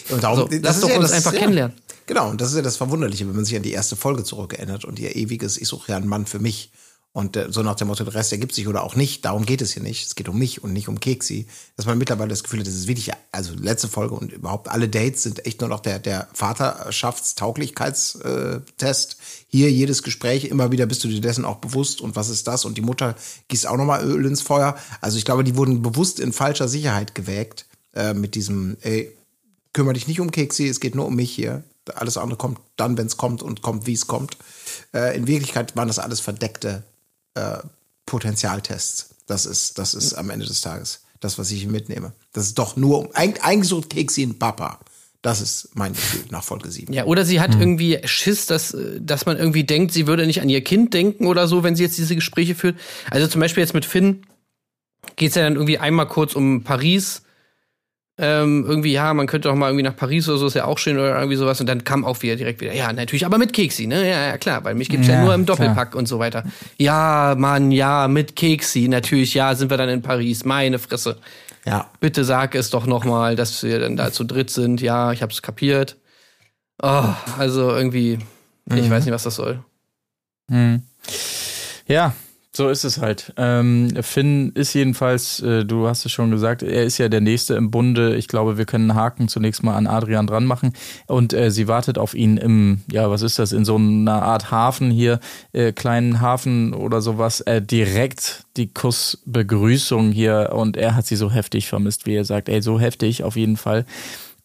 Und 0.09 0.23
darum, 0.23 0.39
So, 0.39 0.47
lass 0.61 0.81
doch 0.81 0.95
uns 0.95 1.11
einfach 1.11 1.33
kennenlernen. 1.33 1.75
Genau, 2.05 2.29
und 2.29 2.41
das 2.41 2.49
ist 2.49 2.55
ja 2.57 2.61
das 2.61 2.77
Verwunderliche, 2.77 3.27
wenn 3.27 3.35
man 3.35 3.45
sich 3.45 3.55
an 3.55 3.63
die 3.63 3.71
erste 3.71 3.95
Folge 3.95 4.23
zurückerinnert 4.23 4.83
und 4.85 4.99
ihr 4.99 5.15
ewiges, 5.15 5.57
ich 5.57 5.67
suche 5.67 5.91
ja 5.91 5.97
einen 5.97 6.07
Mann 6.07 6.25
für 6.25 6.39
mich. 6.39 6.71
Und 7.11 7.35
äh, 7.35 7.47
so 7.49 7.63
nach 7.63 7.73
dem 7.75 7.87
Motto, 7.87 8.03
der 8.03 8.13
Rest 8.13 8.31
ergibt 8.31 8.53
sich 8.53 8.67
oder 8.67 8.83
auch 8.83 8.95
nicht. 8.95 9.25
Darum 9.25 9.43
geht 9.45 9.63
es 9.63 9.73
hier 9.73 9.81
nicht. 9.81 10.05
Es 10.05 10.13
geht 10.13 10.29
um 10.29 10.37
mich 10.37 10.63
und 10.63 10.73
nicht 10.73 10.87
um 10.87 10.99
Keksi. 10.99 11.47
Dass 11.75 11.87
man 11.87 11.97
mittlerweile 11.97 12.29
das 12.29 12.43
Gefühl 12.43 12.59
hat, 12.59 12.67
das 12.67 12.75
ist 12.75 12.87
wirklich, 12.87 13.09
also 13.31 13.55
letzte 13.55 13.87
Folge 13.87 14.13
und 14.13 14.31
überhaupt 14.31 14.69
alle 14.69 14.87
Dates 14.87 15.23
sind 15.23 15.43
echt 15.45 15.59
nur 15.59 15.69
noch 15.69 15.79
der, 15.79 15.97
der 15.97 16.27
Vaterschaftstauglichkeitstest. 16.33 19.17
Hier 19.47 19.71
jedes 19.71 20.03
Gespräch, 20.03 20.45
immer 20.45 20.71
wieder 20.71 20.85
bist 20.85 21.03
du 21.03 21.07
dir 21.07 21.19
dessen 21.19 21.45
auch 21.45 21.57
bewusst 21.57 21.99
und 21.99 22.15
was 22.15 22.29
ist 22.29 22.47
das? 22.47 22.63
Und 22.63 22.77
die 22.77 22.81
Mutter 22.81 23.15
gießt 23.47 23.65
auch 23.65 23.77
nochmal 23.77 24.05
Öl 24.05 24.27
ins 24.27 24.43
Feuer. 24.43 24.77
Also 25.01 25.17
ich 25.17 25.25
glaube, 25.25 25.43
die 25.43 25.55
wurden 25.55 25.81
bewusst 25.81 26.19
in 26.19 26.31
falscher 26.31 26.67
Sicherheit 26.67 27.15
gewägt 27.15 27.65
äh, 27.95 28.13
mit 28.13 28.35
diesem, 28.35 28.77
ey, 28.81 29.11
kümmere 29.73 29.95
dich 29.95 30.07
nicht 30.07 30.19
um 30.19 30.29
Keksi, 30.29 30.67
es 30.67 30.79
geht 30.79 30.93
nur 30.93 31.07
um 31.07 31.15
mich 31.15 31.31
hier. 31.31 31.63
Alles 31.95 32.17
andere 32.17 32.37
kommt 32.37 32.59
dann, 32.75 32.99
wenn 32.99 33.07
es 33.07 33.17
kommt 33.17 33.41
und 33.41 33.63
kommt, 33.63 33.87
wie 33.87 33.93
es 33.93 34.05
kommt. 34.05 34.37
Äh, 34.93 35.17
in 35.17 35.25
Wirklichkeit 35.25 35.75
waren 35.75 35.87
das 35.87 35.97
alles 35.97 36.19
verdeckte 36.19 36.83
äh, 37.35 37.57
Potenzialtests. 38.05 39.09
Das 39.27 39.45
ist, 39.45 39.77
das 39.77 39.93
ist 39.93 40.13
am 40.15 40.29
Ende 40.29 40.45
des 40.45 40.61
Tages 40.61 41.01
das, 41.19 41.37
was 41.37 41.51
ich 41.51 41.67
mitnehme. 41.67 42.13
Das 42.33 42.45
ist 42.45 42.57
doch 42.57 42.75
nur 42.75 42.99
um, 42.99 43.09
eigentlich, 43.13 43.69
sucht 43.69 43.89
Keksi 43.89 44.23
einen 44.23 44.39
Papa. 44.39 44.79
Das 45.21 45.41
ist 45.41 45.69
mein 45.73 45.91
Gefühl 45.93 46.23
nach 46.29 46.45
Folge 46.45 46.71
7. 46.71 46.93
Ja, 46.93 47.03
oder 47.03 47.25
sie 47.25 47.41
hat 47.41 47.53
irgendwie 47.53 47.99
Schiss, 48.05 48.45
dass, 48.45 48.73
äh, 48.73 49.01
dass 49.01 49.25
man 49.25 49.37
irgendwie 49.37 49.65
denkt, 49.65 49.91
sie 49.91 50.07
würde 50.07 50.25
nicht 50.25 50.41
an 50.41 50.47
ihr 50.47 50.63
Kind 50.63 50.93
denken 50.93 51.27
oder 51.27 51.47
so, 51.47 51.63
wenn 51.63 51.75
sie 51.75 51.83
jetzt 51.83 51.97
diese 51.97 52.15
Gespräche 52.15 52.55
führt. 52.55 52.79
Also 53.11 53.27
zum 53.27 53.41
Beispiel 53.41 53.61
jetzt 53.61 53.73
mit 53.73 53.85
Finn 53.85 54.21
geht's 55.17 55.35
ja 55.35 55.43
dann 55.43 55.55
irgendwie 55.55 55.77
einmal 55.77 56.07
kurz 56.07 56.35
um 56.35 56.63
Paris. 56.63 57.23
Ähm, 58.21 58.65
irgendwie, 58.67 58.91
ja, 58.91 59.13
man 59.13 59.27
könnte 59.27 59.47
doch 59.47 59.55
mal 59.55 59.69
irgendwie 59.69 59.83
nach 59.83 59.95
Paris 59.95 60.27
oder 60.27 60.37
so, 60.37 60.47
ist 60.47 60.53
ja 60.53 60.65
auch 60.65 60.77
schön 60.77 60.97
oder 60.97 61.15
irgendwie 61.15 61.37
sowas. 61.37 61.61
Und 61.61 61.67
dann 61.67 61.85
kam 61.85 62.03
auch 62.03 62.21
wieder 62.21 62.35
direkt 62.35 62.59
wieder, 62.59 62.73
ja, 62.73 62.91
natürlich, 62.91 63.25
aber 63.25 63.37
mit 63.37 63.53
Keksi, 63.53 63.87
ne? 63.87 64.07
Ja, 64.09 64.27
ja, 64.27 64.37
klar, 64.37 64.63
weil 64.65 64.75
mich 64.75 64.89
gibt's 64.89 65.07
ja, 65.07 65.15
Ja, 65.15 65.23
nur 65.23 65.33
im 65.33 65.45
klar. 65.45 65.57
Doppelpack 65.57 65.95
und 65.95 66.05
so 66.05 66.19
weiter. 66.19 66.43
Ja, 66.77 67.35
Mann, 67.37 67.71
ja, 67.71 68.09
mit 68.09 68.35
Keksi, 68.35 68.89
natürlich, 68.89 69.35
ja, 69.35 69.55
sind 69.55 69.69
wir 69.69 69.77
dann 69.77 69.87
in 69.87 70.01
Paris, 70.01 70.43
meine 70.43 70.79
Fresse. 70.79 71.17
Ja. 71.65 71.89
Bitte 72.01 72.25
sag 72.25 72.55
es 72.55 72.69
doch 72.69 72.85
noch 72.85 73.05
mal, 73.05 73.37
dass 73.37 73.63
wir 73.63 73.79
dann 73.79 73.95
da 73.95 74.11
zu 74.11 74.25
dritt 74.25 74.49
sind. 74.49 74.81
Ja, 74.81 75.13
ich 75.13 75.21
hab's 75.21 75.41
kapiert. 75.41 75.95
Oh, 76.81 77.13
also 77.37 77.69
irgendwie, 77.69 78.19
ich 78.73 78.89
weiß 78.89 79.05
nicht, 79.05 79.13
was 79.13 79.23
das 79.23 79.35
soll. 79.35 79.63
Hm. 80.49 80.83
Ja, 81.87 82.13
So 82.59 82.67
ist 82.67 82.83
es 82.83 82.97
halt. 82.97 83.31
Ähm, 83.37 83.87
Finn 84.01 84.51
ist 84.53 84.73
jedenfalls, 84.73 85.39
äh, 85.39 85.63
du 85.63 85.87
hast 85.87 86.05
es 86.05 86.11
schon 86.11 86.29
gesagt, 86.29 86.61
er 86.61 86.83
ist 86.83 86.97
ja 86.97 87.07
der 87.07 87.21
Nächste 87.21 87.53
im 87.53 87.71
Bunde. 87.71 88.17
Ich 88.17 88.27
glaube, 88.27 88.57
wir 88.57 88.65
können 88.65 88.91
einen 88.91 88.99
Haken 88.99 89.29
zunächst 89.29 89.63
mal 89.63 89.77
an 89.77 89.87
Adrian 89.87 90.27
dran 90.27 90.43
machen. 90.43 90.73
Und 91.07 91.31
äh, 91.31 91.51
sie 91.51 91.69
wartet 91.69 91.97
auf 91.97 92.13
ihn 92.13 92.35
im, 92.35 92.81
ja, 92.91 93.09
was 93.09 93.21
ist 93.21 93.39
das, 93.39 93.53
in 93.53 93.63
so 93.63 93.77
einer 93.77 94.23
Art 94.23 94.51
Hafen 94.51 94.91
hier, 94.91 95.21
äh, 95.53 95.71
kleinen 95.71 96.19
Hafen 96.19 96.73
oder 96.73 96.99
sowas. 96.99 97.39
Äh, 97.39 97.61
direkt 97.61 98.43
die 98.57 98.67
Kussbegrüßung 98.67 100.11
hier. 100.11 100.49
Und 100.51 100.75
er 100.75 100.97
hat 100.97 101.05
sie 101.05 101.15
so 101.15 101.31
heftig 101.31 101.69
vermisst, 101.69 102.07
wie 102.07 102.15
er 102.15 102.25
sagt. 102.25 102.49
Ey, 102.49 102.61
so 102.61 102.77
heftig 102.77 103.23
auf 103.23 103.37
jeden 103.37 103.55
Fall. 103.55 103.85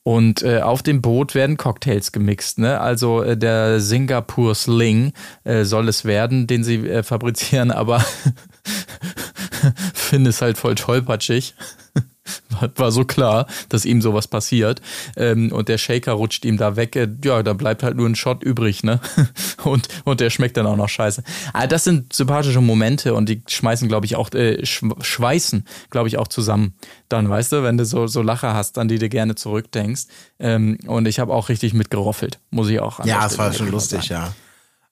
Und 0.04 0.42
äh, 0.42 0.60
auf 0.60 0.82
dem 0.82 1.00
Boot 1.00 1.34
werden 1.34 1.56
Cocktails 1.56 2.12
gemixt. 2.12 2.58
Ne? 2.58 2.78
Also 2.78 3.22
äh, 3.22 3.38
der 3.38 3.80
Singapur 3.80 4.54
Sling 4.54 5.14
äh, 5.44 5.64
soll 5.64 5.88
es 5.88 6.04
werden, 6.04 6.46
den 6.46 6.62
sie 6.62 6.86
äh, 6.86 7.02
fabrizieren, 7.02 7.70
aber 7.70 8.04
Finn 9.94 10.26
ist 10.26 10.42
halt 10.42 10.58
voll 10.58 10.74
tollpatschig. 10.74 11.54
War 12.76 12.90
so 12.90 13.04
klar, 13.04 13.46
dass 13.68 13.84
ihm 13.84 14.00
sowas 14.00 14.28
passiert. 14.28 14.80
Ähm, 15.16 15.52
und 15.52 15.68
der 15.68 15.76
Shaker 15.76 16.12
rutscht 16.12 16.44
ihm 16.44 16.56
da 16.56 16.76
weg. 16.76 16.96
Äh, 16.96 17.08
ja, 17.22 17.42
da 17.42 17.52
bleibt 17.52 17.82
halt 17.82 17.96
nur 17.96 18.08
ein 18.08 18.14
Shot 18.14 18.42
übrig, 18.42 18.82
ne? 18.82 19.00
Und, 19.64 19.88
und 20.04 20.20
der 20.20 20.28
schmeckt 20.28 20.58
dann 20.58 20.66
auch 20.66 20.76
noch 20.76 20.90
scheiße. 20.90 21.22
Aber 21.54 21.66
das 21.66 21.84
sind 21.84 22.12
sympathische 22.12 22.60
Momente 22.60 23.14
und 23.14 23.30
die 23.30 23.42
schmeißen, 23.48 23.88
glaube 23.88 24.04
ich, 24.04 24.14
auch, 24.14 24.30
äh, 24.32 24.62
schweißen, 24.66 25.64
glaube 25.88 26.08
ich, 26.08 26.18
auch 26.18 26.28
zusammen. 26.28 26.74
Dann, 27.08 27.30
weißt 27.30 27.52
du, 27.52 27.62
wenn 27.62 27.78
du 27.78 27.86
so, 27.86 28.06
so 28.06 28.20
Lacher 28.20 28.52
hast, 28.52 28.76
an 28.76 28.88
die 28.88 28.98
du 28.98 29.08
gerne 29.08 29.36
zurückdenkst. 29.36 30.02
Ähm, 30.38 30.76
und 30.86 31.08
ich 31.08 31.18
habe 31.18 31.32
auch 31.32 31.48
richtig 31.48 31.72
mitgeroffelt, 31.72 32.40
muss 32.50 32.68
ich 32.68 32.78
auch 32.80 33.00
an 33.00 33.08
Ja, 33.08 33.24
es 33.26 33.38
war 33.38 33.54
schon 33.54 33.70
lustig, 33.70 34.08
sagen. 34.08 34.26
ja. 34.26 34.34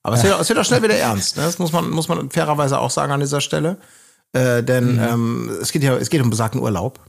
Aber 0.03 0.17
es 0.17 0.25
wird, 0.25 0.41
es 0.41 0.49
wird 0.49 0.59
auch 0.59 0.65
schnell 0.65 0.83
wieder 0.83 0.97
ernst. 0.97 1.37
Ne? 1.37 1.43
Das 1.43 1.59
muss 1.59 1.73
man, 1.73 1.91
muss 1.91 2.09
man 2.09 2.31
fairerweise 2.31 2.79
auch 2.79 2.91
sagen 2.91 3.13
an 3.13 3.21
dieser 3.21 3.43
Stelle. 3.43 3.77
Äh, 4.33 4.63
denn 4.63 4.99
ähm, 4.99 5.51
es 5.61 5.73
geht 5.73 5.83
ja, 5.83 5.97
es 5.97 6.11
geht 6.11 6.23
um 6.23 6.31
besagten 6.31 6.61
Urlaub. 6.61 7.01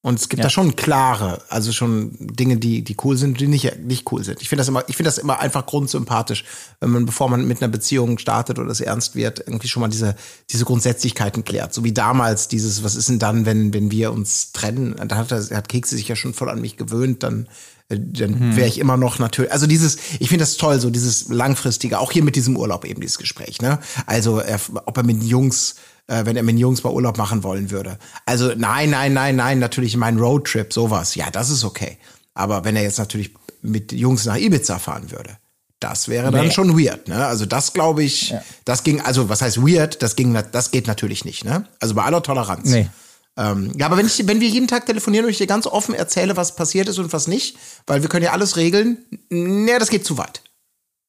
Und 0.00 0.14
es 0.20 0.28
gibt 0.28 0.38
Ja. 0.38 0.44
da 0.44 0.50
schon 0.50 0.76
klare, 0.76 1.42
also 1.48 1.72
schon 1.72 2.12
Dinge, 2.20 2.56
die, 2.56 2.82
die 2.82 2.96
cool 3.02 3.16
sind, 3.16 3.40
die 3.40 3.48
nicht, 3.48 3.80
nicht 3.80 4.10
cool 4.12 4.22
sind. 4.22 4.40
Ich 4.40 4.48
finde 4.48 4.60
das 4.60 4.68
immer, 4.68 4.84
ich 4.88 4.96
finde 4.96 5.08
das 5.08 5.18
immer 5.18 5.40
einfach 5.40 5.66
grundsympathisch, 5.66 6.44
wenn 6.78 6.90
man, 6.90 7.04
bevor 7.04 7.28
man 7.28 7.48
mit 7.48 7.60
einer 7.60 7.70
Beziehung 7.70 8.16
startet 8.18 8.60
oder 8.60 8.70
es 8.70 8.80
ernst 8.80 9.16
wird, 9.16 9.40
irgendwie 9.40 9.66
schon 9.66 9.80
mal 9.80 9.88
diese, 9.88 10.14
diese 10.50 10.64
Grundsätzlichkeiten 10.64 11.42
klärt. 11.44 11.74
So 11.74 11.82
wie 11.82 11.92
damals 11.92 12.46
dieses, 12.46 12.84
was 12.84 12.94
ist 12.94 13.08
denn 13.08 13.18
dann, 13.18 13.44
wenn, 13.44 13.74
wenn 13.74 13.90
wir 13.90 14.12
uns 14.12 14.52
trennen? 14.52 14.94
Da 15.08 15.16
hat, 15.16 15.32
er- 15.32 15.56
hat 15.56 15.68
Kekse 15.68 15.96
sich 15.96 16.06
ja 16.06 16.14
schon 16.14 16.32
voll 16.32 16.48
an 16.48 16.60
mich 16.60 16.76
gewöhnt, 16.76 17.24
dann, 17.24 17.48
äh, 17.88 17.98
dann 17.98 18.56
wäre 18.56 18.68
ich 18.68 18.78
immer 18.78 18.96
noch 18.96 19.18
natürlich, 19.18 19.50
also 19.50 19.66
dieses, 19.66 19.96
ich 20.20 20.28
finde 20.28 20.44
das 20.44 20.56
toll, 20.58 20.78
so 20.78 20.90
dieses 20.90 21.28
langfristige, 21.28 21.98
auch 21.98 22.12
hier 22.12 22.22
mit 22.22 22.36
diesem 22.36 22.56
Urlaub 22.56 22.84
eben 22.84 23.00
dieses 23.00 23.18
Gespräch, 23.18 23.60
ne? 23.60 23.80
Also, 24.06 24.38
er, 24.38 24.60
ob 24.86 24.96
er 24.96 25.02
mit 25.02 25.20
den 25.22 25.26
Jungs, 25.28 25.74
äh, 26.08 26.26
wenn 26.26 26.36
er 26.36 26.42
mit 26.42 26.54
den 26.54 26.58
Jungs 26.58 26.82
mal 26.82 26.92
Urlaub 26.92 27.16
machen 27.16 27.42
wollen 27.44 27.70
würde. 27.70 27.98
Also, 28.26 28.52
nein, 28.56 28.90
nein, 28.90 29.12
nein, 29.12 29.36
nein, 29.36 29.58
natürlich 29.60 29.96
mein 29.96 30.18
Roadtrip, 30.18 30.72
sowas, 30.72 31.14
ja, 31.14 31.30
das 31.30 31.48
ist 31.50 31.64
okay. 31.64 31.96
Aber 32.34 32.64
wenn 32.64 32.74
er 32.76 32.82
jetzt 32.82 32.98
natürlich 32.98 33.30
mit 33.62 33.92
Jungs 33.92 34.24
nach 34.24 34.36
Ibiza 34.36 34.78
fahren 34.78 35.10
würde, 35.10 35.36
das 35.80 36.08
wäre 36.08 36.32
dann 36.32 36.46
Nee. 36.46 36.50
schon 36.52 36.76
weird, 36.78 37.06
ne? 37.08 37.24
Also 37.26 37.46
das 37.46 37.72
glaube 37.72 38.02
ich, 38.02 38.34
das 38.64 38.82
ging, 38.82 39.00
also 39.00 39.28
was 39.28 39.42
heißt 39.42 39.58
weird, 39.64 40.02
das 40.02 40.16
ging, 40.16 40.36
das 40.52 40.70
geht 40.72 40.86
natürlich 40.88 41.24
nicht, 41.24 41.44
ne? 41.44 41.66
Also 41.80 41.94
bei 41.94 42.02
aller 42.02 42.22
Toleranz. 42.22 42.68
Nee. 42.68 42.88
Ähm, 43.36 43.72
ja, 43.76 43.86
aber 43.86 43.96
wenn, 43.96 44.06
ich, 44.06 44.26
wenn 44.26 44.40
wir 44.40 44.48
jeden 44.48 44.66
Tag 44.66 44.86
telefonieren 44.86 45.24
und 45.26 45.30
ich 45.30 45.38
dir 45.38 45.46
ganz 45.46 45.68
offen 45.68 45.94
erzähle, 45.94 46.36
was 46.36 46.56
passiert 46.56 46.88
ist 46.88 46.98
und 46.98 47.12
was 47.12 47.28
nicht, 47.28 47.56
weil 47.86 48.02
wir 48.02 48.08
können 48.08 48.24
ja 48.24 48.32
alles 48.32 48.56
regeln, 48.56 48.98
nee, 49.30 49.78
das 49.78 49.90
geht 49.90 50.04
zu 50.04 50.18
weit. 50.18 50.42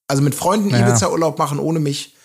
Also 0.08 0.22
mit 0.22 0.36
Freunden 0.36 0.70
Ja. 0.70 0.88
Ibiza-Urlaub 0.88 1.39
machen 1.39 1.58
ohne 1.58 1.80
mich, 1.80 2.16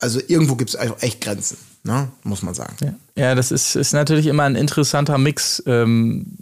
also 0.00 0.20
irgendwo 0.26 0.56
gibt 0.56 0.70
es 0.70 1.02
echt 1.02 1.20
Grenzen, 1.20 1.58
ne? 1.84 2.08
muss 2.24 2.42
man 2.42 2.54
sagen. 2.54 2.76
Ja, 2.80 2.94
ja 3.16 3.34
das 3.34 3.52
ist, 3.52 3.76
ist 3.76 3.92
natürlich 3.92 4.26
immer 4.26 4.44
ein 4.44 4.56
interessanter 4.56 5.18
Mix 5.18 5.62
ähm, 5.66 6.38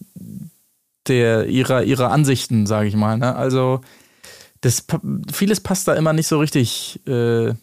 der, 1.09 1.47
ihrer, 1.47 1.83
ihrer 1.85 2.11
Ansichten, 2.11 2.67
sage 2.67 2.89
ich 2.89 2.97
mal. 2.97 3.19
Ne? 3.19 3.35
Also 3.35 3.81
das, 4.61 4.85
vieles 5.33 5.61
passt 5.61 5.89
da 5.89 5.95
immer 5.95 6.13
nicht 6.13 6.27
so 6.27 6.39
richtig 6.39 7.01
äh, 7.07 7.55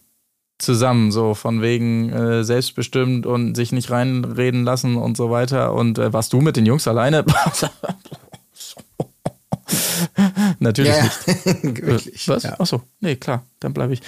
zusammen, 0.57 1.11
so 1.11 1.33
von 1.33 1.61
wegen 1.61 2.11
äh, 2.11 2.43
selbstbestimmt 2.43 3.25
und 3.25 3.55
sich 3.55 3.71
nicht 3.71 3.89
reinreden 3.91 4.63
lassen 4.63 4.95
und 4.95 5.17
so 5.17 5.29
weiter. 5.31 5.73
Und 5.73 5.97
äh, 5.97 6.13
warst 6.13 6.33
du 6.33 6.41
mit 6.41 6.55
den 6.55 6.65
Jungs 6.65 6.87
alleine? 6.87 7.25
Natürlich 10.59 10.91
Ja, 10.91 11.03
nicht. 11.03 11.63
Wirklich. 11.85 12.27
Äh, 12.27 12.31
Was? 12.31 12.43
Ja. 12.43 12.55
Ach 12.59 12.65
so, 12.65 12.81
nee, 12.99 13.15
klar, 13.15 13.45
dann 13.59 13.73
bleibe 13.73 13.93
ich. 13.93 14.01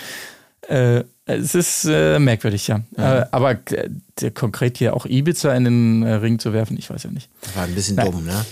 Äh, 0.68 1.04
es 1.28 1.56
ist 1.56 1.86
äh, 1.86 2.20
merkwürdig, 2.20 2.68
ja. 2.68 2.82
Äh, 2.98 3.26
aber 3.32 3.52
äh, 3.72 3.90
der, 4.22 4.32
konkret 4.32 4.78
hier 4.78 4.96
auch 4.96 5.06
Ibiza 5.06 5.54
in 5.54 5.66
den 5.66 6.04
äh, 6.04 6.14
Ring 6.16 6.40
zu 6.40 6.54
werfen, 6.54 6.78
ich 6.78 6.90
weiß 6.90 7.04
ja 7.04 7.12
nicht. 7.12 7.30
Das 7.42 7.56
war 7.56 7.64
ein 7.64 7.76
bisschen 7.76 7.98
dumm, 7.98 8.26
ne? 8.26 8.46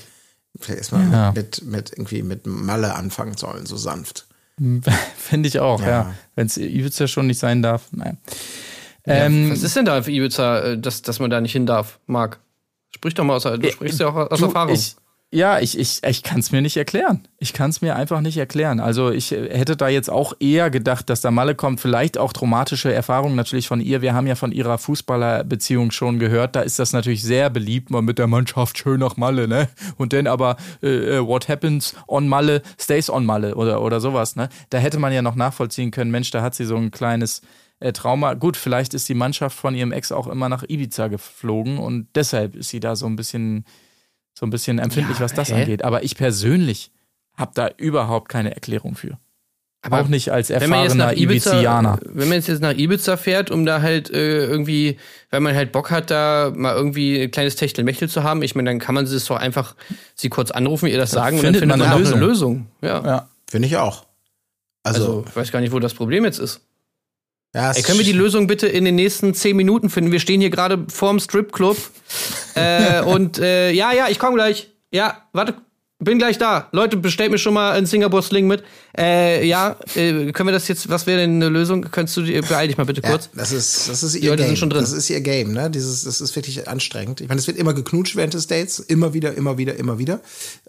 Vielleicht 0.60 0.80
erstmal 0.80 1.12
Ja. 1.12 1.32
mit, 1.34 1.64
mit 1.64 1.92
irgendwie 1.92 2.22
mit 2.24 2.46
Malle 2.48 2.94
anfangen 2.96 3.36
sollen, 3.38 3.66
so 3.66 3.76
sanft. 3.78 4.28
Finde 5.18 5.48
ich 5.50 5.60
auch, 5.60 5.82
Ja. 5.82 5.88
ja. 5.88 6.16
Wenn 6.36 6.48
es 6.48 6.58
Ibiza 6.58 7.08
schon 7.08 7.28
nicht 7.28 7.40
sein 7.40 7.62
darf, 7.62 7.88
nein. 7.92 8.18
Ähm, 9.08 9.52
Was 9.52 9.62
ist 9.64 9.76
denn 9.76 9.86
da 9.86 10.02
für 10.02 10.12
Ibiza, 10.12 10.60
äh, 10.62 10.78
dass, 10.80 11.02
dass 11.02 11.20
man 11.20 11.30
da 11.30 11.40
nicht 11.42 11.52
hin 11.52 11.66
darf, 11.66 12.00
Marc? 12.08 12.40
Sprich 12.96 13.14
doch 13.14 13.24
mal 13.26 13.36
aus, 13.36 13.44
du 13.44 13.70
sprichst 13.72 14.00
ja 14.00 14.08
auch 14.08 14.16
aus 14.32 14.40
Du, 14.40 14.46
Erfahrung. 14.46 14.74
Ich, 14.74 14.96
ja, 15.36 15.60
ich, 15.60 15.78
ich, 15.78 16.02
ich 16.02 16.24
kann 16.24 16.40
es 16.40 16.54
mir 16.54 16.62
nicht 16.62 16.78
erklären. 16.78 17.28
Ich 17.40 17.52
kann 17.52 17.70
es 17.70 17.82
mir 17.82 17.98
einfach 17.98 18.22
nicht 18.22 18.38
erklären. 18.38 18.80
Also 18.80 19.12
ich 19.12 19.34
äh, 19.34 19.50
hätte 19.56 19.76
da 19.76 19.90
jetzt 19.90 20.10
auch 20.10 20.34
eher 20.40 20.70
gedacht, 20.70 21.10
dass 21.10 21.20
da 21.20 21.30
Malle 21.30 21.56
kommt. 21.56 21.82
Vielleicht 21.82 22.18
auch 22.18 22.32
traumatische 22.32 22.94
Erfahrungen 22.94 23.36
natürlich 23.36 23.68
von 23.68 23.82
ihr. 23.82 24.02
Wir 24.02 24.14
haben 24.14 24.28
ja 24.28 24.36
von 24.36 24.54
ihrer 24.54 24.78
Fußballerbeziehung 24.78 25.92
schon 25.92 26.20
gehört. 26.20 26.56
Da 26.56 26.62
ist 26.62 26.80
das 26.80 26.94
natürlich 26.94 27.22
sehr 27.22 27.50
beliebt, 27.50 27.90
mal 27.90 28.02
mit 28.02 28.18
der 28.18 28.28
Mannschaft 28.28 28.78
schön 28.78 29.02
nach 29.02 29.18
Malle, 29.18 29.50
ne? 29.50 29.68
Und 29.98 30.14
dann 30.14 30.28
aber 30.28 30.56
äh, 30.82 31.18
äh, 31.18 31.28
what 31.28 31.50
happens 31.50 31.96
on 32.08 32.30
Malle 32.30 32.62
stays 32.80 33.10
on 33.10 33.26
Malle 33.26 33.56
oder, 33.56 33.82
oder 33.82 34.00
sowas, 34.00 34.38
ne? 34.38 34.48
Da 34.70 34.78
hätte 34.78 35.00
man 35.00 35.12
ja 35.12 35.22
noch 35.22 35.36
nachvollziehen 35.36 35.92
können, 35.92 36.12
Mensch, 36.12 36.32
da 36.32 36.42
hat 36.42 36.56
sie 36.56 36.64
so 36.64 36.78
ein 36.78 36.92
kleines 36.92 37.42
äh, 37.82 37.92
Trauma. 37.92 38.36
Gut, 38.36 38.56
vielleicht 38.56 38.94
ist 38.94 39.10
die 39.10 39.16
Mannschaft 39.16 39.58
von 39.58 39.76
ihrem 39.76 39.92
Ex 39.92 40.14
auch 40.14 40.28
immer 40.28 40.48
nach 40.48 40.64
Ibiza 40.64 41.10
geflogen 41.10 41.78
und 41.78 42.08
deshalb 42.16 42.56
ist 42.56 42.70
sie 42.70 42.80
da 42.80 42.96
so 42.96 43.06
ein 43.06 43.18
bisschen 43.18 43.66
so 44.38 44.46
ein 44.46 44.50
bisschen 44.50 44.80
empfindlich, 44.80 45.18
Ja, 45.18 45.24
was 45.24 45.34
das 45.34 45.50
hä? 45.50 45.62
angeht. 45.62 45.84
Aber 45.84 46.04
ich 46.04 46.16
persönlich 46.16 46.92
habe 47.38 47.52
da 47.56 47.70
überhaupt 47.78 48.30
keine 48.30 48.54
Erklärung 48.54 48.96
für. 48.96 49.18
Aber 49.82 50.02
auch 50.02 50.08
nicht 50.08 50.32
als 50.32 50.50
erfahrener 50.50 51.16
Ibizianer. 51.16 52.00
wenn 52.06 52.28
man 52.28 52.42
jetzt, 52.42 52.60
nach 52.60 52.74
Ibiza 52.74 53.18
fährt, 53.18 53.52
um 53.52 53.68
da 53.68 53.84
halt 53.84 54.10
äh, 54.10 54.44
irgendwie, 54.46 54.98
wenn 55.30 55.44
man 55.44 55.56
halt 55.56 55.72
Bock 55.72 55.92
hat, 55.92 56.10
da 56.10 56.52
mal 56.56 56.76
irgendwie 56.76 57.22
ein 57.22 57.30
kleines 57.30 57.56
Techtelmechtel 57.56 58.10
zu 58.10 58.24
haben, 58.24 58.42
ich 58.42 58.56
meine, 58.56 58.72
dann 58.72 58.80
kann 58.80 58.96
man 58.96 59.06
es 59.06 59.26
doch 59.26 59.36
einfach 59.36 59.76
sie 60.16 60.30
kurz 60.30 60.50
anrufen, 60.50 60.88
ihr 60.88 60.98
das 60.98 61.12
sagen 61.12 61.38
findet 61.40 61.62
und 61.62 61.70
dann 61.70 61.78
findet 61.78 61.88
man 61.88 62.00
man, 62.00 62.08
eine 62.08 62.08
auch 62.08 62.18
eine 62.18 62.26
Lösung. 62.26 62.68
Ja. 62.82 63.06
Ja. 63.06 63.30
Finde 63.48 63.68
ich 63.68 63.78
auch. 63.78 64.08
Also, 64.82 65.02
Also, 65.04 65.26
ich 65.30 65.36
weiß 65.36 65.52
gar 65.52 65.62
nicht, 65.62 65.72
wo 65.72 65.78
das 65.80 65.94
Problem 65.94 66.26
jetzt 66.26 66.40
ist. 66.40 66.62
Ja, 67.56 67.72
Ey, 67.72 67.84
können 67.84 68.00
wir 68.00 68.06
die 68.06 68.12
Lösung 68.12 68.48
bitte 68.48 68.68
in 68.68 68.84
den 68.84 68.96
nächsten 68.96 69.34
zehn 69.34 69.56
Minuten 69.56 69.90
finden? 69.90 70.12
Wir 70.12 70.20
stehen 70.20 70.42
hier 70.42 70.50
gerade 70.50 70.86
vorm 70.90 71.22
Stripclub. 71.22 71.78
äh, 72.56 73.02
und 73.06 73.40
äh, 73.40 73.72
ja, 73.72 73.94
ja, 73.94 74.10
ich 74.10 74.20
komme 74.20 74.36
gleich. 74.36 74.74
Ja, 74.92 75.24
warte, 75.32 75.56
bin 76.06 76.18
gleich 76.20 76.38
da. 76.38 76.70
Leute, 76.72 76.96
bestellt 76.96 77.32
mir 77.32 77.38
schon 77.38 77.54
mal 77.54 77.74
einen 77.74 77.86
Singapore 77.86 78.24
Sling 78.24 78.48
mit. 78.48 78.64
Äh, 78.98 79.46
ja, 79.46 79.76
äh, 79.96 80.32
können 80.32 80.48
wir 80.48 80.54
das 80.54 80.70
jetzt, 80.70 80.88
was 80.88 81.06
wäre 81.06 81.20
denn 81.20 81.36
eine 81.36 81.50
Lösung? 81.50 81.82
Könntest 81.92 82.16
du, 82.16 82.22
die- 82.22 82.40
beeil 82.40 82.70
dich 82.70 82.78
mal 82.78 82.86
bitte 82.86 83.02
Ja, 83.04 83.10
kurz. 83.10 83.30
das 83.34 83.52
ist, 83.52 83.90
das 83.90 84.04
ist 84.04 84.16
Die 84.16 84.20
ihr 84.20 84.30
Leute 84.30 84.44
Game. 84.44 84.48
sind 84.52 84.58
schon 84.58 84.70
drin. 84.70 84.82
Das 84.82 84.94
ist 84.94 85.10
ihr 85.10 85.20
Game, 85.20 85.52
ne? 85.52 85.70
Dieses, 85.70 86.06
das 86.06 86.22
ist 86.22 86.34
wirklich 86.38 86.68
anstrengend. 86.70 87.20
Ich 87.20 87.28
meine, 87.28 87.40
es 87.42 87.48
wird 87.48 87.58
immer 87.58 87.74
geknutscht 87.74 88.16
während 88.16 88.34
des 88.34 88.48
Dates. 88.48 88.80
Immer 88.80 89.14
wieder, 89.14 89.34
immer 89.36 89.58
wieder, 89.58 89.76
immer 89.76 89.98
wieder. 90.00 90.22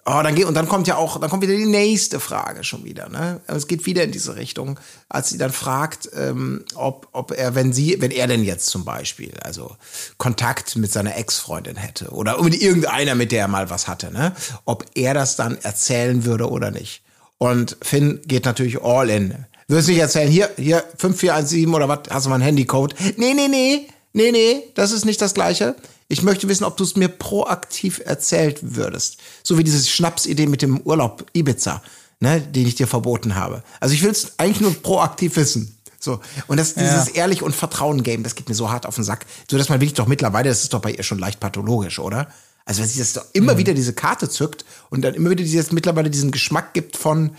Oh, 0.04 0.20
dann 0.22 0.34
geht, 0.34 0.46
und 0.46 0.54
dann 0.54 0.66
kommt 0.68 0.86
ja 0.88 0.96
auch, 0.96 1.20
dann 1.20 1.30
kommt 1.30 1.42
wieder 1.42 1.56
die 1.56 1.66
nächste 1.66 2.18
Frage 2.20 2.64
schon 2.64 2.84
wieder, 2.84 3.08
ne? 3.08 3.40
Es 3.46 3.66
geht 3.68 3.86
wieder 3.86 4.02
in 4.04 4.10
diese 4.12 4.36
Richtung, 4.36 4.78
als 5.08 5.30
sie 5.30 5.38
dann 5.38 5.52
fragt, 5.52 6.08
ähm, 6.16 6.64
ob, 6.74 7.08
ob 7.12 7.32
er, 7.36 7.54
wenn 7.54 7.72
sie, 7.72 7.96
wenn 8.00 8.10
er 8.12 8.26
denn 8.26 8.42
jetzt 8.44 8.66
zum 8.66 8.84
Beispiel, 8.84 9.32
also 9.42 9.76
Kontakt 10.16 10.76
mit 10.76 10.92
seiner 10.92 11.16
Ex-Freundin 11.16 11.76
hätte 11.76 12.10
oder 12.10 12.40
mit 12.42 12.60
irgendeiner, 12.60 13.14
mit 13.14 13.32
der 13.32 13.40
er 13.42 13.48
mal 13.48 13.68
was 13.68 13.88
hatte, 13.88 14.12
ne? 14.12 14.32
Ob 14.64 14.84
er 14.94 15.12
das 15.14 15.25
dann 15.34 15.58
erzählen 15.62 16.24
würde 16.24 16.48
oder 16.48 16.70
nicht. 16.70 17.02
Und 17.38 17.76
Finn 17.82 18.20
geht 18.26 18.44
natürlich 18.44 18.80
all 18.80 19.10
in. 19.10 19.34
Wirst 19.66 19.88
nicht 19.88 19.98
erzählen, 19.98 20.30
hier, 20.30 20.48
hier, 20.56 20.84
5417 20.96 21.74
oder 21.74 21.88
was, 21.88 22.08
hast 22.08 22.26
du 22.26 22.30
mal 22.30 22.36
einen 22.36 22.44
Handycode? 22.44 22.94
Nee, 23.16 23.34
nee, 23.34 23.48
nee, 23.48 23.88
nee, 24.12 24.30
nee, 24.30 24.62
das 24.74 24.92
ist 24.92 25.04
nicht 25.04 25.20
das 25.20 25.34
Gleiche. 25.34 25.74
Ich 26.08 26.22
möchte 26.22 26.48
wissen, 26.48 26.62
ob 26.62 26.76
du 26.76 26.84
es 26.84 26.94
mir 26.94 27.08
proaktiv 27.08 28.00
erzählt 28.04 28.60
würdest. 28.62 29.18
So 29.42 29.58
wie 29.58 29.64
diese 29.64 29.84
Schnapsidee 29.84 30.46
mit 30.46 30.62
dem 30.62 30.80
Urlaub 30.82 31.26
Ibiza, 31.32 31.82
ne, 32.20 32.40
den 32.40 32.68
ich 32.68 32.76
dir 32.76 32.86
verboten 32.86 33.34
habe. 33.34 33.64
Also 33.80 33.94
ich 33.94 34.02
will 34.02 34.10
es 34.10 34.38
eigentlich 34.38 34.60
nur 34.60 34.72
proaktiv 34.74 35.34
wissen. 35.34 35.76
So. 35.98 36.20
Und 36.46 36.58
das, 36.58 36.74
dieses 36.74 37.08
Ehrlich- 37.08 37.42
und 37.42 37.56
Vertrauen-Game, 37.56 38.22
das 38.22 38.36
geht 38.36 38.48
mir 38.48 38.54
so 38.54 38.70
hart 38.70 38.86
auf 38.86 38.94
den 38.94 39.02
Sack. 39.02 39.26
So 39.50 39.58
dass 39.58 39.68
man 39.68 39.80
wirklich 39.80 39.94
doch 39.94 40.06
mittlerweile, 40.06 40.48
das 40.48 40.62
ist 40.62 40.72
doch 40.72 40.80
bei 40.80 40.92
ihr 40.92 41.02
schon 41.02 41.18
leicht 41.18 41.40
pathologisch, 41.40 41.98
oder? 41.98 42.28
Also 42.66 42.82
wenn 42.82 42.88
sie 42.88 42.98
das 42.98 43.12
doch 43.12 43.24
immer 43.32 43.58
wieder 43.58 43.74
diese 43.74 43.94
Karte 43.94 44.28
zückt 44.28 44.64
und 44.90 45.02
dann 45.02 45.14
immer 45.14 45.30
wieder 45.30 45.44
dieses, 45.44 45.70
mittlerweile 45.70 46.10
diesen 46.10 46.32
Geschmack 46.32 46.74
gibt 46.74 46.96
von, 46.96 47.30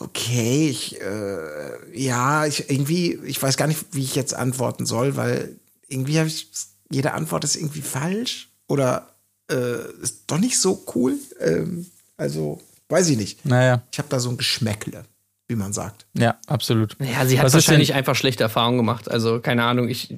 okay, 0.00 0.68
ich, 0.68 1.00
äh, 1.00 1.98
ja, 1.98 2.44
ich 2.46 2.68
irgendwie, 2.68 3.14
ich 3.24 3.40
weiß 3.40 3.56
gar 3.56 3.68
nicht, 3.68 3.78
wie 3.92 4.02
ich 4.02 4.16
jetzt 4.16 4.34
antworten 4.34 4.86
soll, 4.86 5.16
weil 5.16 5.56
irgendwie 5.86 6.18
habe 6.18 6.28
ich, 6.28 6.48
jede 6.90 7.12
Antwort 7.12 7.44
ist 7.44 7.54
irgendwie 7.54 7.80
falsch 7.80 8.48
oder 8.66 9.14
äh, 9.50 10.02
ist 10.02 10.24
doch 10.26 10.38
nicht 10.38 10.58
so 10.58 10.84
cool. 10.96 11.14
Ähm, 11.38 11.86
also, 12.16 12.60
weiß 12.88 13.08
ich 13.10 13.16
nicht. 13.16 13.44
Naja, 13.46 13.82
Ich 13.92 13.98
habe 13.98 14.08
da 14.08 14.18
so 14.18 14.30
ein 14.30 14.36
Geschmäckle, 14.36 15.04
wie 15.46 15.54
man 15.54 15.72
sagt. 15.72 16.06
ja, 16.14 16.38
absolut. 16.48 16.96
Ja, 16.98 17.24
sie 17.24 17.38
hat 17.38 17.46
Was 17.46 17.54
wahrscheinlich 17.54 17.94
einfach 17.94 18.16
schlechte 18.16 18.42
Erfahrungen 18.42 18.78
gemacht. 18.78 19.08
Also, 19.08 19.38
keine 19.40 19.62
Ahnung, 19.62 19.88
ich. 19.88 20.12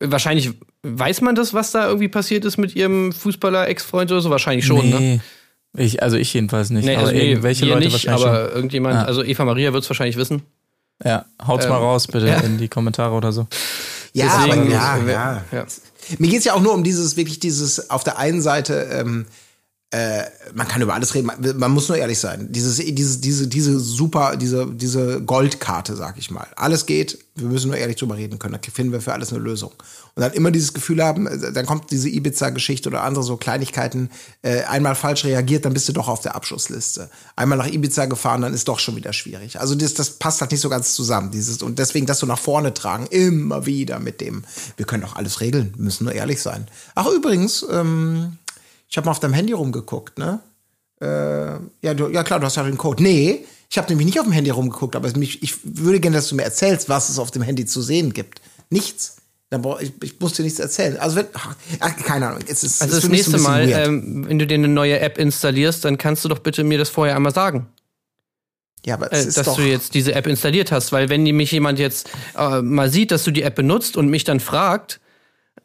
Wahrscheinlich 0.00 0.52
weiß 0.82 1.20
man 1.22 1.34
das, 1.34 1.54
was 1.54 1.72
da 1.72 1.86
irgendwie 1.86 2.08
passiert 2.08 2.44
ist 2.44 2.56
mit 2.56 2.74
ihrem 2.76 3.12
Fußballer-Ex-Freund 3.12 4.10
oder 4.12 4.20
so? 4.20 4.30
Wahrscheinlich 4.30 4.66
schon, 4.66 4.88
ne? 4.90 4.96
nee. 5.00 5.20
Ich, 5.76 6.02
also 6.02 6.16
ich 6.16 6.32
jedenfalls 6.32 6.70
nicht. 6.70 6.84
Nee, 6.86 6.94
aber 6.96 7.06
also 7.08 7.12
nee, 7.12 7.30
irgendwelche 7.30 7.66
wir 7.66 7.74
Leute 7.74 7.84
nicht, 7.84 7.92
wahrscheinlich 7.92 8.26
aber 8.26 8.52
irgendjemand, 8.52 8.96
Ah. 8.96 9.04
also 9.04 9.22
Eva 9.22 9.44
Maria 9.44 9.72
wird 9.72 9.84
es 9.84 9.90
wahrscheinlich 9.90 10.16
wissen. 10.16 10.38
schon. 10.38 10.46
Ja, 11.10 11.26
haut's 11.46 11.68
mal 11.68 11.76
ähm, 11.76 11.82
raus 11.82 12.06
bitte 12.06 12.26
ja. 12.26 12.40
in 12.40 12.58
die 12.58 12.68
Kommentare 12.68 13.14
oder 13.14 13.30
so. 13.32 13.46
Ja, 14.14 14.44
Deswegen- 14.46 14.62
aber, 14.62 14.70
ja, 14.70 14.98
ja. 15.06 15.44
ja. 15.52 15.66
Mir 16.18 16.28
geht 16.30 16.38
es 16.40 16.44
ja 16.46 16.54
auch 16.54 16.60
nur 16.60 16.72
um 16.74 16.82
dieses, 16.82 17.16
wirklich 17.16 17.38
dieses, 17.38 17.90
auf 17.90 18.02
der 18.02 18.18
einen 18.18 18.40
Seite, 18.40 18.88
ähm, 18.92 19.26
äh, 19.90 20.24
man 20.52 20.68
kann 20.68 20.82
über 20.82 20.92
alles 20.92 21.14
reden, 21.14 21.28
man, 21.28 21.56
man 21.56 21.70
muss 21.70 21.88
nur 21.88 21.96
ehrlich 21.96 22.18
sein. 22.18 22.52
Dieses, 22.52 22.76
diese, 22.76 23.18
diese, 23.20 23.48
diese 23.48 23.80
super, 23.80 24.36
diese, 24.36 24.66
diese 24.66 25.22
Goldkarte, 25.22 25.96
sag 25.96 26.18
ich 26.18 26.30
mal. 26.30 26.46
Alles 26.56 26.84
geht, 26.84 27.18
wir 27.36 27.48
müssen 27.48 27.68
nur 27.68 27.78
ehrlich 27.78 27.96
drüber 27.96 28.16
reden 28.16 28.38
können, 28.38 28.58
da 28.60 28.70
finden 28.70 28.92
wir 28.92 29.00
für 29.00 29.14
alles 29.14 29.32
eine 29.32 29.40
Lösung. 29.40 29.72
Und 30.14 30.20
dann 30.20 30.34
immer 30.34 30.50
dieses 30.50 30.74
Gefühl 30.74 31.02
haben, 31.02 31.26
äh, 31.26 31.52
dann 31.52 31.64
kommt 31.64 31.90
diese 31.90 32.10
Ibiza-Geschichte 32.10 32.90
oder 32.90 33.02
andere 33.02 33.24
so 33.24 33.38
Kleinigkeiten, 33.38 34.10
äh, 34.42 34.64
einmal 34.64 34.94
falsch 34.94 35.24
reagiert, 35.24 35.64
dann 35.64 35.72
bist 35.72 35.88
du 35.88 35.94
doch 35.94 36.08
auf 36.08 36.20
der 36.20 36.34
Abschussliste. 36.34 37.08
Einmal 37.34 37.56
nach 37.56 37.68
Ibiza 37.68 38.04
gefahren, 38.04 38.42
dann 38.42 38.52
ist 38.52 38.68
doch 38.68 38.80
schon 38.80 38.94
wieder 38.94 39.14
schwierig. 39.14 39.58
Also 39.58 39.74
das, 39.74 39.94
das 39.94 40.10
passt 40.10 40.42
halt 40.42 40.50
nicht 40.50 40.60
so 40.60 40.68
ganz 40.68 40.92
zusammen. 40.92 41.30
Dieses, 41.30 41.62
und 41.62 41.78
deswegen 41.78 42.04
das 42.04 42.18
so 42.18 42.26
nach 42.26 42.38
vorne 42.38 42.74
tragen, 42.74 43.06
immer 43.06 43.64
wieder 43.64 44.00
mit 44.00 44.20
dem, 44.20 44.44
wir 44.76 44.84
können 44.84 45.02
doch 45.02 45.16
alles 45.16 45.40
regeln, 45.40 45.72
müssen 45.78 46.04
nur 46.04 46.12
ehrlich 46.12 46.42
sein. 46.42 46.66
Ach 46.94 47.06
übrigens, 47.06 47.64
ähm, 47.70 48.36
ich 48.88 48.96
habe 48.96 49.04
mal 49.04 49.12
auf 49.12 49.20
deinem 49.20 49.34
Handy 49.34 49.52
rumgeguckt, 49.52 50.18
ne? 50.18 50.40
Äh, 51.00 51.06
ja, 51.86 51.94
du, 51.94 52.08
ja 52.08 52.24
klar, 52.24 52.40
du 52.40 52.46
hast 52.46 52.56
ja 52.56 52.62
den 52.64 52.78
Code. 52.78 53.02
Nee, 53.02 53.44
ich 53.70 53.78
habe 53.78 53.88
nämlich 53.88 54.06
nicht 54.06 54.18
auf 54.18 54.26
dem 54.26 54.32
Handy 54.32 54.50
rumgeguckt, 54.50 54.96
aber 54.96 55.10
mich, 55.16 55.42
ich 55.42 55.58
würde 55.62 56.00
gerne, 56.00 56.16
dass 56.16 56.28
du 56.28 56.34
mir 56.34 56.42
erzählst, 56.42 56.88
was 56.88 57.08
es 57.08 57.18
auf 57.18 57.30
dem 57.30 57.42
Handy 57.42 57.66
zu 57.66 57.82
sehen 57.82 58.12
gibt. 58.12 58.40
Nichts. 58.70 59.16
Ich, 59.80 59.92
ich 60.02 60.20
muss 60.20 60.34
dir 60.34 60.42
nichts 60.42 60.58
erzählen. 60.58 60.98
Also 60.98 61.16
wenn, 61.16 61.26
ach, 61.80 61.96
keine 62.04 62.28
Ahnung. 62.28 62.40
Es 62.46 62.62
ist, 62.64 62.82
Also 62.82 62.96
das 62.96 63.04
mich 63.04 63.26
ein 63.26 63.30
nächste 63.30 63.38
Mal, 63.38 63.70
ähm, 63.70 64.26
wenn 64.28 64.38
du 64.38 64.46
dir 64.46 64.54
eine 64.54 64.68
neue 64.68 65.00
App 65.00 65.16
installierst, 65.16 65.84
dann 65.86 65.96
kannst 65.96 66.24
du 66.24 66.28
doch 66.28 66.40
bitte 66.40 66.64
mir 66.64 66.76
das 66.76 66.90
vorher 66.90 67.16
einmal 67.16 67.32
sagen. 67.32 67.66
ja, 68.84 68.94
aber 68.94 69.10
es 69.10 69.24
äh, 69.24 69.28
ist 69.28 69.38
dass 69.38 69.46
doch, 69.46 69.56
du 69.56 69.62
jetzt 69.62 69.94
diese 69.94 70.14
App 70.14 70.26
installiert 70.26 70.70
hast, 70.70 70.92
weil 70.92 71.08
wenn 71.08 71.22
nämlich 71.22 71.50
jemand 71.52 71.78
jetzt 71.78 72.10
äh, 72.36 72.60
mal 72.60 72.90
sieht, 72.90 73.10
dass 73.10 73.24
du 73.24 73.30
die 73.30 73.42
App 73.42 73.54
benutzt 73.54 73.96
und 73.96 74.08
mich 74.08 74.24
dann 74.24 74.40
fragt, 74.40 75.00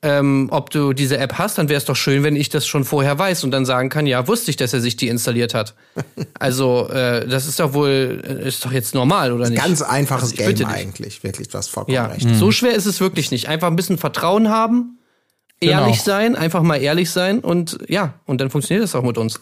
ähm, 0.03 0.49
ob 0.51 0.69
du 0.69 0.93
diese 0.93 1.17
App 1.17 1.37
hast, 1.37 1.57
dann 1.57 1.69
wäre 1.69 1.77
es 1.77 1.85
doch 1.85 1.95
schön, 1.95 2.21
wenn 2.23 2.35
ich 2.35 2.49
das 2.49 2.67
schon 2.67 2.83
vorher 2.83 3.17
weiß 3.17 3.43
und 3.45 3.51
dann 3.51 3.65
sagen 3.65 3.89
kann, 3.89 4.05
ja, 4.05 4.27
wusste 4.27 4.51
ich, 4.51 4.57
dass 4.57 4.73
er 4.73 4.81
sich 4.81 4.97
die 4.97 5.07
installiert 5.07 5.53
hat. 5.53 5.73
also 6.39 6.89
äh, 6.89 7.27
das 7.27 7.47
ist 7.47 7.59
doch 7.59 7.73
wohl, 7.73 8.21
äh, 8.27 8.47
ist 8.47 8.63
doch 8.65 8.71
jetzt 8.71 8.93
normal, 8.93 9.31
oder 9.31 9.49
nicht? 9.49 9.61
ganz 9.61 9.81
einfaches 9.81 10.37
Also 10.37 10.53
Game 10.63 10.67
eigentlich. 10.67 11.23
Wirklich, 11.23 11.47
du 11.47 11.57
hast 11.57 11.69
vollkommen 11.69 11.95
Ja, 11.95 12.05
recht. 12.07 12.27
so 12.35 12.51
schwer 12.51 12.73
ist 12.75 12.85
es 12.85 12.99
wirklich 12.99 13.31
nicht. 13.31 13.47
Einfach 13.47 13.67
ein 13.69 13.75
bisschen 13.75 13.97
Vertrauen 13.97 14.49
haben, 14.49 14.99
ehrlich 15.61 16.03
Genau. 16.03 16.03
sein, 16.05 16.35
einfach 16.35 16.61
mal 16.61 16.75
ehrlich 16.81 17.09
sein 17.09 17.39
und 17.39 17.79
ja, 17.87 18.13
und 18.25 18.41
dann 18.41 18.49
funktioniert 18.49 18.83
das 18.83 18.93
auch 18.95 19.03
mit 19.03 19.17
uns. 19.17 19.39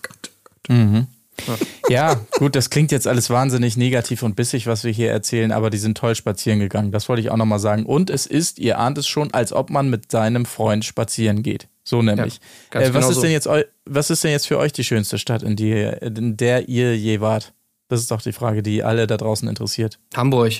Ja, 1.89 2.19
gut, 2.37 2.55
das 2.55 2.69
klingt 2.69 2.91
jetzt 2.91 3.07
alles 3.07 3.29
wahnsinnig 3.29 3.75
negativ 3.77 4.23
und 4.23 4.35
bissig, 4.35 4.67
was 4.67 4.83
wir 4.83 4.91
hier 4.91 5.11
erzählen, 5.11 5.51
aber 5.51 5.69
die 5.69 5.77
sind 5.77 5.97
toll 5.97 6.15
spazieren 6.15 6.59
gegangen. 6.59 6.91
Das 6.91 7.09
wollte 7.09 7.21
ich 7.21 7.29
auch 7.31 7.37
nochmal 7.37 7.59
sagen. 7.59 7.85
Und 7.85 8.09
es 8.09 8.25
ist, 8.25 8.59
ihr 8.59 8.79
ahnt 8.79 8.97
es 8.97 9.07
schon, 9.07 9.33
als 9.33 9.51
ob 9.51 9.69
man 9.69 9.89
mit 9.89 10.11
seinem 10.11 10.45
Freund 10.45 10.85
spazieren 10.85 11.43
geht. 11.43 11.67
So 11.83 12.01
nämlich. 12.01 12.39
ganz 12.69 12.87
äh, 12.87 12.93
was, 12.93 12.99
genau 12.99 13.09
ist 13.09 13.15
so. 13.15 13.21
denn 13.23 13.31
jetzt 13.31 13.49
was 13.85 14.09
ist 14.09 14.23
denn 14.23 14.31
jetzt 14.31 14.47
für 14.47 14.57
euch 14.57 14.71
die 14.71 14.83
schönste 14.83 15.17
Stadt, 15.17 15.43
in, 15.43 15.55
die, 15.55 15.71
in 16.01 16.37
der 16.37 16.69
ihr 16.69 16.95
je 16.95 17.19
wart? 17.19 17.53
Das 17.89 17.99
ist 17.99 18.11
doch 18.11 18.21
die 18.21 18.31
Frage, 18.31 18.63
die 18.63 18.83
alle 18.83 19.05
da 19.07 19.17
draußen 19.17 19.49
interessiert. 19.49 19.99
Hamburg, 20.15 20.53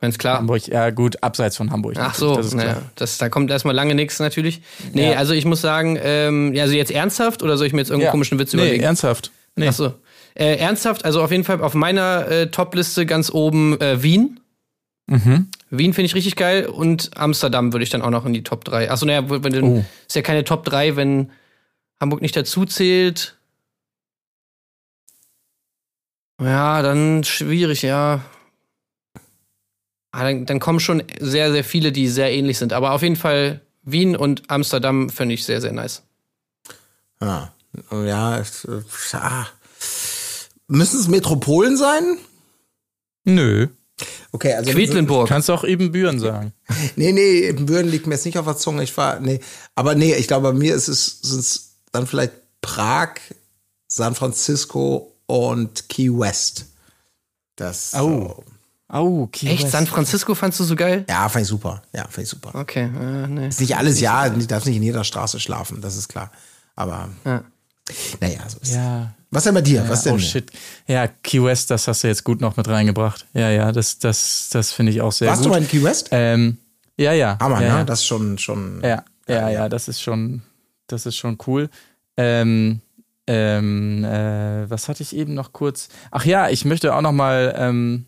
ganz 0.00 0.16
klar. 0.16 0.38
Hamburg, 0.38 0.68
ja 0.68 0.88
gut, 0.90 1.22
abseits 1.22 1.56
von 1.58 1.70
Hamburg. 1.70 1.96
Ach 1.98 2.14
so, 2.14 2.36
das 2.36 2.46
ist 2.46 2.56
klar. 2.56 2.82
das, 2.94 3.18
da 3.18 3.28
kommt 3.28 3.50
erstmal 3.50 3.74
lange 3.74 3.94
nichts 3.94 4.20
natürlich. 4.20 4.62
Nee, 4.94 5.10
Ja. 5.12 5.18
also 5.18 5.34
ich 5.34 5.44
muss 5.44 5.60
sagen, 5.60 5.98
ähm, 6.00 6.54
ja, 6.54 6.62
also 6.62 6.74
jetzt 6.74 6.92
ernsthaft 6.92 7.42
oder 7.42 7.58
soll 7.58 7.66
ich 7.66 7.72
mir 7.74 7.80
jetzt 7.80 7.90
irgendeinen 7.90 8.06
Ja. 8.06 8.10
komischen 8.12 8.38
Witz 8.38 8.54
nee, 8.54 8.60
überlegen? 8.62 8.84
ernsthaft. 8.84 9.32
Nee. 9.56 9.68
Ach 9.68 9.72
so. 9.74 9.94
Äh, 10.38 10.56
ernsthaft, 10.56 11.04
also 11.04 11.20
auf 11.20 11.32
jeden 11.32 11.42
Fall 11.42 11.60
auf 11.60 11.74
meiner 11.74 12.28
äh, 12.28 12.50
Top-Liste 12.50 13.06
ganz 13.06 13.28
oben 13.30 13.78
äh, 13.80 14.04
Wien. 14.04 14.38
Mhm. 15.08 15.48
Wien 15.70 15.92
finde 15.94 16.06
ich 16.06 16.14
richtig 16.14 16.36
geil 16.36 16.66
und 16.66 17.10
Amsterdam 17.16 17.72
würde 17.72 17.82
ich 17.82 17.90
dann 17.90 18.02
auch 18.02 18.10
noch 18.10 18.24
in 18.24 18.34
die 18.34 18.44
Top 18.44 18.64
3. 18.64 18.88
Achso, 18.88 19.04
naja, 19.04 19.28
wenn 19.28 19.62
Oh. 19.64 19.84
ist 20.06 20.14
ja 20.14 20.22
keine 20.22 20.44
Top 20.44 20.64
3, 20.64 20.94
wenn 20.94 21.32
Hamburg 22.00 22.22
nicht 22.22 22.36
dazu 22.36 22.66
zählt. 22.66 23.36
Ja, 26.40 26.82
dann 26.82 27.24
schwierig, 27.24 27.82
ja. 27.82 28.20
Ah, 30.12 30.22
dann, 30.22 30.46
dann 30.46 30.60
kommen 30.60 30.78
schon 30.78 31.02
sehr, 31.18 31.50
sehr 31.50 31.64
viele, 31.64 31.90
die 31.90 32.06
sehr 32.06 32.32
ähnlich 32.32 32.58
sind. 32.58 32.72
Aber 32.72 32.92
auf 32.92 33.02
jeden 33.02 33.16
Fall 33.16 33.60
Wien 33.82 34.14
und 34.14 34.48
Amsterdam 34.48 35.10
finde 35.10 35.34
ich 35.34 35.44
sehr, 35.44 35.60
sehr 35.60 35.72
nice. 35.72 36.04
Ja, 37.20 37.52
ja 37.90 38.38
es, 38.38 38.64
äh, 38.66 38.82
ah. 39.14 39.46
Müssen 40.68 41.00
es 41.00 41.08
Metropolen 41.08 41.76
sein? 41.76 42.18
Nö. 43.24 43.68
Okay, 44.30 44.54
also 44.54 44.70
Quedlinburg. 44.70 45.28
Kannst 45.28 45.50
auch 45.50 45.64
eben 45.64 45.90
Büren 45.90 46.20
sagen. 46.20 46.52
Nee, 46.96 47.12
nee, 47.12 47.52
Würden 47.56 47.90
liegt 47.90 48.06
mir 48.06 48.14
jetzt 48.14 48.24
nicht 48.26 48.38
auf 48.38 48.44
der 48.44 48.56
Zunge. 48.56 48.82
Ich 48.84 48.96
war, 48.96 49.18
nee. 49.20 49.40
Aber 49.74 49.94
nee, 49.94 50.14
ich 50.14 50.28
glaube, 50.28 50.52
bei 50.52 50.58
mir 50.58 50.74
ist 50.74 50.88
es, 50.88 51.20
sind 51.22 51.40
es 51.40 51.72
dann 51.92 52.06
vielleicht 52.06 52.32
Prag, 52.60 53.14
San 53.88 54.14
Francisco 54.14 55.14
und 55.26 55.88
Key 55.88 56.10
West. 56.10 56.66
Das. 57.56 57.94
Oh. 57.94 58.44
Oh, 58.90 59.22
okay. 59.24 59.48
Echt? 59.48 59.70
San 59.70 59.86
Francisco 59.86 60.34
fandst 60.34 60.60
du 60.60 60.64
so 60.64 60.74
geil? 60.76 61.04
Ja, 61.08 61.28
fand 61.28 61.42
ich 61.42 61.48
super. 61.48 61.82
Ja, 61.92 62.02
fand 62.04 62.18
ich 62.18 62.28
super. 62.28 62.54
Okay, 62.54 62.84
äh, 62.84 63.26
nee. 63.26 63.48
Ist 63.48 63.60
nicht 63.60 63.76
alles, 63.76 64.00
ja, 64.00 64.28
du 64.30 64.46
darfst 64.46 64.66
nicht 64.66 64.76
in 64.76 64.82
jeder 64.82 65.04
Straße 65.04 65.40
schlafen, 65.40 65.80
das 65.82 65.96
ist 65.96 66.08
klar. 66.08 66.30
Aber, 66.74 67.10
Ja. 67.24 67.44
Naja, 68.20 68.40
so 68.48 68.58
ist 68.60 68.74
Ja. 68.74 69.14
Was 69.30 69.44
denn 69.44 69.54
bei 69.54 69.60
dir? 69.60 69.84
Was 69.88 70.04
denn? 70.04 70.14
Oh 70.14 70.18
shit. 70.18 70.50
Ja, 70.86 71.06
Key 71.06 71.42
West, 71.42 71.70
das 71.70 71.86
hast 71.86 72.02
du 72.02 72.08
jetzt 72.08 72.24
gut 72.24 72.40
noch 72.40 72.56
mit 72.56 72.66
reingebracht. 72.66 73.26
Ja, 73.34 73.50
ja, 73.50 73.72
das, 73.72 73.98
das, 73.98 74.48
das 74.50 74.72
finde 74.72 74.92
ich 74.92 75.02
auch 75.02 75.12
sehr 75.12 75.28
Warst 75.28 75.42
gut. 75.42 75.46
du 75.46 75.50
mal 75.50 75.58
in 75.62 75.68
Key 75.68 75.82
West? 75.82 76.08
ähm, 76.12 76.56
ja, 76.96 77.12
ja. 77.12 77.36
Hammer, 77.40 77.56
ja, 77.56 77.60
ne? 77.60 77.78
ja. 77.78 77.84
Das 77.84 78.00
ist 78.00 78.06
schon, 78.06 78.38
schon. 78.38 78.80
Ja, 78.82 79.04
ja, 79.28 79.50
ja, 79.50 79.68
das 79.68 79.86
ist 79.88 80.00
schon, 80.00 80.42
das 80.86 81.04
ist 81.04 81.16
schon 81.16 81.36
cool. 81.46 81.68
Ähm, 82.16 82.80
ähm, 83.26 84.02
äh, 84.04 84.68
was 84.70 84.88
hatte 84.88 85.02
ich 85.02 85.14
eben 85.14 85.34
noch 85.34 85.52
kurz? 85.52 85.90
Ach 86.10 86.24
ja, 86.24 86.48
ich 86.48 86.64
möchte 86.64 86.94
auch 86.94 87.02
noch 87.02 87.12
mal, 87.12 87.54
ähm, 87.56 88.06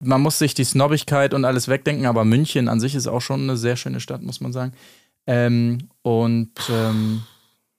man 0.00 0.20
muss 0.20 0.38
sich 0.38 0.52
die 0.52 0.64
Snobbigkeit 0.64 1.32
und 1.32 1.46
alles 1.46 1.68
wegdenken, 1.68 2.04
aber 2.04 2.26
München 2.26 2.68
an 2.68 2.80
sich 2.80 2.94
ist 2.94 3.06
auch 3.06 3.22
schon 3.22 3.40
eine 3.44 3.56
sehr 3.56 3.76
schöne 3.76 4.00
Stadt, 4.00 4.20
muss 4.22 4.42
man 4.42 4.52
sagen. 4.52 4.72
Ähm, 5.26 5.88
und 6.02 6.52
ähm, 6.70 7.22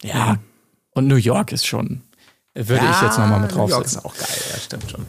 ja, 0.02 0.38
und 0.98 1.08
New 1.08 1.16
York 1.16 1.52
ist 1.52 1.66
schon, 1.66 2.02
würde 2.54 2.86
ich 2.90 3.02
jetzt 3.02 3.18
noch 3.18 3.28
mal 3.28 3.40
mit 3.40 3.52
New 3.52 3.68
York 3.68 3.70
draufsetzen. 3.72 4.00
ist 4.00 4.06
auch 4.06 4.16
geil, 4.16 4.38
ja, 4.54 4.60
stimmt 4.60 4.92
schon. 4.92 5.06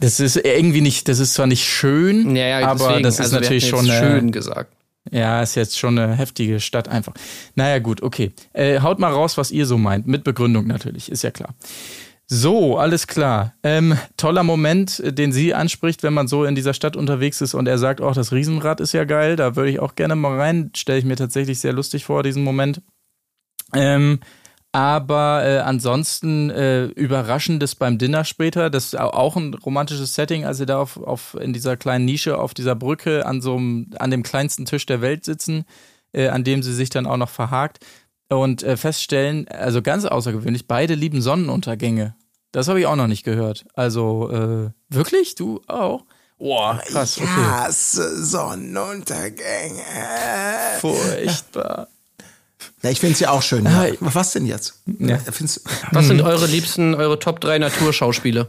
Das 0.00 0.18
ist 0.18 0.36
irgendwie 0.36 0.80
nicht, 0.80 1.08
das 1.08 1.18
ist 1.18 1.34
zwar 1.34 1.46
nicht 1.46 1.64
schön, 1.64 2.34
Ja, 2.34 2.60
ja, 2.60 2.68
aber 2.68 2.86
deswegen, 2.86 3.02
das 3.02 3.14
ist 3.14 3.20
also 3.20 3.36
natürlich 3.36 3.68
schon 3.68 3.90
eine, 3.90 3.98
schön 3.98 4.32
gesagt. 4.32 4.72
ja, 5.10 5.42
ist 5.42 5.56
jetzt 5.56 5.78
schon 5.78 5.98
eine 5.98 6.14
heftige 6.14 6.58
Stadt 6.58 6.88
einfach. 6.88 7.12
Naja, 7.54 7.78
gut, 7.80 8.02
okay. 8.02 8.32
Äh, 8.54 8.80
haut 8.80 8.98
mal 8.98 9.12
raus, 9.12 9.36
was 9.36 9.50
ihr 9.50 9.66
so 9.66 9.76
meint. 9.76 10.06
Mit 10.06 10.24
Begründung 10.24 10.66
natürlich, 10.66 11.10
ist 11.12 11.22
ja 11.22 11.30
klar. 11.30 11.54
So, 12.32 12.78
alles 12.78 13.08
klar. 13.08 13.54
Ähm, 13.64 13.98
toller 14.16 14.44
Moment, 14.44 15.00
äh, 15.00 15.12
den 15.12 15.32
sie 15.32 15.52
anspricht, 15.52 16.04
wenn 16.04 16.14
man 16.14 16.28
so 16.28 16.44
in 16.44 16.54
dieser 16.54 16.74
Stadt 16.74 16.96
unterwegs 16.96 17.40
ist 17.40 17.54
und 17.54 17.66
er 17.66 17.76
sagt, 17.76 18.00
auch 18.00 18.14
das 18.14 18.32
Riesenrad 18.32 18.80
ist 18.80 18.92
ja 18.92 19.04
geil, 19.04 19.34
da 19.34 19.56
würde 19.56 19.68
ich 19.70 19.80
auch 19.80 19.96
gerne 19.96 20.14
mal 20.14 20.38
rein. 20.38 20.70
Stelle 20.76 21.00
ich 21.00 21.04
mir 21.04 21.16
tatsächlich 21.16 21.58
sehr 21.58 21.72
lustig 21.72 22.04
vor, 22.04 22.22
diesen 22.22 22.44
Moment. 22.44 22.82
Ähm, 23.74 24.20
aber 24.72 25.42
äh, 25.44 25.58
ansonsten 25.58 26.50
äh, 26.50 26.84
überraschendes 26.86 27.74
beim 27.74 27.98
Dinner 27.98 28.24
später. 28.24 28.70
Das 28.70 28.84
ist 28.86 28.98
au- 28.98 29.10
auch 29.10 29.36
ein 29.36 29.54
romantisches 29.54 30.14
Setting, 30.14 30.44
als 30.44 30.58
sie 30.58 30.66
da 30.66 30.78
auf, 30.78 30.96
auf 30.96 31.36
in 31.40 31.52
dieser 31.52 31.76
kleinen 31.76 32.04
Nische 32.04 32.38
auf 32.38 32.54
dieser 32.54 32.74
Brücke 32.76 33.26
an 33.26 33.40
so 33.40 33.56
einem, 33.56 33.90
an 33.98 34.10
dem 34.10 34.22
kleinsten 34.22 34.66
Tisch 34.66 34.86
der 34.86 35.00
Welt 35.00 35.24
sitzen, 35.24 35.64
äh, 36.12 36.28
an 36.28 36.44
dem 36.44 36.62
sie 36.62 36.72
sich 36.74 36.90
dann 36.90 37.06
auch 37.06 37.16
noch 37.16 37.30
verhakt 37.30 37.84
und 38.28 38.62
äh, 38.62 38.76
feststellen, 38.76 39.48
also 39.48 39.82
ganz 39.82 40.04
außergewöhnlich, 40.04 40.68
beide 40.68 40.94
lieben 40.94 41.20
Sonnenuntergänge. 41.20 42.14
Das 42.52 42.68
habe 42.68 42.78
ich 42.80 42.86
auch 42.86 42.96
noch 42.96 43.06
nicht 43.08 43.24
gehört. 43.24 43.64
Also 43.74 44.30
äh, 44.30 44.70
wirklich, 44.88 45.34
du 45.34 45.60
auch? 45.66 46.04
Boah, 46.38 46.80
krass. 46.86 47.16
Ich 47.16 47.22
Okay. 47.22 47.32
hasse 47.32 48.24
Sonnenuntergänge. 48.24 49.82
Furchtbar. 50.80 51.88
Ja, 52.82 52.90
ich 52.90 52.98
finde 53.00 53.12
es 53.14 53.20
ja 53.20 53.30
auch 53.30 53.42
schön. 53.42 53.66
Ah, 53.66 53.86
Ja. 53.86 53.94
Was 54.00 54.32
denn 54.32 54.46
jetzt? 54.46 54.74
Ja. 54.98 55.18
Find's, 55.18 55.62
Was 55.92 56.06
sind 56.06 56.22
eure 56.22 56.46
liebsten, 56.46 56.94
eure 56.94 57.18
Top 57.18 57.40
3 57.40 57.58
Naturschauspiele? 57.58 58.48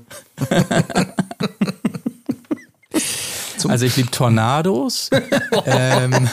Also 3.67 3.85
ich 3.85 3.95
liebe 3.95 4.09
Tornados. 4.11 5.09
ähm, 5.65 6.29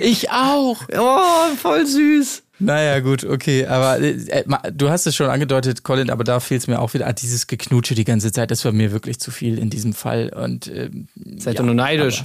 Ich 0.00 0.30
auch. 0.30 0.82
Oh, 0.96 1.54
voll 1.60 1.86
süß. 1.86 2.42
Naja, 2.58 3.00
gut, 3.00 3.22
okay. 3.24 3.66
Aber 3.66 4.00
äh, 4.00 4.42
ma- 4.46 4.62
du 4.72 4.88
hast 4.88 5.06
es 5.06 5.14
schon 5.14 5.28
angedeutet, 5.28 5.82
Colin, 5.84 6.08
aber 6.10 6.24
da 6.24 6.40
fehlt 6.40 6.62
es 6.62 6.66
mir 6.66 6.78
auch 6.80 6.94
wieder. 6.94 7.06
Ah, 7.06 7.12
dieses 7.12 7.46
Geknutsche 7.46 7.94
die 7.94 8.04
ganze 8.04 8.32
Zeit, 8.32 8.50
das 8.50 8.64
war 8.64 8.72
mir 8.72 8.92
wirklich 8.92 9.20
zu 9.20 9.30
viel 9.30 9.58
in 9.58 9.68
diesem 9.68 9.92
Fall. 9.92 10.30
Und 10.30 10.66
ähm, 10.68 11.08
Seid 11.38 11.54
ja, 11.56 11.60
ihr 11.60 11.66
nur 11.66 11.74
neidisch? 11.74 12.24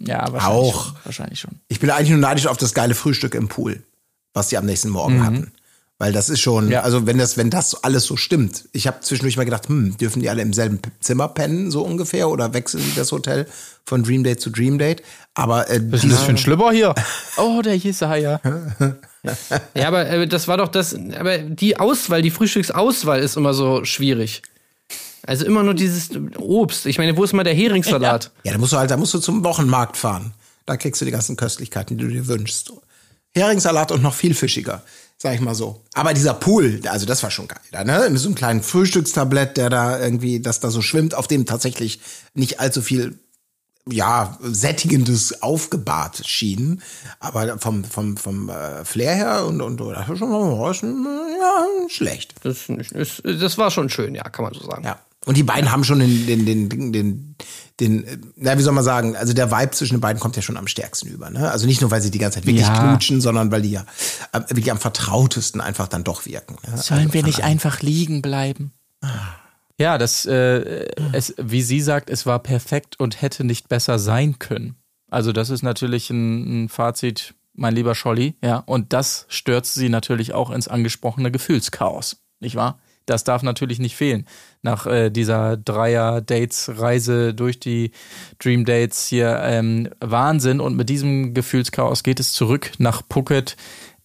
Ja, 0.00 0.20
wahrscheinlich 0.32 0.44
Auch. 0.44 0.84
Schon, 0.86 0.94
wahrscheinlich 1.04 1.40
schon. 1.40 1.50
Ich 1.68 1.80
bin 1.80 1.90
eigentlich 1.90 2.10
nur 2.10 2.18
neidisch 2.18 2.46
auf 2.46 2.56
das 2.56 2.74
geile 2.74 2.94
Frühstück 2.94 3.34
im 3.34 3.48
Pool, 3.48 3.82
was 4.34 4.48
die 4.48 4.56
am 4.56 4.66
nächsten 4.66 4.90
Morgen 4.90 5.24
hatten. 5.24 5.52
Weil 6.00 6.12
das 6.12 6.28
ist 6.28 6.38
schon, 6.40 6.70
Ja. 6.70 6.82
also 6.82 7.06
wenn 7.08 7.18
das, 7.18 7.36
wenn 7.36 7.50
das 7.50 7.82
alles 7.82 8.04
so 8.04 8.16
stimmt. 8.16 8.68
Ich 8.72 8.86
habe 8.86 9.00
zwischendurch 9.00 9.36
mal 9.36 9.42
gedacht, 9.42 9.68
hm, 9.68 9.96
dürfen 9.96 10.22
die 10.22 10.30
alle 10.30 10.42
im 10.42 10.52
selben 10.52 10.80
Zimmer 11.00 11.26
pennen, 11.26 11.72
so 11.72 11.82
ungefähr, 11.82 12.28
oder 12.28 12.54
wechseln 12.54 12.84
die 12.88 12.94
das 12.94 13.10
Hotel 13.10 13.48
von 13.84 14.04
Dream 14.04 14.22
Date 14.22 14.40
zu 14.40 14.50
Dream 14.50 14.78
Date? 14.78 15.02
Aber 15.34 15.68
äh, 15.68 15.80
Was 15.90 16.04
ist 16.04 16.12
das 16.12 16.22
für 16.22 16.30
ein 16.30 16.38
Schlüpper 16.38 16.70
hier? 16.70 16.94
Oh, 17.36 17.62
der 17.62 17.76
Jesaja. 17.76 18.40
Ja, 19.74 19.88
aber 19.88 20.08
äh, 20.08 20.28
das 20.28 20.46
war 20.46 20.56
doch 20.56 20.68
das. 20.68 20.94
Aber 20.94 21.38
die 21.38 21.78
Auswahl, 21.80 22.22
die 22.22 22.30
Frühstücksauswahl 22.30 23.18
ist 23.20 23.36
immer 23.36 23.52
so 23.54 23.84
schwierig. 23.84 24.42
Also 25.28 25.44
immer 25.44 25.62
nur 25.62 25.74
dieses 25.74 26.08
Obst. 26.38 26.86
Ich 26.86 26.96
meine, 26.96 27.14
wo 27.14 27.22
ist 27.22 27.34
mal 27.34 27.44
der 27.44 27.52
Heringssalat? 27.52 28.30
Ja, 28.44 28.52
da 28.52 28.58
musst 28.58 28.72
du 28.72 28.78
halt, 28.78 28.90
da 28.90 28.96
musst 28.96 29.12
du 29.12 29.18
zum 29.18 29.44
Wochenmarkt 29.44 29.98
fahren. 29.98 30.32
Da 30.64 30.78
kriegst 30.78 31.02
du 31.02 31.04
die 31.04 31.10
ganzen 31.10 31.36
Köstlichkeiten, 31.36 31.98
die 31.98 32.04
du 32.04 32.10
dir 32.10 32.28
wünschst. 32.28 32.72
Heringssalat 33.34 33.92
und 33.92 34.02
noch 34.02 34.14
viel 34.14 34.32
fischiger, 34.32 34.82
sag 35.18 35.34
ich 35.34 35.42
mal 35.42 35.54
so. 35.54 35.82
Aber 35.92 36.14
dieser 36.14 36.32
Pool, 36.32 36.80
also 36.88 37.04
das 37.04 37.22
war 37.22 37.30
schon 37.30 37.46
geil, 37.46 37.60
da, 37.72 37.84
ne? 37.84 38.08
Mit 38.08 38.18
so 38.20 38.28
einem 38.28 38.36
kleinen 38.36 38.62
Frühstückstablett, 38.62 39.58
der 39.58 39.68
da 39.68 40.00
irgendwie, 40.00 40.40
das 40.40 40.60
da 40.60 40.70
so 40.70 40.80
schwimmt, 40.80 41.14
auf 41.14 41.26
dem 41.26 41.44
tatsächlich 41.44 42.00
nicht 42.32 42.58
allzu 42.58 42.80
viel 42.80 43.18
ja, 43.86 44.38
sättigendes 44.40 45.42
aufgebahrt 45.42 46.26
schien, 46.26 46.80
aber 47.20 47.58
vom 47.58 47.84
vom 47.84 48.16
vom 48.16 48.48
äh, 48.48 48.82
Flair 48.86 49.14
her 49.14 49.44
und 49.46 49.60
und 49.60 49.78
das 49.78 50.08
ist 50.08 50.18
schon 50.18 51.06
ja, 51.38 51.66
schlecht. 51.88 52.34
Das, 52.44 52.68
ist, 52.70 53.22
das 53.24 53.58
war 53.58 53.70
schon 53.70 53.90
schön, 53.90 54.14
ja, 54.14 54.24
kann 54.24 54.46
man 54.46 54.54
so 54.54 54.64
sagen. 54.64 54.84
Ja. 54.84 54.98
Und 55.26 55.36
die 55.36 55.42
beiden 55.42 55.70
haben 55.72 55.84
schon 55.84 55.98
den, 55.98 56.26
den, 56.26 56.46
den, 56.46 56.68
den, 56.70 56.92
den, 56.92 57.36
den, 57.80 58.32
na, 58.36 58.56
wie 58.56 58.62
soll 58.62 58.72
man 58.72 58.84
sagen, 58.84 59.16
also 59.16 59.32
der 59.34 59.50
Vibe 59.50 59.72
zwischen 59.72 59.94
den 59.96 60.00
beiden 60.00 60.20
kommt 60.20 60.36
ja 60.36 60.42
schon 60.42 60.56
am 60.56 60.66
stärksten 60.68 61.08
über, 61.08 61.28
ne? 61.30 61.50
Also 61.50 61.66
nicht 61.66 61.80
nur, 61.80 61.90
weil 61.90 62.00
sie 62.00 62.10
die 62.10 62.18
ganze 62.18 62.36
Zeit 62.38 62.46
wirklich 62.46 62.66
Ja. 62.66 62.88
knutschen, 62.90 63.20
sondern 63.20 63.50
weil 63.50 63.62
die 63.62 63.72
ja 63.72 63.84
äh, 64.32 64.40
wirklich 64.48 64.70
am 64.70 64.78
vertrautesten 64.78 65.60
einfach 65.60 65.88
dann 65.88 66.04
doch 66.04 66.24
wirken. 66.24 66.56
Ja? 66.66 66.76
Sollen 66.76 67.00
Also 67.02 67.14
wir 67.14 67.22
nicht 67.24 67.38
daher- 67.40 67.50
einfach 67.50 67.82
liegen 67.82 68.22
bleiben? 68.22 68.72
Ja, 69.78 69.98
das, 69.98 70.24
äh, 70.26 70.86
es, 71.12 71.34
wie 71.38 71.62
sie 71.62 71.80
sagt, 71.80 72.10
es 72.10 72.26
war 72.26 72.38
perfekt 72.40 72.98
und 72.98 73.20
hätte 73.22 73.44
nicht 73.44 73.68
besser 73.68 73.98
sein 73.98 74.38
können. 74.38 74.76
Also 75.10 75.32
das 75.32 75.50
ist 75.50 75.62
natürlich 75.62 76.10
ein, 76.10 76.64
ein 76.64 76.68
Fazit, 76.68 77.34
mein 77.54 77.74
lieber 77.74 77.94
Scholli, 77.94 78.34
ja. 78.42 78.58
Und 78.58 78.92
das 78.92 79.26
stürzt 79.28 79.74
sie 79.74 79.88
natürlich 79.88 80.32
auch 80.32 80.50
ins 80.50 80.68
angesprochene 80.68 81.30
Gefühlschaos, 81.30 82.16
nicht 82.40 82.56
wahr? 82.56 82.78
Das 83.08 83.24
darf 83.24 83.42
natürlich 83.42 83.78
nicht 83.78 83.96
fehlen. 83.96 84.26
Nach 84.62 84.86
äh, 84.86 85.10
dieser 85.10 85.56
Dreier-Dates-Reise 85.56 87.32
durch 87.32 87.58
die 87.58 87.92
Dream 88.38 88.64
Dates 88.64 89.06
hier 89.06 89.40
ähm, 89.42 89.88
Wahnsinn. 90.00 90.60
Und 90.60 90.76
mit 90.76 90.88
diesem 90.88 91.32
Gefühlschaos 91.32 92.02
geht 92.02 92.20
es 92.20 92.32
zurück 92.32 92.72
nach 92.78 93.02
Phuket. 93.10 93.56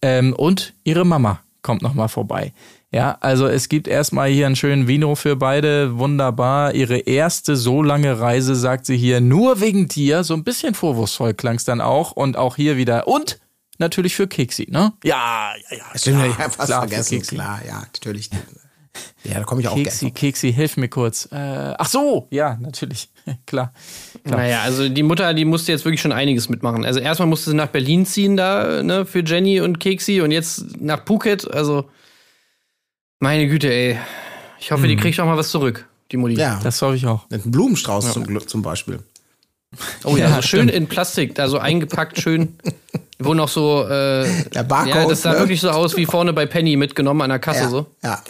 Ähm, 0.01 0.33
und 0.33 0.73
ihre 0.83 1.05
Mama 1.05 1.41
kommt 1.61 1.81
nochmal 1.81 2.07
vorbei. 2.07 2.53
Ja, 2.91 3.17
also 3.21 3.47
es 3.47 3.69
gibt 3.69 3.87
erstmal 3.87 4.29
hier 4.29 4.45
einen 4.45 4.55
schönen 4.55 4.87
Vino 4.87 5.15
für 5.15 5.35
beide, 5.35 5.97
wunderbar. 5.97 6.75
Ihre 6.75 6.99
erste 6.99 7.55
so 7.55 7.81
lange 7.81 8.19
Reise, 8.19 8.55
sagt 8.55 8.85
sie 8.85 8.95
hier, 8.95 9.19
nur 9.19 9.59
wegen 9.59 9.87
dir. 9.87 10.23
So 10.23 10.35
ein 10.35 10.43
bisschen 10.43 10.75
vorwurfsvoll 10.75 11.33
klang 11.33 11.55
es 11.55 11.65
dann 11.65 11.81
auch. 11.81 12.11
Und 12.11 12.37
auch 12.37 12.55
hier 12.55 12.77
wieder. 12.77 13.07
Und 13.07 13.39
natürlich 13.79 14.15
für 14.15 14.27
Keksi, 14.27 14.67
ne? 14.69 14.93
Ja, 15.03 15.53
ja, 15.71 15.77
ja. 15.77 15.85
Klar, 15.99 16.25
ja, 16.27 16.33
fast 16.33 16.67
klar, 16.67 16.87
vergessen, 16.87 17.21
klar, 17.23 17.61
ja, 17.67 17.79
natürlich. 17.81 18.29
Ja, 19.23 19.35
da 19.39 19.43
komme 19.43 19.61
ich 19.61 19.67
auch 19.67 19.75
Keksi, 19.75 19.99
gerne. 20.05 20.13
Keksi, 20.13 20.53
hilf 20.53 20.77
mir 20.77 20.89
kurz. 20.89 21.27
Äh, 21.31 21.73
ach 21.77 21.87
so, 21.87 22.27
ja, 22.29 22.57
natürlich. 22.59 23.09
klar. 23.45 23.73
klar. 24.25 24.37
Naja, 24.37 24.61
also 24.63 24.89
die 24.89 25.03
Mutter, 25.03 25.33
die 25.33 25.45
musste 25.45 25.71
jetzt 25.71 25.85
wirklich 25.85 26.01
schon 26.01 26.11
einiges 26.11 26.49
mitmachen. 26.49 26.85
Also 26.85 26.99
erstmal 26.99 27.27
musste 27.27 27.49
sie 27.51 27.55
nach 27.55 27.67
Berlin 27.69 28.05
ziehen 28.05 28.35
da, 28.37 28.83
ne, 28.83 29.05
für 29.05 29.23
Jenny 29.23 29.61
und 29.61 29.79
Keksi 29.79 30.21
und 30.21 30.31
jetzt 30.31 30.79
nach 30.81 31.05
Phuket. 31.05 31.49
Also, 31.51 31.89
meine 33.19 33.47
Güte, 33.47 33.71
ey. 33.73 33.97
Ich 34.59 34.71
hoffe, 34.71 34.87
die 34.87 34.95
kriegt 34.95 35.19
auch 35.19 35.25
mal 35.25 35.37
was 35.37 35.49
zurück, 35.49 35.87
die 36.11 36.17
Mutti. 36.17 36.35
Ja, 36.35 36.59
Das 36.63 36.81
hoffe 36.81 36.95
ich 36.95 37.05
auch. 37.07 37.29
mit 37.29 37.43
einem 37.43 37.51
Blumenstrauß 37.51 38.13
zum, 38.13 38.25
Glück, 38.25 38.49
zum 38.49 38.61
Beispiel. 38.61 38.99
Oh 40.03 40.15
ja, 40.15 40.29
Ja, 40.29 40.35
so 40.35 40.41
schön 40.43 40.69
in 40.69 40.87
Plastik, 40.87 41.35
da 41.35 41.47
so 41.49 41.57
eingepackt, 41.57 42.19
schön. 42.19 42.55
Wo 43.19 43.33
noch 43.33 43.47
so, 43.47 43.83
äh, 43.87 44.27
Der 44.53 44.63
Barcode, 44.63 44.95
ja, 44.95 45.07
das 45.07 45.21
sah 45.21 45.33
ne? 45.33 45.39
wirklich 45.39 45.61
so 45.61 45.69
aus 45.69 45.95
wie 45.95 46.05
vorne 46.05 46.33
bei 46.33 46.45
Penny 46.45 46.75
mitgenommen 46.75 47.21
an 47.21 47.29
der 47.29 47.39
Kasse 47.39 47.61
Ja, 47.61 47.69
so. 47.69 47.85
ja. 48.03 48.21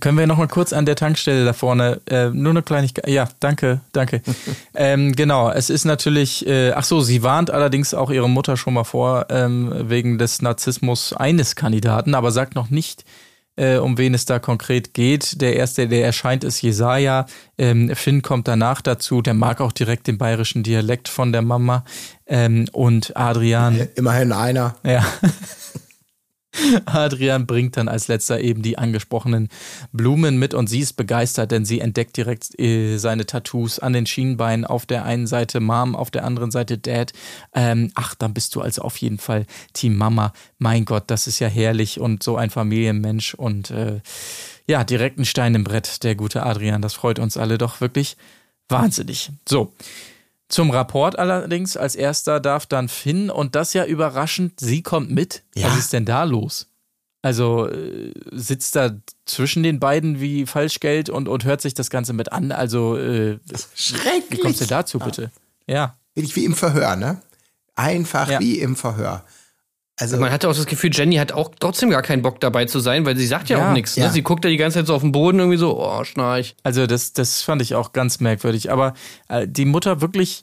Können 0.00 0.16
wir 0.16 0.26
noch 0.26 0.38
mal 0.38 0.48
kurz 0.48 0.72
an 0.72 0.86
der 0.86 0.96
Tankstelle 0.96 1.44
da 1.44 1.52
vorne, 1.52 2.00
äh, 2.06 2.30
nur 2.30 2.50
eine 2.50 2.62
Kleinigkeit, 2.62 3.08
ja, 3.08 3.28
danke, 3.40 3.80
danke. 3.92 4.22
ähm, 4.74 5.12
genau, 5.12 5.50
es 5.50 5.70
ist 5.70 5.84
natürlich, 5.84 6.46
äh, 6.46 6.72
ach 6.72 6.84
so, 6.84 7.00
sie 7.00 7.22
warnt 7.22 7.50
allerdings 7.50 7.92
auch 7.92 8.10
ihre 8.10 8.28
Mutter 8.28 8.56
schon 8.56 8.74
mal 8.74 8.84
vor, 8.84 9.26
ähm, 9.28 9.72
wegen 9.90 10.18
des 10.18 10.40
Narzissmus 10.40 11.12
eines 11.12 11.56
Kandidaten, 11.56 12.14
aber 12.14 12.30
sagt 12.30 12.54
noch 12.54 12.70
nicht, 12.70 13.04
äh, 13.56 13.76
um 13.76 13.98
wen 13.98 14.14
es 14.14 14.24
da 14.24 14.38
konkret 14.38 14.94
geht. 14.94 15.40
Der 15.40 15.56
erste, 15.56 15.86
der 15.88 16.04
erscheint, 16.04 16.44
ist 16.44 16.62
Jesaja. 16.62 17.26
Ähm, 17.58 17.94
Finn 17.94 18.22
kommt 18.22 18.48
danach 18.48 18.80
dazu. 18.80 19.20
Der 19.20 19.34
mag 19.34 19.60
auch 19.60 19.72
direkt 19.72 20.06
den 20.06 20.16
bayerischen 20.16 20.62
Dialekt 20.62 21.08
von 21.08 21.32
der 21.32 21.42
Mama. 21.42 21.84
Ähm, 22.26 22.66
und 22.72 23.14
Adrian. 23.16 23.88
Immerhin 23.94 24.32
einer. 24.32 24.76
Ja. 24.84 25.04
Adrian 26.84 27.46
bringt 27.46 27.76
dann 27.76 27.88
als 27.88 28.08
letzter 28.08 28.40
eben 28.40 28.62
die 28.62 28.78
angesprochenen 28.78 29.48
Blumen 29.92 30.38
mit 30.38 30.54
und 30.54 30.68
sie 30.68 30.80
ist 30.80 30.94
begeistert, 30.94 31.50
denn 31.50 31.64
sie 31.64 31.80
entdeckt 31.80 32.16
direkt 32.16 32.58
äh, 32.58 32.98
seine 32.98 33.26
Tattoos 33.26 33.78
an 33.78 33.92
den 33.92 34.06
Schienbeinen. 34.06 34.64
Auf 34.64 34.86
der 34.86 35.04
einen 35.04 35.26
Seite 35.26 35.60
Mom, 35.60 35.96
auf 35.96 36.10
der 36.10 36.24
anderen 36.24 36.50
Seite 36.50 36.78
Dad. 36.78 37.12
Ähm, 37.54 37.90
ach, 37.94 38.14
dann 38.14 38.34
bist 38.34 38.54
du 38.54 38.60
also 38.60 38.82
auf 38.82 38.96
jeden 38.98 39.18
Fall 39.18 39.46
Team 39.72 39.96
Mama. 39.96 40.32
Mein 40.58 40.84
Gott, 40.84 41.04
das 41.06 41.26
ist 41.26 41.38
ja 41.38 41.48
herrlich 41.48 41.98
und 42.00 42.22
so 42.22 42.36
ein 42.36 42.50
Familienmensch 42.50 43.34
und 43.34 43.70
äh, 43.70 44.00
ja, 44.66 44.84
direkt 44.84 45.18
ein 45.18 45.24
Stein 45.24 45.54
im 45.54 45.64
Brett, 45.64 46.02
der 46.04 46.14
gute 46.14 46.44
Adrian. 46.44 46.82
Das 46.82 46.94
freut 46.94 47.18
uns 47.18 47.36
alle 47.36 47.58
doch 47.58 47.80
wirklich 47.80 48.16
wahnsinnig. 48.68 49.30
So. 49.48 49.72
Zum 50.52 50.70
Rapport 50.70 51.18
allerdings 51.18 51.78
als 51.78 51.94
erster 51.96 52.38
darf 52.38 52.66
dann 52.66 52.88
Finn 52.90 53.30
und 53.30 53.54
das 53.54 53.72
ja 53.72 53.86
überraschend, 53.86 54.60
sie 54.60 54.82
kommt 54.82 55.10
mit. 55.10 55.44
Ja. 55.54 55.68
Was 55.68 55.78
ist 55.78 55.92
denn 55.94 56.04
da 56.04 56.24
los? 56.24 56.68
Also 57.22 57.68
äh, 57.68 58.12
sitzt 58.32 58.76
da 58.76 58.90
zwischen 59.24 59.62
den 59.62 59.80
beiden 59.80 60.20
wie 60.20 60.44
Falschgeld 60.44 61.08
und, 61.08 61.26
und 61.26 61.44
hört 61.46 61.62
sich 61.62 61.72
das 61.72 61.88
Ganze 61.88 62.12
mit 62.12 62.32
an. 62.32 62.52
Also 62.52 62.98
äh, 62.98 63.38
wie 63.46 63.56
Schrecklich. 63.74 64.40
kommst 64.42 64.60
du 64.60 64.66
dazu 64.66 64.98
bitte? 64.98 65.30
Ja. 65.66 65.96
Wirklich 66.14 66.36
wie 66.36 66.44
im 66.44 66.54
Verhör, 66.54 66.96
ne? 66.96 67.22
Einfach 67.74 68.28
Ja. 68.28 68.38
wie 68.38 68.58
im 68.58 68.76
Verhör. 68.76 69.24
Also, 70.00 70.16
Man 70.16 70.32
hatte 70.32 70.48
auch 70.48 70.54
das 70.54 70.66
Gefühl, 70.66 70.90
Jenny 70.92 71.16
hat 71.16 71.32
auch 71.32 71.50
trotzdem 71.60 71.90
gar 71.90 72.02
keinen 72.02 72.22
Bock 72.22 72.40
dabei 72.40 72.64
zu 72.64 72.80
sein, 72.80 73.04
weil 73.04 73.16
sie 73.16 73.26
sagt 73.26 73.50
ja, 73.50 73.58
Ja, 73.58 73.68
auch 73.68 73.72
nichts. 73.74 73.96
Ne? 73.96 74.04
ja. 74.04 74.10
Sie 74.10 74.22
guckt 74.22 74.42
ja 74.44 74.50
die 74.50 74.56
ganze 74.56 74.78
Zeit 74.78 74.86
so 74.86 74.94
auf 74.94 75.02
den 75.02 75.12
Boden 75.12 75.38
irgendwie 75.38 75.58
so, 75.58 75.78
oh, 75.78 76.02
schnarch. 76.04 76.56
Also 76.62 76.86
das, 76.86 77.12
das 77.12 77.42
fand 77.42 77.60
ich 77.62 77.74
auch 77.74 77.92
ganz 77.92 78.18
merkwürdig. 78.18 78.72
Aber 78.72 78.94
äh, 79.28 79.46
die 79.46 79.66
Mutter 79.66 80.00
wirklich, 80.00 80.42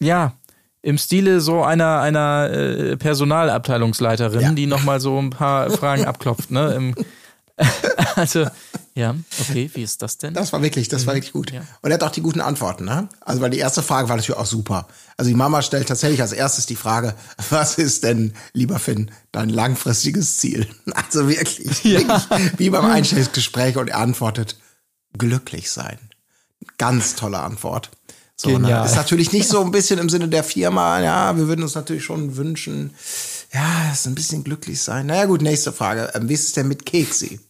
ja, 0.00 0.34
im 0.82 0.98
Stile 0.98 1.40
so 1.40 1.62
einer, 1.64 2.00
einer 2.00 2.48
äh, 2.50 2.96
Personalabteilungsleiterin, 2.96 4.40
Ja. 4.40 4.52
die 4.52 4.66
nochmal 4.66 5.00
so 5.00 5.18
ein 5.18 5.30
paar 5.30 5.70
Fragen 5.70 6.04
abklopft. 6.06 6.50
Ne? 6.50 6.74
Im, 6.74 6.94
also, 8.16 8.46
ja, 8.96 9.16
okay, 9.40 9.68
wie 9.74 9.82
ist 9.82 10.02
das 10.02 10.18
denn? 10.18 10.34
Das 10.34 10.52
war 10.52 10.62
wirklich, 10.62 10.88
das 10.88 11.04
war 11.06 11.14
wirklich 11.14 11.32
gut. 11.32 11.50
Ja. 11.50 11.62
Und 11.82 11.90
er 11.90 11.94
hat 11.94 12.04
auch 12.04 12.12
die 12.12 12.20
guten 12.22 12.40
Antworten, 12.40 12.84
ne? 12.84 13.08
Also, 13.20 13.40
weil 13.40 13.50
die 13.50 13.58
erste 13.58 13.82
Frage 13.82 14.08
war 14.08 14.16
natürlich 14.16 14.38
auch 14.38 14.46
super. 14.46 14.86
Also, 15.16 15.28
die 15.28 15.36
Mama 15.36 15.62
stellt 15.62 15.88
tatsächlich 15.88 16.20
als 16.20 16.32
erstes 16.32 16.66
die 16.66 16.76
Frage, 16.76 17.14
was 17.50 17.76
ist 17.76 18.04
denn, 18.04 18.34
lieber 18.52 18.78
Finn, 18.78 19.10
dein 19.32 19.48
langfristiges 19.48 20.38
Ziel? 20.38 20.68
Also 20.94 21.28
wirklich, 21.28 21.84
wirklich 21.84 22.22
wie 22.56 22.70
beim 22.70 22.84
Einstellungsgespräch 22.84 23.76
und 23.76 23.88
er 23.88 23.98
antwortet, 23.98 24.56
glücklich 25.18 25.70
sein. 25.70 25.98
Ganz 26.78 27.16
tolle 27.16 27.40
Antwort. 27.40 27.90
So, 28.36 28.50
ne? 28.50 28.54
Genial. 28.58 28.86
Ist 28.86 28.96
natürlich 28.96 29.32
nicht 29.32 29.48
so 29.48 29.60
ein 29.60 29.70
bisschen 29.70 29.98
im 29.98 30.08
Sinne 30.08 30.28
der 30.28 30.44
Firma, 30.44 31.00
ja, 31.00 31.36
wir 31.36 31.48
würden 31.48 31.62
uns 31.62 31.74
natürlich 31.74 32.04
schon 32.04 32.36
wünschen, 32.36 32.94
ja, 33.52 33.92
ist 33.92 34.06
ein 34.06 34.14
bisschen 34.14 34.44
glücklich 34.44 34.80
sein. 34.80 35.06
Naja, 35.06 35.26
gut, 35.26 35.42
nächste 35.42 35.72
Frage. 35.72 36.10
Ähm, 36.14 36.28
Wie 36.28 36.34
ist 36.34 36.46
es 36.46 36.52
denn 36.52 36.68
mit 36.68 36.86
Keksi? 36.86 37.40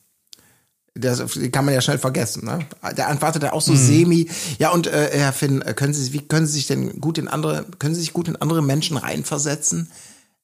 Das 0.96 1.20
kann 1.50 1.64
man 1.64 1.74
ja 1.74 1.80
schnell 1.80 1.98
vergessen. 1.98 2.44
Ne? 2.44 2.66
Der 2.96 3.08
antwortet 3.08 3.42
ja 3.42 3.52
auch 3.52 3.60
so 3.60 3.74
semi. 3.74 4.28
Ja, 4.58 4.70
und 4.70 4.86
äh, 4.86 5.10
Herr 5.12 5.32
Finn, 5.32 5.60
äh, 5.62 5.74
können 5.74 5.92
Sie, 5.92 6.12
wie 6.12 6.20
können 6.20 6.46
Sie 6.46 6.52
sich 6.52 6.68
denn 6.68 7.00
gut 7.00 7.18
in 7.18 7.26
andere, 7.26 7.66
können 7.80 7.94
Sie 7.96 8.00
sich 8.00 8.12
gut 8.12 8.28
in 8.28 8.36
andere 8.36 8.62
Menschen 8.62 8.96
reinversetzen? 8.96 9.90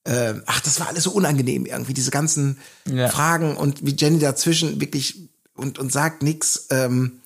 Äh, 0.03 0.35
ach, 0.47 0.61
das 0.61 0.81
war 0.81 0.89
alles 0.89 1.05
so 1.05 1.13
unangenehm 1.13 1.67
irgendwie, 1.67 1.95
diese 1.95 2.11
ganzen 2.11 2.59
Ja. 2.91 3.09
Fragen 3.11 3.57
und 3.57 3.87
wie 3.87 3.95
Jenny 3.97 4.19
dazwischen 4.19 4.81
wirklich 4.81 5.29
und, 5.55 5.79
und 5.79 5.93
sagt 5.93 6.23
nix. 6.25 6.67
Ähm, 6.71 7.21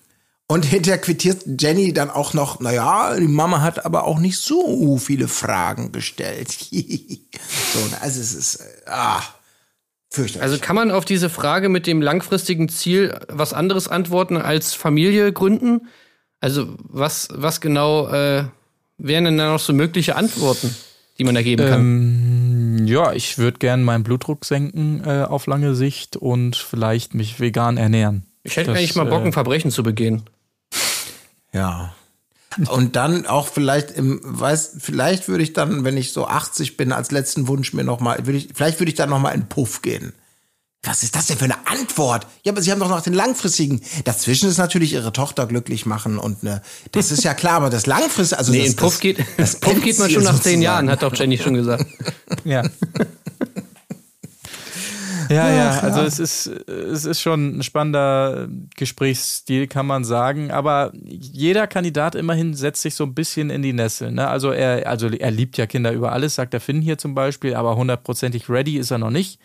Und 0.47 0.63
hinterher 0.65 0.99
quittiert 1.01 1.45
Jenny 1.59 1.93
dann 1.93 2.11
auch 2.11 2.33
noch, 2.35 2.59
naja, 2.59 3.15
die 3.15 3.27
Mama 3.27 3.61
hat 3.61 3.83
aber 3.85 4.03
auch 4.03 4.19
nicht 4.19 4.37
so 4.37 4.99
viele 4.99 5.27
Fragen 5.27 5.91
gestellt. 5.91 6.51
so, 7.73 7.79
also 8.01 8.21
es 8.21 8.35
ist, 8.35 8.55
äh, 8.57 8.65
ah. 8.85 9.23
Also 10.39 10.57
kann 10.59 10.75
man 10.75 10.91
auf 10.91 11.05
diese 11.05 11.29
Frage 11.29 11.69
mit 11.69 11.87
dem 11.87 12.01
langfristigen 12.01 12.69
Ziel 12.69 13.17
was 13.27 13.53
anderes 13.53 13.87
antworten 13.87 14.37
als 14.37 14.73
Familie 14.73 15.31
gründen? 15.31 15.87
Also 16.39 16.75
was, 16.79 17.29
was 17.31 17.61
genau 17.61 18.07
äh, 18.09 18.45
wären 18.97 19.25
denn 19.25 19.37
da 19.37 19.51
noch 19.51 19.59
so 19.59 19.73
mögliche 19.73 20.15
Antworten, 20.15 20.75
die 21.17 21.23
man 21.23 21.35
da 21.35 21.41
geben 21.41 21.67
kann? 21.67 21.79
Ähm, 21.79 22.87
ja, 22.87 23.13
ich 23.13 23.37
würde 23.37 23.59
gern 23.59 23.83
meinen 23.83 24.03
Blutdruck 24.03 24.45
senken 24.45 25.03
äh, 25.05 25.23
auf 25.23 25.47
lange 25.47 25.75
Sicht 25.75 26.17
und 26.17 26.55
vielleicht 26.55 27.13
mich 27.13 27.39
vegan 27.39 27.77
ernähren. 27.77 28.25
ich 28.43 28.57
hätte 28.57 28.71
das, 28.71 28.77
eigentlich 28.77 28.95
mal 28.95 29.05
Bock, 29.05 29.23
äh, 29.23 29.25
ein 29.25 29.33
Verbrechen 29.33 29.71
zu 29.71 29.83
begehen. 29.83 30.23
Ja. 31.53 31.95
Und 32.69 32.95
dann 32.95 33.25
auch 33.25 33.47
vielleicht 33.47 33.91
im, 33.91 34.19
weiß, 34.23 34.77
vielleicht 34.79 35.27
würde 35.27 35.43
ich 35.43 35.53
dann, 35.53 35.83
wenn 35.83 35.97
ich 35.97 36.13
so 36.13 36.27
80 36.27 36.77
bin, 36.77 36.91
als 36.91 37.11
letzten 37.11 37.47
Wunsch 37.47 37.73
mir 37.73 37.83
noch 37.83 37.99
mal, 37.99 38.25
würde 38.25 38.37
ich, 38.37 38.49
vielleicht 38.53 38.79
würde 38.79 38.91
ich 38.91 38.95
dann 38.95 39.09
noch 39.09 39.19
mal 39.19 39.31
in 39.31 39.47
Puff 39.47 39.81
gehen. 39.81 40.13
Was 40.83 41.01
ist 41.01 41.15
das 41.15 41.25
denn 41.25 41.37
für 41.37 41.45
eine 41.45 41.67
Antwort? 41.67 42.27
Ja, 42.43 42.51
aber 42.51 42.61
Sie 42.61 42.71
haben 42.71 42.79
doch 42.79 42.89
noch 42.89 43.01
den 43.01 43.13
langfristigen. 43.13 43.81
Dazwischen 44.03 44.47
ist 44.47 44.57
natürlich 44.57 44.93
Ihre 44.93 45.11
Tochter 45.11 45.47
glücklich 45.47 45.85
machen 45.85 46.19
und 46.19 46.43
ne, 46.43 46.61
das 46.91 47.11
ist 47.11 47.23
ja 47.23 47.33
klar, 47.33 47.55
aber 47.55 47.71
das 47.71 47.87
langfristige, 47.87 48.37
also 48.37 48.51
Nee, 48.51 48.59
das, 48.59 48.67
in 48.69 48.75
Puff 48.75 48.93
das, 48.93 48.99
geht, 48.99 49.25
das 49.37 49.59
Puff 49.59 49.81
geht 49.81 49.97
man 49.97 50.09
schon 50.11 50.23
nach 50.23 50.39
zehn. 50.39 50.61
Jahren, 50.61 50.89
hat 50.89 51.01
doch 51.01 51.13
Jenny 51.15 51.37
schon 51.37 51.55
gesagt. 51.55 51.85
Ja. 52.43 52.63
Ja, 55.29 55.49
ja, 55.49 55.79
also 55.79 56.01
es 56.01 56.19
ist, 56.19 56.47
es 56.47 57.05
ist 57.05 57.21
schon 57.21 57.59
ein 57.59 57.63
spannender 57.63 58.47
Gesprächsstil, 58.75 59.67
kann 59.67 59.85
man 59.85 60.03
sagen. 60.03 60.51
Aber 60.51 60.91
jeder 60.93 61.67
Kandidat 61.67 62.15
immerhin 62.15 62.53
setzt 62.53 62.81
sich 62.81 62.95
so 62.95 63.03
ein 63.03 63.13
bisschen 63.13 63.49
in 63.49 63.61
die 63.61 63.73
Nessel. 63.73 64.11
Ne? 64.11 64.27
Also, 64.27 64.51
er, 64.51 64.87
also 64.87 65.07
er 65.07 65.31
liebt 65.31 65.57
ja 65.57 65.65
Kinder 65.65 65.91
über 65.91 66.11
alles, 66.11 66.35
sagt 66.35 66.53
der 66.53 66.61
Finn 66.61 66.81
hier 66.81 66.97
zum 66.97 67.15
Beispiel, 67.15 67.55
aber 67.55 67.75
hundertprozentig 67.75 68.49
ready 68.49 68.77
ist 68.77 68.91
er 68.91 68.97
noch 68.97 69.09
nicht. 69.11 69.39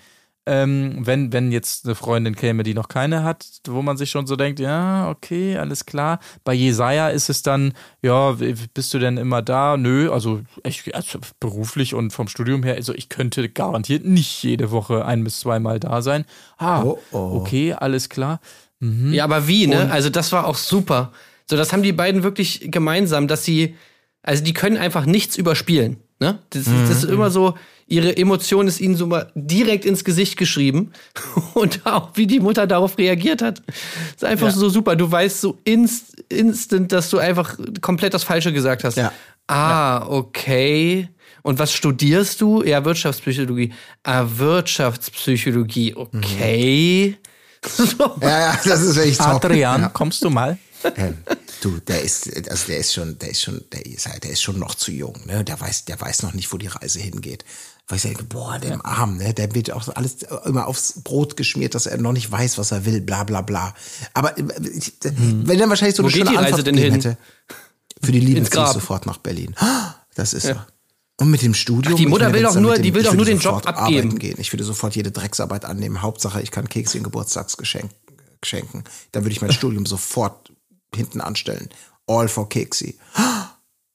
Ähm, 0.47 1.03
wenn, 1.07 1.33
wenn 1.33 1.53
jetzt 1.53 1.85
eine 1.85 1.95
Freundin 1.95 2.35
käme, 2.35 2.63
die 2.63 2.73
noch 2.75 2.89
keine 2.89 3.23
hat, 3.25 3.47
wo 3.69 3.83
man 3.83 3.97
sich 3.99 4.11
schon 4.11 4.27
so 4.27 4.37
denkt, 4.37 4.59
ja, 4.59 5.09
okay, 5.11 5.57
alles 5.59 5.85
klar. 5.87 6.19
Bei 6.45 6.55
Jesaja 6.55 7.11
ist 7.11 7.29
es 7.29 7.43
dann, 7.43 7.75
ja, 8.03 8.37
bist 8.75 8.93
du 8.95 8.99
denn 8.99 9.19
immer 9.19 9.43
da? 9.43 9.77
Nö, 9.77 10.11
also, 10.11 10.41
ich, 10.65 10.95
also 10.95 11.19
beruflich 11.41 11.95
und 11.95 12.13
vom 12.13 12.27
Studium 12.27 12.63
her, 12.63 12.75
also 12.77 12.95
ich 12.95 13.11
könnte 13.11 13.49
garantiert 13.51 14.05
nicht 14.07 14.43
jede 14.43 14.71
Woche 14.71 15.05
ein 15.05 15.23
bis 15.25 15.41
zweimal 15.41 15.79
da 15.79 16.01
sein. 16.03 16.25
Ah, 16.57 16.83
Oh, 16.83 16.99
oh. 17.13 17.41
okay, 17.41 17.75
alles 17.75 18.09
klar. 18.09 18.41
Ja, 18.81 19.25
aber 19.25 19.47
wie, 19.47 19.67
ne? 19.67 19.91
Also 19.93 20.09
das 20.09 20.33
war 20.33 20.47
auch 20.47 20.57
super. 20.57 21.13
So, 21.51 21.57
das 21.59 21.71
haben 21.73 21.83
die 21.83 21.93
beiden 21.93 22.23
wirklich 22.23 22.71
gemeinsam, 22.71 23.29
dass 23.29 23.45
sie, 23.45 23.77
also 24.23 24.43
die 24.43 24.55
können 24.55 24.79
einfach 24.79 25.05
nichts 25.05 25.37
überspielen. 25.37 25.99
Ne? 26.19 26.39
Das, 26.49 26.65
das 26.65 26.91
ist 26.91 27.05
immer 27.05 27.31
so, 27.31 27.55
ihre 27.91 28.17
Emotion 28.17 28.67
ist 28.69 28.81
ihnen 28.81 28.97
so 28.97 29.07
mal 29.07 29.31
direkt 29.35 29.85
ins 29.85 30.05
Gesicht 30.05 30.37
geschrieben. 30.39 30.93
Und 31.55 31.85
auch 31.85 32.11
wie 32.15 32.27
die 32.27 32.41
Mutter 32.41 32.67
darauf 32.67 32.97
reagiert 32.97 33.43
hat. 33.43 33.61
ist 34.15 34.25
einfach 34.25 34.47
Ja. 34.47 34.53
so 34.53 34.69
super. 34.71 34.97
Du 34.97 35.11
weißt 35.11 35.41
so 35.41 35.59
inst, 35.65 36.21
instant, 36.31 36.93
dass 36.93 37.11
du 37.11 37.19
einfach 37.19 37.59
komplett 37.83 38.15
das 38.15 38.23
Falsche 38.25 38.53
gesagt 38.53 38.85
hast. 38.85 38.97
Ja. 38.97 39.13
Ah, 39.49 40.07
okay. 40.07 41.09
Und 41.43 41.59
was 41.59 41.73
studierst 41.73 42.41
du? 42.41 42.63
Ja, 42.63 42.85
Wirtschaftspsychologie. 42.85 43.73
Ah, 44.05 44.25
Wirtschaftspsychologie, 44.37 45.95
okay. 45.97 47.17
So. 47.67 48.17
Ja, 48.23 48.41
ja, 48.53 48.59
das 48.65 48.81
ist 48.83 48.97
wirklich 48.97 49.19
top. 49.19 49.45
Adrian, 49.45 49.83
Ja. 49.83 49.89
kommst 49.89 50.23
du 50.25 50.31
mal? 50.31 50.57
Du, 51.61 51.79
der 51.79 52.01
ist, 52.03 52.27
also 52.49 52.67
der 52.69 52.79
ist 52.79 52.95
schon, 52.95 53.19
der 53.19 53.31
ist 53.31 53.43
schon, 53.43 53.63
der 53.73 53.85
ist 53.85 54.07
halt, 54.09 54.25
der 54.25 54.31
ist 54.31 54.41
schon 54.43 54.59
noch 54.59 54.75
zu 54.75 54.91
jung, 54.93 55.19
ne? 55.27 55.45
Der 55.45 55.61
weiß, 55.61 55.85
der 55.85 56.01
weiß 56.01 56.23
noch 56.23 56.33
nicht, 56.33 56.51
wo 56.53 56.57
die 56.57 56.69
Reise 56.69 57.01
hingeht. 57.01 57.45
Weil 57.87 57.97
ich 57.97 58.03
denke, 58.03 58.23
boah, 58.25 58.59
dem 58.59 58.81
Arm, 58.85 59.17
ne? 59.19 59.35
Der 59.35 59.55
wird 59.55 59.71
auch 59.73 59.83
so 59.83 59.93
alles 59.93 60.19
immer 60.45 60.67
aufs 60.69 61.01
Brot 61.03 61.37
geschmiert, 61.37 61.75
dass 61.75 61.87
er 61.87 61.99
noch 61.99 62.13
nicht 62.13 62.31
weiß, 62.31 62.57
was 62.57 62.73
er 62.73 62.87
will, 62.87 63.01
bla 63.03 63.25
bla 63.25 63.43
bla. 63.43 63.75
Aber 64.15 64.39
ich, 64.39 64.93
wenn 65.03 65.61
er 65.61 65.69
wahrscheinlich 65.69 65.97
so 65.97 66.03
Wo 66.03 66.07
eine 66.07 66.15
geht 66.15 66.27
schöne 66.27 66.31
die 66.31 66.37
Reise 66.37 66.49
Antwort 66.57 66.67
denn 66.67 66.77
hin? 66.79 66.93
hätte, 66.95 67.19
für 68.03 68.13
die 68.13 68.21
Liebe 68.21 68.43
ziehe 68.49 68.65
ich 68.65 68.71
sofort 68.71 69.07
nach 69.07 69.19
Berlin. 69.19 69.55
Das 70.17 70.33
ist 70.35 70.45
er. 70.47 70.67
Und 71.19 71.31
mit 71.31 71.41
dem 71.43 71.55
Studium. 71.55 71.95
Ach, 71.95 71.99
die 71.99 72.07
Mutter 72.07 72.33
will 72.33 72.43
doch 72.43 72.55
nur- 72.57 72.75
dem, 72.75 72.83
die 72.83 72.93
will 72.95 73.05
doch 73.05 73.15
nur 73.15 73.25
den 73.25 73.39
Job 73.39 73.65
abgeben. 73.67 74.19
Gehen. 74.19 74.37
Ich 74.41 74.53
würde 74.53 74.65
sofort 74.65 74.97
jede 74.97 75.13
Drecksarbeit 75.13 75.65
annehmen. 75.65 76.03
Hauptsache, 76.03 76.43
ich 76.43 76.51
kann 76.51 76.69
Kekse 76.69 76.99
in 76.99 77.05
Geburtstagsgeschenk 77.05 77.91
schenken. 78.45 78.83
Dann 79.13 79.23
würde 79.25 79.33
ich 79.33 79.41
mein 79.41 79.53
Studium 79.61 79.87
sofort 79.87 80.51
hinten 80.95 81.21
anstellen. 81.21 81.69
All 82.07 82.29
for 82.29 82.49
Keksi. 82.49 82.99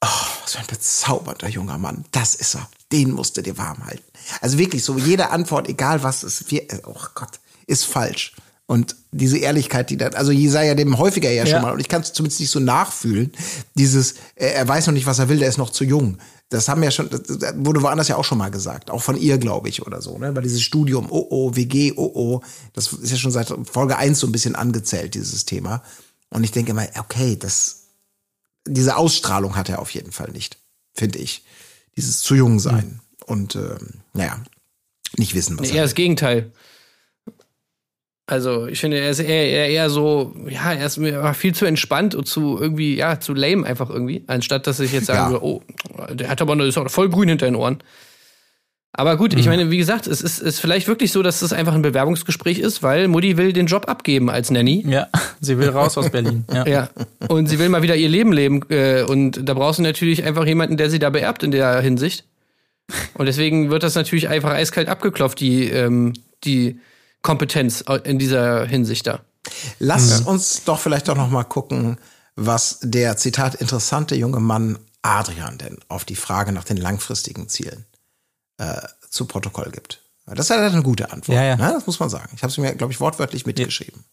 Oh, 0.01 0.07
was 0.43 0.53
für 0.53 0.59
ein 0.59 0.67
bezaubernder 0.67 1.49
junger 1.49 1.77
Mann. 1.77 2.05
Das 2.11 2.35
ist 2.35 2.55
er. 2.55 2.69
Den 2.91 3.11
musst 3.11 3.37
du 3.37 3.41
dir 3.41 3.57
warm 3.57 3.85
halten. 3.85 4.03
Also 4.41 4.57
wirklich 4.57 4.83
so, 4.83 4.97
jede 4.97 5.31
Antwort, 5.31 5.67
egal 5.67 6.03
was 6.03 6.23
es 6.23 6.49
wir, 6.51 6.63
oh 6.85 6.95
Gott, 7.15 7.39
ist 7.67 7.85
falsch. 7.85 8.35
Und 8.67 8.95
diese 9.11 9.37
Ehrlichkeit, 9.37 9.91
die 9.91 9.97
da, 9.97 10.07
also 10.07 10.31
Jesaja 10.31 10.73
dem 10.73 10.97
häufiger 10.97 11.29
ja, 11.29 11.45
schon 11.45 11.55
Ja. 11.57 11.61
mal, 11.61 11.73
und 11.73 11.79
ich 11.79 11.87
kann 11.87 12.01
es 12.01 12.13
zumindest 12.13 12.39
nicht 12.39 12.49
so 12.49 12.59
nachfühlen, 12.59 13.31
dieses, 13.75 14.15
er 14.35 14.55
er 14.55 14.67
weiß 14.67 14.87
noch 14.87 14.93
nicht, 14.93 15.05
was 15.05 15.19
er 15.19 15.29
will, 15.29 15.37
der 15.37 15.49
ist 15.49 15.57
noch 15.57 15.69
zu 15.69 15.83
jung. 15.83 16.17
Das 16.49 16.67
haben 16.67 16.81
ja 16.81 16.89
schon, 16.91 17.09
das 17.09 17.21
wurde 17.57 17.81
woanders 17.81 18.07
ja 18.07 18.17
auch 18.17 18.25
schon 18.25 18.37
mal 18.37 18.49
gesagt, 18.49 18.89
auch 18.89 19.01
von 19.01 19.17
ihr, 19.17 19.37
glaube 19.37 19.69
ich, 19.69 19.85
oder 19.85 20.01
so, 20.01 20.17
ne? 20.17 20.35
Weil 20.35 20.43
dieses 20.43 20.61
Studium, 20.61 21.07
oh 21.09 21.27
oh, 21.29 21.55
WG, 21.55 21.93
oh 21.95 22.11
oh, 22.13 22.41
das 22.73 22.91
ist 22.93 23.11
ja 23.11 23.17
schon 23.17 23.31
seit 23.31 23.53
Folge 23.71 23.97
1 23.97 24.19
so 24.19 24.27
ein 24.27 24.31
bisschen 24.31 24.55
angezählt, 24.55 25.13
dieses 25.15 25.45
Thema. 25.45 25.83
Und 26.29 26.43
ich 26.43 26.51
denke 26.51 26.71
immer, 26.71 26.87
okay, 26.97 27.37
das, 27.37 27.87
diese 28.67 28.97
Ausstrahlung 28.97 29.55
hat 29.55 29.69
er 29.69 29.79
auf 29.79 29.91
jeden 29.91 30.11
Fall 30.11 30.31
nicht, 30.31 30.57
finde 30.93 31.19
ich. 31.19 31.43
Dieses 31.95 32.19
zu 32.19 32.35
jung 32.35 32.59
sein 32.59 32.99
und 33.25 33.55
ähm, 33.55 34.01
naja, 34.13 34.43
nicht 35.17 35.33
wissen, 35.33 35.57
was 35.57 35.69
Nee, 35.69 35.77
eher 35.77 35.83
das 35.83 35.95
Gegenteil. 35.95 36.51
Also, 38.27 38.65
ich 38.65 38.79
finde, 38.79 38.97
er 38.97 39.11
ist 39.11 39.19
eher, 39.19 39.49
eher, 39.49 39.69
eher 39.69 39.89
so, 39.91 40.35
ja, 40.49 40.73
er 40.73 40.87
ist 40.87 40.97
mir 40.97 41.31
viel 41.35 41.53
zu 41.53 41.65
entspannt 41.65 42.15
und 42.15 42.27
zu 42.27 42.59
irgendwie, 42.59 42.95
ja, 42.95 43.19
zu 43.19 43.35
lame 43.35 43.65
einfach 43.67 43.91
irgendwie, 43.91 44.23
anstatt 44.25 44.65
dass 44.65 44.79
ich 44.79 44.91
jetzt 44.91 45.05
sagen 45.05 45.31
Ja. 45.31 45.41
würde, 45.41 45.45
oh, 45.45 45.61
der 46.11 46.29
hat 46.29 46.41
aber 46.41 46.55
noch, 46.55 46.65
ist 46.65 46.77
auch 46.77 46.89
voll 46.89 47.09
grün 47.09 47.29
hinter 47.29 47.45
den 47.45 47.55
Ohren. 47.55 47.83
Aber 48.97 49.17
gut, 49.17 49.33
Mhm. 49.33 49.39
ich 49.39 49.45
meine, 49.47 49.69
wie 49.71 49.77
gesagt, 49.77 50.07
es 50.07 50.21
ist, 50.21 50.39
ist 50.39 50.59
vielleicht 50.61 50.87
wirklich 50.87 51.11
so, 51.11 51.21
dass 51.21 51.41
das 51.41 51.51
einfach 51.51 51.73
ein 51.73 51.81
Bewerbungsgespräch 51.81 52.59
ist, 52.59 52.81
weil 52.81 53.09
Mutti 53.09 53.35
will 53.35 53.51
den 53.51 53.65
Job 53.65 53.89
abgeben 53.89 54.29
als 54.29 54.51
Nanny. 54.51 54.85
Ja, 54.87 55.07
sie 55.41 55.57
will 55.57 55.69
raus 55.69 55.97
aus 55.97 56.09
Berlin. 56.11 56.45
Ja. 56.53 56.65
Ja. 56.65 56.89
Und 57.27 57.47
sie 57.47 57.59
will 57.59 57.67
mal 57.67 57.81
wieder 57.81 57.95
ihr 57.97 58.07
Leben 58.07 58.31
leben. 58.31 58.61
Äh, 58.69 59.03
und 59.03 59.47
da 59.49 59.53
brauchst 59.53 59.79
du 59.79 59.83
natürlich 59.83 60.23
einfach 60.23 60.45
jemanden, 60.45 60.77
der 60.77 60.89
sie 60.89 60.99
da 60.99 61.09
beerbt 61.09 61.43
in 61.43 61.51
der 61.51 61.81
Hinsicht. 61.81 62.23
Und 63.15 63.25
deswegen 63.25 63.69
wird 63.69 63.83
das 63.83 63.95
natürlich 63.95 64.29
einfach 64.29 64.51
eiskalt 64.51 64.87
abgeklopft, 64.87 65.39
die, 65.41 65.65
ähm, 65.69 66.13
die 66.45 66.79
Kompetenz 67.21 67.83
in 68.03 68.17
dieser 68.19 68.65
Hinsicht 68.65 69.07
da. 69.07 69.19
Lass 69.79 70.21
uns 70.21 70.63
doch 70.63 70.79
vielleicht 70.79 71.07
doch 71.09 71.15
noch 71.17 71.29
mal 71.29 71.43
gucken, 71.43 71.97
was 72.35 72.79
der 72.81 73.17
Zitat 73.17 73.55
interessante 73.55 74.15
junge 74.15 74.39
Mann 74.39 74.77
Adrian 75.01 75.57
denn 75.57 75.77
auf 75.87 76.05
die 76.05 76.15
Frage 76.15 76.51
nach 76.51 76.63
den 76.63 76.77
langfristigen 76.77 77.49
Zielen 77.49 77.85
äh, 78.57 78.81
zu 79.09 79.25
Protokoll 79.25 79.71
gibt. 79.71 80.01
Das 80.27 80.39
ist 80.47 80.49
halt 80.49 80.71
eine 80.73 80.81
gute 80.83 81.11
Antwort. 81.11 81.35
Ja, 81.35 81.43
ja. 81.43 81.55
Ne? 81.55 81.71
Das 81.73 81.85
muss 81.85 81.99
man 81.99 82.09
sagen. 82.09 82.31
Ich 82.35 82.41
habe 82.41 82.49
es 82.51 82.57
mir, 82.57 82.73
glaube 82.75 82.91
ich, 82.91 82.99
wortwörtlich 82.99 83.45
mitgeschrieben. 83.45 84.03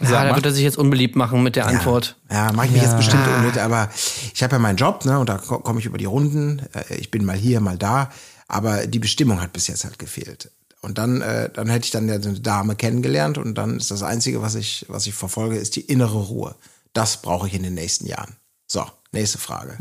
Ja, 0.00 0.10
da 0.22 0.24
mal. 0.30 0.36
wird 0.36 0.46
er 0.46 0.52
sich 0.52 0.62
jetzt 0.62 0.78
unbeliebt 0.78 1.16
machen 1.16 1.42
mit 1.42 1.56
der 1.56 1.66
Antwort. 1.66 2.16
Ja, 2.30 2.52
mache 2.52 2.66
ich 2.66 2.72
mich 2.72 2.82
Ja. 2.82 2.88
jetzt 2.88 2.96
bestimmt 2.96 3.26
unnötig, 3.26 3.60
aber 3.60 3.90
ich 4.32 4.42
habe 4.42 4.52
ja 4.54 4.58
meinen 4.60 4.76
Job, 4.76 5.04
ne, 5.04 5.18
und 5.18 5.28
da 5.28 5.38
ko- 5.38 5.58
komme 5.58 5.80
ich 5.80 5.86
über 5.86 5.98
die 5.98 6.04
Runden. 6.04 6.60
Äh, 6.72 6.94
Ich 6.94 7.10
bin 7.10 7.24
mal 7.24 7.36
hier, 7.36 7.60
mal 7.60 7.76
da, 7.76 8.10
aber 8.46 8.86
die 8.86 9.00
Bestimmung 9.00 9.40
hat 9.40 9.52
bis 9.52 9.66
jetzt 9.66 9.84
halt 9.84 9.98
gefehlt. 9.98 10.50
Und 10.80 10.98
dann, 10.98 11.20
äh, 11.20 11.50
dann 11.52 11.68
hätte 11.68 11.86
ich 11.86 11.90
dann 11.90 12.08
ja 12.08 12.14
eine 12.14 12.38
Dame 12.40 12.76
kennengelernt 12.76 13.36
und 13.38 13.56
dann 13.56 13.76
ist 13.76 13.90
das 13.90 14.04
Einzige, 14.04 14.40
was 14.40 14.54
ich, 14.54 14.86
was 14.88 15.06
ich 15.08 15.14
verfolge, 15.14 15.56
ist 15.56 15.74
die 15.74 15.80
innere 15.80 16.18
Ruhe. 16.18 16.54
Das 16.92 17.20
brauche 17.20 17.48
ich 17.48 17.54
in 17.54 17.64
den 17.64 17.74
nächsten 17.74 18.06
Jahren. 18.06 18.36
So, 18.68 18.86
nächste 19.10 19.38
Frage. 19.38 19.76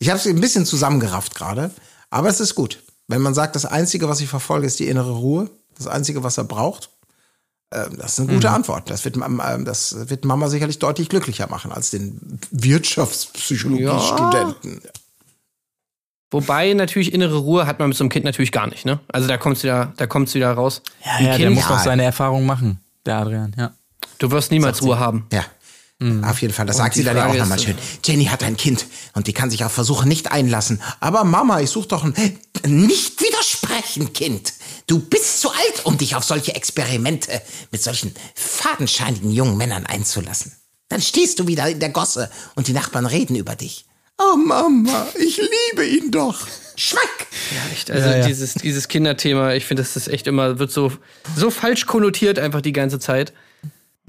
Ich 0.00 0.08
habe 0.10 0.18
es 0.18 0.26
ein 0.26 0.40
bisschen 0.40 0.66
zusammengerafft 0.66 1.36
gerade, 1.36 1.70
aber 2.10 2.28
es 2.28 2.40
ist 2.40 2.56
gut. 2.56 2.82
Wenn 3.08 3.22
man 3.22 3.34
sagt, 3.34 3.54
das 3.56 3.64
Einzige, 3.66 4.08
was 4.08 4.20
ich 4.20 4.28
verfolge, 4.28 4.66
ist 4.66 4.78
die 4.80 4.88
innere 4.88 5.12
Ruhe, 5.12 5.48
das 5.76 5.86
Einzige, 5.86 6.24
was 6.24 6.38
er 6.38 6.44
braucht, 6.44 6.90
ähm, 7.72 7.96
das 7.98 8.12
ist 8.14 8.20
eine 8.20 8.32
gute 8.34 8.50
Antwort. 8.50 8.90
Das 8.90 9.04
wird, 9.04 9.16
Mam- 9.16 9.42
ähm, 9.44 9.64
das 9.64 10.08
wird 10.10 10.24
Mama 10.24 10.48
sicherlich 10.48 10.78
deutlich 10.78 11.08
glücklicher 11.08 11.48
machen 11.48 11.72
als 11.72 11.90
den 11.90 12.38
Wirtschaftspsychologie-Studenten. 12.50 14.80
Wobei 16.30 16.72
natürlich 16.74 17.12
innere 17.14 17.36
Ruhe 17.38 17.66
hat 17.66 17.78
man 17.78 17.88
mit 17.88 17.96
so 17.96 18.02
einem 18.04 18.10
Kind 18.10 18.24
natürlich 18.24 18.50
gar 18.52 18.66
nicht, 18.66 18.84
ne? 18.84 18.98
Also 19.08 19.26
da 19.28 19.38
kommt's 19.38 19.62
wieder, 19.62 19.92
da 19.96 20.06
kommt's 20.08 20.34
wieder 20.34 20.52
raus. 20.52 20.82
Ja, 21.04 21.12
Ein 21.12 21.24
ja, 21.24 21.30
der 21.30 21.38
Kind, 21.46 21.54
muss 21.56 21.68
doch 21.68 21.78
seine 21.78 22.02
Erfahrung 22.04 22.44
machen, 22.46 22.80
der 23.04 23.18
Adrian, 23.18 23.54
ja. 23.56 23.72
du 24.18 24.30
wirst 24.32 24.50
niemals 24.50 24.82
Ruhe 24.82 24.98
haben. 24.98 25.26
Ja. 25.32 25.44
Auf 25.98 26.42
jeden 26.42 26.52
Fall, 26.52 26.66
das 26.66 26.76
Und 26.76 26.82
sagt 26.82 26.94
sie 26.94 27.04
dann 27.04 27.16
ja 27.16 27.26
auch 27.26 27.34
nochmal 27.34 27.58
schön. 27.58 27.74
Jenny 28.04 28.26
hat 28.26 28.42
ein 28.42 28.58
Kind 28.58 28.84
und 29.14 29.28
die 29.28 29.32
kann 29.32 29.50
sich 29.50 29.64
auf 29.64 29.72
Versuche 29.72 30.06
nicht 30.06 30.30
einlassen. 30.30 30.82
Aber 31.00 31.24
Mama, 31.24 31.60
ich 31.60 31.70
suche 31.70 31.88
doch 31.88 32.04
ein 32.04 32.14
nicht 32.66 33.18
widersprechen, 33.22 34.12
Kind. 34.12 34.52
Du 34.86 34.98
bist 34.98 35.40
zu 35.40 35.48
alt, 35.50 35.84
um 35.84 35.96
dich 35.96 36.14
auf 36.14 36.22
solche 36.22 36.54
Experimente 36.54 37.40
mit 37.70 37.82
solchen 37.82 38.14
fadenscheinigen 38.34 39.30
jungen 39.30 39.56
Männern 39.56 39.86
einzulassen. 39.86 40.52
Dann 40.90 41.00
stehst 41.00 41.38
du 41.38 41.46
wieder 41.46 41.66
in 41.68 41.80
der 41.80 41.88
Gosse 41.88 42.30
und 42.56 42.68
die 42.68 42.74
Nachbarn 42.74 43.06
reden 43.06 43.34
über 43.34 43.56
dich. 43.56 43.86
Oh 44.18 44.36
Mama, 44.36 45.06
ich 45.18 45.38
liebe 45.38 45.86
ihn 45.86 46.10
doch. 46.10 46.46
Schweig! 46.76 47.26
Ja, 47.54 47.72
echt. 47.72 47.90
Also 47.90 48.08
Ja, 48.10 48.16
ja. 48.18 48.26
dieses, 48.26 48.52
dieses 48.54 48.88
Kinderthema, 48.88 49.54
ich 49.54 49.64
finde, 49.64 49.82
das 49.82 49.96
ist 49.96 50.08
echt 50.08 50.26
immer, 50.26 50.58
wird 50.58 50.70
so, 50.70 50.92
so 51.36 51.50
falsch 51.50 51.86
konnotiert 51.86 52.38
einfach 52.38 52.60
die 52.60 52.72
ganze 52.72 52.98
Zeit. 52.98 53.32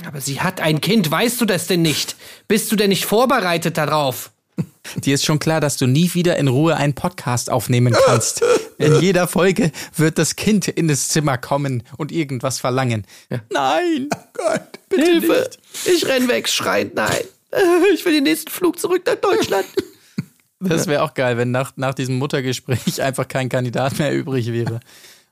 Aber 0.05 0.21
sie 0.21 0.41
hat 0.41 0.61
ein 0.61 0.79
Kind, 0.81 1.09
weißt 1.09 1.41
du 1.41 1.45
das 1.45 1.67
denn 1.67 1.81
nicht? 1.81 2.15
Bist 2.47 2.71
du 2.71 2.75
denn 2.75 2.89
nicht 2.89 3.05
vorbereitet 3.05 3.77
darauf? 3.77 4.31
Dir 5.03 5.15
ist 5.15 5.25
schon 5.25 5.39
klar, 5.39 5.59
dass 5.59 5.77
du 5.77 5.85
nie 5.87 6.13
wieder 6.13 6.37
in 6.37 6.47
Ruhe 6.47 6.75
einen 6.77 6.93
Podcast 6.93 7.49
aufnehmen 7.51 7.95
kannst. 8.05 8.41
In 8.79 8.99
jeder 9.01 9.27
Folge 9.27 9.71
wird 9.95 10.19
das 10.19 10.35
Kind 10.35 10.67
in 10.67 10.87
das 10.87 11.07
Zimmer 11.09 11.39
kommen 11.39 11.81
und 11.97 12.11
irgendwas 12.11 12.59
verlangen. 12.59 13.07
Nein! 13.51 14.07
Gott. 14.33 14.61
Hilfe! 14.93 15.49
Ich 15.85 16.05
renn 16.07 16.27
weg, 16.27 16.47
schreiend, 16.47 16.93
nein. 16.93 17.23
Ich 17.95 18.05
will 18.05 18.13
den 18.13 18.25
nächsten 18.25 18.51
Flug 18.51 18.77
zurück 18.77 19.01
nach 19.07 19.15
Deutschland. 19.15 19.65
Das 20.59 20.85
wäre 20.85 21.01
auch 21.01 21.15
geil, 21.15 21.37
wenn 21.37 21.49
nach, 21.49 21.73
nach 21.75 21.95
diesem 21.95 22.19
Muttergespräch 22.19 23.01
einfach 23.01 23.27
kein 23.27 23.49
Kandidat 23.49 23.97
mehr 23.97 24.13
übrig 24.13 24.51
wäre. 24.53 24.79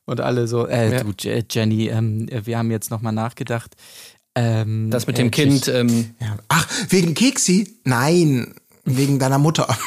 Und 0.05 0.21
alle 0.21 0.47
so, 0.47 0.65
äh, 0.67 1.03
du, 1.03 1.13
Je- 1.19 1.43
Jenny, 1.47 1.87
ähm, 1.89 2.27
wir 2.31 2.57
haben 2.57 2.71
jetzt 2.71 2.89
nochmal 2.89 3.13
nachgedacht. 3.13 3.75
Ähm, 4.35 4.91
Das 4.91 5.07
mit 5.07 5.17
äh, 5.17 5.23
dem 5.23 5.31
Kind, 5.31 5.65
tschüss. 5.65 5.73
ähm, 5.73 6.15
Ja. 6.19 6.37
Ach, 6.49 6.67
wegen 6.89 7.13
Keksi? 7.13 7.73
Nein, 7.83 8.53
wegen 8.83 9.17
deiner 9.19 9.39
Mutter. 9.39 9.67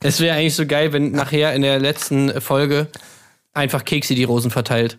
es 0.00 0.20
wäre 0.20 0.36
eigentlich 0.36 0.54
so 0.54 0.66
geil, 0.66 0.92
wenn 0.92 1.12
nachher 1.12 1.54
in 1.54 1.62
der 1.62 1.78
letzten 1.78 2.40
Folge 2.40 2.88
einfach 3.52 3.84
Keksi 3.84 4.14
die 4.14 4.24
Rosen 4.24 4.50
verteilt. 4.50 4.98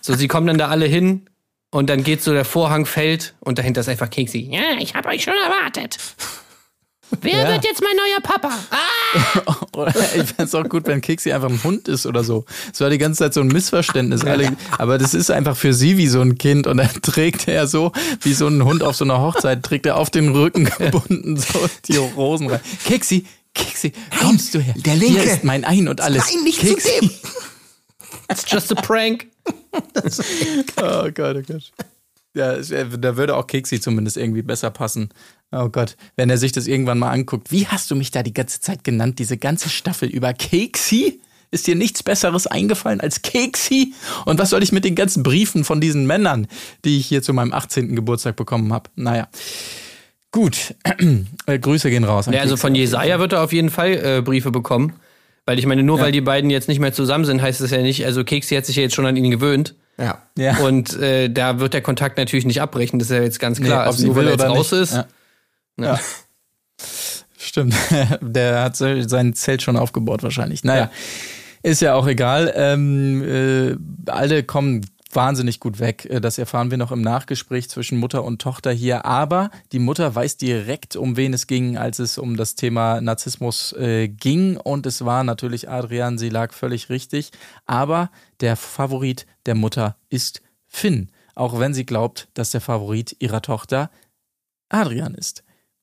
So, 0.00 0.14
sie 0.14 0.28
kommen 0.28 0.46
dann 0.46 0.58
da 0.58 0.68
alle 0.68 0.86
hin 0.86 1.26
und 1.70 1.90
dann 1.90 2.04
geht 2.04 2.22
so 2.22 2.32
der 2.32 2.44
Vorhang 2.44 2.86
fällt 2.86 3.34
und 3.40 3.58
dahinter 3.58 3.80
ist 3.80 3.88
einfach 3.88 4.10
Keksi. 4.10 4.48
Ja, 4.52 4.78
ich 4.78 4.94
habe 4.94 5.08
euch 5.08 5.24
schon 5.24 5.34
erwartet. 5.34 5.98
Wer 7.20 7.42
Ja. 7.42 7.48
wird 7.48 7.64
jetzt 7.64 7.82
mein 7.82 7.96
neuer 7.96 8.20
Papa? 8.22 8.50
Ah! 8.70 9.56
Oder 9.76 9.90
ich 10.14 10.24
fände 10.24 10.42
es 10.44 10.54
auch 10.54 10.68
gut, 10.68 10.86
wenn 10.86 11.00
Kixi 11.00 11.32
einfach 11.32 11.48
ein 11.48 11.62
Hund 11.62 11.88
ist 11.88 12.04
oder 12.06 12.24
so. 12.24 12.44
Es 12.72 12.80
war 12.80 12.90
die 12.90 12.98
ganze 12.98 13.20
Zeit 13.20 13.34
so 13.34 13.40
ein 13.40 13.46
Missverständnis. 13.48 14.24
Alle, 14.24 14.56
aber 14.78 14.98
das 14.98 15.14
ist 15.14 15.30
einfach 15.30 15.56
für 15.56 15.72
sie 15.72 15.96
wie 15.96 16.08
so 16.08 16.20
ein 16.20 16.36
Kind 16.38 16.66
und 16.66 16.78
dann 16.78 16.90
trägt 17.02 17.46
er 17.48 17.66
so, 17.66 17.92
wie 18.22 18.32
so 18.34 18.48
ein 18.48 18.64
Hund 18.64 18.82
auf 18.82 18.96
so 18.96 19.04
einer 19.04 19.20
Hochzeit, 19.20 19.62
trägt 19.62 19.86
er 19.86 19.96
auf 19.96 20.10
den 20.10 20.30
Rücken 20.30 20.64
gebunden 20.64 21.36
so 21.36 21.68
die 21.86 21.96
Rosen 21.96 22.48
rein. 22.50 22.60
Kixi, 22.84 23.24
Kixi, 23.54 23.92
kommst 24.20 24.54
du 24.54 24.58
her? 24.60 24.74
der 24.76 24.96
Linke. 24.96 25.20
Hier 25.22 25.32
ist 25.32 25.44
mein 25.44 25.64
Ein 25.64 25.88
und 25.88 26.00
alles. 26.00 26.24
Nein, 26.34 26.44
nicht 26.44 26.58
Kixi. 26.60 26.80
zu 26.80 27.00
dem. 27.00 27.10
It's 28.30 28.44
just 28.48 28.76
a 28.76 28.80
prank. 28.80 29.26
Oh 30.78 31.08
Gott, 31.14 31.36
oh 31.36 31.42
Gott. 31.46 31.72
Ja, 32.36 32.58
da 32.58 33.16
würde 33.16 33.34
auch 33.34 33.46
Keksi 33.46 33.80
zumindest 33.80 34.18
irgendwie 34.18 34.42
besser 34.42 34.70
passen. 34.70 35.08
Oh 35.52 35.70
Gott, 35.70 35.96
wenn 36.16 36.28
er 36.28 36.36
sich 36.36 36.52
das 36.52 36.66
irgendwann 36.66 36.98
mal 36.98 37.10
anguckt. 37.10 37.50
Wie 37.50 37.66
hast 37.66 37.90
du 37.90 37.96
mich 37.96 38.10
da 38.10 38.22
die 38.22 38.34
ganze 38.34 38.60
Zeit 38.60 38.84
genannt, 38.84 39.18
diese 39.18 39.38
ganze 39.38 39.70
Staffel 39.70 40.10
über 40.10 40.34
Keksi? 40.34 41.20
Ist 41.50 41.66
dir 41.66 41.76
nichts 41.76 42.02
Besseres 42.02 42.46
eingefallen 42.46 43.00
als 43.00 43.22
Keksi? 43.22 43.94
Und 44.26 44.38
was 44.38 44.50
soll 44.50 44.62
ich 44.62 44.70
mit 44.70 44.84
den 44.84 44.94
ganzen 44.94 45.22
Briefen 45.22 45.64
von 45.64 45.80
diesen 45.80 46.06
Männern, 46.06 46.46
die 46.84 46.98
ich 46.98 47.06
hier 47.06 47.22
zu 47.22 47.32
meinem 47.32 47.54
18. 47.54 47.96
Geburtstag 47.96 48.36
bekommen 48.36 48.70
habe? 48.72 48.90
Naja. 48.96 49.28
Gut, 50.30 50.74
äh, 51.46 51.58
Grüße 51.58 51.88
gehen 51.88 52.04
raus. 52.04 52.26
Ja, 52.30 52.40
also 52.40 52.58
von 52.58 52.74
Jesaja 52.74 53.18
wird 53.18 53.32
er 53.32 53.42
auf 53.42 53.54
jeden 53.54 53.70
Fall 53.70 53.92
äh, 53.92 54.22
Briefe 54.22 54.50
bekommen. 54.50 54.92
Weil 55.46 55.58
ich 55.58 55.64
meine, 55.64 55.84
nur 55.84 56.00
weil 56.00 56.12
die 56.12 56.20
beiden 56.20 56.50
jetzt 56.50 56.68
nicht 56.68 56.80
mehr 56.80 56.92
zusammen 56.92 57.24
sind, 57.24 57.40
heißt 57.40 57.60
es 57.60 57.70
ja 57.70 57.80
nicht, 57.80 58.04
also 58.04 58.24
Keksi 58.24 58.56
hat 58.56 58.66
sich 58.66 58.76
ja 58.76 58.82
jetzt 58.82 58.96
schon 58.96 59.06
an 59.06 59.16
ihn 59.16 59.30
gewöhnt. 59.30 59.76
Ja. 59.98 60.22
Ja. 60.36 60.58
Und 60.58 60.94
äh, 61.00 61.28
da 61.28 61.58
wird 61.58 61.74
der 61.74 61.82
Kontakt 61.82 62.18
natürlich 62.18 62.44
nicht 62.44 62.60
abbrechen, 62.60 62.98
das 62.98 63.10
ist 63.10 63.16
ja 63.16 63.22
jetzt 63.22 63.40
ganz 63.40 63.60
klar. 63.60 63.82
ob 63.82 63.86
also 63.88 64.06
nur 64.06 64.16
weil 64.16 64.26
er 64.26 64.32
jetzt 64.32 64.44
raus 64.44 64.72
nicht. 64.72 64.82
ist. 64.82 64.92
Ja. 64.94 65.06
Ja. 65.78 66.00
Stimmt. 67.38 67.74
Der 68.20 68.62
hat 68.62 68.76
sein 68.76 69.34
Zelt 69.34 69.62
schon 69.62 69.76
aufgebaut 69.76 70.22
wahrscheinlich. 70.22 70.64
Naja, 70.64 70.90
ist 71.62 71.80
ja 71.80 71.94
auch 71.94 72.06
egal. 72.06 72.52
Ähm, 72.54 73.22
äh, 73.22 74.10
alle 74.10 74.42
kommen 74.42 74.86
wahnsinnig 75.16 75.58
gut 75.58 75.80
weg. 75.80 76.04
Äh, 76.04 76.20
Das 76.20 76.38
erfahren 76.38 76.70
wir 76.70 76.78
noch 76.78 76.92
im 76.92 77.00
Nachgespräch 77.00 77.68
zwischen 77.68 77.98
Mutter 77.98 78.22
und 78.22 78.40
Tochter 78.40 78.70
hier. 78.70 79.04
Aber 79.04 79.50
die 79.72 79.78
Mutter 79.78 80.14
weiß 80.14 80.36
direkt, 80.36 80.94
um 80.94 81.16
wen 81.16 81.34
es 81.34 81.46
ging, 81.46 81.76
als 81.76 81.98
es 81.98 82.18
um 82.18 82.36
das 82.36 82.54
Thema 82.54 83.00
Narzissmus 83.00 83.72
äh, 83.72 84.08
ging. 84.08 84.56
Und 84.56 84.86
es 84.86 85.04
war 85.04 85.24
natürlich 85.24 85.68
Adrian, 85.68 86.18
sie 86.18 86.28
lag 86.28 86.52
völlig 86.52 86.90
richtig. 86.90 87.32
Aber 87.64 88.10
der 88.40 88.56
Favorit 88.56 89.26
der 89.46 89.56
Mutter 89.56 89.96
ist 90.08 90.42
Finn. 90.66 91.10
Auch 91.34 91.58
wenn 91.58 91.74
sie 91.74 91.84
glaubt, 91.86 92.28
dass 92.34 92.50
der 92.50 92.60
Favorit 92.60 93.16
ihrer 93.18 93.42
Tochter 93.42 93.90
Adrian 94.68 95.14
ist. 95.14 95.42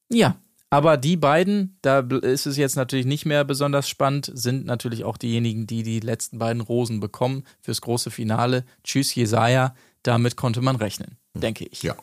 Ja, 0.10 0.38
aber 0.74 0.98
die 0.98 1.18
beiden, 1.18 1.78
da 1.82 2.00
ist 2.00 2.46
es 2.46 2.58
jetzt 2.58 2.76
natürlich 2.76 3.06
nicht 3.06 3.26
mehr 3.26 3.44
besonders 3.44 3.88
spannend, 3.88 4.32
sind 4.34 4.66
natürlich 4.66 5.04
auch 5.04 5.18
diejenigen, 5.18 5.68
die 5.68 5.84
die 5.84 6.00
letzten 6.00 6.40
beiden 6.40 6.62
Rosen 6.62 7.00
bekommen 7.00 7.44
fürs 7.62 7.82
große 7.82 8.12
Finale. 8.12 8.66
Tschüss, 8.84 9.14
Jesaja. 9.16 9.76
Damit 10.04 10.36
konnte 10.36 10.62
man 10.62 10.76
rechnen, 10.76 11.18
denke 11.34 11.66
ich. 11.66 11.84
Ja. 11.84 11.96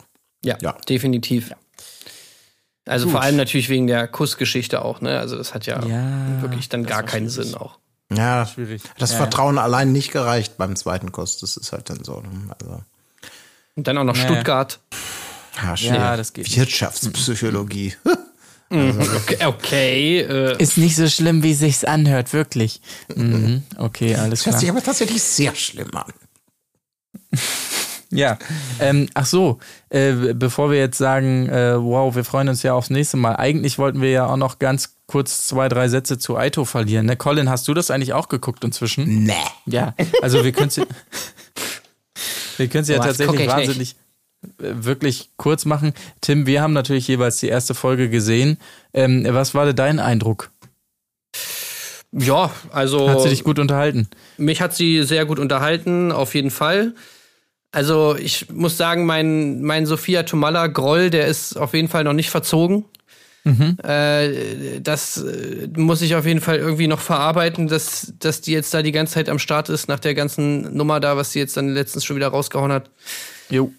Ja, 0.44 0.56
Ja. 0.60 0.72
definitiv. 0.88 1.52
Also 2.86 3.08
vor 3.08 3.20
allem 3.22 3.36
natürlich 3.36 3.68
wegen 3.68 3.86
der 3.86 4.08
Kussgeschichte 4.08 4.82
auch, 4.82 5.00
ne? 5.00 5.18
Also 5.18 5.36
das 5.36 5.54
hat 5.54 5.66
ja, 5.66 5.84
Ja, 5.86 6.40
wirklich 6.42 6.68
dann 6.70 6.84
gar 6.86 7.02
keinen 7.02 7.30
schwierig. 7.30 7.50
Sinn 7.50 7.54
auch. 7.60 7.78
Ja, 8.12 8.46
Schwierig. 8.46 8.82
das 8.98 9.12
Ja, 9.12 9.18
Vertrauen 9.18 9.58
allein 9.58 9.92
nicht 9.92 10.10
gereicht 10.10 10.56
beim 10.56 10.74
zweiten 10.74 11.12
Kuss. 11.12 11.38
Das 11.38 11.56
ist 11.56 11.72
halt 11.72 11.90
dann 11.90 12.02
so. 12.02 12.20
ne? 12.20 12.56
Also, 12.58 12.82
Und 13.76 13.86
dann 13.86 13.98
auch 13.98 14.04
noch 14.04 14.16
Ja. 14.16 14.24
Stuttgart. 14.24 14.80
ja, 15.62 15.74
Ja, 15.76 16.16
das 16.16 16.32
geht 16.32 16.46
nicht. 16.46 16.56
Wirtschaftspsychologie. 18.70 19.16
Okay, 19.16 19.46
okay 19.46 20.20
äh, 20.20 20.62
Ist 20.62 20.78
nicht 20.78 20.96
so 20.96 21.08
schlimm, 21.08 21.42
wie 21.42 21.54
sich's 21.54 21.84
anhört, 21.84 22.32
wirklich. 22.32 22.80
Mhm. 23.14 23.62
Okay, 23.76 24.14
alles 24.14 24.40
Das 24.40 24.46
hört 24.46 24.52
klar. 24.54 24.60
sich 24.60 24.70
aber 24.70 24.82
tatsächlich 24.82 25.22
sehr 25.22 25.54
schlimm 25.54 25.90
an. 25.94 26.12
Ja, 28.12 28.38
ähm, 28.80 29.08
ach 29.14 29.26
so, 29.26 29.60
äh, 29.88 30.12
bevor 30.34 30.70
wir 30.70 30.78
jetzt 30.78 30.98
sagen, 30.98 31.48
äh, 31.48 31.80
wow, 31.80 32.14
wir 32.14 32.24
freuen 32.24 32.48
uns 32.48 32.62
ja 32.64 32.74
aufs 32.74 32.90
nächste 32.90 33.16
Mal. 33.16 33.36
Eigentlich 33.36 33.78
wollten 33.78 34.02
wir 34.02 34.10
ja 34.10 34.26
auch 34.26 34.36
noch 34.36 34.58
ganz 34.58 34.96
kurz 35.06 35.46
zwei, 35.46 35.68
drei 35.68 35.88
Sätze 35.88 36.18
zu 36.18 36.36
Aito 36.36 36.64
verlieren. 36.64 37.06
Ne? 37.06 37.16
Colin, 37.16 37.48
hast 37.48 37.68
du 37.68 37.74
das 37.74 37.90
eigentlich 37.90 38.12
auch 38.12 38.28
geguckt 38.28 38.64
inzwischen? 38.64 39.24
Nee. 39.24 39.34
Ja, 39.66 39.94
also 40.22 40.42
wir 40.44 40.50
können 40.50 40.68
es 40.68 40.80
wir 42.56 42.68
können's 42.68 42.88
ja 42.88 42.98
tatsächlich 42.98 43.46
wahnsinnig 43.48 43.92
äh, 43.92 44.09
wirklich 44.58 45.30
kurz 45.36 45.64
machen. 45.64 45.92
Tim, 46.20 46.46
wir 46.46 46.62
haben 46.62 46.72
natürlich 46.72 47.08
jeweils 47.08 47.38
die 47.38 47.48
erste 47.48 47.74
Folge 47.74 48.08
gesehen. 48.08 48.58
Ähm, 48.94 49.26
was 49.28 49.54
war 49.54 49.66
denn 49.66 49.76
dein 49.76 49.98
Eindruck? 49.98 50.50
ja, 52.12 52.50
also 52.72 53.08
Hat 53.08 53.22
sie 53.22 53.28
dich 53.28 53.44
gut 53.44 53.58
unterhalten? 53.58 54.08
mich 54.36 54.60
hat 54.60 54.74
sie 54.74 55.02
sehr 55.04 55.26
gut 55.26 55.38
unterhalten, 55.38 56.10
auf 56.10 56.34
jeden 56.34 56.50
Fall. 56.50 56.94
Also 57.72 58.16
ich 58.16 58.50
muss 58.50 58.76
sagen, 58.76 59.06
mein, 59.06 59.62
mein 59.62 59.86
Sophia 59.86 60.24
Tomalla 60.24 60.66
Groll, 60.66 61.10
der 61.10 61.26
ist 61.28 61.56
auf 61.56 61.72
jeden 61.72 61.86
Fall 61.88 62.02
noch 62.02 62.12
nicht 62.14 62.30
verzogen. 62.30 62.84
Äh, 63.82 64.80
das 64.80 65.16
äh, 65.16 65.68
muss 65.74 66.02
ich 66.02 66.14
auf 66.14 66.26
jeden 66.26 66.40
Fall 66.40 66.58
irgendwie 66.58 66.88
noch 66.88 67.00
verarbeiten, 67.00 67.68
dass, 67.68 68.12
dass 68.18 68.42
die 68.42 68.52
jetzt 68.52 68.74
da 68.74 68.82
die 68.82 68.92
ganze 68.92 69.14
Zeit 69.14 69.28
am 69.30 69.38
Start 69.38 69.70
ist, 69.70 69.88
nach 69.88 69.98
der 69.98 70.14
ganzen 70.14 70.76
Nummer 70.76 71.00
da, 71.00 71.16
was 71.16 71.32
sie 71.32 71.38
jetzt 71.38 71.56
dann 71.56 71.68
letztens 71.70 72.04
schon 72.04 72.16
wieder 72.16 72.28
rausgehauen 72.28 72.70
hat. 72.70 72.90
Jo. 73.48 73.72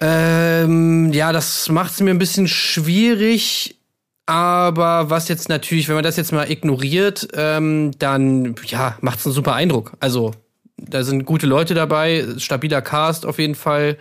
Ähm, 0.00 1.12
ja, 1.12 1.32
das 1.32 1.68
macht 1.68 1.92
es 1.92 2.00
mir 2.00 2.10
ein 2.10 2.18
bisschen 2.18 2.48
schwierig. 2.48 3.76
Aber 4.26 5.10
was 5.10 5.28
jetzt 5.28 5.48
natürlich, 5.48 5.88
wenn 5.88 5.96
man 5.96 6.04
das 6.04 6.16
jetzt 6.16 6.32
mal 6.32 6.50
ignoriert, 6.50 7.28
ähm, 7.34 7.92
dann 7.98 8.54
ja, 8.66 8.96
macht 9.02 9.18
es 9.18 9.26
einen 9.26 9.34
super 9.34 9.54
Eindruck. 9.54 9.92
Also, 10.00 10.32
da 10.76 11.04
sind 11.04 11.26
gute 11.26 11.46
Leute 11.46 11.74
dabei, 11.74 12.26
stabiler 12.38 12.82
Cast 12.82 13.26
auf 13.26 13.38
jeden 13.38 13.54
Fall. 13.54 13.98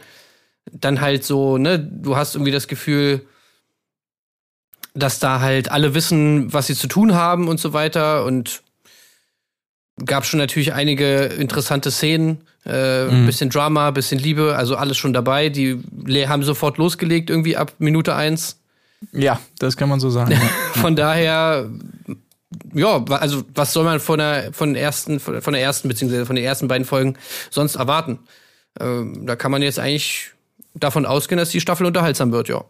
Dann 0.71 1.01
halt 1.01 1.25
so, 1.25 1.57
ne, 1.57 1.77
du 1.77 2.15
hast 2.15 2.35
irgendwie 2.35 2.53
das 2.53 2.67
Gefühl, 2.69 3.25
dass 4.93 5.19
da 5.19 5.41
halt 5.41 5.71
alle 5.71 5.93
wissen, 5.93 6.53
was 6.53 6.67
sie 6.67 6.75
zu 6.75 6.87
tun 6.87 7.13
haben 7.15 7.47
und 7.49 7.59
so 7.59 7.73
weiter. 7.73 8.23
Und 8.23 8.62
gab 10.05 10.25
schon 10.25 10.39
natürlich 10.39 10.73
einige 10.73 11.25
interessante 11.25 11.91
Szenen. 11.91 12.41
Äh, 12.65 13.07
Ein 13.07 13.25
bisschen 13.25 13.49
Drama, 13.49 13.91
bisschen 13.91 14.19
Liebe, 14.19 14.55
also 14.55 14.75
alles 14.75 14.97
schon 14.97 15.13
dabei. 15.13 15.49
Die 15.49 15.79
haben 16.27 16.43
sofort 16.43 16.77
losgelegt, 16.77 17.29
irgendwie 17.29 17.57
ab 17.57 17.73
Minute 17.79 18.15
eins. 18.15 18.59
Ja, 19.11 19.39
das 19.59 19.75
kann 19.75 19.89
man 19.89 19.99
so 19.99 20.09
sagen. 20.09 20.31
Ja. 20.31 20.39
Von 20.79 20.95
daher, 20.95 21.69
ja, 22.73 23.03
also 23.03 23.43
was 23.53 23.73
soll 23.73 23.83
man 23.83 23.99
von 23.99 24.17
der, 24.17 24.53
von 24.53 24.73
der 24.73 24.83
ersten, 24.83 25.19
von 25.19 25.53
der 25.53 25.61
ersten, 25.61 25.89
beziehungsweise 25.89 26.25
von 26.25 26.35
den 26.35 26.45
ersten 26.45 26.67
beiden 26.67 26.85
Folgen 26.85 27.17
sonst 27.49 27.75
erwarten? 27.75 28.19
Ähm, 28.79 29.25
da 29.25 29.35
kann 29.35 29.51
man 29.51 29.61
jetzt 29.61 29.79
eigentlich 29.79 30.31
davon 30.73 31.05
ausgehen, 31.05 31.37
dass 31.37 31.49
die 31.49 31.61
Staffel 31.61 31.85
unterhaltsam 31.85 32.31
wird, 32.31 32.47
ja. 32.47 32.63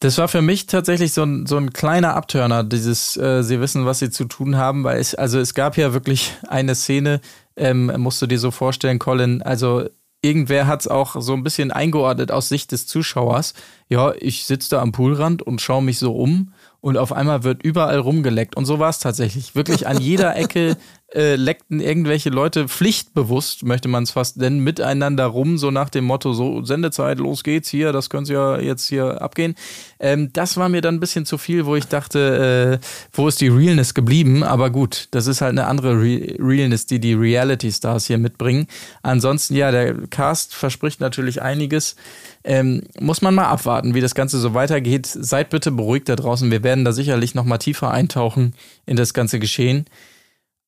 Das 0.00 0.18
war 0.18 0.28
für 0.28 0.42
mich 0.42 0.66
tatsächlich 0.66 1.12
so 1.12 1.22
ein, 1.22 1.46
so 1.46 1.56
ein 1.56 1.72
kleiner 1.72 2.14
Abturner, 2.14 2.64
dieses, 2.64 3.16
äh, 3.16 3.42
sie 3.42 3.60
wissen, 3.60 3.86
was 3.86 3.98
sie 3.98 4.10
zu 4.10 4.26
tun 4.26 4.56
haben, 4.56 4.84
weil 4.84 4.98
es, 4.98 5.14
also 5.14 5.38
es 5.38 5.54
gab 5.54 5.76
ja 5.76 5.92
wirklich 5.92 6.34
eine 6.48 6.74
Szene, 6.74 7.20
ähm, 7.56 7.92
musst 7.96 8.20
du 8.20 8.26
dir 8.26 8.38
so 8.38 8.50
vorstellen, 8.50 8.98
Colin, 8.98 9.42
also 9.42 9.88
irgendwer 10.22 10.66
hat 10.66 10.80
es 10.80 10.88
auch 10.88 11.20
so 11.20 11.32
ein 11.32 11.44
bisschen 11.44 11.70
eingeordnet 11.70 12.30
aus 12.32 12.48
Sicht 12.48 12.72
des 12.72 12.86
Zuschauers. 12.86 13.54
Ja, 13.88 14.12
ich 14.18 14.44
sitze 14.44 14.70
da 14.70 14.82
am 14.82 14.92
Poolrand 14.92 15.42
und 15.42 15.60
schaue 15.60 15.82
mich 15.82 15.98
so 15.98 16.14
um 16.16 16.52
und 16.80 16.96
auf 16.96 17.12
einmal 17.12 17.44
wird 17.44 17.62
überall 17.62 17.98
rumgeleckt. 17.98 18.56
Und 18.56 18.64
so 18.64 18.78
war 18.78 18.90
es 18.90 18.98
tatsächlich. 18.98 19.54
Wirklich 19.54 19.86
an 19.86 20.00
jeder 20.00 20.36
Ecke 20.36 20.76
äh, 21.16 21.36
leckten 21.36 21.80
irgendwelche 21.80 22.28
Leute 22.28 22.68
pflichtbewusst, 22.68 23.64
möchte 23.64 23.88
man 23.88 24.02
es 24.02 24.10
fast 24.10 24.36
nennen, 24.36 24.60
miteinander 24.60 25.24
rum, 25.24 25.56
so 25.56 25.70
nach 25.70 25.88
dem 25.88 26.04
Motto, 26.04 26.34
so 26.34 26.62
Sendezeit, 26.62 27.18
los 27.18 27.42
geht's 27.42 27.70
hier, 27.70 27.92
das 27.92 28.10
können 28.10 28.26
Sie 28.26 28.34
ja 28.34 28.58
jetzt 28.58 28.86
hier 28.86 29.22
abgehen. 29.22 29.54
Ähm, 29.98 30.30
das 30.34 30.58
war 30.58 30.68
mir 30.68 30.82
dann 30.82 30.96
ein 30.96 31.00
bisschen 31.00 31.24
zu 31.24 31.38
viel, 31.38 31.64
wo 31.64 31.74
ich 31.74 31.86
dachte, 31.86 32.80
äh, 32.82 32.86
wo 33.12 33.28
ist 33.28 33.40
die 33.40 33.48
Realness 33.48 33.94
geblieben? 33.94 34.42
Aber 34.42 34.68
gut, 34.68 35.08
das 35.12 35.26
ist 35.26 35.40
halt 35.40 35.52
eine 35.52 35.66
andere 35.66 35.94
Re 35.94 36.36
Realness, 36.38 36.84
die 36.84 37.00
die 37.00 37.14
Reality 37.14 37.72
Stars 37.72 38.06
hier 38.06 38.18
mitbringen. 38.18 38.66
Ansonsten, 39.02 39.54
ja, 39.54 39.70
der 39.70 39.94
Cast 40.08 40.54
verspricht 40.54 41.00
natürlich 41.00 41.40
einiges. 41.40 41.96
Ähm, 42.44 42.82
muss 43.00 43.22
man 43.22 43.34
mal 43.34 43.46
abwarten, 43.46 43.94
wie 43.94 44.02
das 44.02 44.14
Ganze 44.14 44.38
so 44.38 44.52
weitergeht. 44.52 45.06
Seid 45.06 45.48
bitte 45.48 45.70
beruhigt 45.70 46.10
da 46.10 46.16
draußen. 46.16 46.50
Wir 46.50 46.62
werden 46.62 46.84
da 46.84 46.92
sicherlich 46.92 47.34
noch 47.34 47.44
mal 47.44 47.58
tiefer 47.58 47.90
eintauchen 47.90 48.54
in 48.84 48.96
das 48.96 49.14
ganze 49.14 49.38
Geschehen. 49.38 49.86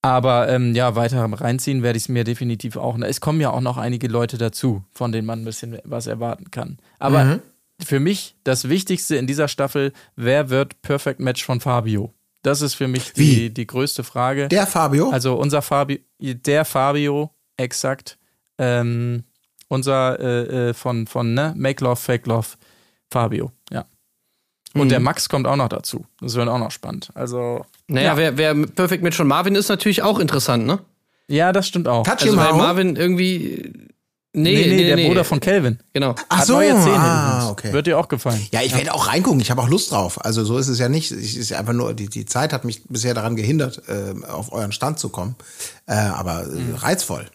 Aber 0.03 0.49
ähm, 0.49 0.75
ja, 0.75 0.95
weiter 0.95 1.25
reinziehen 1.25 1.83
werde 1.83 1.97
ich 1.97 2.05
es 2.05 2.09
mir 2.09 2.23
definitiv 2.25 2.77
auch. 2.77 2.97
Es 3.01 3.21
kommen 3.21 3.41
ja 3.41 3.51
auch 3.51 3.61
noch 3.61 3.77
einige 3.79 4.07
Leute 4.09 4.39
dazu, 4.39 4.85
von 4.93 5.11
denen 5.13 5.27
man 5.27 5.43
ein 5.43 5.45
bisschen 5.45 5.79
was 5.85 6.07
erwarten 6.07 6.51
kann. 6.53 6.79
Aber 7.01 7.25
Mhm. 7.25 7.43
für 7.85 7.99
mich 7.99 8.37
das 8.45 8.69
Wichtigste 8.69 9.17
in 9.17 9.27
dieser 9.27 9.49
Staffel, 9.49 9.93
wer 10.15 10.51
wird 10.51 10.81
Perfect 10.83 11.19
Match 11.21 11.45
von 11.45 11.61
Fabio? 11.61 12.15
Das 12.43 12.63
ist 12.63 12.75
für 12.75 12.87
mich 12.87 13.13
die, 13.15 13.21
Wie? 13.47 13.51
die 13.51 13.67
größte 13.67 14.05
Frage. 14.05 14.47
Der 14.49 14.67
Fabio? 14.69 15.11
Also 15.11 15.35
unser 15.35 15.63
Fabio, 15.63 15.99
der 16.21 16.65
Fabio, 16.65 17.31
exakt. 17.57 18.17
Ähm, 18.59 19.25
unser 19.67 20.19
äh, 20.21 20.69
äh, 20.71 20.75
von, 20.75 21.09
von 21.09 21.35
ne? 21.35 21.53
Make 21.57 21.83
Love, 21.85 21.97
Fake 21.97 22.27
Love, 22.29 22.47
Fabio, 23.11 23.51
ja. 23.71 23.85
Und 24.75 24.85
Mhm. 24.85 24.89
der 24.91 25.01
Max 25.01 25.29
kommt 25.29 25.47
auch 25.49 25.57
noch 25.57 25.69
dazu. 25.69 26.07
Das 26.21 26.35
wird 26.37 26.49
auch 26.49 26.59
noch 26.59 26.71
spannend. 26.71 27.11
Also, 27.15 27.65
Naja, 27.89 28.09
ja, 28.09 28.17
wer, 28.17 28.39
wer 28.39 28.67
Perfect 28.67 29.03
Match 29.03 29.17
von 29.17 29.27
Marvin 29.27 29.55
ist 29.55 29.69
natürlich 29.69 30.03
auch 30.03 30.19
interessant, 30.19 30.67
ne? 30.67 30.79
ja, 31.29 31.53
das 31.53 31.69
stimmt 31.69 31.89
auch. 31.89 32.05
Touch 32.05 32.23
Also 32.23 32.37
weil? 32.37 32.55
Marvin 32.55 32.97
irgendwie. 32.97 33.73
Nee, 34.35 34.55
Nee, 34.55 34.67
nee, 34.67 34.77
nee, 34.77 34.87
der 34.87 34.97
nee. 34.97 35.09
Bruder 35.09 35.25
von 35.25 35.41
Kelvin. 35.41 35.79
Genau. 35.95 36.15
Ach 36.29 36.39
Hat 36.39 36.47
so, 36.47 36.55
neue 36.55 36.79
Zähne 36.81 36.99
ah, 36.99 37.51
okay. 37.51 37.73
Wird 37.73 37.87
dir 37.87 37.99
auch 37.99 38.09
gefallen. 38.09 38.47
Ja, 38.53 38.61
ich 38.63 38.77
werde 38.77 38.95
auch 38.95 39.09
reingucken. 39.09 39.41
Ich 39.41 39.51
habe 39.51 39.63
auch 39.63 39.69
Lust 39.69 39.91
drauf. 39.91 40.25
Also 40.25 40.45
so 40.45 40.59
ist 40.59 40.69
es 40.69 40.79
ja 40.79 40.89
nicht. 40.89 41.11
Es 41.11 41.35
ist 41.35 41.53
einfach 41.55 41.73
nur, 41.73 41.95
die, 41.95 42.09
die 42.09 42.27
Zeit 42.27 42.53
hat 42.53 42.65
mich 42.65 42.85
bisher 42.85 43.15
daran 43.15 43.37
gehindert, 43.37 43.83
äh, 43.89 44.15
auf 44.27 44.53
euren 44.53 44.71
Stand 44.71 44.99
zu 44.99 45.09
kommen. 45.09 45.35
Äh, 45.87 45.95
aber 45.95 46.43
äh, 46.43 46.77
reizvoll. 46.77 47.27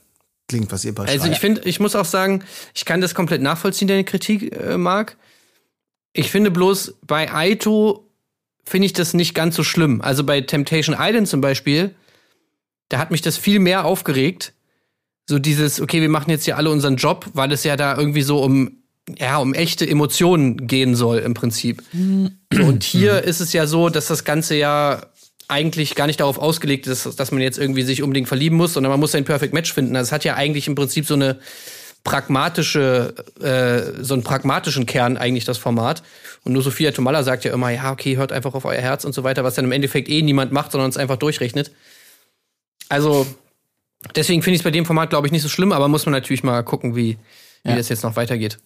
Klingt, 0.48 0.72
was 0.72 0.86
ihr 0.86 0.94
beschreibt. 0.94 1.20
Also 1.20 1.32
ich 1.32 1.40
finde, 1.40 1.62
ich 1.66 1.80
muss 1.80 1.96
auch 1.96 2.06
sagen, 2.06 2.44
ich 2.76 2.86
kann 2.86 3.02
das 3.02 3.16
komplett 3.16 3.42
nachvollziehen, 3.42 3.88
deine 3.88 4.04
Kritik, 4.04 4.56
äh, 4.56 4.78
Marc. 4.78 5.18
Ich 6.14 6.30
finde 6.30 6.52
bloß, 6.52 6.94
bei 7.06 7.34
Aito 7.34 8.03
finde 8.66 8.86
ich 8.86 8.94
das 8.94 9.14
nicht 9.14 9.34
ganz 9.34 9.56
so 9.56 9.64
schlimm. 9.64 10.02
Also 10.02 10.24
bei 10.24 10.42
Temptation 10.42 10.96
Island 11.00 11.28
zum 11.28 11.42
Beispiel, 11.42 11.94
da 12.90 13.00
hat 13.00 13.12
mich 13.12 13.22
das 13.22 13.38
viel 13.38 13.60
mehr 13.60 13.86
aufgeregt. 13.86 14.54
So 15.26 15.40
dieses, 15.40 15.80
okay, 15.80 16.02
wir 16.02 16.10
machen 16.10 16.30
jetzt 16.30 16.46
hier 16.46 16.58
alle 16.58 16.70
unseren 16.70 16.98
Job, 16.98 17.30
weil 17.34 17.52
es 17.52 17.64
ja 17.64 17.76
da 17.76 17.98
irgendwie 17.98 18.24
so 18.24 18.44
um, 18.44 18.84
ja, 19.18 19.38
um 19.38 19.54
echte 19.54 19.88
Emotionen 19.88 20.68
gehen 20.68 20.96
soll 20.96 21.20
im 21.20 21.34
Prinzip. 21.34 21.84
So, 22.54 22.64
und 22.64 22.84
hier 22.84 23.24
ist 23.24 23.40
es 23.40 23.54
ja 23.54 23.68
so, 23.68 23.90
dass 23.90 24.08
das 24.08 24.24
Ganze 24.24 24.56
ja 24.56 25.06
eigentlich 25.48 25.96
gar 25.96 26.08
nicht 26.08 26.20
darauf 26.20 26.38
ausgelegt 26.38 26.88
ist, 26.88 27.20
dass 27.20 27.32
man 27.32 27.42
jetzt 27.42 27.58
irgendwie 27.58 27.84
sich 27.84 28.02
unbedingt 28.02 28.28
verlieben 28.28 28.58
muss, 28.58 28.74
sondern 28.74 28.92
man 28.92 29.00
muss 29.00 29.14
ein 29.16 29.26
Perfect 29.26 29.54
Match 29.54 29.74
finden. 29.74 29.96
Also 29.96 30.10
es 30.10 30.12
hat 30.12 30.24
ja 30.24 30.36
eigentlich 30.36 30.68
im 30.68 30.76
Prinzip 30.76 31.06
so 31.06 31.14
eine 31.14 31.40
pragmatische, 32.04 33.14
äh, 33.40 34.04
so 34.04 34.14
einen 34.14 34.24
pragmatischen 34.24 34.86
Kern 34.86 35.18
eigentlich 35.18 35.46
das 35.46 35.58
Format. 35.58 36.04
Und 36.44 36.54
nur 36.54 36.62
Sophia 36.62 36.92
Tomalla 36.92 37.24
sagt 37.24 37.46
ja 37.46 37.54
immer, 37.54 37.70
ja, 37.70 37.92
okay, 37.92 38.18
hört 38.18 38.32
einfach 38.32 38.54
auf 38.54 38.66
euer 38.66 38.82
Herz 38.82 39.06
und 39.06 39.14
so 39.14 39.24
weiter, 39.24 39.44
was 39.44 39.56
dann 39.56 39.66
im 39.66 39.72
Endeffekt 39.72 40.10
eh 40.10 40.22
niemand 40.22 40.52
macht, 40.52 40.72
sondern 40.72 40.90
es 40.90 40.98
einfach 40.98 41.16
durchrechnet. 41.18 41.72
Also, 42.90 43.26
deswegen 44.16 44.42
finde 44.42 44.56
ich 44.56 44.60
es 44.60 44.64
bei 44.64 44.72
dem 44.72 44.86
Format, 44.86 45.10
glaube 45.10 45.28
ich, 45.28 45.32
nicht 45.32 45.42
so 45.44 45.50
schlimm, 45.50 45.72
aber 45.72 45.88
muss 45.88 46.06
man 46.06 46.12
natürlich 46.14 46.44
mal 46.44 46.62
gucken, 46.64 46.96
wie, 46.96 47.18
wie 47.64 47.70
Ja. 47.72 47.78
das 47.78 47.90
jetzt 47.90 48.04
noch 48.04 48.16
weitergeht. 48.18 48.60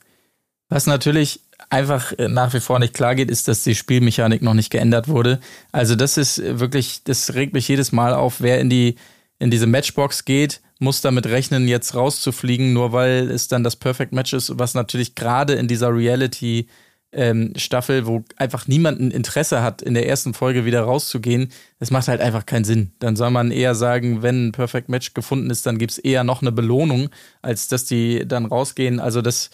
Was 0.69 0.85
natürlich 0.88 1.39
einfach 1.69 2.11
äh, 2.17 2.27
nach 2.27 2.53
wie 2.53 2.59
vor 2.59 2.79
nicht 2.79 2.93
klar 2.93 3.15
geht, 3.15 3.29
ist, 3.31 3.47
dass 3.47 3.63
die 3.63 3.75
Spielmechanik 3.75 4.41
noch 4.41 4.53
nicht 4.55 4.69
geändert 4.69 5.07
wurde. 5.07 5.39
Also 5.71 5.95
das 5.95 6.17
ist 6.17 6.41
wirklich, 6.43 7.03
das 7.03 7.35
regt 7.35 7.53
mich 7.53 7.67
jedes 7.67 7.91
Mal 7.91 8.13
auf, 8.13 8.41
wer 8.41 8.59
in 8.59 8.69
die 8.69 8.95
in 9.39 9.51
diese 9.51 9.67
Matchbox 9.67 10.25
geht, 10.25 10.61
muss 10.80 11.01
damit 11.01 11.25
rechnen, 11.28 11.67
jetzt 11.67 11.95
rauszufliegen, 11.95 12.73
nur 12.73 12.91
weil 12.91 13.30
es 13.32 13.47
dann 13.47 13.63
das 13.63 13.75
Perfect 13.75 14.13
Match 14.13 14.34
ist, 14.34 14.57
was 14.59 14.73
natürlich 14.73 15.15
gerade 15.15 15.53
in 15.53 15.67
dieser 15.67 15.93
Reality 15.93 16.67
ähm, 17.11 17.53
Staffel, 17.55 18.05
wo 18.05 18.23
einfach 18.36 18.67
niemand 18.67 18.99
ein 18.99 19.11
Interesse 19.11 19.61
hat, 19.63 19.82
in 19.82 19.93
der 19.93 20.07
ersten 20.07 20.34
Folge 20.34 20.65
wieder 20.65 20.82
rauszugehen, 20.82 21.49
das 21.80 21.89
macht 21.89 22.07
halt 22.07 22.21
einfach 22.21 22.45
keinen 22.45 22.65
Sinn. 22.65 22.91
Dann 22.99 23.15
soll 23.15 23.32
man 23.32 23.51
eher 23.51 23.75
sagen, 23.75 24.21
wenn 24.21 24.47
ein 24.47 24.51
Perfect 24.51 24.89
Match 24.89 25.13
gefunden 25.13 25.49
ist, 25.49 25.65
dann 25.65 25.78
gibt's 25.78 25.97
eher 25.97 26.23
noch 26.23 26.41
eine 26.41 26.51
Belohnung, 26.51 27.09
als 27.41 27.67
dass 27.67 27.86
die 27.86 28.28
dann 28.28 28.45
rausgehen. 28.45 28.99
Also 28.99 29.21
das 29.21 29.49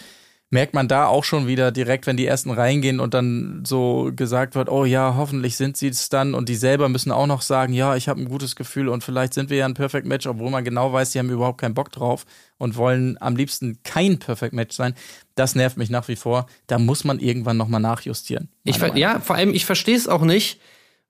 merkt 0.54 0.76
man 0.76 0.88
da 0.88 1.08
auch 1.08 1.24
schon 1.24 1.48
wieder 1.48 1.72
direkt, 1.72 2.06
wenn 2.06 2.16
die 2.16 2.28
ersten 2.28 2.52
reingehen 2.52 3.00
und 3.00 3.16
dann 3.16 3.64
so 3.66 4.12
gesagt 4.16 4.54
wird, 4.54 4.70
oh 4.70 4.86
ja, 4.86 5.16
hoffentlich 5.18 5.58
sind 5.58 5.78
sie 5.78 5.88
es 5.88 6.10
dann 6.10 6.36
und 6.36 6.48
die 6.48 6.56
selber 6.56 6.90
müssen 6.90 7.12
auch 7.12 7.26
noch 7.26 7.42
sagen, 7.42 7.74
ja, 7.74 7.96
ich 7.96 8.08
habe 8.08 8.22
ein 8.22 8.30
gutes 8.30 8.56
Gefühl 8.56 8.88
und 8.88 9.04
vielleicht 9.04 9.34
sind 9.34 9.50
wir 9.50 9.58
ja 9.58 9.66
ein 9.66 9.74
Perfect 9.74 10.06
Match, 10.06 10.28
obwohl 10.28 10.52
man 10.52 10.64
genau 10.64 10.94
weiß, 10.94 11.10
die 11.10 11.20
haben 11.20 11.32
überhaupt 11.32 11.60
keinen 11.60 11.74
Bock 11.74 11.92
drauf 11.92 12.26
und 12.60 12.78
wollen 12.78 13.18
am 13.20 13.36
liebsten 13.36 13.80
kein 13.84 14.20
Perfect 14.20 14.54
Match 14.54 14.76
sein. 14.76 14.94
Das 15.34 15.56
nervt 15.56 15.78
mich 15.78 15.90
nach 15.90 16.08
wie 16.08 16.16
vor. 16.16 16.46
Da 16.68 16.78
muss 16.78 17.04
man 17.04 17.20
irgendwann 17.20 17.58
nochmal 17.58 17.82
nachjustieren. 17.82 18.50
Ich, 18.64 18.78
ja, 18.94 19.20
vor 19.22 19.36
allem, 19.36 19.56
ich 19.56 19.66
verstehe 19.66 19.98
es 19.98 20.08
auch 20.08 20.22
nicht, 20.22 20.62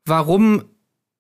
warum 0.06 0.64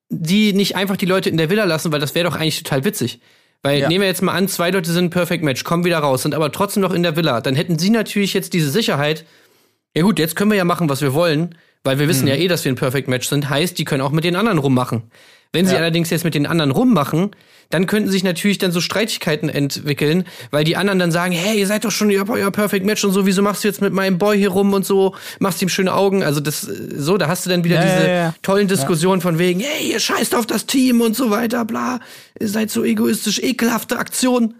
die 0.08 0.54
nicht 0.54 0.78
einfach 0.78 0.96
die 0.96 1.06
Leute 1.06 1.30
in 1.30 1.36
der 1.36 1.50
Villa 1.50 1.66
lassen, 1.66 1.92
weil 1.92 2.00
das 2.00 2.16
wäre 2.16 2.30
doch 2.30 2.38
eigentlich 2.38 2.64
total 2.64 2.86
witzig. 2.86 3.20
Weil 3.64 3.80
Ja. 3.80 3.88
nehmen 3.88 4.02
wir 4.02 4.08
jetzt 4.10 4.22
mal 4.22 4.34
an, 4.34 4.48
zwei 4.50 4.70
Leute 4.72 4.92
sind 4.92 5.06
ein 5.06 5.10
Perfect 5.10 5.44
Match, 5.44 5.64
kommen 5.64 5.86
wieder 5.86 6.00
raus, 6.00 6.24
sind 6.24 6.36
aber 6.36 6.52
trotzdem 6.52 6.82
noch 6.82 6.94
in 6.94 7.02
der 7.02 7.16
Villa. 7.16 7.42
Dann 7.42 7.56
hätten 7.56 7.80
sie 7.80 7.90
natürlich 7.90 8.34
jetzt 8.34 8.54
diese 8.54 8.70
Sicherheit, 8.70 9.26
ja 9.96 10.04
gut, 10.04 10.20
jetzt 10.20 10.36
können 10.36 10.52
wir 10.52 10.58
ja 10.58 10.66
machen, 10.66 10.90
was 10.90 11.02
wir 11.02 11.14
wollen, 11.14 11.56
weil 11.84 12.00
wir 12.00 12.06
Mhm. 12.06 12.10
wissen 12.10 12.28
ja 12.28 12.36
eh, 12.36 12.48
dass 12.48 12.64
wir 12.66 12.72
ein 12.72 12.76
Perfect 12.76 13.08
Match 13.08 13.28
sind. 13.28 13.50
Heißt, 13.50 13.78
die 13.78 13.86
können 13.86 14.02
auch 14.02 14.12
mit 14.12 14.24
den 14.24 14.36
anderen 14.36 14.58
rummachen. 14.58 15.04
Wenn 15.52 15.66
sie 15.68 15.74
Ja. 15.74 15.80
allerdings 15.80 16.10
jetzt 16.10 16.24
mit 16.24 16.34
den 16.34 16.48
anderen 16.48 16.72
rummachen, 16.72 17.32
dann 17.70 17.86
könnten 17.86 18.10
sich 18.10 18.24
natürlich 18.24 18.58
dann 18.58 18.72
so 18.72 18.82
Streitigkeiten 18.82 19.50
entwickeln, 19.50 20.26
weil 20.52 20.64
die 20.64 20.76
anderen 20.76 20.98
dann 21.00 21.12
sagen, 21.12 21.32
hey, 21.34 21.60
ihr 21.60 21.68
seid 21.68 21.86
doch 21.86 21.92
schon 21.92 22.10
ihr, 22.10 22.28
euer 22.28 22.50
Perfect 22.52 22.86
Match 22.86 23.04
und 23.04 23.12
so, 23.12 23.26
wieso 23.28 23.42
machst 23.44 23.64
du 23.64 23.68
jetzt 23.68 23.80
mit 23.82 23.94
meinem 23.94 24.18
Boy 24.18 24.38
hier 24.38 24.50
rum 24.50 24.74
und 24.74 24.86
so, 24.86 25.16
machst 25.40 25.62
ihm 25.62 25.70
schöne 25.70 25.94
Augen. 25.94 26.24
Also 26.24 26.40
das, 26.40 26.62
so, 26.62 27.18
da 27.18 27.28
hast 27.28 27.46
du 27.46 27.50
dann 27.52 27.64
wieder 27.64 27.76
Ja, 27.76 27.84
diese 27.84 28.10
ja, 28.10 28.36
tollen 28.42 28.68
Diskussionen 28.68 29.22
von 29.22 29.38
wegen, 29.38 29.60
hey, 29.60 29.92
ihr 29.92 30.00
scheißt 30.00 30.34
auf 30.36 30.46
das 30.48 30.66
Team 30.66 31.02
und 31.02 31.16
so 31.16 31.30
weiter, 31.30 31.66
bla, 31.66 32.00
ihr 32.40 32.48
seid 32.48 32.72
so 32.72 32.84
egoistisch, 32.84 33.40
ekelhafte 33.40 33.98
Aktion. 34.00 34.56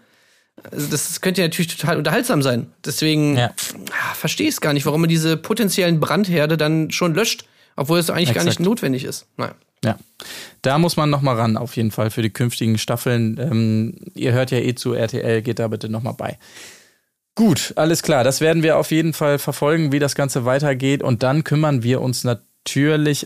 Also 0.70 0.88
das 0.90 1.20
könnte 1.20 1.40
ja 1.42 1.46
natürlich 1.48 1.76
total 1.76 1.96
unterhaltsam 1.98 2.42
sein. 2.42 2.66
Deswegen 2.84 3.36
Ja. 3.36 3.52
ah, 3.90 4.14
verstehe 4.14 4.48
ich 4.48 4.54
es 4.54 4.60
gar 4.60 4.72
nicht, 4.72 4.86
warum 4.86 5.00
man 5.02 5.10
diese 5.10 5.36
potenziellen 5.36 6.00
Brandherde 6.00 6.56
dann 6.56 6.90
schon 6.90 7.14
löscht, 7.14 7.44
obwohl 7.76 7.98
es 7.98 8.10
eigentlich 8.10 8.34
gar 8.34 8.44
nicht 8.44 8.54
Exakt. 8.54 8.66
notwendig 8.66 9.04
ist. 9.04 9.26
Naja. 9.36 9.54
Ja, 9.84 9.98
da 10.62 10.78
muss 10.78 10.96
man 10.96 11.10
noch 11.10 11.20
mal 11.20 11.36
ran, 11.36 11.58
auf 11.58 11.76
jeden 11.76 11.90
Fall 11.90 12.10
für 12.10 12.22
die 12.22 12.30
künftigen 12.30 12.78
Staffeln. 12.78 13.38
Ähm, 13.38 13.94
ihr 14.14 14.32
hört 14.32 14.50
ja 14.50 14.58
eh 14.58 14.74
zu 14.74 14.94
RTL, 14.94 15.42
geht 15.42 15.58
da 15.58 15.68
bitte 15.68 15.90
noch 15.90 16.02
mal 16.02 16.12
bei. 16.12 16.38
Gut, 17.34 17.74
alles 17.76 18.02
klar. 18.02 18.24
Das 18.24 18.40
werden 18.40 18.62
wir 18.62 18.78
auf 18.78 18.90
jeden 18.90 19.12
Fall 19.12 19.38
verfolgen, 19.38 19.92
wie 19.92 19.98
das 19.98 20.14
Ganze 20.14 20.46
weitergeht. 20.46 21.02
Und 21.02 21.22
dann 21.22 21.44
kümmern 21.44 21.82
wir 21.82 22.00
uns 22.00 22.24
natürlich 22.24 22.48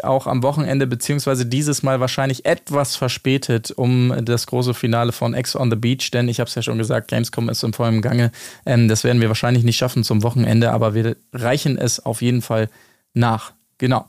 auch 0.05 0.26
am 0.26 0.43
Wochenende, 0.43 0.86
beziehungsweise 0.86 1.47
dieses 1.47 1.82
Mal 1.82 2.01
wahrscheinlich 2.01 2.45
etwas 2.45 2.97
verspätet, 2.97 3.70
um 3.70 4.12
das 4.24 4.47
große 4.47 4.74
Finale 4.74 5.12
von 5.12 5.32
Ex 5.34 5.55
on 5.57 5.70
the 5.70 5.76
Beach. 5.76 6.11
Denn 6.11 6.28
ich 6.28 6.41
habe 6.41 6.49
es 6.49 6.55
ja 6.55 6.62
schon 6.62 6.78
gesagt, 6.78 7.09
Gamescom 7.09 7.49
ist 7.49 7.62
im 7.62 7.72
vollen 7.72 8.03
Gange. 8.03 8.32
Ähm, 8.66 8.89
das 8.89 9.05
werden 9.05 9.20
wir 9.20 9.28
wahrscheinlich 9.28 9.64
nicht 9.64 9.76
schaffen 9.76 10.05
zum 10.05 10.22
Wochenende, 10.22 10.72
aber 10.72 10.95
wir 10.95 11.16
reichen 11.32 11.78
es 11.78 12.05
auf 12.05 12.20
jeden 12.20 12.43
Fall 12.43 12.68
nach. 13.14 13.53
Genau. 13.78 14.07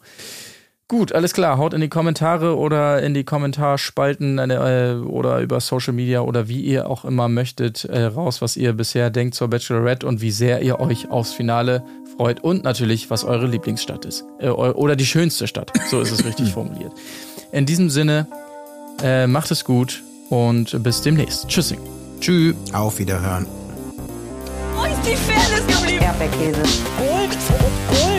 Gut, 0.89 1.13
alles 1.13 1.33
klar. 1.33 1.59
Haut 1.59 1.75
in 1.75 1.81
die 1.81 1.87
Kommentare 1.87 2.57
oder 2.57 3.03
in 3.03 3.13
die 3.13 3.23
Kommentarspalten 3.23 4.39
äh, 4.39 4.95
oder 5.05 5.39
über 5.39 5.59
Social 5.59 5.93
Media 5.93 6.21
oder 6.21 6.47
wie 6.47 6.61
ihr 6.61 6.89
auch 6.89 7.05
immer 7.05 7.29
möchtet 7.29 7.85
äh, 7.85 8.05
raus, 8.05 8.41
was 8.41 8.57
ihr 8.57 8.73
bisher 8.73 9.11
denkt 9.11 9.35
zur 9.35 9.49
Bachelorette 9.49 10.07
und 10.07 10.19
wie 10.19 10.31
sehr 10.31 10.63
ihr 10.63 10.79
euch 10.79 11.11
aufs 11.11 11.31
Finale 11.31 11.83
freut 12.17 12.43
und 12.43 12.63
natürlich, 12.63 13.11
was 13.11 13.23
eure 13.23 13.45
Lieblingsstadt 13.45 14.03
ist. 14.05 14.25
Äh, 14.39 14.49
oder 14.49 14.95
die 14.95 15.05
schönste 15.05 15.45
Stadt. 15.45 15.71
So 15.91 16.01
ist 16.01 16.11
es 16.11 16.25
richtig 16.25 16.49
formuliert. 16.53 16.91
In 17.51 17.67
diesem 17.67 17.91
Sinne, 17.91 18.25
äh, 19.03 19.27
macht 19.27 19.51
es 19.51 19.65
gut 19.65 20.01
und 20.31 20.81
bis 20.81 21.03
demnächst. 21.03 21.47
Tschüssing. 21.47 21.79
Tschüss. 22.19 22.55
Auf 22.73 22.97
Wiederhören. 22.97 23.45
Wo 24.75 24.85
ist 24.85 25.05
die 25.05 25.15
Fairness 25.15 25.67
geblieben? 25.67 26.03
Erdbeerkäse. 26.03 26.63
Gold, 26.97 27.37
Bullshit. 27.89 28.18